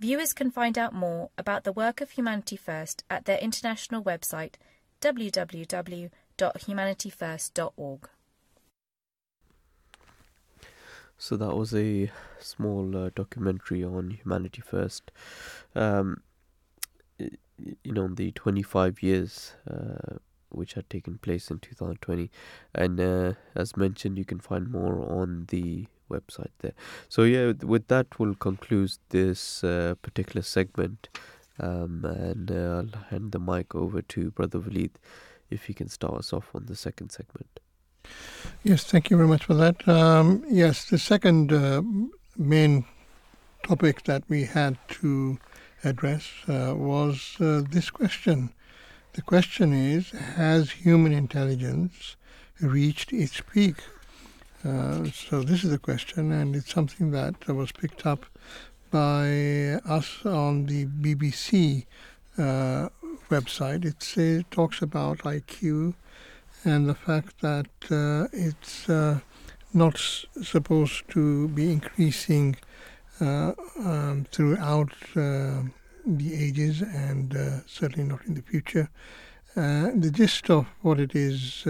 Viewers 0.00 0.32
can 0.32 0.50
find 0.50 0.78
out 0.78 0.94
more 0.94 1.30
about 1.36 1.64
the 1.64 1.72
work 1.72 2.00
of 2.00 2.10
Humanity 2.10 2.56
First 2.56 3.04
at 3.10 3.24
their 3.24 3.38
international 3.38 4.02
website 4.02 4.54
www.humanityfirst.org. 6.38 8.08
So 11.20 11.36
that 11.36 11.56
was 11.56 11.74
a 11.74 12.10
small 12.38 12.96
uh, 12.96 13.10
documentary 13.14 13.82
on 13.82 14.10
Humanity 14.22 14.62
First. 14.62 15.10
Um, 15.74 16.22
you 17.18 17.92
know, 17.92 18.06
the 18.06 18.30
25 18.32 19.02
years 19.02 19.54
uh, 19.68 20.18
which 20.50 20.74
had 20.74 20.88
taken 20.88 21.18
place 21.18 21.50
in 21.50 21.58
2020, 21.58 22.30
and 22.74 23.00
uh, 23.00 23.32
as 23.54 23.76
mentioned, 23.76 24.16
you 24.16 24.24
can 24.24 24.38
find 24.38 24.70
more 24.70 25.00
on 25.00 25.46
the 25.48 25.86
website 26.10 26.52
there. 26.60 26.72
So 27.08 27.24
yeah, 27.24 27.52
with 27.62 27.88
that, 27.88 28.18
we'll 28.18 28.34
conclude 28.34 28.92
this 29.10 29.62
uh, 29.62 29.94
particular 30.00 30.42
segment, 30.42 31.08
um, 31.58 32.04
and 32.04 32.50
uh, 32.50 32.54
I'll 32.94 33.02
hand 33.10 33.32
the 33.32 33.40
mic 33.40 33.74
over 33.74 34.00
to 34.02 34.30
Brother 34.30 34.60
Waleed, 34.60 34.92
if 35.50 35.64
he 35.64 35.74
can 35.74 35.88
start 35.88 36.14
us 36.14 36.32
off 36.32 36.50
on 36.54 36.66
the 36.66 36.76
second 36.76 37.10
segment. 37.10 37.60
Yes, 38.62 38.84
thank 38.84 39.10
you 39.10 39.16
very 39.16 39.28
much 39.28 39.44
for 39.44 39.54
that. 39.54 39.86
Um, 39.88 40.44
yes, 40.48 40.84
the 40.84 40.98
second 40.98 41.52
uh, 41.52 41.82
main 42.36 42.84
topic 43.62 44.04
that 44.04 44.24
we 44.28 44.44
had 44.44 44.78
to 44.88 45.38
address 45.84 46.30
uh, 46.48 46.74
was 46.76 47.36
uh, 47.40 47.62
this 47.68 47.90
question. 47.90 48.50
The 49.12 49.22
question 49.22 49.72
is 49.72 50.10
Has 50.10 50.70
human 50.70 51.12
intelligence 51.12 52.16
reached 52.60 53.12
its 53.12 53.40
peak? 53.40 53.76
Uh, 54.64 55.04
so, 55.10 55.42
this 55.42 55.62
is 55.64 55.70
the 55.70 55.78
question, 55.78 56.32
and 56.32 56.56
it's 56.56 56.72
something 56.72 57.12
that 57.12 57.46
was 57.48 57.70
picked 57.72 58.04
up 58.06 58.26
by 58.90 59.80
us 59.84 60.24
on 60.24 60.66
the 60.66 60.86
BBC 60.86 61.86
uh, 62.38 62.88
website. 63.28 63.84
it 63.84 64.50
talks 64.50 64.82
about 64.82 65.18
IQ 65.18 65.94
and 66.64 66.88
the 66.88 66.94
fact 66.94 67.40
that 67.40 67.68
uh, 67.90 68.28
it's 68.32 68.88
uh, 68.88 69.20
not 69.72 69.94
s- 69.94 70.26
supposed 70.42 71.08
to 71.10 71.48
be 71.48 71.70
increasing 71.72 72.56
uh, 73.20 73.52
um, 73.78 74.26
throughout 74.30 74.92
uh, 75.16 75.62
the 76.06 76.34
ages 76.34 76.82
and 76.82 77.36
uh, 77.36 77.60
certainly 77.66 78.08
not 78.08 78.24
in 78.26 78.34
the 78.34 78.42
future. 78.42 78.88
Uh, 79.56 79.90
the 79.94 80.10
gist 80.12 80.48
of 80.50 80.66
what 80.82 81.00
it 81.00 81.14
is 81.14 81.66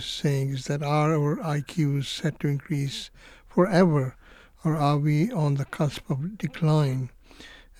saying 0.00 0.50
is 0.50 0.66
that 0.66 0.82
are 0.82 1.12
our 1.14 1.36
IQs 1.36 2.04
set 2.06 2.38
to 2.40 2.46
increase 2.46 3.10
forever, 3.48 4.16
or 4.64 4.76
are 4.76 4.96
we 4.98 5.30
on 5.32 5.54
the 5.56 5.64
cusp 5.64 6.08
of 6.08 6.38
decline? 6.38 7.10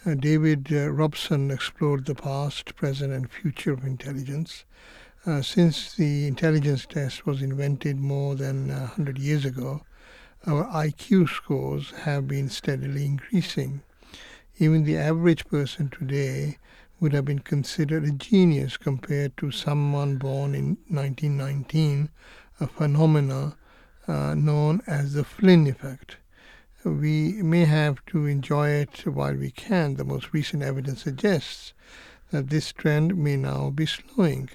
David 0.04 0.72
Robson 0.72 1.50
explored 1.50 2.06
the 2.06 2.14
past, 2.14 2.74
present, 2.74 3.12
and 3.12 3.30
future 3.30 3.72
of 3.72 3.84
intelligence. 3.84 4.64
Uh, 5.24 5.40
since 5.40 5.94
the 5.94 6.26
intelligence 6.26 6.84
test 6.86 7.24
was 7.24 7.40
invented 7.40 7.96
more 7.96 8.34
than 8.34 8.68
uh, 8.68 8.80
100 8.80 9.16
years 9.16 9.44
ago, 9.44 9.82
our 10.44 10.64
IQ 10.64 11.28
scores 11.28 11.92
have 12.02 12.26
been 12.26 12.48
steadily 12.48 13.06
increasing. 13.06 13.82
Even 14.58 14.82
the 14.82 14.96
average 14.96 15.46
person 15.46 15.88
today 15.88 16.58
would 16.98 17.12
have 17.12 17.24
been 17.24 17.38
considered 17.38 18.04
a 18.04 18.10
genius 18.10 18.76
compared 18.76 19.36
to 19.36 19.52
someone 19.52 20.16
born 20.16 20.56
in 20.56 20.76
1919, 20.88 22.08
a 22.58 22.66
phenomena 22.66 23.56
uh, 24.08 24.34
known 24.34 24.82
as 24.88 25.12
the 25.12 25.22
Flynn 25.22 25.68
effect. 25.68 26.16
We 26.84 27.42
may 27.42 27.64
have 27.64 28.04
to 28.06 28.26
enjoy 28.26 28.70
it 28.70 29.06
while 29.06 29.36
we 29.36 29.52
can. 29.52 29.94
The 29.94 30.04
most 30.04 30.32
recent 30.32 30.64
evidence 30.64 31.02
suggests 31.02 31.74
that 32.32 32.50
this 32.50 32.72
trend 32.72 33.16
may 33.16 33.36
now 33.36 33.70
be 33.70 33.86
slowing. 33.86 34.50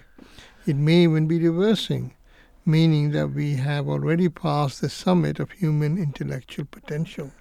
It 0.66 0.76
may 0.76 1.04
even 1.04 1.28
be 1.28 1.40
reversing, 1.40 2.16
meaning 2.66 3.12
that 3.12 3.30
we 3.30 3.54
have 3.56 3.88
already 3.88 4.28
passed 4.28 4.82
the 4.82 4.90
summit 4.90 5.40
of 5.40 5.52
human 5.52 5.98
intellectual 5.98 6.66
potential. 6.66 7.32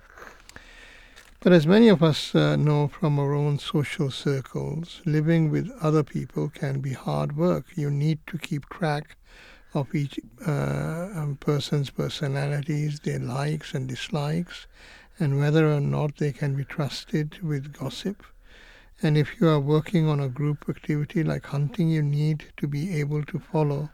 But 1.40 1.52
as 1.52 1.66
many 1.66 1.88
of 1.88 2.02
us 2.02 2.34
uh, 2.34 2.54
know 2.54 2.86
from 2.86 3.18
our 3.18 3.34
own 3.34 3.58
social 3.58 4.10
circles, 4.12 5.02
living 5.04 5.50
with 5.50 5.70
other 5.80 6.04
people 6.04 6.48
can 6.48 6.80
be 6.80 6.92
hard 6.92 7.36
work. 7.36 7.66
You 7.74 7.90
need 7.90 8.20
to 8.28 8.38
keep 8.38 8.68
track 8.68 9.16
of 9.76 9.94
each 9.94 10.18
uh, 10.46 11.10
um, 11.14 11.36
person's 11.38 11.90
personalities, 11.90 13.00
their 13.00 13.18
likes 13.18 13.74
and 13.74 13.86
dislikes, 13.86 14.66
and 15.18 15.38
whether 15.38 15.70
or 15.70 15.80
not 15.80 16.16
they 16.16 16.32
can 16.32 16.56
be 16.56 16.64
trusted 16.64 17.42
with 17.42 17.72
gossip. 17.72 18.24
And 19.02 19.18
if 19.18 19.38
you 19.38 19.48
are 19.48 19.60
working 19.60 20.08
on 20.08 20.20
a 20.20 20.28
group 20.28 20.68
activity 20.68 21.22
like 21.22 21.44
hunting, 21.46 21.90
you 21.90 22.02
need 22.02 22.46
to 22.56 22.66
be 22.66 22.98
able 22.98 23.22
to 23.24 23.38
follow 23.38 23.90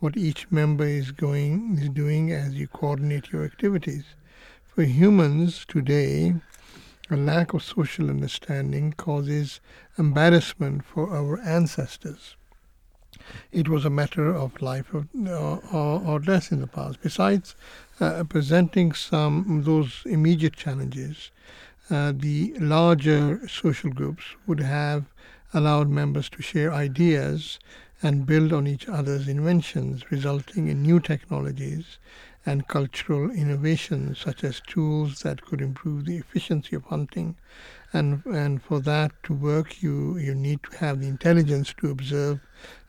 what 0.00 0.16
each 0.16 0.50
member 0.50 0.84
is 0.84 1.12
going 1.12 1.78
is 1.78 1.88
doing 1.90 2.32
as 2.32 2.54
you 2.54 2.66
coordinate 2.66 3.30
your 3.30 3.44
activities. 3.44 4.04
For 4.64 4.82
humans 4.82 5.64
today, 5.68 6.34
a 7.10 7.16
lack 7.16 7.54
of 7.54 7.62
social 7.62 8.08
understanding 8.08 8.94
causes 8.94 9.60
embarrassment 9.98 10.84
for 10.84 11.14
our 11.14 11.38
ancestors. 11.40 12.36
It 13.52 13.68
was 13.68 13.84
a 13.84 13.90
matter 13.90 14.34
of 14.34 14.60
life 14.62 14.92
or, 14.92 15.06
or, 15.72 16.00
or 16.00 16.18
death 16.18 16.52
in 16.52 16.60
the 16.60 16.66
past. 16.66 17.00
Besides 17.02 17.54
uh, 18.00 18.24
presenting 18.24 18.92
some 18.92 19.62
those 19.64 20.02
immediate 20.06 20.56
challenges, 20.56 21.30
uh, 21.90 22.12
the 22.14 22.54
larger 22.58 23.46
social 23.48 23.90
groups 23.90 24.24
would 24.46 24.60
have 24.60 25.04
allowed 25.52 25.88
members 25.88 26.28
to 26.30 26.42
share 26.42 26.72
ideas 26.72 27.58
and 28.02 28.26
build 28.26 28.52
on 28.52 28.66
each 28.66 28.88
other's 28.88 29.28
inventions, 29.28 30.10
resulting 30.10 30.68
in 30.68 30.82
new 30.82 31.00
technologies 31.00 31.98
and 32.46 32.66
cultural 32.68 33.30
innovations, 33.30 34.18
such 34.18 34.42
as 34.42 34.62
tools 34.66 35.20
that 35.20 35.44
could 35.44 35.60
improve 35.60 36.06
the 36.06 36.16
efficiency 36.16 36.74
of 36.74 36.84
hunting. 36.84 37.36
And, 37.92 38.24
and 38.26 38.62
for 38.62 38.80
that 38.80 39.12
to 39.24 39.32
work, 39.32 39.82
you, 39.82 40.16
you 40.16 40.34
need 40.34 40.62
to 40.64 40.76
have 40.78 41.00
the 41.00 41.08
intelligence 41.08 41.74
to 41.78 41.90
observe 41.90 42.40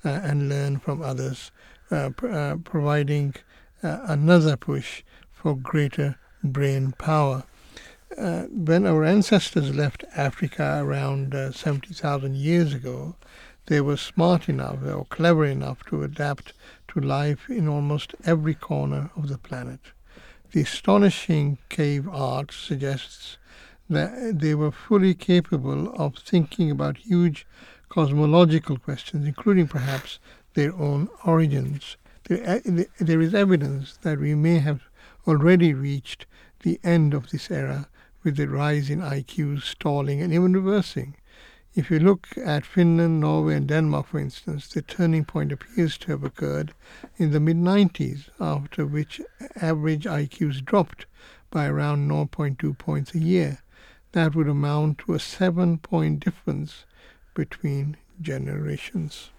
uh, 0.06 0.10
and 0.10 0.48
learn 0.48 0.78
from 0.78 1.02
others, 1.02 1.52
uh, 1.90 2.12
pr- 2.16 2.30
uh, 2.30 2.56
providing 2.58 3.34
uh, 3.82 4.00
another 4.04 4.56
push 4.58 5.04
for 5.32 5.56
greater 5.56 6.18
brain 6.44 6.94
power 6.98 7.44
uh, 8.18 8.44
when 8.44 8.86
our 8.86 9.04
ancestors 9.04 9.74
left 9.74 10.04
Africa 10.16 10.80
around 10.82 11.34
uh, 11.34 11.52
70,000 11.52 12.36
years 12.36 12.74
ago, 12.74 13.16
they 13.68 13.80
were 13.80 13.98
smart 13.98 14.50
enough 14.50 14.84
or 14.84 15.06
clever 15.06 15.46
enough 15.46 15.84
to 15.86 16.04
adapt 16.04 16.54
to 16.90 17.00
life 17.00 17.50
in 17.50 17.68
almost 17.68 18.16
every 18.26 18.54
corner 18.54 19.12
of 19.16 19.30
the 19.30 19.38
planet. 19.38 19.80
The 20.52 20.62
astonishing 20.62 21.58
cave 21.70 22.08
art 22.10 22.52
suggests 22.52 23.38
that 23.92 24.40
they 24.40 24.56
were 24.56 24.72
fully 24.72 25.14
capable 25.14 25.94
of 25.96 26.18
thinking 26.18 26.72
about 26.72 26.98
huge 26.98 27.46
cosmological 27.90 28.78
questions, 28.78 29.28
including 29.28 29.68
perhaps 29.68 30.20
their 30.54 30.74
own 30.76 31.10
origins. 31.26 31.98
There, 32.24 32.62
uh, 32.66 32.84
there 33.00 33.22
is 33.22 33.34
evidence 33.34 33.98
that 34.04 34.20
we 34.20 34.34
may 34.34 34.60
have 34.60 34.82
already 35.28 35.74
reached 35.74 36.26
the 36.62 36.80
end 36.84 37.14
of 37.14 37.30
this 37.32 37.52
era 37.52 37.90
with 38.24 38.38
the 38.38 38.48
rise 38.48 38.90
in 38.90 39.00
IQs 39.00 39.64
stalling 39.64 40.22
and 40.22 40.34
even 40.34 40.54
reversing. 40.54 41.16
If 41.74 41.90
you 41.90 42.00
look 42.00 42.28
at 42.38 42.66
Finland, 42.66 43.20
Norway, 43.20 43.56
and 43.56 43.68
Denmark, 43.68 44.08
for 44.08 44.20
instance, 44.20 44.68
the 44.68 44.82
turning 44.82 45.26
point 45.26 45.52
appears 45.52 45.98
to 46.00 46.12
have 46.12 46.24
occurred 46.24 46.74
in 47.18 47.32
the 47.32 47.40
mid 47.40 47.58
90s, 47.58 48.30
after 48.40 48.86
which 48.86 49.22
average 49.56 50.06
IQs 50.06 50.64
dropped 50.64 51.06
by 51.50 51.68
around 51.68 52.10
0.2 52.10 52.78
points 52.78 53.14
a 53.16 53.20
year. 53.20 53.60
That 54.14 54.36
would 54.36 54.48
amount 54.48 55.00
to 55.00 55.14
a 55.14 55.20
seven 55.20 55.78
point 55.78 56.20
difference 56.20 56.86
between 57.34 57.98
generations. 58.22 59.30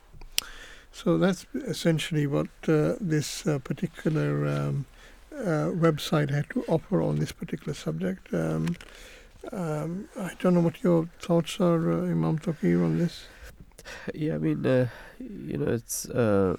So 0.91 1.19
that's 1.19 1.47
essentially 1.55 2.27
what 2.27 2.49
uh, 2.69 2.95
this 3.01 3.47
uh, 3.47 3.59
particular 3.59 4.47
um, 4.47 4.87
uh, 5.35 5.73
website 5.73 6.31
had 6.31 6.51
to 6.51 6.65
offer 6.69 7.03
on 7.03 7.17
this 7.17 7.33
particular 7.33 7.75
subject. 7.75 8.33
Um, 8.35 8.77
um, 9.53 10.09
I 10.19 10.33
don't 10.39 10.55
know 10.55 10.61
what 10.61 10.83
your 10.83 11.09
thoughts 11.21 11.59
are, 11.61 11.91
uh, 11.91 12.05
Imam 12.05 12.39
Touqeer, 12.39 12.85
on 12.85 12.99
this. 12.99 13.25
Yeah, 14.15 14.35
I 14.35 14.39
mean, 14.39 14.65
uh, 14.65 14.89
you 15.19 15.57
know, 15.57 15.73
it's 15.73 16.09
uh, 16.09 16.57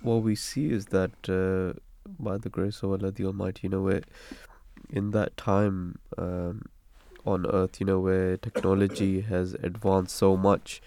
what 0.00 0.22
we 0.22 0.34
see 0.34 0.70
is 0.70 0.86
that 0.86 1.12
by 2.18 2.38
the 2.38 2.48
grace 2.48 2.82
of 2.82 2.90
Allah 2.92 3.10
the 3.10 3.26
Almighty, 3.26 3.60
you 3.64 3.68
know, 3.68 4.00
in 4.88 5.10
that 5.10 5.36
time 5.36 5.98
um, 6.16 6.62
on 7.28 7.46
Earth, 7.46 7.80
you 7.80 7.86
know, 7.86 8.00
where 8.00 8.36
technology 8.36 9.20
has 9.32 9.54
advanced 9.70 10.16
so 10.16 10.36
much, 10.36 10.80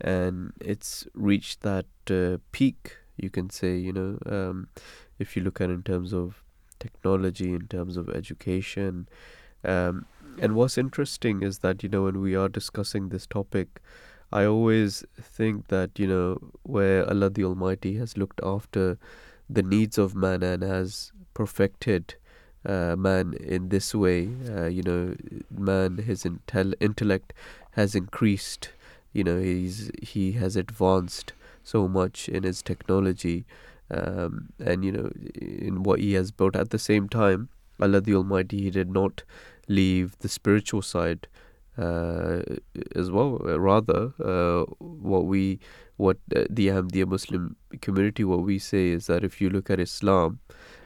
and 0.00 0.52
it's 0.72 1.06
reached 1.14 1.62
that 1.62 1.86
uh, 2.10 2.38
peak, 2.52 2.96
you 3.16 3.30
can 3.30 3.50
say, 3.50 3.76
you 3.76 3.92
know, 3.92 4.18
um, 4.36 4.68
if 5.18 5.36
you 5.36 5.42
look 5.42 5.60
at 5.60 5.70
in 5.70 5.82
terms 5.82 6.12
of 6.12 6.42
technology, 6.78 7.52
in 7.52 7.66
terms 7.68 7.96
of 7.96 8.08
education. 8.08 9.08
Um, 9.64 10.06
and 10.40 10.54
what's 10.54 10.78
interesting 10.78 11.42
is 11.42 11.58
that, 11.58 11.82
you 11.82 11.88
know, 11.88 12.04
when 12.04 12.20
we 12.20 12.34
are 12.34 12.48
discussing 12.48 13.08
this 13.08 13.26
topic, 13.26 13.80
I 14.32 14.44
always 14.44 15.04
think 15.20 15.68
that, 15.68 15.98
you 15.98 16.06
know, 16.06 16.38
where 16.62 17.06
Allah 17.08 17.30
the 17.30 17.44
Almighty 17.44 17.96
has 17.98 18.16
looked 18.16 18.40
after 18.42 18.96
the 19.48 19.62
needs 19.62 19.98
of 19.98 20.14
man 20.14 20.42
and 20.42 20.62
has 20.62 21.12
perfected 21.34 22.14
uh, 22.64 22.96
man 22.96 23.34
in 23.34 23.68
this 23.68 23.94
way, 23.94 24.28
uh, 24.48 24.66
you 24.66 24.82
know, 24.82 25.14
man, 25.50 25.98
his 25.98 26.24
intel- 26.24 26.74
intellect 26.80 27.32
has 27.72 27.94
increased, 27.94 28.70
you 29.12 29.24
know, 29.24 29.40
he's 29.40 29.90
he 30.02 30.32
has 30.32 30.56
advanced 30.56 31.32
so 31.62 31.86
much 31.88 32.28
in 32.28 32.42
his 32.42 32.62
technology 32.62 33.44
um, 33.90 34.48
and 34.58 34.84
you 34.84 34.92
know 34.92 35.10
in 35.34 35.82
what 35.82 36.00
he 36.00 36.14
has 36.14 36.30
built. 36.30 36.56
At 36.56 36.70
the 36.70 36.78
same 36.78 37.08
time 37.08 37.48
allah 37.80 38.00
the 38.00 38.14
almighty 38.14 38.62
he 38.62 38.70
did 38.70 38.90
not 38.90 39.22
leave 39.68 40.18
the 40.18 40.28
spiritual 40.28 40.82
side 40.82 41.26
uh, 41.78 42.42
as 42.94 43.10
well 43.10 43.38
rather 43.38 44.12
uh, 44.24 44.64
what 44.78 45.26
we 45.26 45.58
what 45.96 46.18
uh, 46.34 46.44
the 46.50 46.68
Ahmadiyya 46.68 47.06
Muslim 47.06 47.56
community 47.80 48.24
what 48.24 48.42
we 48.42 48.58
say 48.58 48.88
is 48.88 49.06
that 49.06 49.24
if 49.24 49.40
you 49.40 49.50
look 49.50 49.70
at 49.70 49.80
Islam 49.80 50.40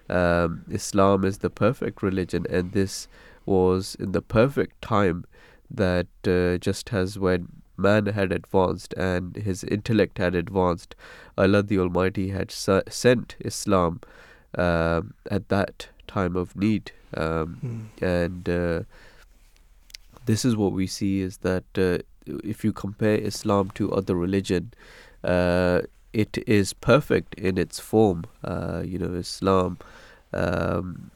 um, 0.09 0.65
Islam 0.71 1.25
is 1.25 1.39
the 1.39 1.51
perfect 1.51 2.03
religion 2.03 2.47
and 2.49 2.73
this 2.73 3.09
was 3.47 3.95
in 3.99 4.13
the 4.13 4.23
perfect 4.23 4.81
time 4.83 5.25
that 5.71 6.07
uh, 6.27 6.59
just 6.59 6.93
as 6.93 7.19
when 7.19 7.49
man 7.77 8.07
had 8.07 8.33
advanced 8.33 8.95
and 8.95 9.37
his 9.37 9.65
intellect 9.65 10.19
had 10.19 10.35
advanced. 10.35 10.95
Allah 11.37 11.63
the 11.63 11.79
Almighty 11.79 12.29
had 12.29 12.51
sent 12.51 13.37
Islam 13.41 14.01
uh, 14.57 15.03
at 15.31 15.49
that 15.49 15.89
time 16.07 16.37
of 16.37 16.57
need. 16.57 16.93
Um, 17.17 17.91
mm. 18.01 18.03
And 18.03 18.49
uh, 18.49 18.83
this 20.27 20.45
is 20.45 20.57
what 20.57 20.73
we 20.73 20.87
see 20.87 21.21
is 21.21 21.39
that 21.39 21.65
uh, 21.77 21.99
if 22.27 22.65
you 22.65 22.73
compare 22.73 23.17
Islam 23.17 23.71
to 23.75 23.93
other 23.93 24.15
religion, 24.15 24.73
uh, 25.23 25.83
it 26.23 26.39
is 26.47 26.73
perfect 26.73 27.35
in 27.35 27.59
its 27.59 27.81
form. 27.81 28.25
Uh, 28.43 28.83
you 28.85 28.99
know, 28.99 29.15
Islam. 29.15 29.79
Um, 30.33 31.11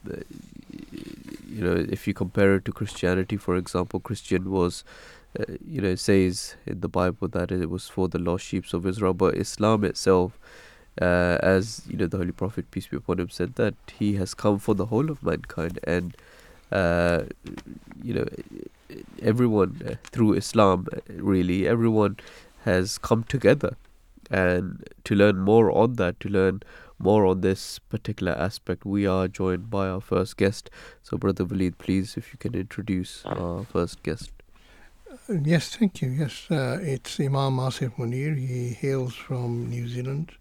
you 1.48 1.64
know, 1.64 1.74
if 1.96 2.06
you 2.06 2.14
compare 2.14 2.54
it 2.56 2.64
to 2.66 2.72
Christianity, 2.72 3.36
for 3.36 3.56
example, 3.56 3.98
Christian 3.98 4.50
was 4.50 4.84
uh, 5.38 5.44
you 5.66 5.80
know, 5.80 5.94
says 5.94 6.56
in 6.66 6.80
the 6.80 6.88
Bible 6.88 7.28
that 7.28 7.52
it 7.52 7.68
was 7.68 7.88
for 7.88 8.08
the 8.08 8.18
lost 8.18 8.44
sheep 8.44 8.72
of 8.72 8.86
Israel, 8.86 9.14
but 9.14 9.36
Islam 9.36 9.84
itself, 9.84 10.38
uh, 11.00 11.38
as 11.42 11.82
you 11.88 11.96
know, 11.96 12.06
the 12.06 12.16
Holy 12.16 12.32
Prophet 12.32 12.70
peace 12.70 12.86
be 12.86 12.96
upon 12.96 13.20
him 13.20 13.28
said 13.28 13.54
that 13.56 13.74
he 13.98 14.14
has 14.14 14.34
come 14.34 14.58
for 14.58 14.74
the 14.74 14.86
whole 14.86 15.10
of 15.10 15.22
mankind, 15.22 15.78
and 15.84 16.16
uh, 16.72 17.24
you 18.02 18.14
know, 18.14 18.26
everyone 19.22 19.80
uh, 19.86 19.94
through 20.04 20.32
Islam, 20.34 20.86
really, 21.08 21.68
everyone 21.68 22.16
has 22.64 22.98
come 22.98 23.22
together, 23.24 23.76
and 24.30 24.88
to 25.04 25.14
learn 25.14 25.38
more 25.38 25.70
on 25.70 25.94
that, 25.94 26.20
to 26.20 26.28
learn 26.28 26.62
more 26.98 27.26
on 27.26 27.40
this 27.40 27.78
particular 27.78 28.32
aspect, 28.32 28.84
we 28.84 29.06
are 29.06 29.28
joined 29.28 29.70
by 29.70 29.88
our 29.88 30.00
first 30.00 30.36
guest. 30.36 30.70
So, 31.02 31.16
Brother 31.16 31.44
Waleed, 31.44 31.78
please, 31.78 32.16
if 32.16 32.32
you 32.32 32.38
can 32.38 32.54
introduce 32.54 33.24
our 33.24 33.64
first 33.64 34.02
guest. 34.02 34.30
Yes, 35.28 35.76
thank 35.76 36.02
you. 36.02 36.10
Yes, 36.10 36.50
uh, 36.50 36.78
it's 36.80 37.20
Imam 37.20 37.58
Asif 37.58 37.96
Munir. 37.96 38.36
He 38.36 38.70
hails 38.70 39.14
from 39.14 39.68
New 39.70 39.86
Zealand. 39.86 40.32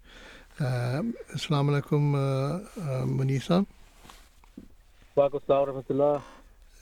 Uh, 0.59 1.03
Assalamu 1.35 1.81
alaikum, 1.81 2.15
uh, 2.15 2.81
uh, 2.81 3.05
Munisa. 3.05 3.65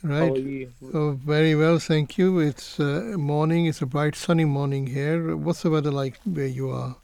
Right. 0.02 0.28
How 0.28 0.34
are 0.34 0.38
you? 0.38 0.72
Oh, 0.94 1.12
very 1.12 1.54
well, 1.54 1.78
thank 1.78 2.18
you. 2.18 2.38
It's 2.38 2.78
uh, 2.78 3.14
morning. 3.16 3.66
It's 3.66 3.82
a 3.82 3.86
bright, 3.86 4.14
sunny 4.14 4.44
morning 4.44 4.86
here. 4.86 5.36
What's 5.36 5.62
the 5.62 5.70
weather 5.70 5.90
like 5.90 6.20
where 6.24 6.46
you 6.46 6.70
are? 6.70 6.96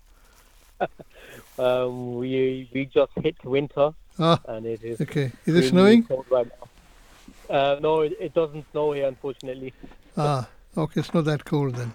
um, 1.58 2.16
we 2.16 2.68
we 2.72 2.86
just 2.86 3.12
hit 3.22 3.42
winter. 3.44 3.92
Ah, 4.18 4.40
and 4.46 4.66
it 4.66 4.84
is 4.84 5.00
okay. 5.00 5.32
Is 5.46 5.54
it 5.54 5.68
snowing? 5.70 6.06
Right 6.30 6.46
uh, 7.52 7.76
no, 7.80 8.00
it, 8.00 8.16
it, 8.18 8.34
doesn't 8.34 8.64
snow 8.72 8.92
here, 8.92 9.06
unfortunately. 9.06 9.72
ah, 10.16 10.48
Okay, 10.76 11.00
it's 11.00 11.12
not 11.12 11.26
that 11.26 11.44
cold 11.44 11.74
then. 11.74 11.92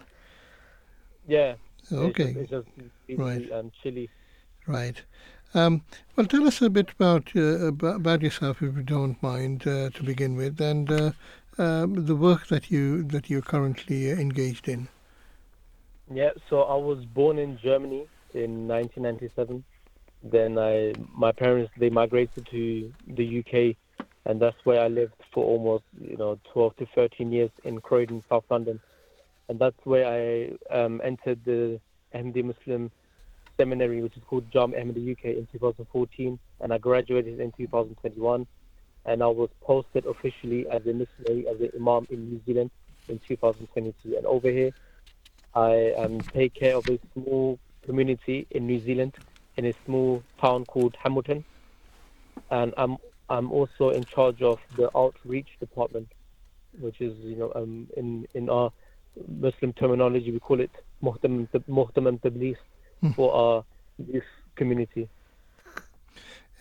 Yeah. 1.28 1.56
Okay. 1.92 2.36
It's 2.38 2.52
just, 2.52 2.68
it's 2.78 2.90
just 3.08 3.20
right. 3.20 3.50
and 3.50 3.72
chilly. 3.82 4.10
Right. 4.68 5.02
Um, 5.54 5.82
well, 6.16 6.28
tell 6.28 6.48
us 6.48 6.62
a 6.62 6.70
bit 6.70 6.92
about 6.92 7.36
uh, 7.36 7.72
about 7.72 8.22
yourself, 8.22 8.62
if 8.62 8.76
you 8.76 8.84
don't 8.84 9.22
mind, 9.24 9.68
uh, 9.68 9.90
to 9.92 10.04
begin 10.04 10.36
with, 10.36 10.60
and 10.62 10.92
uh, 10.92 11.12
um, 11.58 12.06
the 12.06 12.16
work 12.16 12.48
that 12.48 12.70
you 12.70 13.04
that 13.04 13.30
you're 13.30 13.42
currently 13.42 14.12
engaged 14.12 14.68
in. 14.68 14.88
Yeah. 16.14 16.32
So 16.50 16.62
I 16.62 16.76
was 16.76 17.06
born 17.06 17.38
in 17.38 17.58
Germany 17.58 18.08
in 18.34 18.68
1997. 18.68 19.64
Then 20.24 20.58
I, 20.58 20.94
my 21.14 21.32
parents, 21.32 21.72
they 21.78 21.90
migrated 21.90 22.48
to 22.48 22.94
the 23.08 23.40
UK 23.40 23.76
and 24.28 24.42
that's 24.42 24.58
where 24.66 24.82
I 24.82 24.90
lived 24.90 25.14
for 25.34 25.44
almost 25.44 25.86
you 26.00 26.18
know 26.18 26.38
12 26.54 26.76
to 26.78 26.86
13 26.94 27.32
years 27.32 27.50
in 27.64 27.80
Croydon, 27.80 28.24
South 28.30 28.44
London, 28.52 28.80
and 29.48 29.58
that's 29.58 29.80
where 29.86 30.06
I 30.06 30.76
um, 30.78 31.02
entered 31.04 31.40
the 31.46 31.80
Ahmadi 32.14 32.44
Muslim 32.44 32.92
seminary, 33.58 34.02
which 34.02 34.16
is 34.16 34.24
called 34.28 34.50
Jamia 34.52 34.84
Ahmadiyya 34.84 35.12
UK, 35.14 35.26
in 35.26 35.48
2014, 35.52 36.40
and 36.62 36.74
I 36.74 36.78
graduated 36.78 37.40
in 37.40 37.52
2021, 37.54 38.48
and 39.06 39.24
I 39.24 39.28
was 39.28 39.50
posted 39.62 40.06
officially 40.06 40.68
as 40.70 40.86
a 40.86 40.94
missionary 40.94 41.48
as 41.48 41.60
an 41.60 41.72
imam 41.76 42.08
in 42.10 42.30
New 42.30 42.42
Zealand 42.46 42.72
in 43.10 43.20
2022, 43.28 44.18
and 44.18 44.26
over 44.26 44.50
here 44.50 44.72
I 45.56 45.94
um, 45.98 46.20
take 46.34 46.54
care 46.54 46.76
of 46.76 46.88
a 46.88 47.00
small 47.14 47.58
community 47.86 48.46
in 48.52 48.68
New 48.68 48.84
Zealand 48.84 49.14
in 49.56 49.66
a 49.66 49.74
small 49.86 50.24
town 50.40 50.66
called 50.66 50.96
Hamilton, 51.02 51.44
and 52.52 52.74
I'm 52.78 52.98
I'm 53.30 53.52
also 53.52 53.90
in 53.90 54.06
charge 54.06 54.42
of 54.42 54.60
the 54.78 54.90
outreach 54.96 55.48
department, 55.60 56.08
which 56.80 57.02
is, 57.02 57.14
you 57.20 57.36
know, 57.36 57.52
um, 57.56 57.88
in 57.98 58.28
in 58.34 58.50
our 58.50 58.72
Muslim 59.28 59.74
terminology, 59.74 60.32
we 60.32 60.40
call 60.40 60.60
it 60.60 60.72
Muhtam 61.02 61.48
Muhtam 61.68 62.08
For 63.16 63.34
our 63.34 63.64
youth 63.98 64.24
community. 64.56 65.08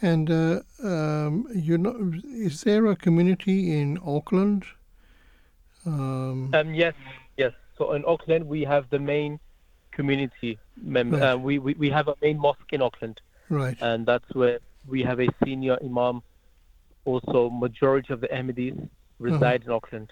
And 0.02 0.30
uh, 0.30 0.60
um, 0.82 1.48
you 1.54 1.78
know, 1.78 2.12
is 2.24 2.62
there 2.62 2.86
a 2.86 2.96
community 2.96 3.78
in 3.78 3.98
Auckland? 4.04 4.64
Um, 5.86 6.54
um, 6.54 6.74
yes, 6.74 6.94
yes. 7.36 7.52
So 7.78 7.94
in 7.94 8.04
Auckland, 8.06 8.46
we 8.46 8.62
have 8.64 8.90
the 8.90 8.98
main 8.98 9.40
community. 9.92 10.58
Mem- 10.76 11.12
right. 11.12 11.22
uh, 11.22 11.38
we, 11.38 11.58
we 11.58 11.74
we 11.74 11.88
have 11.90 12.08
a 12.08 12.14
main 12.20 12.38
mosque 12.38 12.72
in 12.72 12.82
Auckland, 12.82 13.20
right? 13.48 13.76
And 13.80 14.04
that's 14.04 14.34
where 14.34 14.58
we 14.86 15.02
have 15.02 15.20
a 15.20 15.28
senior 15.44 15.78
imam 15.82 16.22
also 17.06 17.48
majority 17.48 18.12
of 18.12 18.20
the 18.20 18.28
Ahmadis 18.28 18.88
reside 19.18 19.62
mm-hmm. 19.62 19.70
in 19.70 19.76
Auckland. 19.76 20.10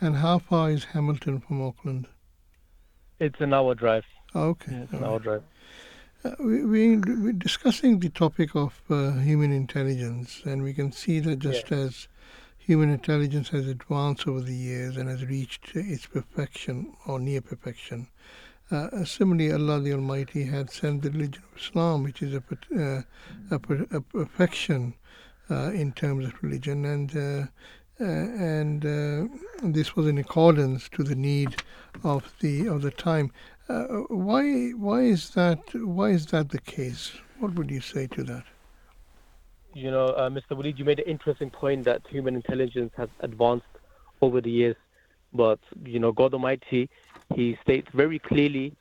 And 0.00 0.16
how 0.16 0.38
far 0.38 0.70
is 0.70 0.84
Hamilton 0.84 1.40
from 1.40 1.60
Auckland? 1.60 2.06
It's 3.20 3.40
an 3.40 3.52
hour 3.52 3.74
drive. 3.74 4.04
Okay. 4.34 4.72
Yeah, 4.72 4.82
it's 4.82 4.92
an 4.92 5.04
all 5.04 5.12
hour 5.12 5.18
drive. 5.18 5.42
Uh, 6.24 6.30
we, 6.40 6.64
we, 6.64 6.96
we're 6.96 7.32
discussing 7.32 8.00
the 8.00 8.08
topic 8.08 8.54
of 8.54 8.80
uh, 8.90 9.12
human 9.12 9.52
intelligence, 9.52 10.42
and 10.44 10.62
we 10.62 10.74
can 10.74 10.92
see 10.92 11.20
that 11.20 11.38
just 11.38 11.70
as 11.72 12.08
human 12.58 12.90
intelligence 12.90 13.48
has 13.48 13.66
advanced 13.66 14.26
over 14.26 14.40
the 14.40 14.54
years 14.54 14.96
and 14.96 15.08
has 15.08 15.24
reached 15.24 15.74
its 15.74 16.06
perfection 16.06 16.92
or 17.06 17.18
near 17.18 17.40
perfection, 17.40 18.08
uh, 18.70 19.04
similarly, 19.04 19.50
Allah 19.50 19.80
the 19.80 19.94
Almighty 19.94 20.44
had 20.44 20.70
sent 20.70 21.02
the 21.02 21.10
religion 21.10 21.42
of 21.50 21.58
Islam, 21.58 22.02
which 22.02 22.22
is 22.22 22.34
a, 22.34 22.40
per- 22.40 23.04
uh, 23.50 23.54
a, 23.54 23.58
per- 23.58 23.86
a 23.90 24.00
perfection 24.00 24.94
uh, 25.50 25.70
in 25.70 25.92
terms 25.92 26.26
of 26.26 26.42
religion, 26.42 26.84
and 26.84 27.16
uh, 27.16 27.20
uh, 27.20 27.46
and 27.98 28.84
uh, 28.84 29.26
this 29.62 29.96
was 29.96 30.06
in 30.06 30.18
accordance 30.18 30.88
to 30.90 31.02
the 31.02 31.14
need 31.14 31.62
of 32.04 32.32
the 32.40 32.66
of 32.66 32.82
the 32.82 32.90
time. 32.90 33.32
Uh, 33.68 33.84
why 34.08 34.70
why 34.70 35.02
is 35.02 35.30
that 35.30 35.60
why 35.74 36.10
is 36.10 36.26
that 36.26 36.50
the 36.50 36.60
case? 36.60 37.12
What 37.38 37.54
would 37.54 37.70
you 37.70 37.80
say 37.80 38.06
to 38.08 38.22
that? 38.24 38.44
You 39.74 39.90
know, 39.90 40.06
uh, 40.06 40.28
Mr. 40.28 40.52
Waleed, 40.52 40.78
you 40.78 40.84
made 40.84 40.98
an 40.98 41.06
interesting 41.06 41.50
point 41.50 41.84
that 41.84 42.02
human 42.08 42.34
intelligence 42.34 42.92
has 42.96 43.08
advanced 43.20 43.66
over 44.20 44.40
the 44.40 44.50
years, 44.50 44.76
but 45.32 45.60
you 45.84 45.98
know, 45.98 46.12
God 46.12 46.34
Almighty, 46.34 46.88
He 47.34 47.58
states 47.62 47.88
very 47.94 48.18
clearly 48.18 48.74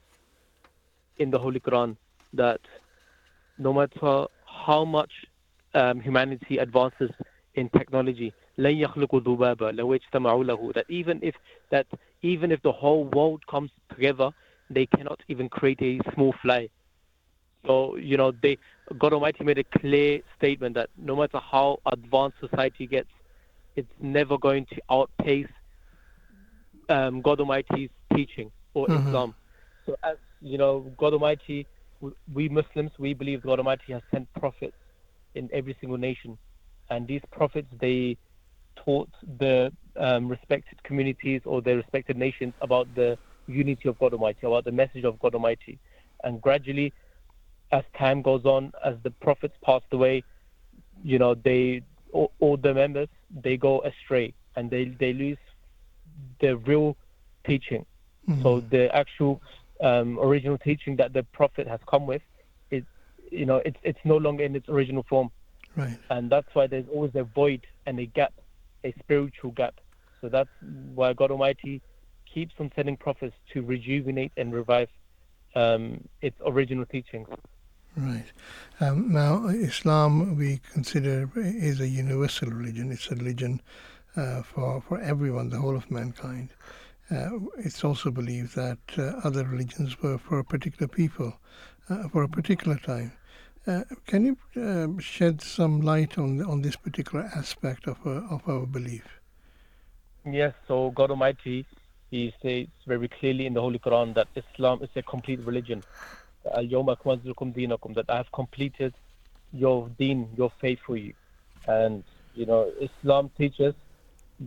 in 1.18 1.30
the 1.30 1.40
Holy 1.40 1.60
Quran 1.60 1.98
that 2.34 2.62
no 3.58 3.74
matter 3.74 4.26
how 4.46 4.86
much 4.86 5.12
um, 5.74 6.00
humanity 6.00 6.58
advances 6.58 7.12
in 7.56 7.70
technology, 7.70 8.34
لن 8.59 8.77
يخلقوا 8.77 9.21
ذبابا 9.21 9.73
لو 9.73 9.95
اجتمعوا 9.95 10.45
له, 10.45 10.73
that 10.73 10.85
even 10.89 11.19
if 11.23 11.35
that 11.71 11.87
even 12.23 12.51
if 12.53 12.61
the 12.63 12.73
whole 12.73 13.05
world 13.05 13.41
comes 13.47 13.71
together, 13.91 14.31
they 14.71 14.87
cannot 14.87 15.21
even 15.29 15.49
create 15.49 15.81
a 15.83 16.01
small 16.15 16.33
fly. 16.43 16.69
So 17.67 17.97
you 17.97 18.17
know, 18.17 18.33
they 18.43 18.59
God 18.99 19.13
Almighty 19.13 19.45
made 19.45 19.59
a 19.59 19.79
clear 19.79 20.21
statement 20.37 20.75
that 20.75 20.91
no 20.97 21.17
matter 21.17 21.41
how 21.53 21.79
advanced 21.87 22.39
society 22.41 22.87
gets, 22.87 23.11
it's 23.77 23.93
never 24.01 24.37
going 24.39 24.67
to 24.75 24.81
outpace 24.91 25.47
um, 26.89 27.23
God 27.23 27.41
Almighty's 27.41 27.91
teaching 28.15 28.51
or 28.75 28.89
Mhm. 28.89 29.07
Islam. 29.07 29.35
So 29.87 29.97
as 30.03 30.17
you 30.41 30.59
know, 30.59 30.93
God 30.99 31.13
Almighty, 31.15 31.67
w- 32.01 32.17
we 32.33 32.49
Muslims, 32.49 32.91
we 32.99 33.15
believe 33.15 33.43
God 33.43 33.59
Almighty 33.59 33.93
has 33.93 34.03
sent 34.13 34.29
prophets 34.35 34.77
in 35.35 35.49
every 35.53 35.77
single 35.81 35.99
nation, 35.99 36.39
and 36.91 37.07
these 37.07 37.23
prophets 37.31 37.69
they 37.81 38.17
taught 38.84 39.10
the 39.40 39.72
um, 39.98 40.28
respected 40.28 40.82
communities 40.84 41.42
or 41.46 41.62
the 41.62 41.76
respected 41.76 42.18
nations 42.18 42.54
about 42.62 42.94
the 42.96 43.18
unity 43.48 43.88
of 43.90 43.98
God 44.00 44.14
Almighty, 44.14 44.46
about 44.46 44.66
the 44.66 44.72
message 44.72 45.04
of 45.04 45.20
God 45.20 45.34
Almighty, 45.34 45.80
and 46.24 46.42
gradually, 46.42 46.94
as 47.72 47.84
time 47.98 48.22
goes 48.22 48.46
on, 48.46 48.72
as 48.84 48.96
the 49.04 49.12
prophets 49.12 49.56
passed 49.64 49.86
away, 49.92 50.24
you 51.04 51.20
know 51.20 51.36
they 51.36 51.82
all, 52.12 52.32
all 52.40 52.58
the 52.58 52.74
members 52.74 53.10
they 53.44 53.58
go 53.58 53.82
astray 53.82 54.34
and 54.56 54.70
they 54.70 54.86
they 55.00 55.14
lose 55.14 55.38
the 56.42 56.58
real 56.58 56.96
teaching. 57.46 57.86
So 58.44 58.62
the 58.72 58.94
actual 58.94 59.42
um, 59.82 60.20
original 60.20 60.58
teaching 60.58 60.98
that 60.98 61.14
the 61.14 61.24
prophet 61.32 61.66
has 61.68 61.80
come 61.90 62.06
with, 62.06 62.22
it 62.72 62.84
you 63.32 63.46
know 63.46 63.62
it's 63.64 63.78
it's 63.84 64.00
no 64.04 64.18
longer 64.18 64.44
in 64.44 64.54
its 64.56 64.68
original 64.68 65.04
form, 65.08 65.30
Right. 65.78 65.98
and 66.10 66.30
that's 66.30 66.48
why 66.54 66.68
there's 66.68 66.88
always 66.94 67.12
a 67.16 67.24
void 67.24 67.62
and 67.86 67.98
a 68.00 68.06
gap, 68.06 68.34
a 68.84 68.94
spiritual 69.00 69.52
gap. 69.52 69.76
So 70.22 70.30
that's 70.30 70.50
why 70.96 71.14
God 71.14 71.32
Almighty 71.32 71.82
keeps 72.32 72.54
on 72.60 72.72
sending 72.76 72.98
prophets 72.98 73.36
to 73.54 73.62
rejuvenate 73.62 74.32
and 74.38 74.54
revive 74.54 74.90
um, 75.56 76.08
its 76.22 76.38
original 76.46 76.86
teachings. 76.86 77.28
Right. 77.96 78.32
Um, 78.80 79.12
now, 79.12 79.48
Islam 79.48 80.38
we 80.38 80.62
consider 80.72 81.30
is 81.36 81.80
a 81.80 81.88
universal 81.88 82.50
religion. 82.50 82.92
It's 82.92 83.10
a 83.10 83.16
religion 83.16 83.60
uh, 84.16 84.44
for 84.44 84.82
for 84.82 85.00
everyone, 85.02 85.50
the 85.50 85.58
whole 85.58 85.76
of 85.76 85.90
mankind. 85.90 86.50
Uh, 87.10 87.30
it's 87.58 87.84
also 87.84 88.12
believed 88.12 88.56
that 88.56 88.78
uh, 88.98 89.14
other 89.24 89.46
religions 89.46 90.00
were 90.02 90.18
for 90.18 90.40
a 90.40 90.44
particular 90.44 90.88
people, 90.88 91.40
uh, 91.90 92.08
for 92.10 92.22
a 92.22 92.30
particular 92.30 92.78
time. 92.78 93.14
Uh, 93.68 93.84
can 94.06 94.26
you 94.26 94.38
um 94.56 94.98
shed 94.98 95.42
some 95.42 95.82
light 95.82 96.18
on 96.18 96.42
on 96.42 96.62
this 96.62 96.78
particular 96.78 97.30
aspect 97.36 97.88
of 97.88 97.98
uh, 98.06 98.36
of 98.36 98.48
our 98.48 98.66
belief? 98.66 99.06
Yes, 100.26 100.54
so 100.68 100.92
God 100.92 101.12
Almighty, 101.12 101.66
He 102.10 102.34
says 102.42 102.68
very 102.86 103.10
clearly 103.10 103.46
in 103.46 103.54
the 103.54 103.62
Holy 103.62 103.80
Quran 103.80 104.14
that 104.16 104.28
Islam 104.36 104.84
is 104.84 104.90
a 104.96 105.02
complete 105.02 105.40
religion. 105.42 105.84
Dinakum, 106.46 107.94
That 107.96 108.06
I 108.10 108.18
have 108.18 108.32
completed 108.32 108.94
your 109.52 109.90
deen, 110.00 110.30
your 110.38 110.52
faith 110.62 110.80
for 110.86 110.96
you. 110.98 111.14
And, 111.68 112.04
you 112.36 112.46
know, 112.46 112.72
Islam 112.80 113.32
teaches 113.38 113.74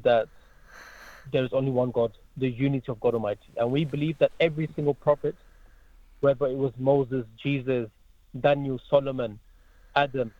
that 0.02 0.28
there 1.32 1.44
is 1.44 1.52
only 1.52 1.70
one 1.70 1.90
God, 1.90 2.12
the 2.36 2.48
unity 2.48 2.90
of 2.90 3.00
God 3.00 3.14
Almighty. 3.14 3.52
And 3.56 3.70
we 3.70 3.84
believe 3.84 4.18
that 4.18 4.32
every 4.40 4.68
single 4.74 4.94
prophet, 4.94 5.34
whether 6.20 6.46
it 6.46 6.56
was 6.56 6.72
Moses, 6.78 7.24
Jesus, 7.42 7.88
Daniel, 8.38 8.80
Solomon, 8.90 9.40
Adam, 9.96 10.32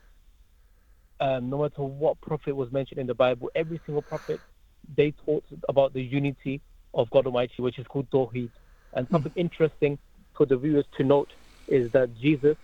um, 1.21 1.51
no 1.51 1.59
matter 1.63 1.83
what 1.83 2.21
prophet 2.21 2.55
was 2.55 2.73
mentioned 2.73 3.01
in 3.01 3.07
the 3.07 3.15
Bible, 3.15 3.51
every 3.55 3.81
single 3.87 4.03
prophet, 4.03 4.41
they 4.97 5.13
taught 5.27 5.45
about 5.69 5.93
the 5.93 6.03
unity 6.03 6.61
of 6.95 7.11
God 7.11 7.27
Almighty, 7.27 7.55
which 7.59 7.79
is 7.79 7.87
called 7.89 8.11
Tawheed. 8.11 8.51
And 8.95 9.07
something 9.13 9.33
interesting 9.37 9.99
for 10.37 10.47
the 10.47 10.57
viewers 10.57 10.87
to 10.97 11.05
note 11.05 11.31
is 11.69 11.91
that 11.93 12.15
Jesus, 12.17 12.57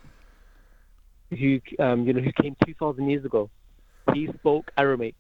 who 1.31 1.61
um, 1.79 2.07
you 2.07 2.13
know 2.13 2.21
who 2.23 2.33
came 2.43 2.57
2,000 2.67 3.09
years 3.11 3.25
ago, 3.25 3.51
he 4.15 4.29
spoke 4.39 4.71
Aramaic, 4.79 5.17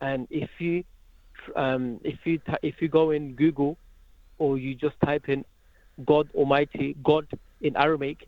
and 0.00 0.26
if 0.30 0.48
you 0.58 0.84
um, 1.56 2.00
if 2.04 2.18
you 2.24 2.40
if 2.62 2.76
you 2.80 2.88
go 2.88 3.10
in 3.12 3.34
Google 3.34 3.78
or 4.38 4.58
you 4.58 4.74
just 4.74 4.96
type 5.04 5.28
in 5.28 5.44
God 6.06 6.30
Almighty, 6.34 6.96
God 7.04 7.26
in 7.60 7.76
Aramaic, 7.76 8.26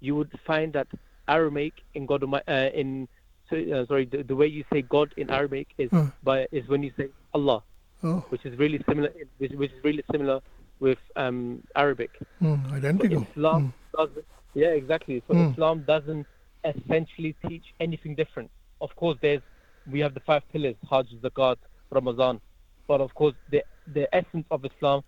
you 0.00 0.14
would 0.16 0.32
find 0.46 0.72
that 0.72 0.86
Aramaic 1.28 1.74
in 1.94 2.06
God 2.06 2.22
uh, 2.24 2.52
in 2.74 3.08
uh, 3.52 3.86
sorry 3.86 4.04
the, 4.06 4.22
the 4.22 4.36
way 4.36 4.46
you 4.46 4.64
say 4.72 4.82
God 4.82 5.12
in 5.16 5.30
Aramaic 5.30 5.68
is 5.78 5.90
Hmm. 5.90 6.06
by 6.22 6.46
is 6.52 6.66
when 6.68 6.82
you 6.82 6.92
say 6.96 7.08
Allah, 7.34 7.62
Oh, 8.02 8.24
which 8.30 8.44
is 8.44 8.58
really 8.58 8.80
similar 8.88 9.10
which, 9.38 9.52
which 9.52 9.72
is 9.72 9.82
really 9.84 10.04
similar 10.12 10.40
with 10.80 10.98
um, 11.16 11.62
Arabic. 11.76 12.10
mm, 12.42 12.72
But 12.72 12.74
identical. 12.76 13.26
Islam 13.30 13.72
doesn't. 13.96 14.24
Yeah, 14.54 14.68
exactly. 14.68 15.22
So 15.26 15.34
Mm. 15.34 15.52
Islam 15.52 15.82
doesn't 15.84 16.26
essentially 16.64 17.36
teach 17.46 17.64
anything 17.80 18.14
different. 18.14 18.50
Of 18.80 18.94
course, 18.96 19.18
there's 19.22 19.42
we 19.86 20.00
have 20.00 20.14
the 20.14 20.20
five 20.20 20.42
pillars: 20.52 20.76
Hajj, 20.90 21.08
Zakat, 21.22 21.56
Ramadan. 21.90 22.40
But 22.86 23.00
of 23.00 23.12
course, 23.14 23.34
the 23.50 23.62
the 23.92 24.12
essence 24.14 24.46
of 24.50 24.64
Islam, 24.64 25.02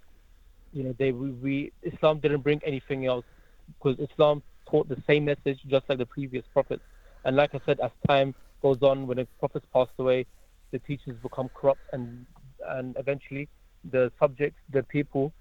you 0.72 0.82
know, 0.84 0.94
they 0.98 1.12
we, 1.12 1.30
we 1.30 1.72
Islam 1.82 2.20
didn't 2.20 2.42
bring 2.42 2.60
anything 2.64 3.06
else 3.06 3.24
because 3.78 3.98
Islam 4.10 4.42
taught 4.70 4.88
the 4.88 5.02
same 5.06 5.24
message 5.24 5.58
just 5.68 5.84
like 5.88 5.98
the 5.98 6.06
previous 6.06 6.44
prophets. 6.52 6.82
And 7.24 7.36
like 7.36 7.54
I 7.54 7.60
said, 7.66 7.80
as 7.80 7.90
time 8.08 8.34
goes 8.62 8.78
on, 8.82 9.06
when 9.06 9.18
the 9.18 9.26
prophets 9.38 9.66
passed 9.72 9.92
away, 9.98 10.26
the 10.72 10.78
teachers 10.80 11.16
become 11.22 11.50
corrupt, 11.54 11.80
and 11.92 12.24
and 12.68 12.96
eventually 12.98 13.48
the 13.90 14.12
subjects, 14.18 14.58
the 14.72 14.82
people, 14.84 15.32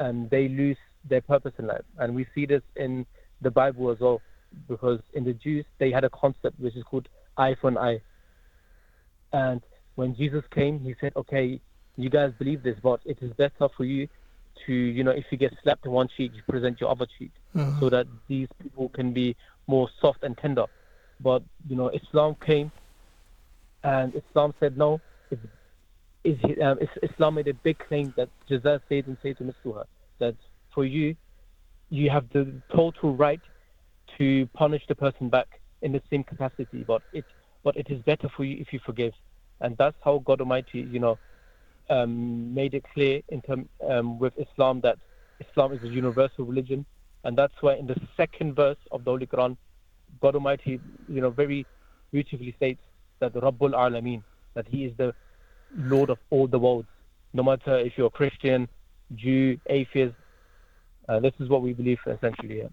and 0.00 0.28
they 0.30 0.48
lose 0.48 0.78
their 1.08 1.20
purpose 1.20 1.52
in 1.58 1.66
life. 1.66 1.84
And 1.98 2.14
we 2.14 2.26
see 2.34 2.46
this 2.46 2.62
in 2.76 3.06
the 3.42 3.50
Bible 3.50 3.90
as 3.90 3.98
well, 4.00 4.20
because 4.68 5.00
in 5.14 5.24
the 5.24 5.34
Jews 5.34 5.64
they 5.78 5.90
had 5.90 6.04
a 6.04 6.10
concept 6.10 6.58
which 6.58 6.76
is 6.76 6.82
called 6.84 7.08
eye 7.36 7.54
for 7.60 7.68
an 7.68 7.78
eye. 7.78 8.00
And 9.32 9.60
when 9.94 10.16
Jesus 10.16 10.42
came, 10.54 10.80
he 10.80 10.94
said, 11.00 11.12
"Okay, 11.16 11.60
you 11.96 12.10
guys 12.10 12.32
believe 12.38 12.62
this, 12.62 12.78
but 12.82 13.00
it 13.04 13.18
is 13.20 13.32
better 13.34 13.68
for 13.76 13.84
you 13.84 14.08
to, 14.66 14.72
you 14.72 15.02
know, 15.04 15.10
if 15.10 15.24
you 15.30 15.38
get 15.38 15.52
slapped 15.62 15.84
in 15.86 15.92
one 15.92 16.08
cheek, 16.16 16.32
you 16.34 16.42
present 16.48 16.80
your 16.80 16.90
other 16.90 17.06
cheek, 17.18 17.32
Uh-huh. 17.54 17.72
so 17.80 17.90
that 17.90 18.06
these 18.28 18.48
people 18.62 18.88
can 18.90 19.12
be 19.12 19.36
more 19.66 19.88
soft 20.00 20.22
and 20.22 20.36
tender." 20.38 20.66
But 21.20 21.42
you 21.68 21.76
know, 21.76 21.88
Islam 21.88 22.36
came, 22.44 22.70
and 23.82 24.14
Islam 24.14 24.52
said, 24.60 24.76
"No, 24.76 25.00
it's 26.24 26.60
um, 26.62 26.78
is- 26.80 27.10
Islam 27.10 27.34
made 27.34 27.48
a 27.48 27.54
big 27.54 27.78
claim 27.78 28.12
that 28.16 28.28
Jaza 28.48 28.80
said 28.88 29.06
and 29.06 29.16
said 29.22 29.36
to 29.38 29.44
Misuha 29.44 29.84
that 30.18 30.36
for 30.74 30.84
you, 30.84 31.16
you 31.90 32.10
have 32.10 32.28
the 32.30 32.60
total 32.74 33.16
right 33.16 33.42
to 34.18 34.46
punish 34.54 34.82
the 34.88 34.94
person 34.94 35.28
back 35.28 35.48
in 35.82 35.92
the 35.92 36.02
same 36.10 36.24
capacity, 36.24 36.84
but 36.84 37.02
it 37.12 37.24
but 37.64 37.76
it 37.76 37.88
is 37.90 38.00
better 38.02 38.28
for 38.36 38.44
you 38.44 38.56
if 38.60 38.72
you 38.72 38.80
forgive, 38.84 39.12
and 39.60 39.76
that's 39.76 39.96
how 40.02 40.18
God 40.18 40.40
Almighty, 40.40 40.80
you 40.80 40.98
know, 40.98 41.18
um, 41.90 42.54
made 42.54 42.74
it 42.74 42.84
clear 42.94 43.20
in 43.28 43.42
term 43.42 43.68
um, 43.88 44.18
with 44.18 44.32
Islam 44.38 44.80
that 44.82 44.98
Islam 45.40 45.72
is 45.72 45.82
a 45.82 45.88
universal 45.88 46.44
religion, 46.44 46.84
and 47.24 47.36
that's 47.36 47.54
why 47.60 47.74
in 47.74 47.86
the 47.86 48.00
second 48.16 48.54
verse 48.54 48.78
of 48.90 49.04
the 49.04 49.10
Holy 49.10 49.26
Quran, 49.26 49.56
God 50.20 50.34
Almighty, 50.34 50.80
you 51.08 51.20
know, 51.20 51.30
very 51.30 51.66
beautifully 52.12 52.52
states 52.56 52.80
that 53.20 53.34
Rabbul 53.34 53.72
Alameen, 53.72 54.22
that 54.54 54.66
He 54.68 54.84
is 54.84 54.92
the 54.96 55.14
Lord 55.76 56.10
of 56.10 56.18
all 56.30 56.46
the 56.46 56.58
worlds. 56.58 56.88
no 57.32 57.42
matter 57.42 57.78
if 57.78 57.92
you're 57.96 58.10
Christian, 58.10 58.68
Jew, 59.14 59.58
atheist. 59.66 60.14
Uh, 61.08 61.20
this 61.20 61.32
is 61.40 61.48
what 61.48 61.62
we 61.62 61.72
believe 61.72 61.98
essentially. 62.06 62.58
Yeah. 62.58 62.68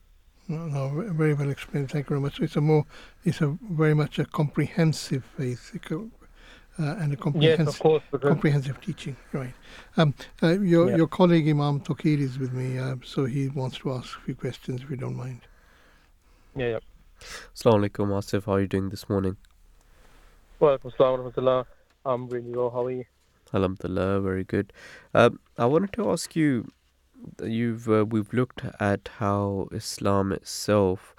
No, 0.47 0.67
no, 0.67 1.11
very 1.13 1.33
well 1.33 1.49
explained. 1.49 1.89
Thank 1.89 2.05
you 2.05 2.09
very 2.09 2.21
much. 2.21 2.39
It's 2.39 2.55
a 2.55 2.61
more, 2.61 2.85
it's 3.23 3.41
a 3.41 3.57
very 3.69 3.93
much 3.93 4.19
a 4.19 4.25
comprehensive 4.25 5.23
faith 5.37 5.71
uh, 6.79 6.95
and 6.99 7.13
a 7.13 7.15
comprehensive, 7.15 7.65
yes, 7.65 7.75
of 7.75 7.79
course, 7.79 8.03
comprehensive 8.21 8.79
teaching. 8.81 9.15
Right. 9.33 9.53
Um, 9.97 10.13
uh, 10.43 10.59
your 10.59 10.89
Yeah. 10.89 10.97
your 10.97 11.07
colleague 11.07 11.47
Imam 11.47 11.79
Touqeer 11.79 12.19
is 12.19 12.37
with 12.39 12.53
me, 12.53 12.77
uh, 12.77 12.95
so 13.03 13.25
he 13.25 13.49
wants 13.49 13.77
to 13.79 13.93
ask 13.93 14.17
a 14.17 14.21
few 14.21 14.35
questions, 14.35 14.81
if 14.81 14.89
you 14.89 14.97
don't 14.97 15.15
mind. 15.15 15.41
Yeah, 16.55 16.67
yeah. 16.67 16.79
Assalamu 17.55 17.89
alaikum, 17.89 18.09
Asif. 18.09 18.45
How 18.45 18.53
are 18.53 18.61
you 18.61 18.67
doing 18.67 18.89
this 18.89 19.09
morning? 19.09 19.37
Well, 20.59 20.77
Assalamu 20.77 21.65
I'm 22.05 22.27
really 22.29 22.51
well. 22.51 22.69
How 22.69 22.85
are 22.85 22.91
you? 22.91 23.05
Alhamdulillah, 23.53 24.21
very 24.21 24.43
good. 24.43 24.73
Um, 25.13 25.39
I 25.57 25.65
wanted 25.65 25.93
to 25.93 26.09
ask 26.11 26.35
you. 26.35 26.71
You've 27.41 27.89
uh, 27.89 28.05
we've 28.05 28.31
looked 28.33 28.63
at 28.79 29.09
how 29.17 29.67
Islam 29.71 30.31
itself 30.31 31.15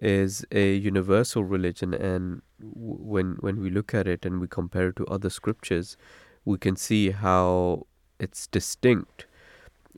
is 0.00 0.44
a 0.52 0.74
universal 0.76 1.42
religion, 1.42 1.92
and 1.94 2.42
w- 2.42 2.49
when 2.62 3.36
when 3.40 3.60
we 3.60 3.70
look 3.70 3.94
at 3.94 4.06
it 4.06 4.24
and 4.24 4.40
we 4.40 4.46
compare 4.48 4.88
it 4.88 4.96
to 4.96 5.06
other 5.06 5.30
scriptures, 5.30 5.96
we 6.44 6.58
can 6.58 6.76
see 6.76 7.10
how 7.10 7.86
it's 8.18 8.46
distinct. 8.46 9.26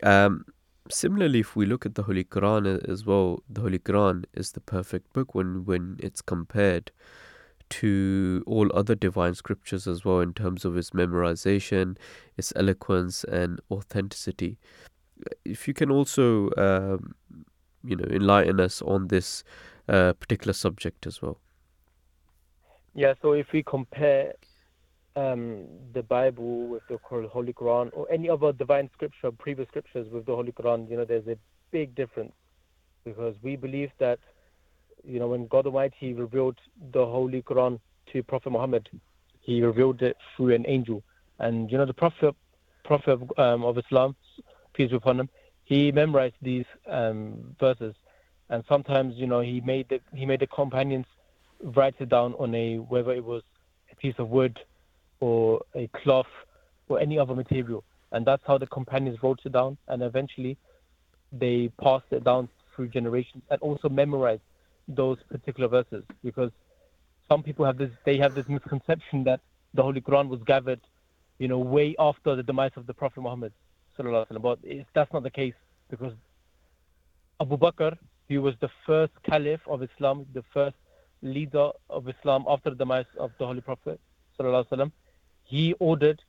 Um, 0.03 0.47
similarly, 0.91 1.41
if 1.41 1.57
we 1.57 1.67
look 1.67 1.87
at 1.87 1.95
the 1.95 2.05
Holy 2.05 2.25
Quran 2.25 2.89
as 2.89 3.05
well, 3.05 3.43
the 3.49 3.61
Holy 3.61 3.79
Quran 3.79 4.25
is 4.35 4.53
the 4.53 4.61
perfect 4.61 5.13
book 5.13 5.35
when 5.35 5.65
when 5.65 5.97
it's 6.01 6.23
compared 6.23 6.91
to 7.71 8.45
all 8.47 8.71
other 8.75 8.95
divine 8.95 9.35
scriptures 9.35 9.87
as 9.87 10.05
well 10.05 10.21
in 10.21 10.35
terms 10.35 10.65
of 10.67 10.77
its 10.77 10.91
memorization, 10.91 11.97
its 12.37 12.53
eloquence, 12.55 13.25
and 13.25 13.61
authenticity. 13.71 14.59
If 15.45 15.67
you 15.67 15.73
can 15.73 15.91
also, 15.91 16.51
um, 16.59 17.15
you 17.83 17.97
know, 17.97 18.05
enlighten 18.11 18.61
us 18.61 18.83
on 18.83 19.09
this 19.09 19.43
uh, 19.89 20.13
particular 20.13 20.53
subject 20.53 21.07
as 21.07 21.23
well. 21.23 21.39
Yeah, 22.95 23.15
so 23.23 23.33
if 23.33 23.47
we 23.53 23.63
compare 23.63 24.35
um, 25.17 25.67
the 25.95 26.03
Bible 26.03 26.67
with 26.69 26.83
the 26.89 26.99
Holy 27.03 27.53
Quran 27.53 27.91
or 27.93 28.07
any 28.11 28.29
other 28.29 28.53
divine 28.53 28.91
scripture, 28.93 29.31
previous 29.33 29.69
scriptures 29.69 30.09
with 30.11 30.27
the 30.27 30.35
Holy 30.35 30.53
Quran, 30.53 30.91
you 30.91 30.97
know, 30.97 31.05
there's 31.05 31.27
a 31.27 31.39
big 31.71 31.95
difference 31.95 32.33
because 33.05 33.35
we 33.43 33.57
believe 33.57 33.91
that, 33.99 34.19
you 35.05 35.19
know, 35.19 35.29
when 35.29 35.47
God 35.47 35.67
Almighty 35.67 36.13
revealed 36.13 36.59
the 36.93 37.05
Holy 37.05 37.43
Quran 37.43 37.81
to 38.13 38.23
Prophet 38.23 38.51
Muhammad, 38.51 38.89
he 39.41 39.63
revealed 39.63 40.03
it 40.03 40.17
through 40.37 40.55
an 40.55 40.65
angel. 40.69 41.03
And, 41.39 41.71
you 41.71 41.79
know, 41.79 41.87
the 41.87 41.95
Prophet, 41.95 42.35
Prophet 42.85 43.19
um, 43.39 43.65
of 43.65 43.79
Islam, 43.79 44.15
peace 44.75 44.91
be 44.91 44.97
upon 44.97 45.19
him, 45.19 45.31
he 45.65 45.91
memorized 45.93 46.37
these 46.43 46.67
um, 46.89 47.57
verses. 47.59 47.95
And 48.51 48.63
sometimes, 48.69 49.15
you 49.17 49.27
know, 49.27 49.41
he 49.41 49.63
made 49.63 49.89
the, 49.89 50.01
he 50.15 50.27
made 50.27 50.41
the 50.41 50.47
companions 50.47 51.07
write 51.63 51.95
it 52.01 52.09
down 52.09 52.35
on 52.35 52.55
a 52.55 52.77
whether 52.79 53.13
it 53.13 53.25
was 53.25 53.43
a 53.91 53.97
piece 53.97 54.15
of 54.19 54.29
wood 54.29 54.59
or 55.21 55.63
a 55.75 55.89
cloth 55.89 56.27
or 56.89 57.01
any 57.01 57.19
other 57.19 57.35
material. 57.35 57.85
And 58.11 58.27
that's 58.27 58.43
how 58.47 58.59
the 58.59 58.67
companions 58.67 59.19
wrote 59.23 59.41
it 59.45 59.53
down. 59.53 59.79
And 59.89 60.03
eventually 60.03 60.59
they 61.33 61.71
passed 61.81 62.07
it 62.11 62.25
down 62.25 62.49
through 62.75 62.89
generations 62.89 63.43
and 63.51 63.61
also 63.61 63.89
memorized 63.89 64.43
those 64.89 65.19
particular 65.31 65.69
verses. 65.69 66.05
Because 66.23 66.51
some 67.33 67.43
people 67.43 67.65
have 67.65 67.79
this 67.79 67.91
they 68.05 68.19
have 68.19 68.35
this 68.35 68.47
misconception 68.49 69.25
that 69.25 69.41
the 69.75 69.83
holy 69.83 70.01
quran 70.01 70.29
was 70.29 70.41
gathered 70.53 70.81
you 71.39 71.49
know 71.49 71.59
way 71.59 71.95
after 71.99 72.37
the 72.37 72.43
demise 72.43 72.77
of 72.77 72.87
the 72.87 72.95
prophet 72.95 73.21
muhammad 73.27 73.53
but 74.49 74.59
that's 74.95 75.13
not 75.13 75.23
the 75.23 75.31
case 75.31 75.59
because 75.93 76.13
abu 77.41 77.57
bakr 77.57 77.93
he 78.29 78.39
was 78.47 78.55
the 78.61 78.71
first 78.87 79.15
caliph 79.31 79.65
of 79.67 79.83
islam 79.89 80.27
the 80.35 80.45
first 80.53 80.81
leader 81.23 81.71
of 81.89 82.09
Islam 82.09 82.45
after 82.49 82.71
the 82.71 82.77
demise 82.77 83.07
of 83.19 83.31
the 83.39 83.47
Holy 83.47 83.61
Prophet 83.61 84.01
wasallam, 84.39 84.91
he 85.45 85.75
ordered 85.75 86.21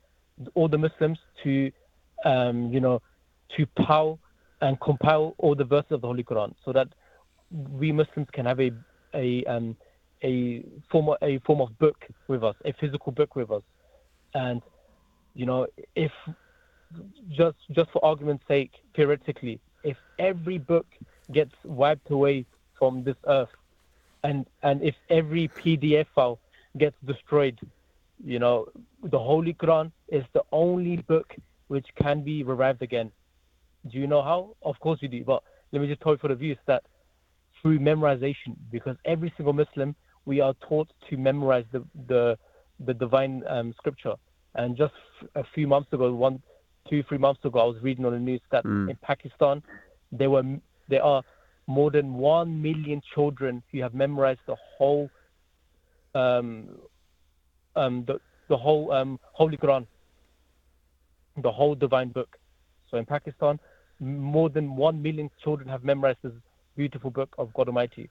all 0.54 0.68
the 0.68 0.78
Muslims 0.78 1.18
to, 1.42 1.72
um, 2.24 2.72
you 2.72 2.80
know, 2.80 3.02
to 3.56 3.66
pow 3.66 4.18
and 4.60 4.80
compile 4.80 5.34
all 5.38 5.54
the 5.54 5.64
verses 5.64 5.92
of 5.92 6.00
the 6.00 6.06
Holy 6.06 6.24
Quran, 6.24 6.54
so 6.64 6.72
that 6.72 6.88
we 7.50 7.92
Muslims 7.92 8.28
can 8.32 8.46
have 8.46 8.60
a 8.60 8.70
a 9.14 9.44
um, 9.44 9.76
a 10.22 10.64
form 10.90 11.08
of, 11.08 11.16
a 11.22 11.38
form 11.40 11.60
of 11.60 11.76
book 11.78 12.06
with 12.28 12.42
us, 12.42 12.56
a 12.64 12.72
physical 12.74 13.12
book 13.12 13.36
with 13.36 13.50
us, 13.50 13.62
and 14.34 14.62
you 15.34 15.46
know, 15.46 15.66
if 15.94 16.12
just 17.30 17.56
just 17.72 17.90
for 17.90 18.04
argument's 18.04 18.46
sake, 18.46 18.72
theoretically, 18.94 19.60
if 19.82 19.96
every 20.18 20.58
book 20.58 20.86
gets 21.32 21.54
wiped 21.64 22.10
away 22.10 22.46
from 22.78 23.02
this 23.04 23.16
earth 23.26 23.48
and 24.24 24.46
and 24.62 24.82
if 24.82 24.94
every 25.10 25.48
PDF 25.60 26.06
file 26.14 26.40
gets 26.78 26.96
destroyed, 27.06 27.58
you 28.24 28.38
know, 28.38 28.66
the 29.02 29.18
Holy 29.18 29.54
Quran 29.54 29.92
is 30.08 30.24
the 30.32 30.42
only 30.50 30.96
book 30.96 31.32
which 31.68 31.86
can 32.02 32.24
be 32.24 32.42
revived 32.42 32.82
again. 32.82 33.12
Do 33.90 33.98
you 33.98 34.06
know 34.06 34.22
how? 34.22 34.56
Of 34.62 34.80
course 34.80 34.98
you 35.02 35.08
do. 35.08 35.22
But 35.24 35.42
let 35.72 35.82
me 35.82 35.88
just 35.88 36.00
tell 36.00 36.12
you 36.12 36.18
for 36.18 36.28
the 36.28 36.34
viewers 36.34 36.58
that 36.66 36.82
through 37.60 37.78
memorization, 37.78 38.56
because 38.72 38.96
every 39.04 39.32
single 39.36 39.52
Muslim 39.52 39.94
we 40.24 40.40
are 40.40 40.54
taught 40.68 40.88
to 41.10 41.16
memorize 41.16 41.66
the 41.72 41.84
the, 42.08 42.38
the 42.86 42.94
divine 42.94 43.42
um, 43.48 43.74
scripture. 43.76 44.14
And 44.54 44.76
just 44.76 44.94
a 45.34 45.44
few 45.54 45.66
months 45.66 45.92
ago, 45.92 46.14
one, 46.14 46.40
two, 46.88 47.02
three 47.08 47.18
months 47.18 47.44
ago, 47.44 47.58
I 47.60 47.64
was 47.64 47.82
reading 47.82 48.04
on 48.06 48.12
the 48.12 48.18
news 48.18 48.40
that 48.52 48.64
Mm. 48.64 48.90
in 48.90 48.96
Pakistan 48.96 49.62
there 50.12 50.30
were 50.30 50.44
there 50.88 51.02
are 51.02 51.22
more 51.66 51.90
than 51.90 52.14
one 52.14 52.60
million 52.60 53.00
children 53.14 53.62
who 53.72 53.80
have 53.80 53.94
memorized 53.94 54.40
the 54.46 54.56
whole 54.76 55.10
um, 56.14 56.68
um, 57.76 58.04
the, 58.06 58.20
the 58.48 58.56
whole 58.56 58.92
um, 58.92 59.18
Holy 59.32 59.56
Quran, 59.56 59.86
the 61.42 61.50
whole 61.50 61.74
divine 61.74 62.10
book. 62.10 62.36
So 62.90 62.98
in 62.98 63.04
Pakistan, 63.04 63.58
more 63.98 64.48
than 64.48 64.76
one 64.76 65.02
million 65.02 65.30
children 65.42 65.68
have 65.68 65.82
memorized 65.82 66.18
this 66.22 66.32
beautiful 66.76 67.10
book 67.10 67.34
of 67.38 67.52
God 67.54 67.68
Almighty. 67.68 68.08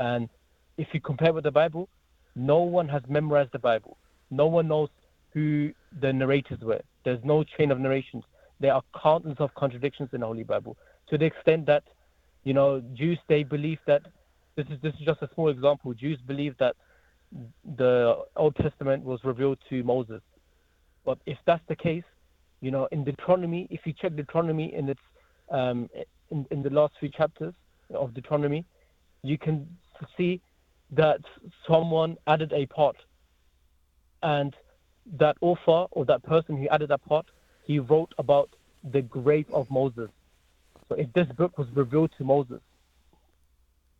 And 0.00 0.28
if 0.76 0.88
you 0.92 1.00
compare 1.00 1.32
with 1.32 1.44
the 1.44 1.50
Bible, 1.50 1.88
no 2.34 2.58
one 2.58 2.88
has 2.88 3.02
memorized 3.08 3.52
the 3.52 3.58
Bible. 3.58 3.96
No 4.30 4.46
one 4.46 4.68
knows 4.68 4.88
who 5.32 5.72
the 6.00 6.12
narrators 6.12 6.60
were. 6.60 6.80
There's 7.04 7.22
no 7.24 7.44
chain 7.44 7.70
of 7.70 7.78
narrations. 7.78 8.24
There 8.58 8.74
are 8.74 8.82
countless 9.00 9.36
of 9.38 9.54
contradictions 9.54 10.10
in 10.12 10.20
the 10.20 10.26
Holy 10.26 10.42
Bible 10.42 10.76
to 11.08 11.18
the 11.18 11.24
extent 11.24 11.66
that 11.66 11.84
you 12.46 12.54
know, 12.54 12.80
Jews 12.94 13.18
they 13.28 13.42
believe 13.42 13.80
that 13.88 14.02
this 14.54 14.66
is 14.70 14.80
this 14.80 14.94
is 14.94 15.04
just 15.04 15.20
a 15.20 15.28
small 15.34 15.48
example. 15.48 15.92
Jews 15.92 16.20
believe 16.24 16.54
that 16.58 16.76
the 17.76 18.22
Old 18.36 18.54
Testament 18.54 19.02
was 19.02 19.18
revealed 19.24 19.58
to 19.68 19.82
Moses. 19.82 20.22
But 21.04 21.18
if 21.26 21.38
that's 21.44 21.66
the 21.66 21.74
case, 21.74 22.04
you 22.60 22.70
know, 22.70 22.88
in 22.92 23.02
Deuteronomy, 23.02 23.66
if 23.68 23.80
you 23.84 23.92
check 23.92 24.14
Deuteronomy 24.14 24.72
in 24.72 24.88
its 24.88 25.00
um, 25.50 25.90
in, 26.30 26.46
in 26.52 26.62
the 26.62 26.70
last 26.70 26.94
few 27.00 27.08
chapters 27.08 27.52
of 27.92 28.14
Deuteronomy, 28.14 28.64
you 29.22 29.38
can 29.38 29.68
see 30.16 30.40
that 30.92 31.20
someone 31.66 32.16
added 32.28 32.52
a 32.52 32.64
part, 32.66 32.96
and 34.22 34.54
that 35.18 35.36
author 35.40 35.88
or 35.90 36.04
that 36.04 36.22
person 36.22 36.56
who 36.56 36.68
added 36.68 36.90
that 36.90 37.04
part, 37.04 37.26
he 37.64 37.80
wrote 37.80 38.12
about 38.18 38.50
the 38.92 39.02
grave 39.02 39.46
of 39.52 39.68
Moses. 39.68 40.10
So 40.88 40.94
if 40.94 41.12
this 41.12 41.26
book 41.28 41.58
was 41.58 41.68
revealed 41.74 42.12
to 42.18 42.24
Moses, 42.24 42.60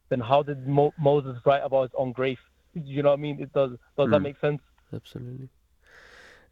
then 0.08 0.20
how 0.20 0.42
did 0.42 0.66
Mo- 0.66 0.94
Moses 0.98 1.36
write 1.44 1.62
about 1.64 1.82
his 1.82 1.90
own 1.98 2.12
grave? 2.12 2.38
You 2.74 3.02
know 3.02 3.10
what 3.10 3.18
I 3.18 3.22
mean? 3.22 3.40
It 3.40 3.52
does. 3.52 3.70
Does 3.96 4.10
that 4.10 4.20
Mm. 4.20 4.22
make 4.22 4.38
sense? 4.40 4.62
Absolutely. 4.92 5.48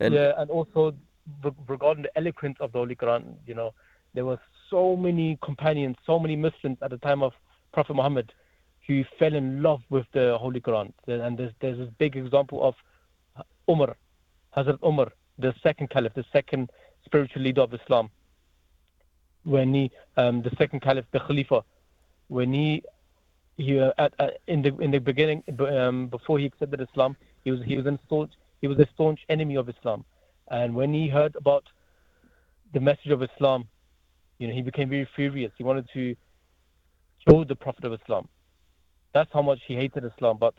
And 0.01 0.15
yeah, 0.15 0.33
and 0.39 0.51
also 0.51 0.95
re- 1.43 1.53
regarding 1.69 2.03
the 2.03 2.19
eloquence 2.19 2.57
of 2.61 2.73
the 2.73 2.79
Holy 2.79 2.97
Quran, 2.97 3.37
you 3.47 3.55
know, 3.55 3.73
there 4.15 4.25
were 4.25 4.41
so 4.71 4.97
many 4.97 5.39
companions, 5.43 5.97
so 6.05 6.19
many 6.19 6.37
Muslims 6.37 6.79
at 6.83 6.91
the 6.91 6.99
time 6.99 7.23
of 7.23 7.33
Prophet 7.73 7.95
Muhammad 7.95 8.33
who 8.87 9.05
fell 9.19 9.35
in 9.35 9.63
love 9.63 9.83
with 9.89 10.07
the 10.13 10.37
Holy 10.39 10.61
Quran. 10.61 10.93
And 11.07 11.39
there's, 11.39 11.53
there's 11.61 11.79
this 11.79 11.91
big 11.99 12.17
example 12.17 12.63
of 12.63 12.75
Umar, 13.69 13.97
Hazrat 14.57 14.79
Umar, 14.83 15.13
the 15.39 15.55
second 15.63 15.91
caliph, 15.91 16.13
the 16.15 16.25
second 16.33 16.71
spiritual 17.05 17.43
leader 17.43 17.63
of 17.63 17.73
Islam. 17.73 18.11
When 19.45 19.75
he, 19.75 19.91
um, 20.17 20.43
the 20.43 20.51
second 20.57 20.81
caliph, 20.81 21.05
the 21.13 21.21
Khalifa, 21.21 21.65
when 22.29 22.53
he, 22.53 22.83
he 23.57 23.79
uh, 23.79 23.93
at, 23.99 24.15
uh, 24.19 24.29
in 24.47 24.63
the 24.63 24.77
in 24.79 24.91
the 24.91 24.99
beginning, 24.99 25.43
um, 25.61 26.09
before 26.09 26.39
he 26.39 26.47
accepted 26.47 26.81
Islam, 26.81 27.17
he 27.45 27.51
was 27.51 27.61
he 27.65 27.77
was 27.77 27.87
a 27.87 27.99
staunch 28.07 28.33
he 28.61 28.69
was 28.69 28.79
a 28.79 28.89
staunch 28.95 29.21
enemy 29.29 29.57
of 29.57 29.69
Islam, 29.69 30.05
and 30.51 30.75
when 30.75 30.95
he 30.95 31.09
heard 31.09 31.37
about 31.37 31.65
the 32.73 32.81
message 32.81 33.13
of 33.13 33.23
Islam, 33.23 33.69
you 34.39 34.49
know, 34.49 34.55
he 34.55 34.63
became 34.63 34.89
very 34.89 35.09
furious. 35.15 35.53
He 35.57 35.65
wanted 35.65 35.89
to 35.93 36.17
kill 37.29 37.45
the 37.45 37.55
Prophet 37.55 37.85
of 37.85 37.93
Islam. 37.93 38.29
That's 39.13 39.33
how 39.33 39.43
much 39.43 39.61
he 39.67 39.75
hated 39.77 40.05
Islam. 40.05 40.39
But 40.39 40.55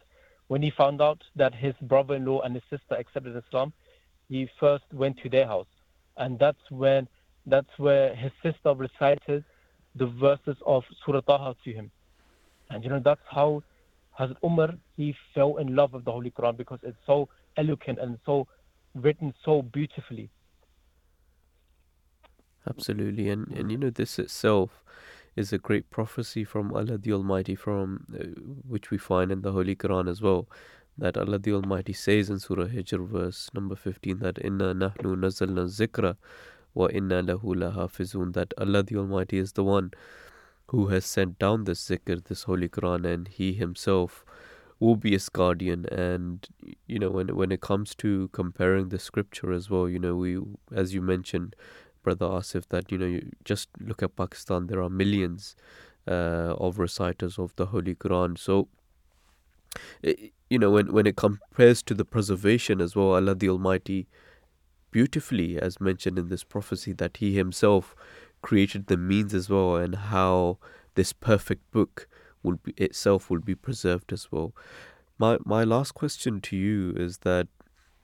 when 0.48 0.62
he 0.62 0.70
found 0.70 1.02
out 1.02 1.22
that 1.36 1.54
his 1.54 1.74
brother-in-law 1.82 2.42
and 2.42 2.56
his 2.56 2.64
sister 2.70 2.96
accepted 2.96 3.36
Islam, 3.36 3.74
he 4.30 4.48
first 4.60 4.86
went 4.94 5.18
to 5.24 5.30
their 5.30 5.46
house 5.46 5.68
and 6.18 6.40
that's 6.40 6.60
when 6.70 7.08
that's 7.46 7.70
where 7.78 8.16
his 8.16 8.32
sister 8.44 8.74
recited 8.74 9.44
the 9.96 10.08
verses 10.08 10.58
of 10.66 10.84
Surah 11.06 11.22
Taha 11.22 11.56
to 11.64 11.72
him. 11.72 11.92
And 12.70 12.84
you 12.84 12.90
know, 12.90 13.02
that's 13.04 13.22
how 13.30 13.64
Hazrat 14.20 14.38
Umar, 14.44 14.74
he 14.96 15.16
fell 15.34 15.58
in 15.58 15.76
love 15.76 15.94
with 15.94 16.06
the 16.06 16.12
Holy 16.12 16.32
Quran 16.32 16.58
because 16.58 16.80
it's 16.84 16.98
so 17.06 17.30
eloquent 17.58 18.00
and 18.00 18.18
so 18.26 18.48
written 18.94 19.34
so 19.44 19.62
beautifully. 19.62 20.30
Absolutely, 22.68 23.30
and 23.30 23.48
and 23.50 23.72
you 23.72 23.78
know 23.78 23.90
this 23.92 24.18
itself 24.18 24.84
is 25.36 25.54
a 25.54 25.58
great 25.58 25.90
prophecy 25.92 26.44
from 26.44 26.74
Allah 26.74 26.98
the 26.98 27.14
Almighty, 27.14 27.54
from 27.54 28.06
uh, 28.14 28.24
which 28.68 28.90
we 28.90 28.98
find 28.98 29.32
in 29.32 29.42
the 29.42 29.52
Holy 29.52 29.76
Quran 29.76 30.10
as 30.10 30.22
well. 30.22 30.48
That 30.98 31.18
Allah 31.18 31.40
the 31.40 31.54
Almighty 31.54 31.94
says 31.94 32.30
in 32.30 32.40
Surah 32.40 32.68
Hijr, 32.68 33.06
verse 33.06 33.52
number 33.54 33.76
fifteen, 33.76 34.20
that 34.20 34.40
Inna 34.40 34.74
nahnu 34.74 35.16
nazalna 35.16 35.66
zikra 35.66 36.16
wa 36.76 36.88
inna 36.88 37.24
lahu. 37.24 38.34
That 38.34 38.54
Allah 38.58 38.84
the 38.84 38.98
Almighty 38.98 39.40
is 39.40 39.54
the 39.54 39.64
one 39.64 39.92
who 40.68 40.88
has 40.88 41.06
sent 41.06 41.40
down 41.40 41.64
this 41.64 41.88
zikr, 41.88 42.24
this 42.24 42.44
Holy 42.44 42.70
Quran, 42.70 43.06
and 43.06 43.28
He 43.28 43.54
Himself 43.54 44.26
will 44.80 44.96
be 44.96 45.12
His 45.12 45.30
guardian. 45.30 45.86
And 45.88 46.48
you 46.86 47.00
know, 47.00 47.10
when 47.10 47.36
when 47.36 47.52
it 47.52 47.62
comes 47.62 47.96
to 47.96 48.28
comparing 48.30 48.90
the 48.90 49.00
Scripture 49.00 49.52
as 49.52 49.70
well, 49.70 49.90
you 49.90 50.00
know, 50.00 50.16
we 50.16 50.38
as 50.72 50.94
you 50.94 51.02
mentioned 51.02 51.56
brother 52.04 52.28
Asif, 52.28 52.68
that 52.70 52.92
you 52.92 52.98
know, 52.98 53.06
you 53.08 53.32
just 53.44 53.70
look 53.80 54.04
at 54.04 54.16
Pakistan. 54.16 54.68
There 54.68 54.82
are 54.82 54.90
millions 54.90 55.56
uh, 56.08 56.54
of 56.58 56.78
reciters 56.80 57.40
of 57.40 57.56
the 57.56 57.68
Holy 57.68 57.96
Quran. 57.96 58.38
So, 58.38 58.68
it, 60.04 60.32
you 60.50 60.60
know, 60.60 60.70
when 60.72 60.94
when 60.94 61.08
it 61.08 61.16
compares 61.16 61.82
to 61.84 61.94
the 61.94 62.06
preservation 62.06 62.82
as 62.82 62.96
well, 62.96 63.16
Allah 63.16 63.36
the 63.36 63.50
Almighty, 63.50 64.08
beautifully, 64.96 65.60
as 65.60 65.82
mentioned 65.82 66.18
in 66.18 66.30
this 66.30 66.46
prophecy, 66.46 66.94
that 66.94 67.18
He 67.18 67.36
Himself 67.36 67.96
created 68.42 68.88
the 68.88 68.96
means 68.96 69.34
as 69.34 69.50
well, 69.50 69.76
and 69.76 69.96
how 69.96 70.58
this 71.00 71.12
perfect 71.12 71.70
book 71.72 72.08
will 72.44 72.60
be 72.68 72.74
itself 72.78 73.30
will 73.30 73.42
be 73.50 73.56
preserved 73.56 74.14
as 74.18 74.32
well. 74.32 74.54
My 75.24 75.32
my 75.54 75.66
last 75.66 75.96
question 76.02 76.40
to 76.48 76.56
you 76.56 76.94
is 77.08 77.18
that 77.30 77.48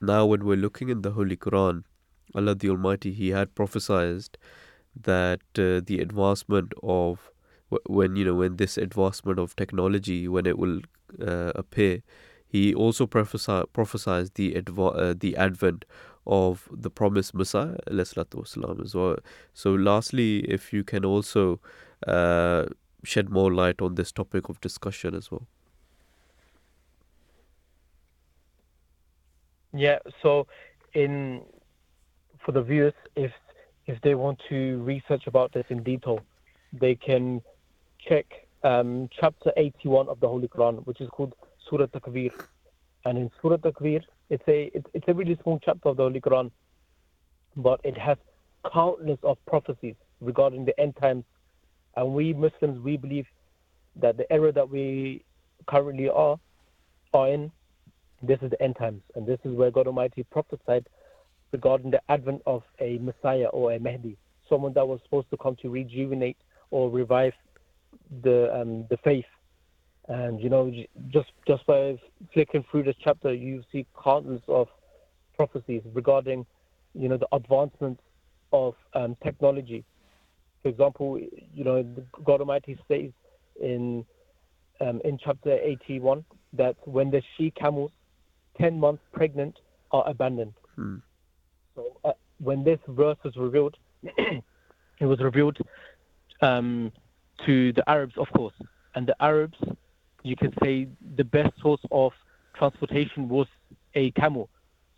now 0.02 0.26
when 0.26 0.44
we're 0.44 0.64
looking 0.66 0.90
in 0.96 1.02
the 1.02 1.12
Holy 1.20 1.38
Quran 1.46 1.84
Allah 2.42 2.56
the 2.56 2.70
Almighty, 2.70 3.14
He 3.22 3.30
had 3.30 3.56
prophesied 3.56 4.38
that 5.10 5.42
uh, 5.58 5.80
the 5.92 6.00
advancement 6.08 6.74
of 6.84 7.32
when 8.00 8.18
you 8.18 8.26
know 8.26 8.36
when 8.44 8.58
this 8.58 8.78
advancement 8.78 9.40
of 9.40 9.56
technology 9.56 10.20
when 10.28 10.46
it 10.46 10.58
will 10.58 10.80
uh, 11.34 11.52
appear, 11.66 12.04
He 12.56 12.64
also 12.86 13.08
prophesied 13.18 13.74
prophesied 13.82 14.32
the 14.36 14.54
adva- 14.62 14.96
uh, 15.04 15.14
the 15.26 15.38
advent 15.50 15.86
of 16.28 16.70
the 16.72 16.90
promised 16.90 17.34
Messiah 17.34 17.78
as 17.90 18.16
well. 18.96 19.18
So 19.54 19.74
lastly, 19.74 20.40
if 20.40 20.72
you 20.72 20.84
can 20.84 21.04
also 21.04 21.60
uh, 22.08 22.66
shed 23.04 23.30
more 23.30 23.52
light 23.52 23.82
on 23.82 23.96
this 23.96 24.12
topic 24.12 24.50
of 24.50 24.62
discussion 24.62 25.16
as 25.16 25.32
well. 25.32 25.48
Yeah, 29.74 30.00
so 30.22 30.48
in 30.94 31.42
for 32.46 32.52
the 32.52 32.62
viewers, 32.62 32.94
if 33.16 33.32
if 33.88 34.02
they 34.02 34.16
want 34.16 34.40
to 34.50 34.82
research 34.84 35.28
about 35.28 35.54
this 35.54 35.66
in 35.70 35.82
detail, 35.84 36.20
they 36.74 36.96
can 36.96 37.42
check 38.00 38.26
um, 38.64 39.10
chapter 39.20 39.52
81 39.58 40.08
of 40.08 40.20
the 40.20 40.28
Holy 40.28 40.48
Quran, 40.48 40.86
which 40.86 41.02
is 41.02 41.10
called 41.10 41.34
Surah 41.70 41.88
Takwir. 41.88 42.32
And 43.06 43.18
in 43.18 43.32
Surah 43.42 43.58
Takwir, 43.58 44.04
it's 44.32 44.44
a 44.48 44.72
it's, 44.94 45.08
a 45.10 45.14
really 45.14 45.38
small 45.44 45.60
chapter 45.64 45.90
of 45.90 45.98
the 45.98 46.04
Holy 46.04 46.22
Quran, 46.22 46.52
but 47.58 47.82
it 47.84 47.98
has 47.98 48.18
countless 48.74 49.20
of 49.24 49.38
prophecies 49.46 49.96
regarding 50.22 50.64
the 50.64 50.80
end 50.80 50.96
times. 50.96 51.26
And 51.98 52.14
we 52.14 52.34
Muslims, 52.34 52.80
we 52.80 52.96
believe 52.96 53.26
that 53.98 54.16
the 54.16 54.32
era 54.32 54.54
that 54.54 54.70
we 54.70 55.26
currently 55.68 56.10
are 56.10 56.40
are 57.14 57.28
in, 57.28 57.52
this 58.24 58.40
is 58.42 58.52
the 58.52 58.62
end 58.64 58.78
times, 58.78 59.02
and 59.16 59.28
this 59.28 59.40
is 59.44 59.54
where 59.54 59.70
God 59.70 59.88
Almighty 59.88 60.24
prophesied 60.24 60.88
regarding 61.52 61.92
the 61.92 62.02
advent 62.08 62.42
of 62.46 62.64
a 62.80 63.00
Messiah 63.00 63.48
or 63.48 63.74
a 63.74 63.80
Mahdi, 63.80 64.18
someone 64.48 64.72
that 64.74 64.88
was 64.88 65.02
supposed 65.04 65.30
to 65.32 65.38
come 65.38 65.58
to 65.62 65.70
rejuvenate 65.70 66.38
or 66.70 66.90
revive 66.90 67.34
the 68.24 68.50
um, 68.56 68.86
the 68.90 68.96
faith. 69.04 69.26
And 70.12 70.42
you 70.42 70.50
know, 70.50 70.70
just 71.08 71.32
just 71.48 71.66
by 71.66 71.98
flicking 72.34 72.66
through 72.70 72.84
this 72.84 72.98
chapter, 73.02 73.34
you 73.34 73.64
see 73.72 73.86
countless 74.04 74.42
of 74.50 74.68
prophecies 75.38 75.84
regarding, 75.94 76.46
you 76.94 77.08
know, 77.08 77.16
the 77.16 77.30
advancement 77.32 77.98
of 78.52 78.76
um, 78.94 79.16
technology. 79.24 79.86
For 80.64 80.68
example, 80.68 81.18
you 81.18 81.64
know, 81.64 81.84
God 82.26 82.42
Almighty 82.42 82.78
says 82.90 83.12
in 83.62 84.06
um, 84.82 85.00
in 85.06 85.18
chapter 85.18 85.58
81 85.58 86.26
that 86.54 86.76
when 86.84 87.10
the 87.10 87.22
she 87.38 87.52
camels, 87.52 87.92
10 88.60 88.78
months 88.78 89.04
pregnant, 89.14 89.60
are 89.92 90.06
abandoned. 90.10 90.54
Hmm. 90.76 90.96
So 91.74 91.96
uh, 92.04 92.12
when 92.40 92.66
this 92.66 92.80
verse 92.90 93.18
was 93.24 93.38
revealed, 93.38 93.78
it 94.04 95.06
was 95.06 95.22
revealed 95.22 95.58
um, 96.42 96.92
to 97.46 97.72
the 97.72 97.90
Arabs, 97.90 98.16
of 98.18 98.28
course, 98.36 98.56
and 98.96 99.08
the 99.08 99.16
Arabs, 99.24 99.58
you 100.24 100.36
could 100.36 100.58
say, 100.64 100.88
the 101.16 101.24
best 101.24 101.54
source 101.62 101.82
of 101.92 102.12
transportation 102.56 103.30
was 103.30 103.48
a 103.96 104.12
camel. 104.12 104.50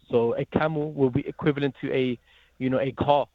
So 0.10 0.36
a 0.36 0.46
camel 0.46 0.92
will 0.94 1.10
be 1.10 1.28
equivalent 1.28 1.76
to 1.82 1.94
a, 1.94 2.20
you 2.60 2.70
know, 2.70 2.80
a 2.80 2.92
car. 2.92 3.28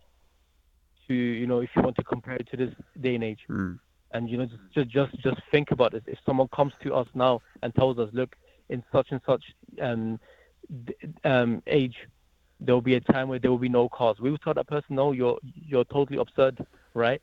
To 1.09 1.15
you 1.15 1.47
know, 1.47 1.61
if 1.61 1.71
you 1.75 1.81
want 1.83 1.97
to 1.97 2.05
compare 2.05 2.35
it 2.35 2.49
to 2.51 2.57
this 2.57 2.75
day 3.01 3.15
and 3.15 3.25
age. 3.25 3.41
Mm. 3.49 3.79
And 4.13 4.29
you 4.29 4.37
know, 4.37 4.47
just 4.75 4.89
just 4.91 5.19
just 5.21 5.41
think 5.51 5.71
about 5.71 5.93
this. 5.93 6.03
If 6.07 6.19
someone 6.27 6.49
comes 6.49 6.73
to 6.83 6.95
us 6.95 7.09
now 7.15 7.41
and 7.63 7.75
tells 7.75 7.99
us, 7.99 8.11
look, 8.13 8.37
in 8.69 8.83
such 8.93 9.09
and 9.11 9.21
such 9.25 9.43
um, 9.81 10.21
um, 11.25 11.63
age, 11.67 11.97
there 12.61 12.75
will 12.75 12.83
be 12.83 12.97
a 12.97 13.01
time 13.01 13.29
where 13.29 13.39
there 13.39 13.51
will 13.51 13.59
be 13.59 13.69
no 13.69 13.89
cars. 13.89 14.19
We 14.21 14.31
will 14.31 14.39
tell 14.39 14.55
that 14.55 14.67
person, 14.67 14.97
no, 14.97 15.13
you're 15.13 15.39
you're 15.43 15.85
totally 15.85 16.19
absurd, 16.19 16.65
right? 16.95 17.23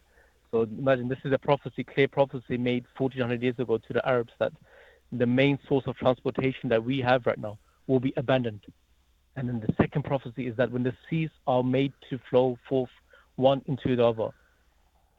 So 0.56 0.62
imagine 0.62 1.10
this 1.10 1.20
is 1.26 1.34
a 1.34 1.38
prophecy, 1.38 1.84
clear 1.84 2.08
prophecy 2.08 2.58
made 2.58 2.86
1400 2.98 3.44
years 3.44 3.60
ago 3.60 3.78
to 3.78 3.92
the 3.92 4.08
Arabs 4.08 4.32
that 4.40 4.54
the 5.12 5.26
main 5.26 5.60
source 5.68 5.84
of 5.86 5.98
transportation 5.98 6.70
that 6.70 6.82
we 6.82 7.00
have 7.00 7.26
right 7.26 7.38
now 7.38 7.58
will 7.88 8.00
be 8.00 8.14
abandoned. 8.16 8.62
And 9.36 9.50
then 9.50 9.60
the 9.60 9.74
second 9.76 10.06
prophecy 10.06 10.48
is 10.48 10.56
that 10.56 10.72
when 10.72 10.84
the 10.84 10.94
seas 11.10 11.30
are 11.46 11.62
made 11.62 11.92
to 12.10 12.18
flow 12.30 12.58
forth 12.70 12.90
one 13.36 13.64
into 13.66 13.98
the 13.98 14.06
other, 14.06 14.30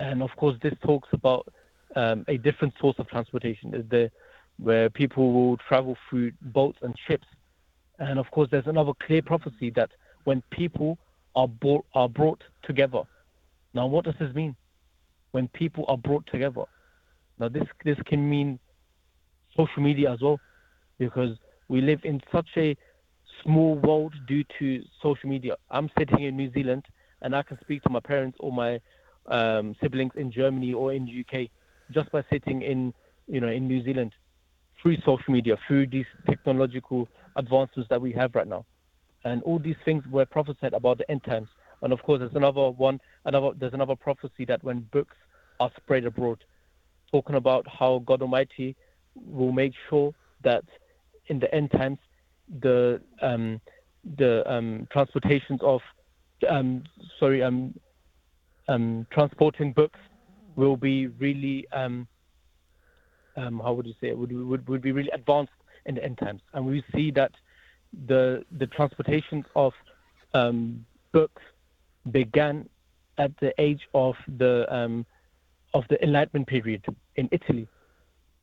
and 0.01 0.23
of 0.23 0.31
course 0.37 0.57
this 0.63 0.73
talks 0.83 1.11
about 1.13 1.47
um, 1.97 2.25
a 2.29 2.39
different 2.39 2.73
source 2.81 2.97
of 2.99 3.07
transportation, 3.07 3.73
the 3.91 4.11
where 4.59 4.89
people 4.89 5.35
will 5.35 5.59
travel 5.69 5.99
through 6.09 6.33
boats 6.41 6.79
and 6.81 6.95
ships. 7.07 7.27
And 7.99 8.19
of 8.19 8.31
course, 8.31 8.49
there's 8.51 8.69
another 8.69 8.93
clear 9.07 9.21
prophecy 9.21 9.69
that 9.77 9.91
when 10.25 10.43
people 10.51 10.97
are 11.35 11.51
are 11.95 12.09
brought 12.09 12.43
together. 12.63 13.03
Now, 13.75 13.87
what 13.87 14.07
does 14.07 14.15
this 14.19 14.35
mean? 14.35 14.57
When 15.37 15.49
people 15.49 15.85
are 15.89 15.99
brought 15.99 16.27
together. 16.33 16.65
Now, 17.39 17.51
this 17.51 17.69
this 17.85 17.99
can 18.07 18.23
mean 18.35 18.59
social 19.55 19.83
media 19.83 20.11
as 20.15 20.23
well, 20.23 20.41
because 20.99 21.37
we 21.69 21.83
live 21.83 22.01
in 22.05 22.23
such 22.33 22.49
a 22.57 22.75
small 23.43 23.75
world 23.75 24.15
due 24.27 24.45
to 24.59 24.83
social 25.03 25.29
media. 25.29 25.57
I'm 25.71 25.91
sitting 25.99 26.23
in 26.23 26.39
New 26.39 26.51
Zealand, 26.53 26.87
and 27.21 27.37
I 27.37 27.43
can 27.43 27.59
speak 27.61 27.83
to 27.83 27.91
my 27.91 28.01
parents 28.01 28.39
or 28.41 28.51
my 28.51 28.81
um, 29.27 29.77
siblings 29.83 30.13
in 30.17 30.33
Germany 30.33 30.73
or 30.73 30.95
in 30.95 31.05
the 31.05 31.15
UK 31.23 31.51
just 31.91 32.11
by 32.13 32.23
sitting 32.33 32.63
in 32.63 32.95
you 33.27 33.43
know 33.43 33.49
in 33.49 33.69
New 33.69 33.85
Zealand 33.85 34.13
through 34.81 34.97
social 35.05 35.33
media, 35.39 35.59
through 35.67 35.89
these 35.89 36.11
technological 36.27 37.09
advances 37.43 37.85
that 37.91 38.01
we 38.01 38.11
have 38.13 38.35
right 38.35 38.49
now 38.49 38.65
and 39.27 39.43
all 39.43 39.59
these 39.59 39.77
things 39.85 40.05
were 40.11 40.25
prophesied 40.25 40.73
about 40.73 40.99
the 40.99 41.11
end 41.11 41.23
times. 41.25 41.49
And 41.83 41.93
of 41.93 42.03
course, 42.03 42.21
there's 42.21 42.35
another 42.35 42.71
one, 42.71 43.01
another 43.25 43.51
there's 43.57 43.75
another 43.75 43.97
prophecy 43.97 44.45
that 44.47 44.63
when 44.65 44.81
books 44.93 45.17
are 45.61 45.71
spread 45.77 46.05
abroad, 46.05 46.43
talking 47.13 47.37
about 47.37 47.67
how 47.67 48.03
God 48.07 48.23
Almighty 48.23 48.77
will 49.15 49.53
make 49.53 49.73
sure 49.89 50.13
that 50.43 50.65
in 51.29 51.39
the 51.39 51.53
end 51.55 51.71
times 51.71 51.99
the 52.61 53.01
um, 53.23 53.61
the 54.17 54.51
um, 54.51 54.87
transportations 54.91 55.61
of 55.63 55.81
um, 56.49 56.85
sorry 57.19 57.43
um, 57.43 57.75
um, 58.69 59.07
transporting 59.11 59.73
books 59.73 59.99
will 60.57 60.77
be 60.77 61.09
really 61.09 61.67
um, 61.73 62.07
um, 63.37 63.61
how 63.63 63.73
would 63.75 63.87
you 63.87 63.95
say 64.01 64.09
it? 64.09 64.19
Would, 64.19 64.33
would 64.33 64.69
would 64.69 64.83
be 64.83 64.93
really 64.93 65.11
advanced 65.11 65.53
in 65.85 65.95
the 65.97 66.05
end 66.05 66.19
times, 66.19 66.41
and 66.55 66.67
we 66.67 66.83
see 66.95 67.11
that 67.13 67.33
the 68.07 68.45
the 68.59 68.67
transportation 68.67 69.45
of 69.55 69.73
um, 70.35 70.85
books 71.13 71.43
began 72.11 72.69
at 73.19 73.37
the 73.41 73.53
age 73.61 73.89
of 73.95 74.15
the 74.39 74.73
um, 74.75 75.07
of 75.75 75.85
the 75.89 76.03
Enlightenment 76.03 76.47
period 76.47 76.85
in 77.17 77.29
Italy, 77.33 77.69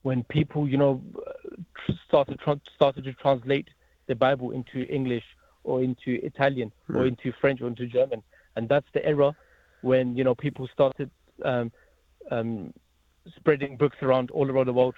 when 0.01 0.23
people 0.25 0.67
you 0.67 0.77
know 0.77 1.01
started 2.07 2.39
started 2.75 3.03
to 3.03 3.13
translate 3.13 3.67
the 4.07 4.15
Bible 4.15 4.51
into 4.51 4.83
English 4.87 5.23
or 5.63 5.81
into 5.81 6.19
Italian 6.25 6.71
or 6.89 7.01
hmm. 7.01 7.07
into 7.09 7.31
French 7.39 7.61
or 7.61 7.67
into 7.67 7.87
German, 7.87 8.21
and 8.55 8.67
that's 8.67 8.87
the 8.93 9.05
era 9.05 9.35
when 9.81 10.15
you 10.15 10.23
know 10.23 10.35
people 10.35 10.67
started 10.73 11.09
um, 11.43 11.71
um, 12.31 12.73
spreading 13.35 13.77
books 13.77 13.97
around 14.01 14.31
all 14.31 14.49
around 14.49 14.67
the 14.67 14.73
world, 14.73 14.95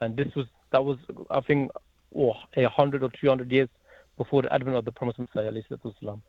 and 0.00 0.16
this 0.16 0.28
was 0.34 0.46
that 0.72 0.84
was 0.84 0.98
I 1.30 1.40
think 1.40 1.70
oh, 2.16 2.34
a 2.56 2.68
hundred 2.68 3.02
or 3.02 3.10
two 3.20 3.28
hundred 3.28 3.50
years 3.50 3.68
before 4.16 4.42
the 4.42 4.52
advent 4.52 4.76
of 4.76 4.84
the 4.84 4.92
Prophet 4.92 5.18
Muhammad 5.18 6.22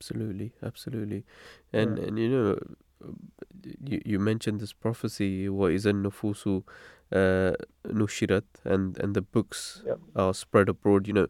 Absolutely, 0.00 0.52
absolutely, 0.62 1.24
and 1.74 1.98
yeah. 1.98 2.04
and 2.04 2.18
you 2.18 2.28
know, 2.28 2.58
you 3.84 4.00
you 4.04 4.18
mentioned 4.18 4.60
this 4.60 4.72
prophecy. 4.72 5.46
What 5.50 5.72
is 5.72 5.84
nufusu 5.84 6.62
uh, 7.12 7.52
nushirat, 7.86 8.44
and 8.64 8.96
and 8.98 9.14
the 9.14 9.20
books 9.20 9.82
yep. 9.86 9.98
are 10.16 10.32
spread 10.32 10.70
abroad. 10.70 11.06
You 11.06 11.12
know, 11.12 11.26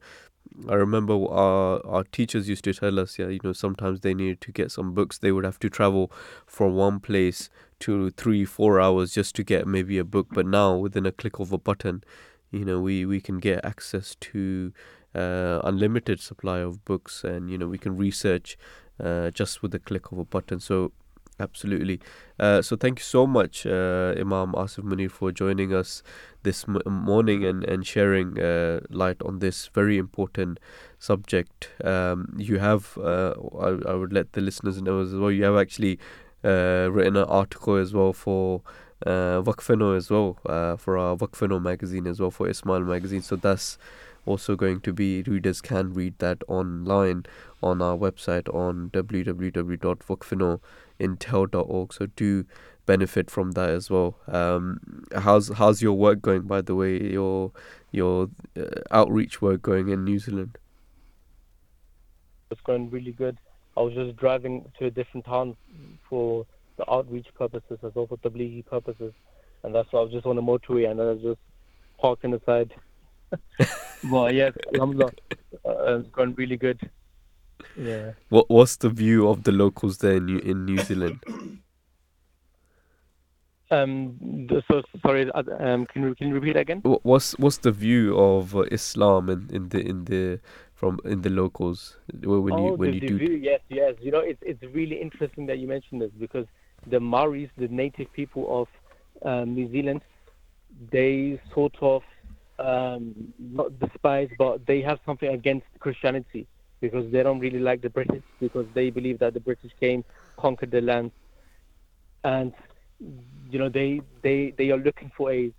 I 0.68 0.74
remember 0.74 1.14
our 1.14 1.84
our 1.84 2.04
teachers 2.04 2.48
used 2.48 2.62
to 2.64 2.72
tell 2.74 3.00
us, 3.00 3.18
yeah, 3.18 3.26
you 3.26 3.40
know, 3.42 3.52
sometimes 3.52 4.00
they 4.00 4.14
needed 4.14 4.40
to 4.42 4.52
get 4.52 4.70
some 4.70 4.94
books. 4.94 5.18
They 5.18 5.32
would 5.32 5.44
have 5.44 5.58
to 5.60 5.68
travel 5.68 6.12
from 6.46 6.74
one 6.74 7.00
place 7.00 7.50
to 7.80 8.10
three, 8.10 8.44
four 8.44 8.80
hours 8.80 9.12
just 9.12 9.34
to 9.36 9.42
get 9.42 9.66
maybe 9.66 9.98
a 9.98 10.04
book. 10.04 10.28
But 10.30 10.46
now, 10.46 10.76
within 10.76 11.06
a 11.06 11.12
click 11.12 11.40
of 11.40 11.52
a 11.52 11.58
button, 11.58 12.04
you 12.52 12.64
know, 12.64 12.80
we 12.80 13.04
we 13.04 13.20
can 13.20 13.38
get 13.38 13.64
access 13.64 14.14
to 14.20 14.72
uh, 15.14 15.60
unlimited 15.64 16.20
supply 16.20 16.58
of 16.58 16.84
books, 16.84 17.24
and 17.24 17.50
you 17.50 17.58
know, 17.58 17.66
we 17.66 17.78
can 17.78 17.96
research 17.96 18.56
uh, 19.02 19.30
just 19.30 19.62
with 19.62 19.72
the 19.72 19.78
click 19.78 20.12
of 20.12 20.18
a 20.18 20.24
button. 20.24 20.60
So 20.60 20.92
Absolutely. 21.40 22.00
Uh, 22.38 22.60
so 22.60 22.76
thank 22.76 22.98
you 22.98 23.02
so 23.02 23.26
much, 23.26 23.64
uh, 23.66 24.14
Imam 24.16 24.52
Asif 24.52 24.84
Munir, 24.84 25.10
for 25.10 25.32
joining 25.32 25.72
us 25.74 26.02
this 26.42 26.66
m- 26.68 26.82
morning 26.86 27.44
and, 27.44 27.64
and 27.64 27.86
sharing 27.86 28.38
uh, 28.38 28.80
light 28.90 29.20
on 29.22 29.38
this 29.38 29.68
very 29.68 29.96
important 29.96 30.60
subject. 30.98 31.70
Um, 31.82 32.34
you 32.36 32.58
have, 32.58 32.98
uh, 32.98 33.32
I, 33.58 33.90
I 33.90 33.94
would 33.94 34.12
let 34.12 34.34
the 34.34 34.42
listeners 34.42 34.82
know 34.82 35.00
as 35.00 35.14
well, 35.14 35.30
you 35.30 35.44
have 35.44 35.56
actually 35.56 35.98
uh, 36.44 36.88
written 36.92 37.16
an 37.16 37.24
article 37.24 37.76
as 37.76 37.94
well 37.94 38.12
for 38.12 38.62
uh, 39.06 39.42
as 39.48 40.10
well, 40.10 40.36
uh, 40.44 40.76
for 40.76 40.98
our 40.98 41.16
Waqf-e-Nau 41.16 41.58
magazine 41.58 42.06
as 42.06 42.20
well, 42.20 42.30
for 42.30 42.48
Ismail 42.48 42.80
magazine. 42.80 43.22
So 43.22 43.36
that's 43.36 43.78
also 44.26 44.56
going 44.56 44.80
to 44.82 44.92
be, 44.92 45.22
readers 45.22 45.60
can 45.60 45.92
read 45.92 46.18
that 46.18 46.42
online 46.48 47.24
on 47.62 47.82
our 47.82 47.96
website 47.96 48.52
on 48.54 48.90
www.waqfino.com 48.90 50.60
intel.org. 51.00 51.92
So 51.92 52.06
do 52.06 52.44
benefit 52.86 53.30
from 53.30 53.52
that 53.52 53.70
as 53.70 53.90
well. 53.90 54.16
Um, 54.28 55.04
how's 55.16 55.48
how's 55.48 55.82
your 55.82 55.94
work 55.94 56.20
going, 56.20 56.42
by 56.42 56.60
the 56.60 56.74
way? 56.74 57.00
Your 57.00 57.52
your 57.90 58.28
uh, 58.56 58.66
outreach 58.90 59.42
work 59.42 59.62
going 59.62 59.88
in 59.88 60.04
New 60.04 60.18
Zealand? 60.18 60.58
It's 62.50 62.60
going 62.60 62.90
really 62.90 63.12
good. 63.12 63.38
I 63.76 63.80
was 63.80 63.94
just 63.94 64.16
driving 64.16 64.70
to 64.78 64.86
a 64.86 64.90
different 64.90 65.24
town 65.24 65.56
for 66.08 66.44
the 66.76 66.90
outreach 66.90 67.28
purposes 67.34 67.78
as 67.82 67.94
well 67.94 68.06
for 68.06 68.18
tablighi 68.18 68.66
purposes, 68.66 69.14
and 69.62 69.74
that's 69.74 69.90
why 69.92 70.00
I 70.00 70.02
was 70.04 70.12
just 70.12 70.26
on 70.26 70.36
the 70.36 70.42
motorway 70.42 70.90
and 70.90 71.00
I 71.00 71.04
was 71.04 71.22
just 71.22 71.40
parking 71.98 72.32
the 72.32 72.40
side. 72.44 72.74
well, 74.08 74.32
yes, 74.32 74.52
alhamdulillah, 74.74 75.12
uh, 75.64 75.96
has 75.96 76.06
gone 76.08 76.34
really 76.34 76.56
good. 76.56 76.78
Yeah. 77.76 78.12
What 78.28 78.48
What's 78.48 78.76
the 78.76 78.88
view 78.88 79.28
of 79.28 79.44
the 79.44 79.52
locals 79.52 79.98
there 79.98 80.16
in 80.16 80.26
New, 80.26 80.38
in 80.38 80.64
New 80.64 80.78
Zealand? 80.78 81.20
Um. 83.70 84.46
So 84.68 84.82
sorry. 85.02 85.30
Uh, 85.30 85.42
um. 85.58 85.86
Can 85.86 86.02
you 86.02 86.14
can 86.14 86.28
you 86.28 86.34
repeat 86.34 86.56
again? 86.56 86.80
What's 86.82 87.38
What's 87.38 87.58
the 87.58 87.70
view 87.70 88.18
of 88.18 88.56
uh, 88.56 88.62
Islam 88.72 89.28
in, 89.28 89.48
in 89.52 89.68
the 89.68 89.80
in 89.80 90.04
the 90.04 90.40
from 90.74 90.98
in 91.04 91.22
the 91.22 91.30
locals 91.30 91.98
when 92.12 92.52
oh, 92.54 92.66
you 92.66 92.72
when 92.74 92.90
the, 92.90 92.94
you 92.94 93.00
the 93.00 93.06
do? 93.06 93.18
View, 93.18 93.36
yes, 93.36 93.60
yes. 93.68 93.94
You 94.00 94.10
know, 94.10 94.20
it's 94.20 94.40
it's 94.42 94.62
really 94.74 95.00
interesting 95.00 95.46
that 95.46 95.58
you 95.58 95.68
mentioned 95.68 96.00
this 96.00 96.10
because 96.18 96.46
the 96.86 96.98
Maoris, 96.98 97.50
the 97.56 97.68
native 97.68 98.12
people 98.12 98.62
of 98.62 98.68
um, 99.28 99.54
New 99.54 99.70
Zealand, 99.70 100.00
they 100.90 101.40
sort 101.54 101.74
of 101.80 102.02
um, 102.60 103.32
not 103.38 103.78
despise, 103.80 104.28
but 104.38 104.66
they 104.66 104.82
have 104.82 104.98
something 105.06 105.28
against 105.28 105.66
Christianity 105.78 106.46
because 106.80 107.10
they 107.10 107.22
don't 107.22 107.40
really 107.40 107.58
like 107.58 107.80
the 107.80 107.90
British 107.90 108.22
because 108.38 108.66
they 108.74 108.90
believe 108.90 109.18
that 109.18 109.34
the 109.34 109.40
British 109.40 109.72
came, 109.80 110.04
conquered 110.38 110.70
the 110.70 110.80
land, 110.80 111.10
and 112.24 112.52
you 113.50 113.58
know 113.58 113.68
they 113.68 114.00
they 114.22 114.52
they 114.56 114.70
are 114.70 114.78
looking 114.78 115.10
for 115.16 115.32
a 115.32 115.50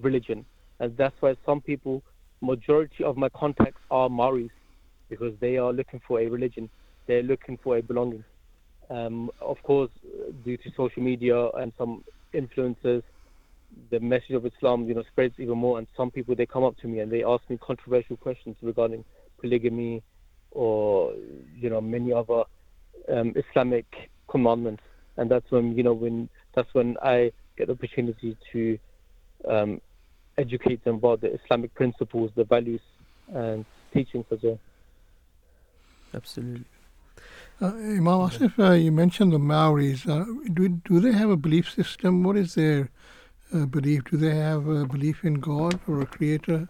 religion, 0.00 0.44
and 0.80 0.96
that's 0.96 1.16
why 1.20 1.34
some 1.46 1.60
people, 1.60 2.02
majority 2.40 3.04
of 3.04 3.16
my 3.16 3.28
contacts 3.30 3.80
are 3.90 4.08
Maoris, 4.08 4.50
because 5.08 5.34
they 5.40 5.56
are 5.56 5.72
looking 5.72 6.00
for 6.06 6.20
a 6.20 6.26
religion, 6.28 6.68
they're 7.06 7.22
looking 7.22 7.58
for 7.62 7.78
a 7.78 7.82
belonging. 7.82 8.24
Um, 8.90 9.30
of 9.40 9.62
course, 9.62 9.90
due 10.44 10.58
to 10.58 10.70
social 10.76 11.02
media 11.02 11.48
and 11.52 11.72
some 11.78 12.04
influences, 12.34 13.02
the 13.90 14.00
message 14.00 14.32
of 14.32 14.46
Islam, 14.46 14.88
you 14.88 14.94
know, 14.94 15.02
spreads 15.10 15.34
even 15.38 15.58
more. 15.58 15.78
And 15.78 15.86
some 15.96 16.10
people 16.10 16.34
they 16.34 16.46
come 16.46 16.64
up 16.64 16.76
to 16.78 16.88
me 16.88 17.00
and 17.00 17.10
they 17.10 17.24
ask 17.24 17.42
me 17.48 17.58
controversial 17.60 18.16
questions 18.16 18.56
regarding 18.62 19.04
polygamy, 19.40 20.02
or 20.50 21.12
you 21.56 21.68
know 21.68 21.80
many 21.80 22.12
other 22.12 22.44
um, 23.08 23.34
Islamic 23.36 23.86
commandments, 24.28 24.82
and 25.16 25.30
that's 25.30 25.50
when 25.50 25.76
you 25.76 25.82
know 25.82 25.92
when 25.92 26.28
that's 26.54 26.72
when 26.72 26.96
I 27.02 27.32
get 27.56 27.66
the 27.66 27.74
opportunity 27.74 28.36
to 28.52 28.78
um, 29.48 29.80
educate 30.38 30.84
them 30.84 30.96
about 30.96 31.20
the 31.20 31.34
Islamic 31.34 31.74
principles, 31.74 32.30
the 32.34 32.44
values, 32.44 32.80
and 33.32 33.64
teachings 33.92 34.26
as 34.30 34.38
well. 34.42 34.58
Absolutely. 36.14 36.64
Uh, 37.60 37.68
Imam 37.68 38.28
Asif, 38.28 38.58
uh, 38.58 38.72
you 38.72 38.90
mentioned 38.90 39.32
the 39.32 39.38
Maoris. 39.38 40.06
Uh, 40.08 40.24
do, 40.52 40.68
do 40.68 41.00
they 41.00 41.12
have 41.12 41.30
a 41.30 41.36
belief 41.36 41.70
system? 41.70 42.24
What 42.24 42.36
is 42.36 42.54
their 42.54 42.90
uh, 43.54 43.66
belief? 43.66 44.04
Do 44.10 44.16
they 44.16 44.34
have 44.34 44.66
a 44.66 44.84
belief 44.84 45.24
in 45.24 45.34
God 45.34 45.80
or 45.86 46.02
a 46.02 46.06
creator? 46.06 46.68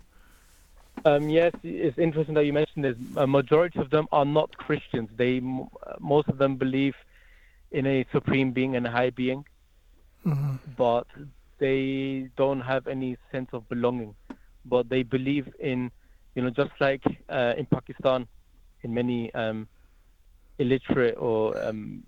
Um, 1.05 1.29
yes, 1.29 1.53
it's 1.63 1.99
interesting 1.99 2.35
that 2.35 2.45
you 2.45 2.53
mentioned 2.53 2.85
this. 2.85 2.97
A 3.17 3.27
majority 3.27 3.79
of 3.79 3.91
them 3.91 4.07
are 4.13 4.25
not 4.25 4.57
Christians. 4.57 5.11
They 5.17 5.41
most 5.99 6.29
of 6.29 6.39
them 6.39 6.57
believe 6.57 6.95
in 7.73 7.87
a 7.87 8.07
supreme 8.13 8.53
being 8.53 8.77
and 8.77 8.87
a 8.87 8.91
high 8.91 9.11
being, 9.11 9.45
mm-hmm. 10.25 10.57
but 10.77 11.07
they 11.59 12.31
don't 12.37 12.61
have 12.61 12.87
any 12.87 13.17
sense 13.33 13.49
of 13.53 13.69
belonging. 13.69 14.15
But 14.65 14.89
they 14.89 15.03
believe 15.03 15.53
in, 15.59 15.91
you 16.35 16.43
know, 16.43 16.51
just 16.51 16.71
like 16.81 17.03
uh, 17.29 17.55
in 17.59 17.67
Pakistan, 17.67 18.27
in 18.83 18.95
many 18.95 19.35
um, 19.35 19.69
illiterate 20.59 21.17
or 21.19 21.61
um, 21.63 22.05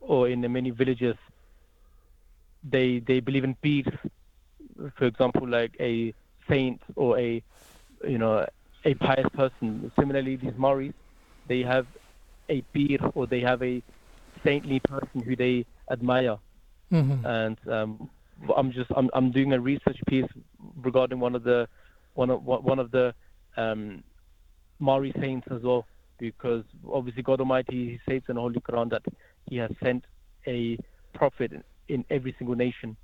or 0.00 0.28
in 0.28 0.40
the 0.40 0.48
many 0.48 0.70
villages, 0.70 1.16
they 2.68 2.98
they 3.00 3.20
believe 3.20 3.44
in 3.44 3.54
peace. 3.56 3.88
For 4.96 5.06
example, 5.06 5.48
like 5.48 5.74
a 5.80 6.12
saint 6.48 6.80
or 6.96 7.18
a 7.18 7.42
you 8.06 8.18
know, 8.18 8.46
a 8.84 8.94
pious 8.94 9.26
person. 9.32 9.90
Similarly, 9.98 10.36
these 10.36 10.52
Maoris, 10.56 10.92
they 11.48 11.62
have 11.62 11.86
a 12.48 12.62
peer 12.72 12.98
or 13.14 13.26
they 13.26 13.40
have 13.40 13.62
a 13.62 13.82
saintly 14.44 14.80
person 14.80 15.22
who 15.22 15.36
they 15.36 15.66
admire. 15.90 16.38
Mm-hmm. 16.92 17.26
And 17.26 17.58
um, 17.68 18.10
I'm 18.56 18.72
just 18.72 18.90
I'm 18.94 19.10
I'm 19.12 19.30
doing 19.30 19.52
a 19.52 19.60
research 19.60 19.98
piece 20.06 20.30
regarding 20.82 21.20
one 21.20 21.34
of 21.34 21.42
the 21.42 21.68
one 22.14 22.30
of 22.30 22.44
one 22.44 22.78
of 22.78 22.90
the 22.90 23.14
um, 23.56 24.02
Maori 24.78 25.12
saints 25.20 25.48
as 25.50 25.62
well, 25.62 25.86
because 26.18 26.64
obviously 26.90 27.22
God 27.22 27.40
Almighty 27.40 27.90
He 27.90 28.00
says 28.08 28.22
in 28.28 28.36
the 28.36 28.40
Holy 28.40 28.60
Quran 28.60 28.90
that 28.90 29.02
He 29.48 29.56
has 29.56 29.70
sent 29.82 30.04
a 30.46 30.78
prophet 31.14 31.52
in 31.88 32.04
every 32.10 32.34
single 32.38 32.56
nation, 32.56 32.96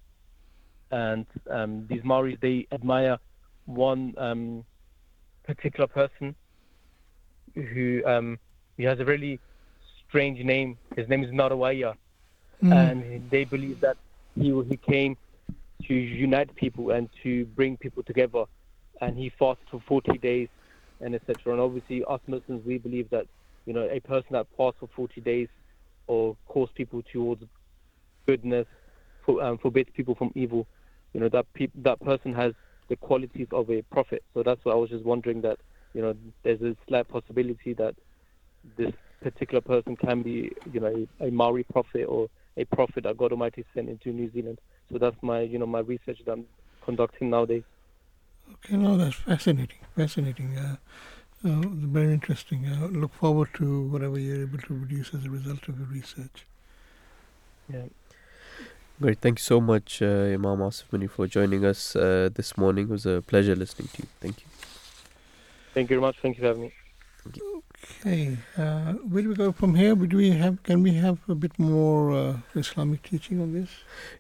and 0.91 1.27
um, 1.51 1.87
these 1.89 2.03
Maoris 2.05 2.39
they 2.41 2.67
admire 2.73 3.19
one 3.67 4.15
um, 4.19 4.65
particular 5.45 5.87
person 5.87 6.35
who 7.55 8.03
um, 8.07 8.39
he 8.77 8.85
has 8.85 8.99
a 9.01 9.05
really 9.05 9.41
strange 10.09 10.43
name. 10.45 10.79
His 10.97 11.09
name 11.09 11.25
is 11.25 11.31
Narawaya, 11.31 11.95
mm. 12.63 12.73
and 12.73 13.31
they 13.31 13.45
believe 13.45 13.81
that 13.81 13.97
he 14.35 14.49
he 14.69 14.77
came 14.77 15.17
to 15.87 15.95
unite 15.95 16.55
people 16.55 16.91
and 16.91 17.09
to 17.23 17.45
bring 17.47 17.77
people 17.77 18.03
together, 18.03 18.45
and 19.01 19.17
he 19.17 19.31
fasted 19.39 19.67
for 19.71 19.83
40 19.87 20.19
days 20.19 20.49
and 21.01 21.15
etc. 21.15 21.53
And 21.53 21.61
obviously, 21.61 22.05
us 22.05 22.21
Muslims 22.27 22.65
we 22.65 22.79
believe 22.79 23.11
that 23.11 23.27
you 23.67 23.73
know 23.73 23.89
a 23.91 24.01
person 24.01 24.29
that 24.33 24.47
fasts 24.57 24.81
for 24.81 24.89
40 24.95 25.21
days 25.21 25.49
or 26.07 26.37
calls 26.47 26.71
people 26.75 27.03
towards 27.13 27.43
goodness, 28.27 28.67
for, 29.25 29.43
um, 29.43 29.59
forbids 29.59 29.91
people 29.95 30.15
from 30.15 30.33
evil. 30.35 30.67
You 31.13 31.21
know 31.21 31.29
that 31.29 31.47
pe- 31.55 31.69
that 31.77 32.01
person 32.01 32.35
has 32.35 32.53
the 32.89 32.97
qualities 32.97 33.49
of 33.53 33.71
a 33.71 33.83
prophet. 33.83 34.23
So 34.35 34.43
that's 34.43 34.65
why 34.65 34.73
I 34.73 34.77
was 34.77 34.91
just 34.91 35.05
wondering 35.05 35.41
that, 35.43 35.59
you 35.95 36.03
know, 36.03 36.15
there's 36.43 36.61
a 36.63 36.77
slight 36.89 37.09
possibility 37.09 37.75
that 37.75 37.95
this 38.77 38.93
particular 39.23 39.61
person 39.61 39.97
can 39.97 40.23
be, 40.23 40.51
you 40.73 40.81
know, 40.81 41.07
a, 41.21 41.27
a 41.27 41.31
Maori 41.31 41.65
prophet 41.65 42.05
or 42.05 42.29
a 42.57 42.65
prophet 42.65 43.05
that 43.05 43.17
God 43.17 43.33
Almighty 43.33 43.65
sent 43.75 43.89
into 43.89 44.13
New 44.13 44.31
Zealand. 44.33 44.59
So 44.91 44.99
that's 44.99 45.17
my, 45.23 45.41
you 45.41 45.59
know, 45.59 45.67
my 45.67 45.81
research 45.81 46.19
that 46.25 46.33
I'm 46.33 46.45
conducting 46.85 47.31
nowadays. 47.31 47.63
Okay, 48.53 48.77
no, 48.77 48.97
that's 48.97 49.15
fascinating, 49.15 49.79
fascinating. 49.97 50.57
Uh, 50.59 50.77
Uh, 51.45 51.61
very 51.67 52.13
interesting. 52.13 52.67
Uh, 52.67 52.87
look 52.87 53.13
forward 53.15 53.49
to 53.55 53.89
whatever 53.89 54.17
you're 54.17 54.43
able 54.43 54.59
to 54.59 54.75
produce 54.79 55.13
as 55.13 55.25
a 55.25 55.31
result 55.31 55.69
of 55.69 55.77
your 55.77 55.89
research. 55.89 56.47
Yeah. 57.69 57.87
Great. 59.01 59.19
Thank 59.21 59.39
you 59.41 59.43
so 59.43 59.61
much, 59.61 60.01
uh, 60.01 60.35
Imam 60.35 60.59
Asif 60.59 60.85
Munir, 60.93 61.11
for 61.11 61.27
joining 61.27 61.65
us 61.65 61.97
uh, 61.97 62.29
this 62.33 62.57
morning. 62.57 62.85
It 62.85 62.91
was 62.91 63.07
a 63.07 63.21
pleasure 63.23 63.57
listening 63.57 63.89
to 63.95 64.03
you. 64.03 64.09
Thank 64.21 64.41
you. 64.41 64.47
Thank 65.75 65.91
you 65.91 65.97
very 65.97 66.01
much. 66.01 66.17
Thank 66.23 66.37
you 66.37 66.43
for 66.43 66.47
having 66.49 66.63
me. 66.63 66.73
Okay, 68.01 68.37
uh, 68.57 68.93
where 69.11 69.23
do 69.23 69.29
we 69.29 69.35
go 69.35 69.51
from 69.53 69.75
here? 69.75 69.95
Do 69.95 70.17
we 70.17 70.31
have? 70.31 70.63
Can 70.63 70.83
we 70.83 70.95
have 70.95 71.19
a 71.29 71.35
bit 71.35 71.59
more 71.59 72.13
uh, 72.13 72.37
Islamic 72.55 73.03
teaching 73.03 73.41
on 73.41 73.53
this? 73.53 73.71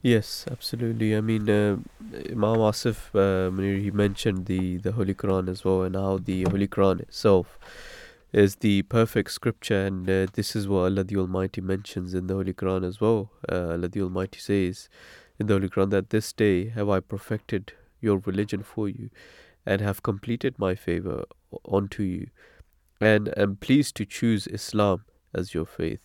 Yes, 0.02 0.46
absolutely. 0.50 1.16
I 1.16 1.20
mean, 1.20 1.48
uh, 1.48 1.76
Imam 2.30 2.58
Asif 2.58 3.14
uh, 3.14 3.50
he 3.60 3.90
mentioned 3.90 4.46
the 4.46 4.78
the 4.78 4.92
Holy 4.92 5.14
Quran 5.14 5.48
as 5.48 5.64
well, 5.64 5.82
and 5.82 5.94
how 5.94 6.18
the 6.18 6.44
Holy 6.44 6.66
Quran 6.66 7.00
itself 7.00 7.58
is 8.32 8.56
the 8.56 8.82
perfect 8.82 9.30
scripture, 9.30 9.86
and 9.86 10.08
uh, 10.08 10.26
this 10.32 10.56
is 10.56 10.66
what 10.66 10.84
Allah 10.84 11.04
the 11.04 11.16
Almighty 11.16 11.60
mentions 11.60 12.14
in 12.14 12.26
the 12.26 12.34
Holy 12.34 12.54
Quran 12.54 12.86
as 12.86 13.00
well. 13.00 13.30
Uh, 13.50 13.70
Allah 13.72 13.88
the 13.88 14.02
Almighty 14.02 14.40
says 14.40 14.88
in 15.38 15.46
the 15.46 15.54
Holy 15.54 15.68
Quran 15.68 15.90
that 15.90 16.10
this 16.10 16.32
day 16.32 16.70
have 16.70 16.88
I 16.88 17.00
perfected 17.00 17.72
your 18.00 18.18
religion 18.18 18.62
for 18.62 18.88
you, 18.88 19.10
and 19.66 19.80
have 19.80 20.02
completed 20.02 20.58
my 20.58 20.74
favor 20.74 21.24
unto 21.70 22.02
you 22.02 22.28
and 23.02 23.36
am 23.36 23.56
pleased 23.56 23.96
to 23.96 24.04
choose 24.04 24.46
Islam 24.46 25.04
as 25.34 25.54
your 25.54 25.66
faith. 25.66 26.00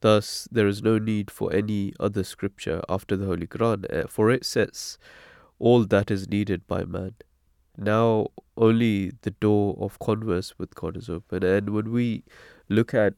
Thus, 0.00 0.48
there 0.50 0.66
is 0.66 0.82
no 0.82 0.98
need 0.98 1.30
for 1.30 1.52
any 1.52 1.92
other 2.00 2.24
scripture 2.24 2.82
after 2.88 3.16
the 3.16 3.26
Holy 3.26 3.46
Quran, 3.46 3.84
eh, 3.90 4.04
for 4.08 4.30
it 4.30 4.44
says 4.44 4.98
all 5.58 5.84
that 5.84 6.10
is 6.10 6.28
needed 6.28 6.66
by 6.66 6.84
man. 6.84 7.14
Now, 7.76 8.28
only 8.56 9.12
the 9.22 9.30
door 9.32 9.76
of 9.80 9.98
converse 9.98 10.54
with 10.58 10.74
God 10.74 10.96
is 10.96 11.10
open. 11.10 11.42
And 11.42 11.70
when 11.70 11.90
we 11.90 12.24
look 12.68 12.94
at 12.94 13.14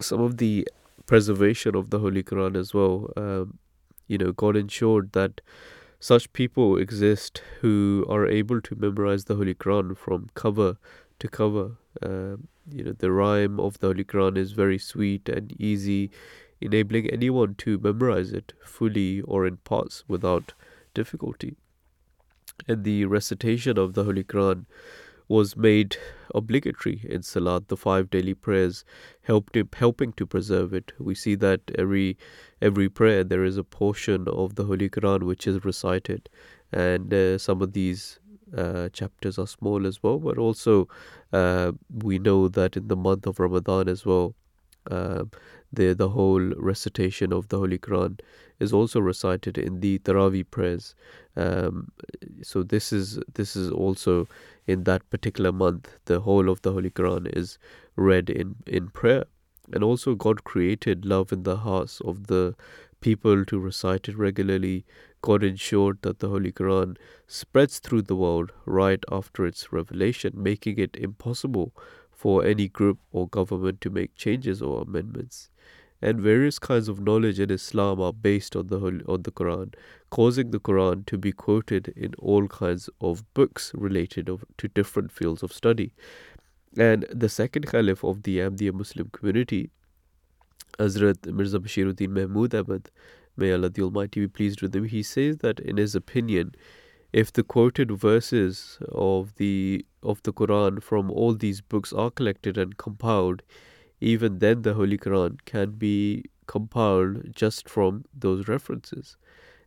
some 0.00 0.20
of 0.20 0.38
the 0.38 0.66
preservation 1.06 1.74
of 1.74 1.90
the 1.90 1.98
Holy 1.98 2.22
Quran 2.22 2.56
as 2.56 2.72
well, 2.72 3.10
um, 3.16 3.58
you 4.08 4.18
know, 4.18 4.32
God 4.32 4.56
ensured 4.56 5.12
that 5.12 5.40
such 6.00 6.32
people 6.32 6.76
exist 6.76 7.42
who 7.60 8.04
are 8.08 8.26
able 8.26 8.60
to 8.60 8.74
memorize 8.74 9.24
the 9.24 9.36
Holy 9.36 9.54
Quran 9.54 9.96
from 9.96 10.28
cover 10.34 10.76
to 11.18 11.28
cover. 11.28 11.76
Um, 12.02 12.48
you 12.70 12.84
know, 12.84 12.92
the 12.92 13.10
rhyme 13.10 13.60
of 13.60 13.78
the 13.78 13.88
Holy 13.88 14.04
Quran 14.04 14.36
is 14.36 14.52
very 14.52 14.78
sweet 14.78 15.28
and 15.28 15.58
easy, 15.60 16.10
enabling 16.60 17.08
anyone 17.10 17.54
to 17.56 17.78
memorize 17.78 18.32
it 18.32 18.52
fully 18.64 19.20
or 19.22 19.46
in 19.46 19.58
parts 19.58 20.04
without 20.08 20.54
difficulty. 20.94 21.56
And 22.68 22.84
the 22.84 23.04
recitation 23.04 23.78
of 23.78 23.94
the 23.94 24.04
Holy 24.04 24.24
Quran 24.24 24.66
was 25.28 25.56
made 25.56 25.96
obligatory 26.34 27.00
in 27.04 27.22
Salat, 27.22 27.68
the 27.68 27.76
five 27.76 28.10
daily 28.10 28.34
prayers, 28.34 28.84
helped 29.22 29.56
him, 29.56 29.68
helping 29.74 30.12
to 30.14 30.26
preserve 30.26 30.74
it. 30.74 30.92
We 30.98 31.14
see 31.14 31.34
that 31.36 31.60
every 31.76 32.18
every 32.60 32.88
prayer 32.88 33.24
there 33.24 33.44
is 33.44 33.56
a 33.56 33.64
portion 33.64 34.28
of 34.28 34.54
the 34.54 34.64
Holy 34.64 34.88
Quran 34.90 35.22
which 35.22 35.46
is 35.46 35.64
recited, 35.64 36.28
and 36.72 37.12
uh, 37.12 37.38
some 37.38 37.62
of 37.62 37.72
these 37.72 38.18
uh, 38.56 38.88
chapters 38.90 39.38
are 39.38 39.46
small 39.46 39.86
as 39.86 40.02
well, 40.02 40.18
but 40.18 40.38
also 40.38 40.88
uh, 41.32 41.72
we 41.90 42.18
know 42.18 42.48
that 42.48 42.76
in 42.76 42.88
the 42.88 42.96
month 42.96 43.26
of 43.26 43.40
Ramadan 43.40 43.88
as 43.88 44.04
well, 44.06 44.34
uh, 44.90 45.24
the 45.72 45.92
the 45.94 46.10
whole 46.10 46.52
recitation 46.56 47.32
of 47.32 47.48
the 47.48 47.58
Holy 47.58 47.78
Quran 47.78 48.20
is 48.60 48.72
also 48.72 49.00
recited 49.00 49.58
in 49.58 49.80
the 49.80 49.98
Taraweeh 49.98 50.50
prayers. 50.50 50.94
Um, 51.36 51.90
so 52.42 52.62
this 52.62 52.92
is 52.92 53.18
this 53.34 53.56
is 53.56 53.70
also 53.70 54.28
in 54.66 54.84
that 54.84 55.08
particular 55.10 55.52
month, 55.52 55.98
the 56.06 56.20
whole 56.20 56.48
of 56.48 56.62
the 56.62 56.72
Holy 56.72 56.90
Quran 56.90 57.26
is 57.36 57.58
read 57.96 58.30
in 58.30 58.56
in 58.66 58.88
prayer, 58.88 59.24
and 59.72 59.82
also 59.82 60.14
God 60.14 60.44
created 60.44 61.04
love 61.04 61.32
in 61.32 61.42
the 61.42 61.58
hearts 61.58 62.00
of 62.00 62.26
the 62.28 62.54
people 63.00 63.44
to 63.44 63.58
recite 63.58 64.08
it 64.08 64.16
regularly. 64.16 64.84
God 65.20 65.42
ensured 65.42 65.98
that 66.02 66.18
the 66.18 66.28
Holy 66.28 66.52
Quran 66.52 66.96
spreads 67.26 67.78
through 67.78 68.02
the 68.02 68.16
world 68.16 68.52
right 68.66 69.02
after 69.10 69.46
its 69.46 69.72
revelation, 69.72 70.32
making 70.36 70.78
it 70.78 70.96
impossible 70.96 71.72
for 72.14 72.44
any 72.44 72.68
group 72.68 72.98
or 73.12 73.28
government 73.28 73.80
to 73.80 73.90
make 73.90 74.14
changes 74.14 74.62
or 74.62 74.82
amendments. 74.82 75.50
And 76.00 76.20
various 76.20 76.58
kinds 76.58 76.88
of 76.88 77.00
knowledge 77.00 77.40
in 77.40 77.50
Islam 77.50 78.00
are 78.00 78.12
based 78.12 78.54
on 78.56 78.66
the 78.66 78.78
on 79.06 79.22
the 79.22 79.32
Quran, 79.32 79.74
causing 80.10 80.50
the 80.50 80.60
Quran 80.60 81.06
to 81.06 81.16
be 81.16 81.32
quoted 81.32 81.88
in 81.96 82.14
all 82.18 82.46
kinds 82.46 82.90
of 83.00 83.24
books 83.32 83.72
related 83.74 84.28
of, 84.28 84.44
to 84.58 84.68
different 84.68 85.10
fields 85.10 85.42
of 85.42 85.52
study. 85.52 85.92
And 86.76 87.06
the 87.10 87.28
second 87.28 87.66
Caliph 87.68 88.04
of 88.04 88.22
the 88.24 88.38
Ahmadiyya 88.38 88.74
Muslim 88.74 89.08
community, 89.10 89.70
Hazrat 90.78 91.32
Mirza 91.32 91.58
Bashiruddin 91.58 92.10
Mahmud 92.10 92.54
Ahmad, 92.54 92.90
may 93.36 93.52
Allah 93.52 93.70
the 93.70 93.82
Almighty 93.82 94.20
be 94.20 94.28
pleased 94.28 94.60
with 94.60 94.74
him, 94.76 94.84
he 94.84 95.02
says 95.02 95.38
that 95.38 95.60
in 95.60 95.76
his 95.76 95.94
opinion, 95.94 96.54
if 97.12 97.32
the 97.32 97.44
quoted 97.44 97.92
verses 97.92 98.78
of 98.90 99.36
the 99.36 99.86
of 100.04 100.22
the 100.22 100.32
Quran 100.32 100.82
from 100.82 101.10
all 101.10 101.34
these 101.34 101.60
books 101.60 101.92
are 101.92 102.10
collected 102.10 102.58
and 102.58 102.76
compiled, 102.76 103.42
even 104.00 104.38
then 104.38 104.62
the 104.62 104.74
Holy 104.74 104.98
Quran 104.98 105.38
can 105.44 105.72
be 105.72 106.24
compiled 106.46 107.34
just 107.34 107.68
from 107.68 108.04
those 108.14 108.48
references. 108.48 109.16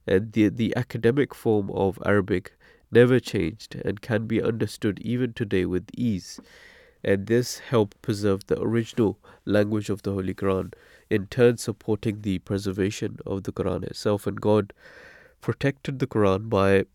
And 0.05 0.31
the 0.31 0.49
the 0.49 0.75
academic 0.75 1.35
form 1.35 1.69
of 1.71 1.99
Arabic 2.05 2.53
never 2.91 3.19
changed 3.19 3.75
and 3.83 4.01
can 4.01 4.27
be 4.27 4.41
understood 4.41 4.99
even 4.99 5.33
today 5.33 5.65
with 5.65 5.89
ease. 5.95 6.39
And 7.03 7.27
this 7.27 7.59
helped 7.59 8.01
preserve 8.01 8.47
the 8.47 8.59
original 8.61 9.19
language 9.45 9.89
of 9.89 10.01
the 10.01 10.13
Holy 10.13 10.33
Quran 10.33 10.73
in 11.09 11.27
turn 11.27 11.57
supporting 11.57 12.21
the 12.21 12.39
preservation 12.39 13.17
of 13.25 13.43
the 13.43 13.51
Quran 13.51 13.83
itself. 13.83 14.27
And 14.27 14.39
God 14.41 14.73
protected 15.41 15.99
the 15.99 16.07
Quran 16.07 16.49
by 16.49 16.85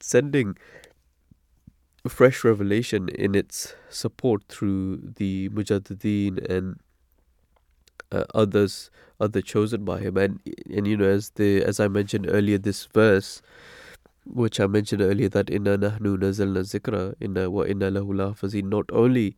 sending 0.00 0.56
fresh 2.08 2.44
revelation 2.44 3.08
in 3.10 3.34
its 3.34 3.74
support 3.88 4.42
through 4.48 4.96
the 5.16 5.48
Mujaddideen 5.50 6.38
and 6.50 6.80
uh, 8.12 8.24
others 8.34 8.90
other 9.20 9.40
chosen 9.42 9.84
by 9.84 10.00
him 10.00 10.16
and 10.16 10.40
and 10.74 10.86
you 10.86 10.96
know 10.96 11.04
as 11.04 11.30
the 11.30 11.62
as 11.62 11.78
I 11.78 11.88
mentioned 11.88 12.26
earlier 12.28 12.58
this 12.58 12.86
verse 12.86 13.42
which 14.24 14.58
I 14.58 14.66
mentioned 14.66 15.02
earlier 15.02 15.28
that 15.28 15.50
inna 15.50 15.76
nahnu 15.78 16.16
nazalna 16.18 16.64
zikra 16.64 17.14
inna 17.20 17.50
wa 17.50 17.62
inna 17.62 17.90
lahu 17.90 18.14
lahafazin 18.14 18.64
not 18.64 18.86
only 18.92 19.36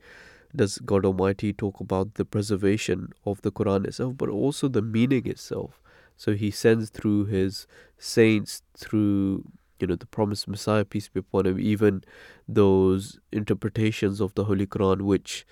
does 0.55 0.78
God 0.78 1.05
Almighty 1.05 1.52
talk 1.52 1.80
about 1.80 2.14
the 2.14 2.24
preservation 2.24 3.12
of 3.24 3.40
the 3.43 3.51
Quran 3.51 3.86
itself, 3.86 4.16
but 4.18 4.28
also 4.28 4.68
the 4.68 4.82
meaning 4.82 5.26
itself. 5.26 5.80
So 6.16 6.34
He 6.34 6.51
sends 6.51 6.90
through 6.90 7.26
His 7.26 7.66
saints, 7.98 8.62
through 8.76 9.44
you 9.83 9.87
know 9.89 9.97
the 9.97 10.07
promised 10.07 10.49
Messiah, 10.49 10.85
peace 10.85 11.09
be 11.09 11.21
upon 11.21 11.47
him, 11.47 11.61
even 11.61 12.03
those 12.49 13.19
interpretations 13.31 14.21
of 14.21 14.35
the 14.35 14.45
Holy 14.45 14.67
Quran 14.67 15.03
which 15.03 15.45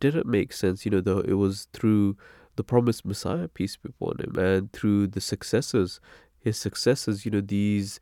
didn't 0.00 0.26
make 0.26 0.52
sense. 0.52 0.84
You 0.84 0.92
know, 0.92 1.00
the, 1.00 1.18
it 1.20 1.34
was 1.34 1.68
through 1.72 2.16
the 2.56 2.64
promised 2.64 3.04
Messiah, 3.04 3.48
peace 3.48 3.76
be 3.76 3.90
upon 3.90 4.18
him, 4.20 4.38
and 4.38 4.72
through 4.72 5.08
the 5.08 5.20
successors, 5.20 6.00
his 6.38 6.56
successors. 6.56 7.24
You 7.24 7.32
know, 7.32 7.40
these 7.40 8.00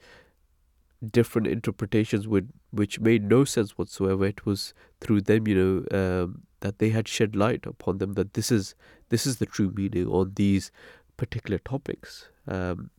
different 1.10 1.46
interpretations 1.46 2.26
would 2.28 2.50
which 2.70 3.00
made 3.00 3.24
no 3.24 3.44
sense 3.44 3.76
whatsoever. 3.78 4.26
It 4.26 4.46
was 4.46 4.74
through 5.00 5.22
them, 5.22 5.48
you 5.48 5.54
know, 5.90 5.98
um, 5.98 6.42
that 6.60 6.78
they 6.78 6.90
had 6.90 7.08
shed 7.08 7.36
light 7.36 7.66
upon 7.66 7.98
them 7.98 8.14
that 8.14 8.34
this 8.34 8.50
is 8.50 8.74
this 9.08 9.26
is 9.26 9.36
the 9.36 9.46
true 9.46 9.72
meaning 9.74 10.08
on 10.08 10.32
these 10.36 10.70
particular 11.16 11.58
topics. 11.58 12.28
Um, 12.46 12.90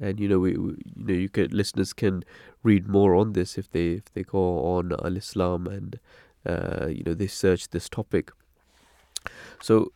and 0.00 0.18
you 0.18 0.28
know, 0.28 0.38
we, 0.38 0.56
we, 0.56 0.70
you 0.96 1.04
know, 1.04 1.14
you 1.14 1.28
can 1.28 1.48
listeners 1.50 1.92
can 1.92 2.24
read 2.62 2.88
more 2.88 3.14
on 3.14 3.32
this 3.34 3.58
if 3.58 3.70
they 3.70 3.88
if 3.92 4.12
they 4.14 4.22
go 4.22 4.64
on 4.64 4.92
Al 4.92 5.16
Islam 5.16 5.66
and 5.66 5.98
uh, 6.46 6.86
you 6.86 7.02
know 7.04 7.14
they 7.14 7.26
search 7.26 7.68
this 7.68 7.88
topic. 7.88 8.30
So 9.62 9.92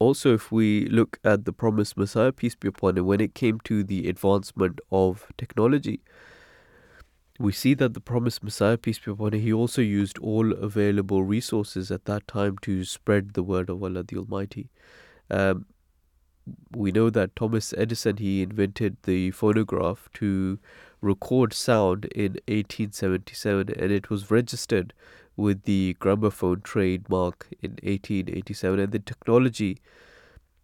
also, 0.00 0.32
if 0.34 0.50
we 0.50 0.86
look 0.86 1.18
at 1.24 1.44
the 1.44 1.52
promised 1.52 1.96
Messiah, 1.96 2.32
peace 2.32 2.54
be 2.54 2.68
upon 2.68 2.96
him, 2.96 3.04
when 3.04 3.20
it 3.20 3.34
came 3.34 3.60
to 3.64 3.84
the 3.84 4.08
advancement 4.08 4.80
of 4.90 5.26
technology, 5.36 6.00
we 7.38 7.52
see 7.52 7.74
that 7.74 7.92
the 7.92 8.00
promised 8.00 8.42
Messiah, 8.42 8.78
peace 8.78 8.98
be 8.98 9.10
upon 9.10 9.34
him, 9.34 9.40
he 9.42 9.52
also 9.52 9.82
used 9.82 10.18
all 10.18 10.52
available 10.52 11.22
resources 11.22 11.90
at 11.90 12.06
that 12.06 12.26
time 12.26 12.56
to 12.62 12.82
spread 12.84 13.34
the 13.34 13.42
word 13.42 13.68
of 13.68 13.82
Allah 13.82 14.02
the 14.02 14.16
Almighty. 14.16 14.70
Um, 15.30 15.66
we 16.74 16.92
know 16.92 17.10
that 17.10 17.36
Thomas 17.36 17.74
Edison 17.76 18.16
he 18.16 18.42
invented 18.42 18.96
the 19.04 19.30
phonograph 19.30 20.08
to 20.14 20.58
record 21.00 21.52
sound 21.52 22.04
in 22.06 22.32
1877, 22.48 23.74
and 23.78 23.92
it 23.92 24.10
was 24.10 24.30
registered 24.30 24.92
with 25.36 25.62
the 25.62 25.96
gramophone 26.00 26.60
trademark 26.60 27.48
in 27.62 27.70
1887, 27.82 28.78
and 28.78 28.92
the 28.92 28.98
technology 28.98 29.78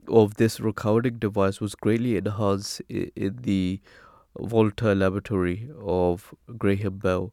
of 0.09 0.35
this 0.35 0.61
recording 0.61 1.19
device 1.19 1.61
was 1.61 1.75
greatly 1.75 2.17
enhanced 2.17 2.81
in 2.89 3.39
the 3.43 3.81
Volta 4.39 4.95
laboratory 4.95 5.71
of 5.81 6.35
Graham 6.59 6.99
Bell. 6.99 7.33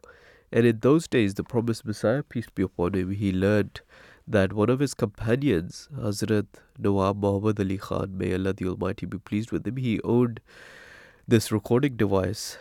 And 0.51 0.65
in 0.65 0.79
those 0.79 1.07
days, 1.07 1.33
the 1.33 1.43
promised 1.43 1.85
Messiah, 1.85 2.23
peace 2.23 2.47
be 2.53 2.63
upon 2.63 2.93
him, 2.93 3.11
he 3.11 3.31
learned 3.31 3.81
that 4.27 4.53
one 4.53 4.69
of 4.69 4.79
his 4.79 4.93
companions, 4.93 5.89
Hazrat 5.95 6.47
Nawab 6.77 7.21
Muhammad 7.21 7.59
Ali 7.59 7.77
Khan, 7.77 8.17
may 8.17 8.33
Allah 8.33 8.53
the 8.53 8.67
Almighty 8.67 9.05
be 9.05 9.17
pleased 9.17 9.51
with 9.51 9.67
him, 9.67 9.77
he 9.77 9.99
owned 10.03 10.39
this 11.27 11.51
recording 11.51 11.97
device. 11.97 12.57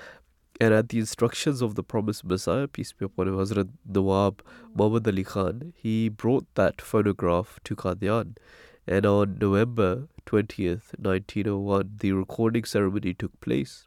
And 0.61 0.75
at 0.75 0.91
the 0.91 0.99
instructions 0.99 1.63
of 1.63 1.75
the 1.75 1.83
promised 1.83 2.25
Messiah, 2.25 2.69
peace 2.69 2.93
be 2.93 3.05
upon 3.05 3.29
him, 3.29 3.35
Hazrat 3.37 3.69
Nawab 3.87 4.43
Muhammad 4.75 5.07
Ali 5.09 5.25
Khan, 5.25 5.73
he 5.77 6.09
brought 6.09 6.47
that 6.55 6.81
phonograph 6.81 7.59
to 7.65 7.75
Qadian. 7.75 8.37
And 8.87 9.07
on 9.07 9.39
November 9.41 10.09
20th, 10.27 10.95
1901, 10.99 11.99
the 12.01 12.13
recording 12.13 12.65
ceremony 12.65 13.15
took 13.15 13.41
place. 13.41 13.87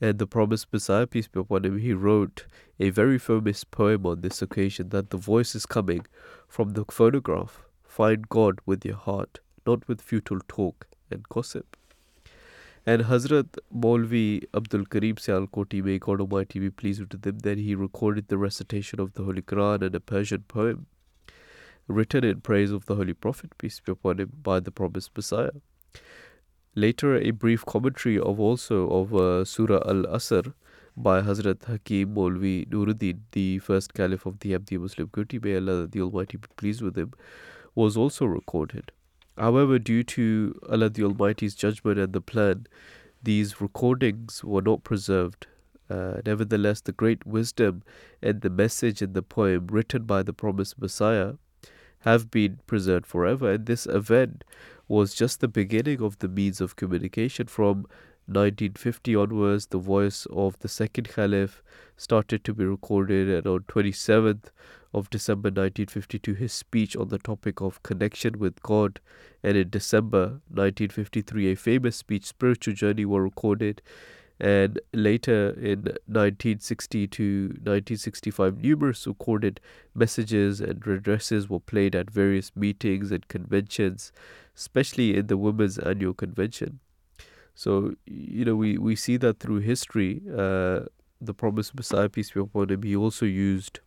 And 0.00 0.18
the 0.18 0.26
promised 0.26 0.68
Messiah, 0.72 1.06
peace 1.06 1.26
be 1.26 1.40
upon 1.40 1.64
him, 1.64 1.78
he 1.78 1.92
wrote 1.92 2.46
a 2.78 2.90
very 2.90 3.18
famous 3.18 3.64
poem 3.64 4.06
on 4.06 4.20
this 4.20 4.40
occasion 4.40 4.90
that 4.90 5.10
the 5.10 5.16
voice 5.16 5.54
is 5.54 5.66
coming 5.66 6.06
from 6.46 6.70
the 6.70 6.84
phonograph. 6.88 7.62
Find 7.82 8.28
God 8.28 8.60
with 8.64 8.84
your 8.84 8.96
heart, 8.96 9.40
not 9.66 9.88
with 9.88 10.00
futile 10.00 10.40
talk 10.46 10.86
and 11.10 11.28
gossip. 11.28 11.76
And 12.86 13.02
Hazrat 13.02 13.58
Maulvi 13.74 14.44
Abdul 14.54 14.86
Karim 14.86 15.16
Sialkoti, 15.16 15.82
may 15.82 15.98
God 15.98 16.20
Almighty 16.20 16.60
be 16.60 16.70
pleased 16.70 17.00
with 17.00 17.20
them, 17.22 17.40
then 17.40 17.58
he 17.58 17.74
recorded 17.74 18.28
the 18.28 18.38
recitation 18.38 19.00
of 19.00 19.14
the 19.14 19.24
Holy 19.24 19.42
Quran 19.42 19.82
and 19.82 19.94
a 19.94 20.00
Persian 20.00 20.44
poem 20.46 20.86
written 21.88 22.22
in 22.22 22.40
praise 22.40 22.70
of 22.70 22.86
the 22.86 22.94
Holy 22.94 23.14
Prophet, 23.14 23.56
peace 23.58 23.80
be 23.80 23.92
upon 23.92 24.20
him, 24.20 24.30
by 24.42 24.60
the 24.60 24.70
promised 24.70 25.10
Messiah. 25.16 25.50
Later, 26.78 27.16
a 27.16 27.32
brief 27.32 27.66
commentary 27.66 28.20
of 28.20 28.38
also 28.38 28.88
of 28.88 29.12
uh, 29.12 29.44
Surah 29.44 29.82
Al 29.84 30.04
Asr 30.16 30.52
by 30.96 31.20
Hazrat 31.22 31.64
Hakim 31.64 32.14
Maulvi 32.14 32.68
Nuruddin, 32.68 33.18
the 33.32 33.58
first 33.58 33.94
caliph 33.94 34.26
of 34.26 34.38
the 34.38 34.52
Ahmadi 34.52 34.78
Muslim 34.78 35.08
community, 35.08 35.40
may 35.40 35.56
Allah 35.56 35.88
the 35.88 36.00
Almighty 36.00 36.36
be 36.36 36.46
pleased 36.56 36.80
with 36.80 36.96
him, 36.96 37.14
was 37.74 37.96
also 37.96 38.26
recorded. 38.26 38.92
However, 39.36 39.80
due 39.80 40.04
to 40.04 40.56
Allah 40.70 40.88
the 40.88 41.02
Almighty's 41.02 41.56
judgment 41.56 41.98
and 41.98 42.12
the 42.12 42.20
plan, 42.20 42.68
these 43.24 43.60
recordings 43.60 44.44
were 44.44 44.62
not 44.62 44.84
preserved. 44.84 45.48
Uh, 45.90 46.20
nevertheless, 46.24 46.80
the 46.80 46.92
great 46.92 47.26
wisdom 47.26 47.82
and 48.22 48.40
the 48.42 48.50
message 48.50 49.02
in 49.02 49.14
the 49.14 49.22
poem 49.22 49.66
written 49.66 50.04
by 50.04 50.22
the 50.22 50.32
promised 50.32 50.78
Messiah 50.80 51.32
have 52.02 52.30
been 52.30 52.60
preserved 52.68 53.04
forever. 53.04 53.50
And 53.50 53.66
this 53.66 53.84
event 53.86 54.44
was 54.88 55.14
just 55.14 55.40
the 55.40 55.48
beginning 55.48 56.02
of 56.02 56.18
the 56.18 56.28
means 56.28 56.60
of 56.60 56.76
communication. 56.76 57.46
From 57.46 57.86
1950 58.26 59.16
onwards, 59.16 59.66
the 59.66 59.78
voice 59.78 60.26
of 60.32 60.58
the 60.58 60.68
second 60.68 61.08
Caliph 61.08 61.62
started 61.96 62.44
to 62.44 62.54
be 62.54 62.64
recorded, 62.64 63.28
and 63.28 63.46
on 63.46 63.60
27th 63.60 64.50
of 64.92 65.10
December 65.10 65.48
1952, 65.48 66.34
his 66.34 66.52
speech 66.52 66.96
on 66.96 67.08
the 67.08 67.18
topic 67.18 67.60
of 67.60 67.82
connection 67.82 68.38
with 68.38 68.62
God, 68.62 69.00
and 69.42 69.56
in 69.56 69.70
December 69.70 70.40
1953, 70.48 71.52
a 71.52 71.54
famous 71.54 71.96
speech, 71.96 72.24
Spiritual 72.24 72.74
Journey, 72.74 73.04
were 73.04 73.22
recorded 73.22 73.82
and 74.40 74.80
later 74.92 75.50
in 75.58 75.82
1960 76.06 77.06
to 77.08 77.46
1965 77.48 78.58
numerous 78.62 79.06
recorded 79.06 79.60
messages 79.94 80.60
and 80.60 80.86
addresses 80.86 81.48
were 81.48 81.60
played 81.60 81.96
at 81.96 82.10
various 82.10 82.54
meetings 82.54 83.10
and 83.10 83.26
conventions 83.28 84.12
especially 84.56 85.16
in 85.16 85.28
the 85.28 85.36
women's 85.36 85.78
annual 85.78 86.12
convention. 86.12 86.80
So 87.54 87.94
you 88.06 88.44
know 88.44 88.56
we, 88.56 88.78
we 88.78 88.96
see 88.96 89.16
that 89.18 89.40
through 89.40 89.58
history 89.60 90.22
uh, 90.30 90.80
the 91.20 91.34
promised 91.34 91.74
messiah 91.74 92.08
peace 92.08 92.30
be 92.30 92.40
upon 92.40 92.70
him 92.70 92.82
he 92.82 92.94
also 92.94 93.26
used 93.26 93.80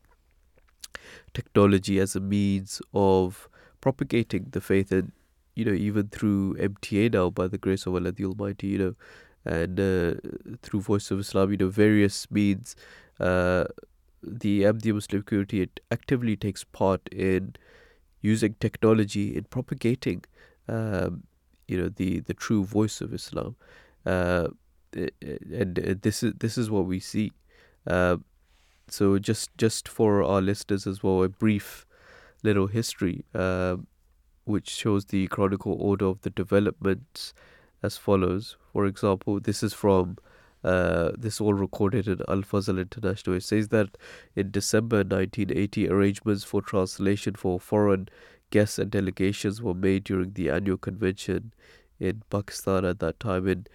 technology 1.33 1.99
as 1.99 2.15
a 2.15 2.19
means 2.19 2.81
of 2.93 3.47
propagating 3.79 4.47
the 4.51 4.61
faith 4.61 4.91
and 4.91 5.11
you 5.55 5.65
know 5.65 5.71
even 5.71 6.07
through 6.09 6.55
mta 6.55 7.11
now 7.13 7.29
by 7.29 7.47
the 7.47 7.57
grace 7.57 7.85
of 7.85 7.95
allah 7.95 8.11
the 8.11 8.25
almighty 8.25 8.67
you 8.67 8.77
know 8.77 8.95
and 9.45 9.79
uh, 9.79 10.13
through 10.61 10.81
Voice 10.81 11.11
of 11.11 11.19
Islam, 11.19 11.51
you 11.51 11.57
know, 11.57 11.69
various 11.69 12.29
means, 12.29 12.75
uh, 13.19 13.65
the 14.23 14.63
Ahmadiyya 14.63 14.93
Muslim 14.93 15.23
community 15.23 15.61
it 15.61 15.79
actively 15.89 16.35
takes 16.35 16.63
part 16.63 17.07
in 17.11 17.55
using 18.21 18.55
technology 18.59 19.35
in 19.35 19.45
propagating, 19.45 20.23
um, 20.67 21.23
you 21.67 21.81
know, 21.81 21.89
the, 21.89 22.19
the 22.19 22.33
true 22.33 22.63
voice 22.63 23.01
of 23.01 23.13
Islam, 23.13 23.55
uh, 24.05 24.47
and 24.93 25.99
this 26.03 26.21
is 26.21 26.33
this 26.39 26.57
is 26.57 26.69
what 26.69 26.85
we 26.85 26.99
see. 26.99 27.31
Uh, 27.87 28.17
so 28.87 29.17
just 29.17 29.49
just 29.57 29.87
for 29.87 30.21
our 30.23 30.41
listeners 30.41 30.85
as 30.85 31.01
well, 31.01 31.23
a 31.23 31.29
brief 31.29 31.85
little 32.43 32.67
history, 32.67 33.23
uh, 33.33 33.77
which 34.45 34.69
shows 34.69 35.05
the 35.05 35.27
chronicle 35.27 35.77
order 35.79 36.05
of 36.05 36.21
the 36.21 36.29
developments 36.29 37.33
as 37.81 37.97
follows. 37.97 38.57
For 38.73 38.85
example, 38.85 39.39
this 39.39 39.63
is 39.63 39.73
from 39.73 40.17
uh, 40.63 41.11
this 41.17 41.41
all 41.41 41.53
recorded 41.53 42.07
in 42.07 42.21
Al 42.27 42.43
Fazl 42.43 42.79
International. 42.79 43.35
It 43.35 43.43
says 43.43 43.69
that 43.69 43.97
in 44.35 44.51
December 44.51 44.97
1980, 44.97 45.89
arrangements 45.89 46.43
for 46.43 46.61
translation 46.61 47.33
for 47.35 47.59
foreign 47.59 48.09
guests 48.51 48.77
and 48.77 48.91
delegations 48.91 49.61
were 49.61 49.73
made 49.73 50.03
during 50.03 50.33
the 50.33 50.49
annual 50.49 50.77
convention 50.77 51.53
in 51.99 52.21
Pakistan 52.29 52.85
at 52.85 52.99
that 52.99 53.19
time. 53.19 53.47
In 53.47 53.65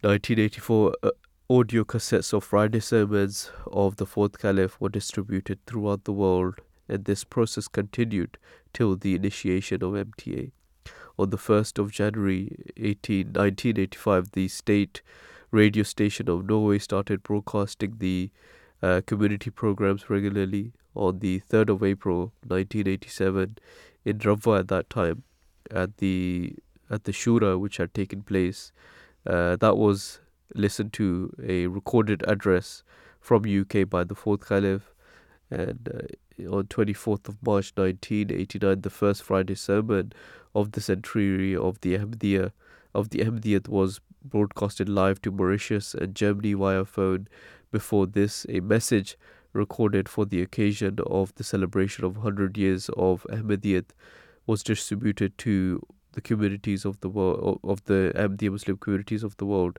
1984, 0.00 0.94
uh, 1.02 1.10
audio 1.48 1.84
cassettes 1.84 2.32
of 2.32 2.44
Friday 2.44 2.80
sermons 2.80 3.50
of 3.66 3.96
the 3.96 4.06
fourth 4.06 4.38
caliph 4.38 4.80
were 4.80 4.88
distributed 4.88 5.64
throughout 5.66 6.04
the 6.04 6.12
world, 6.12 6.56
and 6.88 7.04
this 7.04 7.22
process 7.24 7.68
continued 7.68 8.38
till 8.72 8.96
the 8.96 9.14
initiation 9.14 9.82
of 9.82 9.92
MTA 9.92 10.50
on 11.18 11.30
the 11.30 11.36
1st 11.36 11.78
of 11.78 11.90
January 11.90 12.56
18, 12.76 13.26
1985, 13.28 14.32
the 14.32 14.48
state 14.48 15.02
radio 15.50 15.82
station 15.82 16.28
of 16.28 16.46
Norway 16.46 16.78
started 16.78 17.22
broadcasting 17.22 17.96
the 17.98 18.30
uh, 18.82 19.00
community 19.06 19.50
programs 19.50 20.08
regularly. 20.08 20.72
On 20.94 21.18
the 21.20 21.40
3rd 21.40 21.70
of 21.70 21.82
April 21.84 22.32
1987, 22.46 23.58
in 24.04 24.18
Rabwa 24.18 24.60
at 24.60 24.68
that 24.68 24.90
time, 24.90 25.22
at 25.70 25.98
the 25.98 26.56
at 26.90 27.04
the 27.04 27.12
Shura 27.12 27.60
which 27.60 27.76
had 27.76 27.92
taken 27.92 28.22
place, 28.22 28.72
uh, 29.26 29.56
that 29.56 29.76
was 29.76 30.20
listened 30.54 30.92
to 30.94 31.32
a 31.44 31.66
recorded 31.66 32.24
address 32.26 32.82
from 33.20 33.42
UK 33.44 33.88
by 33.88 34.02
the 34.04 34.14
fourth 34.14 34.48
Caliph, 34.48 34.94
and 35.50 35.88
uh, 35.94 36.50
on 36.50 36.64
24th 36.64 37.28
of 37.28 37.36
March 37.42 37.72
1989, 37.76 38.80
the 38.80 38.90
first 38.90 39.22
Friday 39.22 39.54
sermon 39.54 40.12
of 40.58 40.72
the 40.72 40.80
centenary 40.80 41.54
of 41.56 41.80
the 41.80 41.96
Ahmadiyya 41.96 42.52
of 42.94 43.10
the 43.10 43.18
Ahmadiyyat 43.24 43.68
was 43.68 44.00
broadcasted 44.24 44.88
live 44.88 45.20
to 45.22 45.30
Mauritius 45.30 45.94
and 45.94 46.14
Germany 46.14 46.54
via 46.54 46.84
phone. 46.84 47.28
Before 47.70 48.06
this, 48.06 48.46
a 48.48 48.60
message 48.60 49.16
recorded 49.52 50.08
for 50.08 50.24
the 50.24 50.42
occasion 50.42 50.98
of 51.06 51.34
the 51.36 51.44
celebration 51.44 52.04
of 52.04 52.16
100 52.16 52.56
years 52.56 52.88
of 52.96 53.26
Ahmadiyyat 53.30 53.90
was 54.46 54.62
distributed 54.62 55.36
to 55.38 55.80
the 56.12 56.20
communities 56.20 56.84
of 56.84 56.98
the 57.00 57.08
world 57.08 57.60
of 57.62 57.84
the 57.84 58.12
Ahmadiyya 58.16 58.52
Muslim 58.52 58.76
communities 58.78 59.22
of 59.22 59.36
the 59.36 59.46
world. 59.46 59.78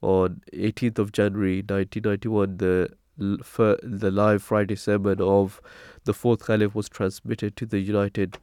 On 0.00 0.40
18th 0.52 0.98
of 0.98 1.12
January 1.12 1.56
1991, 1.58 2.56
the 2.58 2.90
the 3.16 4.10
live 4.10 4.42
Friday 4.42 4.74
sermon 4.74 5.20
of 5.20 5.60
the 6.04 6.12
fourth 6.12 6.46
Caliph 6.46 6.74
was 6.74 6.88
transmitted 6.88 7.56
to 7.56 7.64
the 7.64 7.78
United 7.78 8.38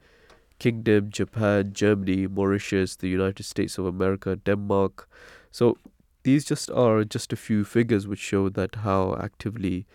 Kingdom, 0.62 1.10
Japan, 1.10 1.72
Germany, 1.72 2.28
Mauritius, 2.28 2.94
the 2.94 3.08
United 3.08 3.42
States 3.42 3.78
of 3.78 3.86
America, 3.86 4.36
Denmark. 4.36 5.08
So 5.50 5.76
these 6.22 6.44
just 6.44 6.70
are 6.70 7.02
just 7.02 7.32
a 7.32 7.36
few 7.36 7.64
figures 7.64 8.06
which 8.06 8.20
show 8.20 8.48
that 8.48 8.76
how 8.84 9.16
actively 9.20 9.86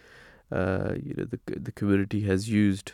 uh, 0.51 0.95
you 1.01 1.13
know 1.17 1.27
the 1.35 1.39
the 1.67 1.71
community 1.71 2.21
has 2.23 2.49
used 2.49 2.91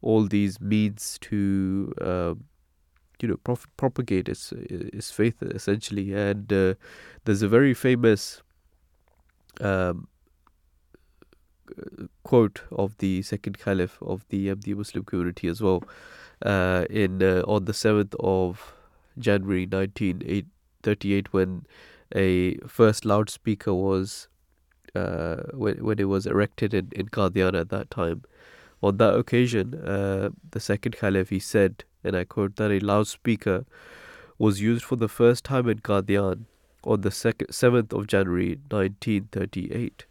all 0.00 0.26
these 0.36 0.58
means 0.60 1.18
to 1.28 1.92
uh, 2.00 2.34
you 3.20 3.28
know 3.28 3.36
prof- 3.48 3.68
propagate 3.76 4.30
its 4.36 4.52
its 4.52 5.10
faith 5.10 5.42
essentially. 5.42 6.14
And 6.14 6.50
uh, 6.50 6.74
there's 7.26 7.42
a 7.42 7.48
very 7.58 7.74
famous 7.74 8.42
um, 9.60 10.08
quote 12.24 12.62
of 12.70 12.96
the 12.98 13.22
second 13.22 13.58
caliph 13.58 13.98
of 14.02 14.26
the 14.28 14.50
um, 14.50 14.60
the 14.60 14.74
Muslim 14.74 15.04
community 15.04 15.48
as 15.48 15.60
well 15.60 15.82
uh, 16.44 16.84
in 16.90 17.22
uh, 17.22 17.42
on 17.46 17.64
the 17.64 17.72
7th 17.72 18.14
of 18.20 18.74
January 19.18 19.66
1938 19.66 21.32
when 21.32 21.66
a 22.14 22.56
first 22.66 23.04
loudspeaker 23.04 23.74
was 23.74 24.28
uh, 24.94 25.36
when, 25.52 25.82
when 25.84 25.98
it 25.98 26.04
was 26.04 26.26
erected 26.26 26.74
in, 26.74 26.88
in 26.92 27.08
Qadian 27.08 27.58
at 27.58 27.70
that 27.70 27.90
time. 27.90 28.22
On 28.82 28.96
that 28.96 29.14
occasion, 29.14 29.74
uh, 29.74 30.30
the 30.50 30.60
second 30.60 30.96
caliph 30.96 31.30
he 31.30 31.38
said, 31.38 31.84
and 32.02 32.16
I 32.16 32.24
quote, 32.24 32.56
that 32.56 32.70
a 32.70 32.80
loudspeaker 32.80 33.64
was 34.38 34.60
used 34.60 34.84
for 34.84 34.96
the 34.96 35.08
first 35.08 35.44
time 35.44 35.68
in 35.68 35.78
Qadian 35.78 36.46
on 36.84 37.02
the 37.02 37.12
second, 37.12 37.48
7th 37.48 37.92
of 37.92 38.08
January 38.08 38.58
1938. 38.70 40.04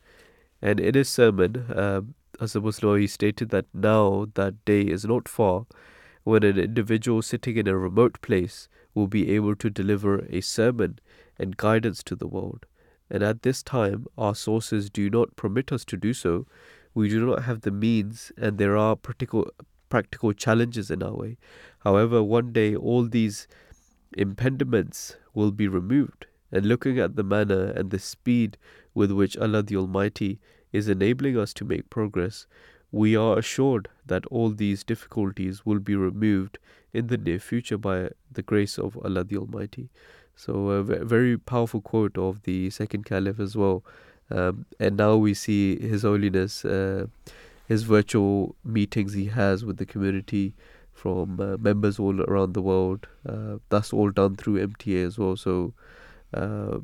And 0.61 0.79
in 0.79 0.93
his 0.93 1.09
sermon, 1.09 1.65
um, 1.75 2.13
Hazrat 2.39 2.63
Muslim 2.63 2.99
he 2.99 3.07
stated 3.07 3.49
that 3.49 3.65
now 3.73 4.27
that 4.33 4.63
day 4.65 4.81
is 4.81 5.05
not 5.05 5.27
far 5.27 5.65
when 6.23 6.43
an 6.43 6.57
individual 6.57 7.21
sitting 7.21 7.57
in 7.57 7.67
a 7.67 7.77
remote 7.77 8.21
place 8.21 8.69
will 8.93 9.07
be 9.07 9.31
able 9.31 9.55
to 9.55 9.69
deliver 9.69 10.25
a 10.29 10.41
sermon 10.41 10.99
and 11.37 11.57
guidance 11.57 12.03
to 12.03 12.15
the 12.15 12.27
world. 12.27 12.65
And 13.09 13.23
at 13.23 13.41
this 13.41 13.61
time, 13.63 14.05
our 14.17 14.35
sources 14.35 14.89
do 14.89 15.09
not 15.09 15.35
permit 15.35 15.71
us 15.71 15.83
to 15.85 15.97
do 15.97 16.13
so. 16.13 16.45
We 16.93 17.09
do 17.09 17.25
not 17.25 17.43
have 17.43 17.61
the 17.61 17.71
means, 17.71 18.31
and 18.37 18.57
there 18.57 18.77
are 18.77 18.95
practical, 18.95 19.49
practical 19.89 20.33
challenges 20.33 20.91
in 20.91 21.03
our 21.03 21.15
way. 21.15 21.37
However, 21.79 22.23
one 22.23 22.53
day 22.53 22.75
all 22.75 23.03
these 23.03 23.47
impediments 24.17 25.17
will 25.33 25.51
be 25.51 25.67
removed, 25.67 26.27
and 26.51 26.65
looking 26.65 26.99
at 26.99 27.15
the 27.15 27.23
manner 27.23 27.65
and 27.65 27.91
the 27.91 27.99
speed 27.99 28.57
with 28.93 29.11
which 29.11 29.37
Allah 29.37 29.63
the 29.63 29.77
Almighty 29.77 30.39
is 30.71 30.87
enabling 30.87 31.37
us 31.37 31.53
to 31.55 31.65
make 31.65 31.89
progress, 31.89 32.47
we 32.91 33.15
are 33.15 33.37
assured 33.37 33.87
that 34.05 34.25
all 34.27 34.49
these 34.49 34.83
difficulties 34.83 35.65
will 35.65 35.79
be 35.79 35.95
removed 35.95 36.57
in 36.93 37.07
the 37.07 37.17
near 37.17 37.39
future 37.39 37.77
by 37.77 38.09
the 38.31 38.41
grace 38.41 38.77
of 38.77 38.97
Allah 38.97 39.23
the 39.23 39.37
Almighty. 39.37 39.89
So, 40.35 40.69
a 40.69 40.83
very 40.83 41.37
powerful 41.37 41.81
quote 41.81 42.17
of 42.17 42.43
the 42.43 42.69
second 42.69 43.05
caliph 43.05 43.39
as 43.39 43.55
well. 43.55 43.83
Um, 44.29 44.65
and 44.79 44.97
now 44.97 45.15
we 45.15 45.33
see 45.33 45.79
His 45.79 46.03
Holiness, 46.03 46.65
uh, 46.65 47.07
his 47.67 47.83
virtual 47.83 48.55
meetings 48.63 49.13
he 49.13 49.25
has 49.25 49.63
with 49.63 49.77
the 49.77 49.85
community 49.85 50.53
from 50.93 51.39
uh, 51.39 51.57
members 51.57 51.99
all 51.99 52.21
around 52.21 52.53
the 52.53 52.61
world. 52.61 53.07
Uh, 53.27 53.57
that's 53.69 53.93
all 53.93 54.11
done 54.11 54.35
through 54.35 54.65
MTA 54.67 55.05
as 55.05 55.17
well. 55.17 55.35
So, 55.35 55.73
uh, 56.33 56.79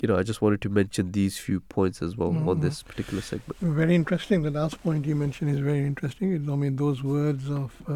you 0.00 0.08
know, 0.08 0.16
I 0.16 0.22
just 0.22 0.40
wanted 0.40 0.60
to 0.62 0.68
mention 0.68 1.12
these 1.12 1.38
few 1.38 1.60
points 1.60 2.02
as 2.02 2.16
well 2.16 2.30
mm-hmm. 2.30 2.48
on 2.48 2.60
this 2.60 2.82
particular 2.82 3.20
segment. 3.20 3.58
Very 3.60 3.94
interesting. 3.94 4.42
The 4.42 4.50
last 4.50 4.80
point 4.82 5.06
you 5.06 5.16
mentioned 5.16 5.50
is 5.50 5.58
very 5.58 5.84
interesting. 5.84 6.34
I 6.48 6.54
mean, 6.54 6.76
those 6.76 7.02
words 7.02 7.50
of 7.50 7.72
uh, 7.88 7.92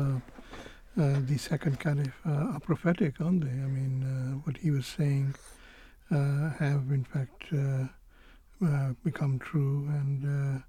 uh, 1.01 1.21
the 1.27 1.39
second 1.39 1.79
caliph 1.81 2.21
uh, 2.27 2.55
are 2.55 2.61
prophetic, 2.61 3.21
aren't 3.21 3.45
they? 3.45 3.51
I 3.51 3.67
mean, 3.67 4.03
uh, 4.03 4.37
what 4.45 4.59
he 4.59 4.71
was 4.71 4.87
saying 4.87 5.35
uh, 6.11 6.51
have 6.59 6.91
in 6.91 7.05
fact 7.05 7.45
uh, 7.53 8.93
become 9.03 9.39
true, 9.39 9.89
and 9.89 10.63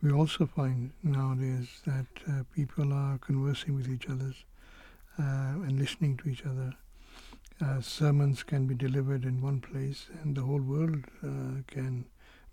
we 0.00 0.12
also 0.12 0.46
find 0.46 0.92
nowadays 1.02 1.68
that 1.86 2.06
people 2.54 2.92
are 2.92 3.18
conversing 3.18 3.74
with 3.74 3.88
each 3.88 4.08
other 4.08 4.32
and 5.18 5.78
listening 5.78 6.16
to 6.16 6.28
each 6.28 6.44
other 6.46 6.72
uh, 7.60 7.80
sermons 7.80 8.42
can 8.42 8.66
be 8.66 8.74
delivered 8.74 9.24
in 9.24 9.40
one 9.40 9.60
place 9.60 10.06
and 10.22 10.36
the 10.36 10.42
whole 10.42 10.60
world 10.60 11.04
uh, 11.24 11.62
can 11.66 12.04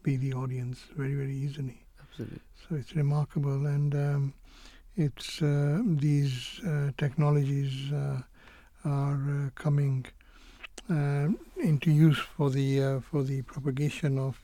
be 0.04 0.18
the 0.18 0.34
audience 0.34 0.86
very, 0.96 1.16
very 1.16 1.36
easily. 1.36 1.86
Absolutely. 2.02 2.40
So 2.68 2.76
it's 2.76 2.96
remarkable. 2.96 3.66
And 3.66 3.94
um, 3.96 4.34
it's 4.96 5.42
uh, 5.42 5.82
these 5.86 6.60
uh, 6.66 6.92
technologies 6.98 7.92
uh, 7.92 8.22
are 8.86 9.46
uh, 9.46 9.50
coming 9.56 10.06
into 11.58 11.90
use 11.90 12.20
for 12.20 12.50
the 12.52 13.02
for 13.10 13.24
the 13.24 13.42
propagation 13.42 14.20
of 14.20 14.40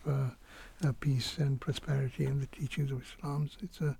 peace 0.99 1.37
and 1.37 1.61
prosperity 1.61 2.25
and 2.25 2.41
the 2.41 2.47
teachings 2.47 2.91
of 2.91 3.03
Islam. 3.03 3.47
So 3.47 3.57
it's 3.63 3.81
a 3.81 3.97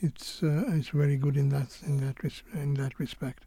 it's 0.00 0.42
it's 0.42 0.88
very 0.88 1.16
good 1.16 1.36
in 1.36 1.50
that 1.50 1.78
in 1.86 1.98
that 2.06 2.22
res- 2.24 2.42
in 2.54 2.74
that 2.74 2.98
respect. 2.98 3.44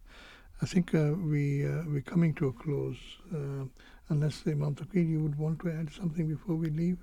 I 0.62 0.66
think 0.66 0.96
uh, 0.96 1.14
we 1.18 1.66
uh, 1.68 1.84
we're 1.86 2.02
coming 2.02 2.34
to 2.36 2.48
a 2.48 2.54
close. 2.54 2.98
Uh, 3.34 3.66
unless 4.10 4.44
Imam 4.48 4.76
Touqeer, 4.76 5.08
you 5.08 5.20
would 5.20 5.38
want 5.38 5.60
to 5.62 5.72
add 5.72 5.92
something 5.92 6.28
before 6.28 6.56
we 6.56 6.70
leave 6.70 6.98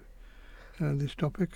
uh, 0.80 0.92
this 0.94 1.14
topic. 1.14 1.50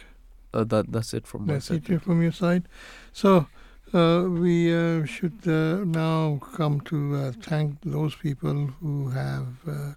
Uh, 0.52 0.64
that 0.64 0.92
that's 0.92 1.14
it 1.14 1.26
from 1.26 1.46
that's 1.46 1.70
my 1.70 1.76
side. 1.76 1.84
That's 1.84 2.02
it 2.02 2.02
from 2.02 2.22
your 2.22 2.32
side. 2.32 2.68
So 3.12 3.46
uh, 3.94 4.24
we 4.28 4.68
should 5.06 5.46
now 5.46 6.38
come 6.52 6.80
to 6.82 7.32
thank 7.32 7.80
those 7.82 8.14
people 8.14 8.66
who 8.80 9.08
have 9.10 9.46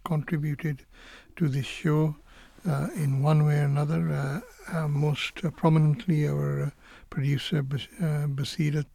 contributed 0.06 0.86
to 1.36 1.50
this 1.50 1.66
show 1.66 2.16
in 2.96 3.22
one 3.22 3.46
way 3.46 3.60
or 3.60 3.66
another. 3.66 4.42
most 4.88 5.42
prominently, 5.56 6.28
our 6.28 6.72
producer 7.10 7.62
Bas- 7.64 7.88
Baseerat 8.00 8.86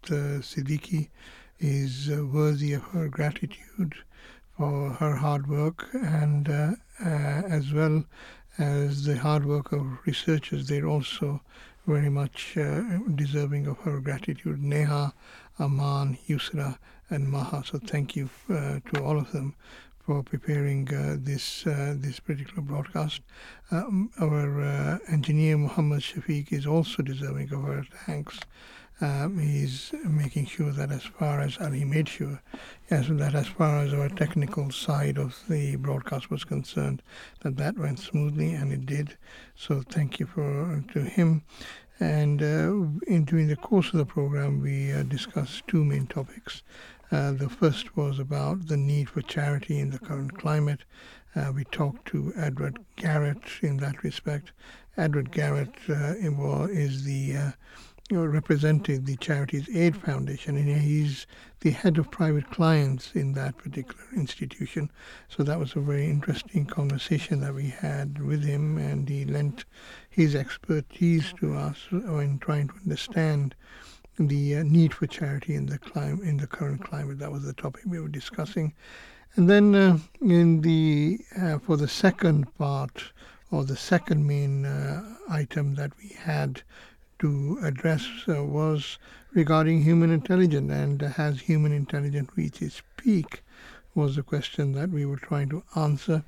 Siddiqui 0.40 1.09
is 1.59 2.10
uh, 2.10 2.24
worthy 2.26 2.72
of 2.72 2.82
her 2.82 3.09
gratitude 3.09 3.94
for 4.56 4.90
her 4.90 5.16
hard 5.16 5.47
work 5.48 5.89
and 5.93 6.48
uh, 6.48 6.72
uh, 7.05 7.09
as 7.09 7.72
well 7.72 8.05
as 8.59 9.05
the 9.05 9.18
hard 9.18 9.44
work 9.44 9.72
of 9.72 9.98
researchers. 10.06 10.68
They're 10.68 10.86
also 10.86 11.40
very 11.86 12.09
much 12.09 12.56
deserving 13.14 13.66
of 13.66 13.78
her 13.78 14.01
gratitude. 14.01 14.62
Neha, 14.62 15.12
Amaan, 15.59 16.18
Yusra, 16.26 16.78
and 17.10 17.28
Maha. 17.28 17.62
So 17.64 17.78
thank 17.78 18.16
you 18.16 18.31
uh, 18.48 18.81
to 18.93 19.02
all 19.02 19.18
of 19.18 19.32
them 19.32 19.55
for 20.06 20.22
preparing 20.22 20.93
uh, 20.94 21.16
this 21.18 21.66
uh, 21.66 21.94
this 21.97 22.20
particular 22.20 22.62
broadcast. 22.62 23.20
Um, 23.70 24.10
our 24.20 25.01
engineer 25.09 25.56
Muhammad 25.59 26.01
Shafiq 26.01 26.52
is 26.52 26.66
also 26.66 27.02
deserving 27.02 27.52
of 27.52 27.64
our 27.64 27.85
thanks 28.06 28.39
um, 29.00 29.38
he's 29.38 29.92
making 30.04 30.46
sure 30.46 30.70
that 30.70 30.92
as 30.92 31.02
far 31.02 31.40
as, 31.40 31.56
and 31.56 31.74
he 31.74 31.84
made 31.84 32.08
sure, 32.08 32.40
yes, 32.90 33.06
that 33.10 33.34
as 33.34 33.48
far 33.48 33.78
as 33.78 33.92
our 33.92 34.08
technical 34.08 34.70
side 34.70 35.18
of 35.18 35.42
the 35.48 35.76
broadcast 35.76 36.30
was 36.30 36.44
concerned, 36.44 37.02
that 37.40 37.56
that 37.56 37.76
went 37.76 37.98
smoothly, 37.98 38.54
and 38.54 38.72
it 38.72 38.86
did. 38.86 39.16
So 39.56 39.82
thank 39.82 40.20
you 40.20 40.26
for 40.26 40.84
to 40.92 41.00
him. 41.02 41.42
And 41.98 42.40
uh, 42.42 43.00
in 43.06 43.24
during 43.24 43.48
the 43.48 43.56
course 43.56 43.92
of 43.92 43.98
the 43.98 44.06
program, 44.06 44.60
we 44.60 44.92
uh, 44.92 45.02
discussed 45.02 45.66
two 45.66 45.84
main 45.84 46.06
topics. 46.06 46.62
Uh, 47.10 47.32
the 47.32 47.48
first 47.48 47.96
was 47.96 48.18
about 48.18 48.68
the 48.68 48.76
need 48.76 49.10
for 49.10 49.22
charity 49.22 49.78
in 49.78 49.90
the 49.90 49.98
current 49.98 50.38
climate. 50.38 50.84
Uh, 51.34 51.52
we 51.54 51.64
talked 51.64 52.06
to 52.06 52.32
Edward 52.36 52.78
Garrett 52.96 53.42
in 53.60 53.76
that 53.78 54.04
respect. 54.04 54.52
Edward 54.96 55.32
Garrett 55.32 55.74
uh, 55.88 56.14
is 56.70 57.04
the 57.04 57.52
uh, 58.12 58.28
represented 58.28 59.06
the 59.06 59.16
Charities 59.16 59.68
Aid 59.74 59.97
Foundation, 59.97 60.56
and 60.56 60.81
he's 60.81 61.26
the 61.60 61.70
head 61.70 61.97
of 61.97 62.10
private 62.10 62.51
clients 62.51 63.12
in 63.14 63.32
that 63.32 63.56
particular 63.56 64.05
institution. 64.14 64.90
So 65.28 65.43
that 65.43 65.59
was 65.59 65.74
a 65.74 65.81
very 65.81 66.05
interesting 66.05 66.66
conversation 66.66 67.40
that 67.40 67.55
we 67.55 67.68
had 67.68 68.22
with 68.22 68.44
him, 68.44 68.76
and 68.76 69.09
he 69.09 69.24
lent 69.24 69.64
his 70.10 70.35
expertise 70.35 71.32
to 71.40 71.55
us 71.55 71.86
in 71.90 72.39
trying 72.40 72.68
to 72.68 72.74
understand 72.85 73.55
the 74.18 74.56
uh, 74.56 74.62
need 74.62 74.93
for 74.93 75.06
charity 75.06 75.55
in 75.55 75.66
the 75.66 75.78
clim- 75.78 76.22
in 76.22 76.36
the 76.36 76.47
current 76.47 76.85
climate. 76.85 77.18
That 77.18 77.32
was 77.32 77.44
the 77.44 77.55
topic 77.55 77.85
we 77.86 78.01
were 78.01 78.09
discussing, 78.09 78.74
and 79.36 79.48
then 79.48 79.74
uh, 79.74 79.98
in 80.20 80.60
the 80.60 81.18
uh, 81.40 81.59
for 81.59 81.78
the 81.78 81.89
second 81.89 82.55
part 82.56 83.12
or 83.51 83.64
the 83.64 83.76
second 83.76 84.26
main 84.26 84.66
uh, 84.66 85.16
item 85.28 85.74
that 85.76 85.93
we 85.98 86.09
had 86.09 86.62
to 87.19 87.59
address 87.62 88.07
uh, 88.28 88.45
was 88.45 88.99
regarding 89.32 89.82
human 89.82 90.11
intelligence 90.11 90.70
and 90.70 91.01
has 91.01 91.41
human 91.41 91.73
intelligence 91.73 92.31
reached 92.36 92.62
its 92.62 92.82
peak 92.97 93.43
was 93.95 94.16
the 94.16 94.23
question 94.23 94.73
that 94.73 94.91
we 94.91 95.07
were 95.07 95.16
trying 95.16 95.49
to 95.49 95.62
answer. 95.77 96.24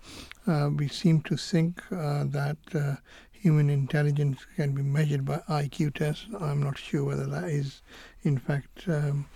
Uh, 0.47 0.71
we 0.75 0.89
seem 0.89 1.21
to 1.23 1.37
think 1.37 1.83
uh, 1.91 2.25
that 2.25 2.57
uh, 2.75 2.95
human 3.33 3.69
intelligence 3.69 4.47
can 4.57 4.73
be 4.73 4.83
measured 4.83 5.25
by 5.25 5.39
IQ 5.49 5.95
tests. 5.95 6.27
I'm 6.41 6.63
not 6.63 6.79
sure 6.79 7.05
whether 7.05 7.27
that 7.27 7.45
is, 7.45 7.83
in 8.23 8.39
fact, 8.39 8.89
um, 8.89 9.27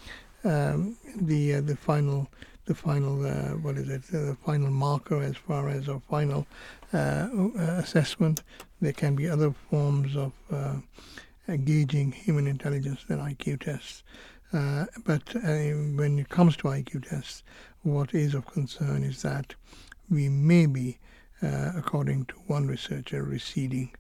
um, 0.45 0.97
the 1.17 1.57
uh, 1.57 1.61
the 1.61 1.77
final 1.77 2.31
the 2.65 2.75
final 2.75 3.27
uh, 3.27 3.57
what 3.59 3.77
is 3.77 3.89
it 3.89 4.03
the 4.05 4.37
final 4.45 4.71
marker 4.71 5.21
as 5.21 5.37
far 5.37 5.69
as 5.69 5.89
a 5.89 6.01
final 6.01 6.47
assessment. 6.93 8.43
There 8.81 8.93
can 8.93 9.15
be 9.17 9.29
other 9.29 9.53
forms 9.69 10.17
of 10.17 10.33
gauging 11.57 12.13
human 12.13 12.47
intelligence 12.47 13.05
than 13.09 13.19
IQ 13.19 13.61
tests. 13.61 14.03
Uh, 14.53 14.87
but 15.05 15.35
uh, 15.37 15.41
when 15.95 16.19
it 16.19 16.29
comes 16.29 16.57
to 16.57 16.65
IQ 16.65 17.09
tests, 17.09 17.43
what 17.83 18.15
is 18.15 18.35
of 18.35 18.47
concern 18.47 19.05
is 19.05 19.23
that 19.23 19.55
we 20.11 20.29
may 20.29 20.67
be, 20.67 20.99
uh, 21.43 21.73
according 21.77 22.25
to 22.27 22.35
one 22.47 22.67
researcher, 22.67 23.23
receding 23.23 23.91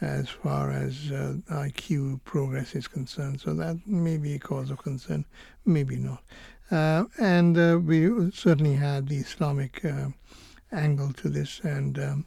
as 0.00 0.28
far 0.28 0.72
as 0.72 1.12
uh, 1.12 1.34
IQ 1.50 2.20
progress 2.24 2.74
is 2.74 2.88
concerned. 2.88 3.40
So 3.40 3.54
that 3.54 3.86
may 3.86 4.16
be 4.16 4.34
a 4.34 4.40
cause 4.40 4.70
of 4.70 4.78
concern, 4.78 5.24
maybe 5.64 5.96
not. 5.96 6.22
Uh, 6.72 7.04
and 7.20 7.56
uh, 7.56 7.78
we 7.78 8.30
certainly 8.32 8.74
had 8.74 9.08
the 9.08 9.18
Islamic 9.18 9.84
angle 10.72 11.12
to 11.12 11.28
this 11.28 11.60
and 11.60 11.98
um, 11.98 12.24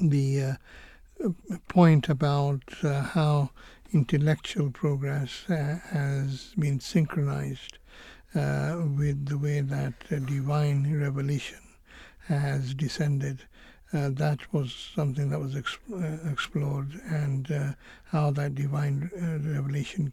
the 0.00 0.56
point 1.68 2.08
about 2.08 2.62
how 2.82 3.50
intellectual 3.94 4.70
progress 4.70 5.48
uh, 5.48 5.78
has 5.90 6.52
been 6.58 6.80
synchronized 6.80 7.78
uh, 8.34 8.82
with 8.98 9.26
the 9.26 9.38
way 9.38 9.60
that 9.60 9.94
uh, 10.10 10.18
divine 10.18 10.92
revelation 11.00 11.60
has 12.26 12.74
descended 12.74 13.44
uh, 13.92 14.08
that 14.08 14.52
was 14.52 14.90
something 14.92 15.28
that 15.30 15.38
was 15.38 15.54
exp- 15.54 15.78
uh, 15.92 16.28
explored 16.28 17.00
and 17.08 17.52
uh, 17.52 17.72
how 18.06 18.28
that 18.32 18.56
divine 18.56 19.08
revelation 19.44 20.12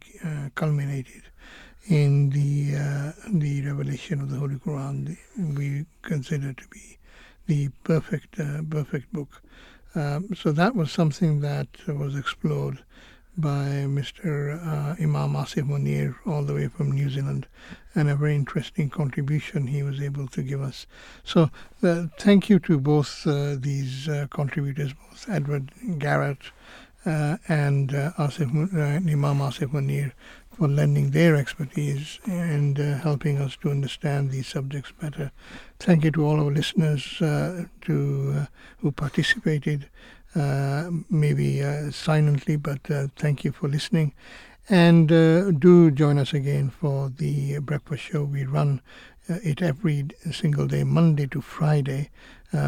culminated 0.54 1.22
in 1.88 2.30
the 2.30 2.70
the 3.40 3.62
revelation 3.66 4.20
of 4.20 4.30
the 4.30 4.36
Holy 4.36 4.54
Quran. 4.54 5.16
We 5.36 5.86
consider 6.02 6.52
to 6.52 6.68
be 6.68 6.98
the 7.48 7.70
perfect 7.82 8.36
perfect 8.70 9.12
book. 9.12 9.42
Um, 9.96 10.28
so 10.34 10.52
that 10.52 10.76
was 10.76 10.92
something 10.92 11.40
that 11.40 11.66
was 11.88 12.14
explored 12.16 12.84
by 13.36 13.86
Mr. 13.88 14.60
Uh, 14.60 14.94
Imam 15.02 15.32
Asif 15.32 15.66
Munir, 15.66 16.16
all 16.26 16.42
the 16.42 16.54
way 16.54 16.68
from 16.68 16.92
New 16.92 17.08
Zealand, 17.08 17.46
and 17.94 18.10
a 18.10 18.16
very 18.16 18.34
interesting 18.34 18.90
contribution 18.90 19.66
he 19.66 19.82
was 19.82 20.00
able 20.00 20.28
to 20.28 20.42
give 20.42 20.60
us. 20.60 20.86
So, 21.24 21.50
uh, 21.82 22.06
thank 22.18 22.50
you 22.50 22.58
to 22.60 22.78
both 22.78 23.26
uh, 23.26 23.56
these 23.58 24.08
uh, 24.08 24.26
contributors, 24.30 24.92
both 24.92 25.28
Edward 25.30 25.72
Garrett 25.98 26.38
uh, 27.06 27.38
and 27.48 27.94
uh, 27.94 28.12
Asif, 28.18 28.50
Imam 28.52 29.38
Asif 29.38 29.72
Munir, 29.72 30.12
for 30.50 30.68
lending 30.68 31.12
their 31.12 31.34
expertise 31.34 32.20
and 32.26 32.76
helping 32.76 33.38
us 33.38 33.56
to 33.56 33.70
understand 33.70 34.30
these 34.30 34.46
subjects 34.46 34.92
better. 35.00 35.32
Thank 35.78 36.04
you 36.04 36.10
to 36.10 36.26
all 36.26 36.38
our 36.38 36.52
listeners 36.52 37.16
to 37.18 38.46
who 38.76 38.92
participated 38.92 39.88
maybe 40.34 41.62
uh, 41.62 41.90
silently, 41.90 42.56
but 42.56 42.90
uh, 42.90 43.08
thank 43.16 43.44
you 43.44 43.52
for 43.52 43.68
listening. 43.68 44.12
And 44.68 45.08
do 45.08 45.90
join 45.90 46.18
us 46.18 46.32
again 46.32 46.70
for 46.70 47.10
the 47.10 47.58
breakfast 47.58 48.04
show. 48.04 48.24
We 48.24 48.44
run 48.44 48.80
it 49.28 49.60
every 49.60 50.08
single 50.30 50.66
day, 50.66 50.84
Monday 50.84 51.26
to 51.28 51.40
Friday, 51.40 52.10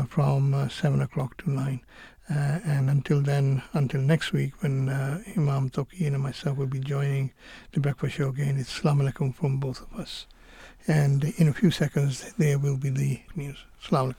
from 0.08 0.68
7 0.68 1.00
o'clock 1.00 1.36
to 1.38 1.50
9. 1.50 1.80
Uh, 2.30 2.58
and 2.64 2.88
until 2.88 3.20
then, 3.20 3.62
until 3.74 4.00
next 4.00 4.32
week, 4.32 4.62
when 4.62 4.88
uh, 4.88 5.20
Imam 5.36 5.68
Touqeer 5.68 6.06
and 6.06 6.22
myself 6.22 6.56
will 6.56 6.66
be 6.66 6.80
joining 6.80 7.32
the 7.72 7.80
breakfast 7.80 8.16
show 8.16 8.30
again, 8.30 8.56
it's 8.58 8.70
Salam 8.70 9.00
Alaikum 9.00 9.34
from 9.34 9.58
both 9.58 9.82
of 9.82 10.00
us. 10.00 10.26
And 10.86 11.24
in 11.36 11.48
a 11.48 11.52
few 11.52 11.70
seconds, 11.70 12.32
there 12.38 12.58
will 12.58 12.78
be 12.78 12.88
the 12.88 13.20
news. 13.36 13.58
Salam 13.78 14.12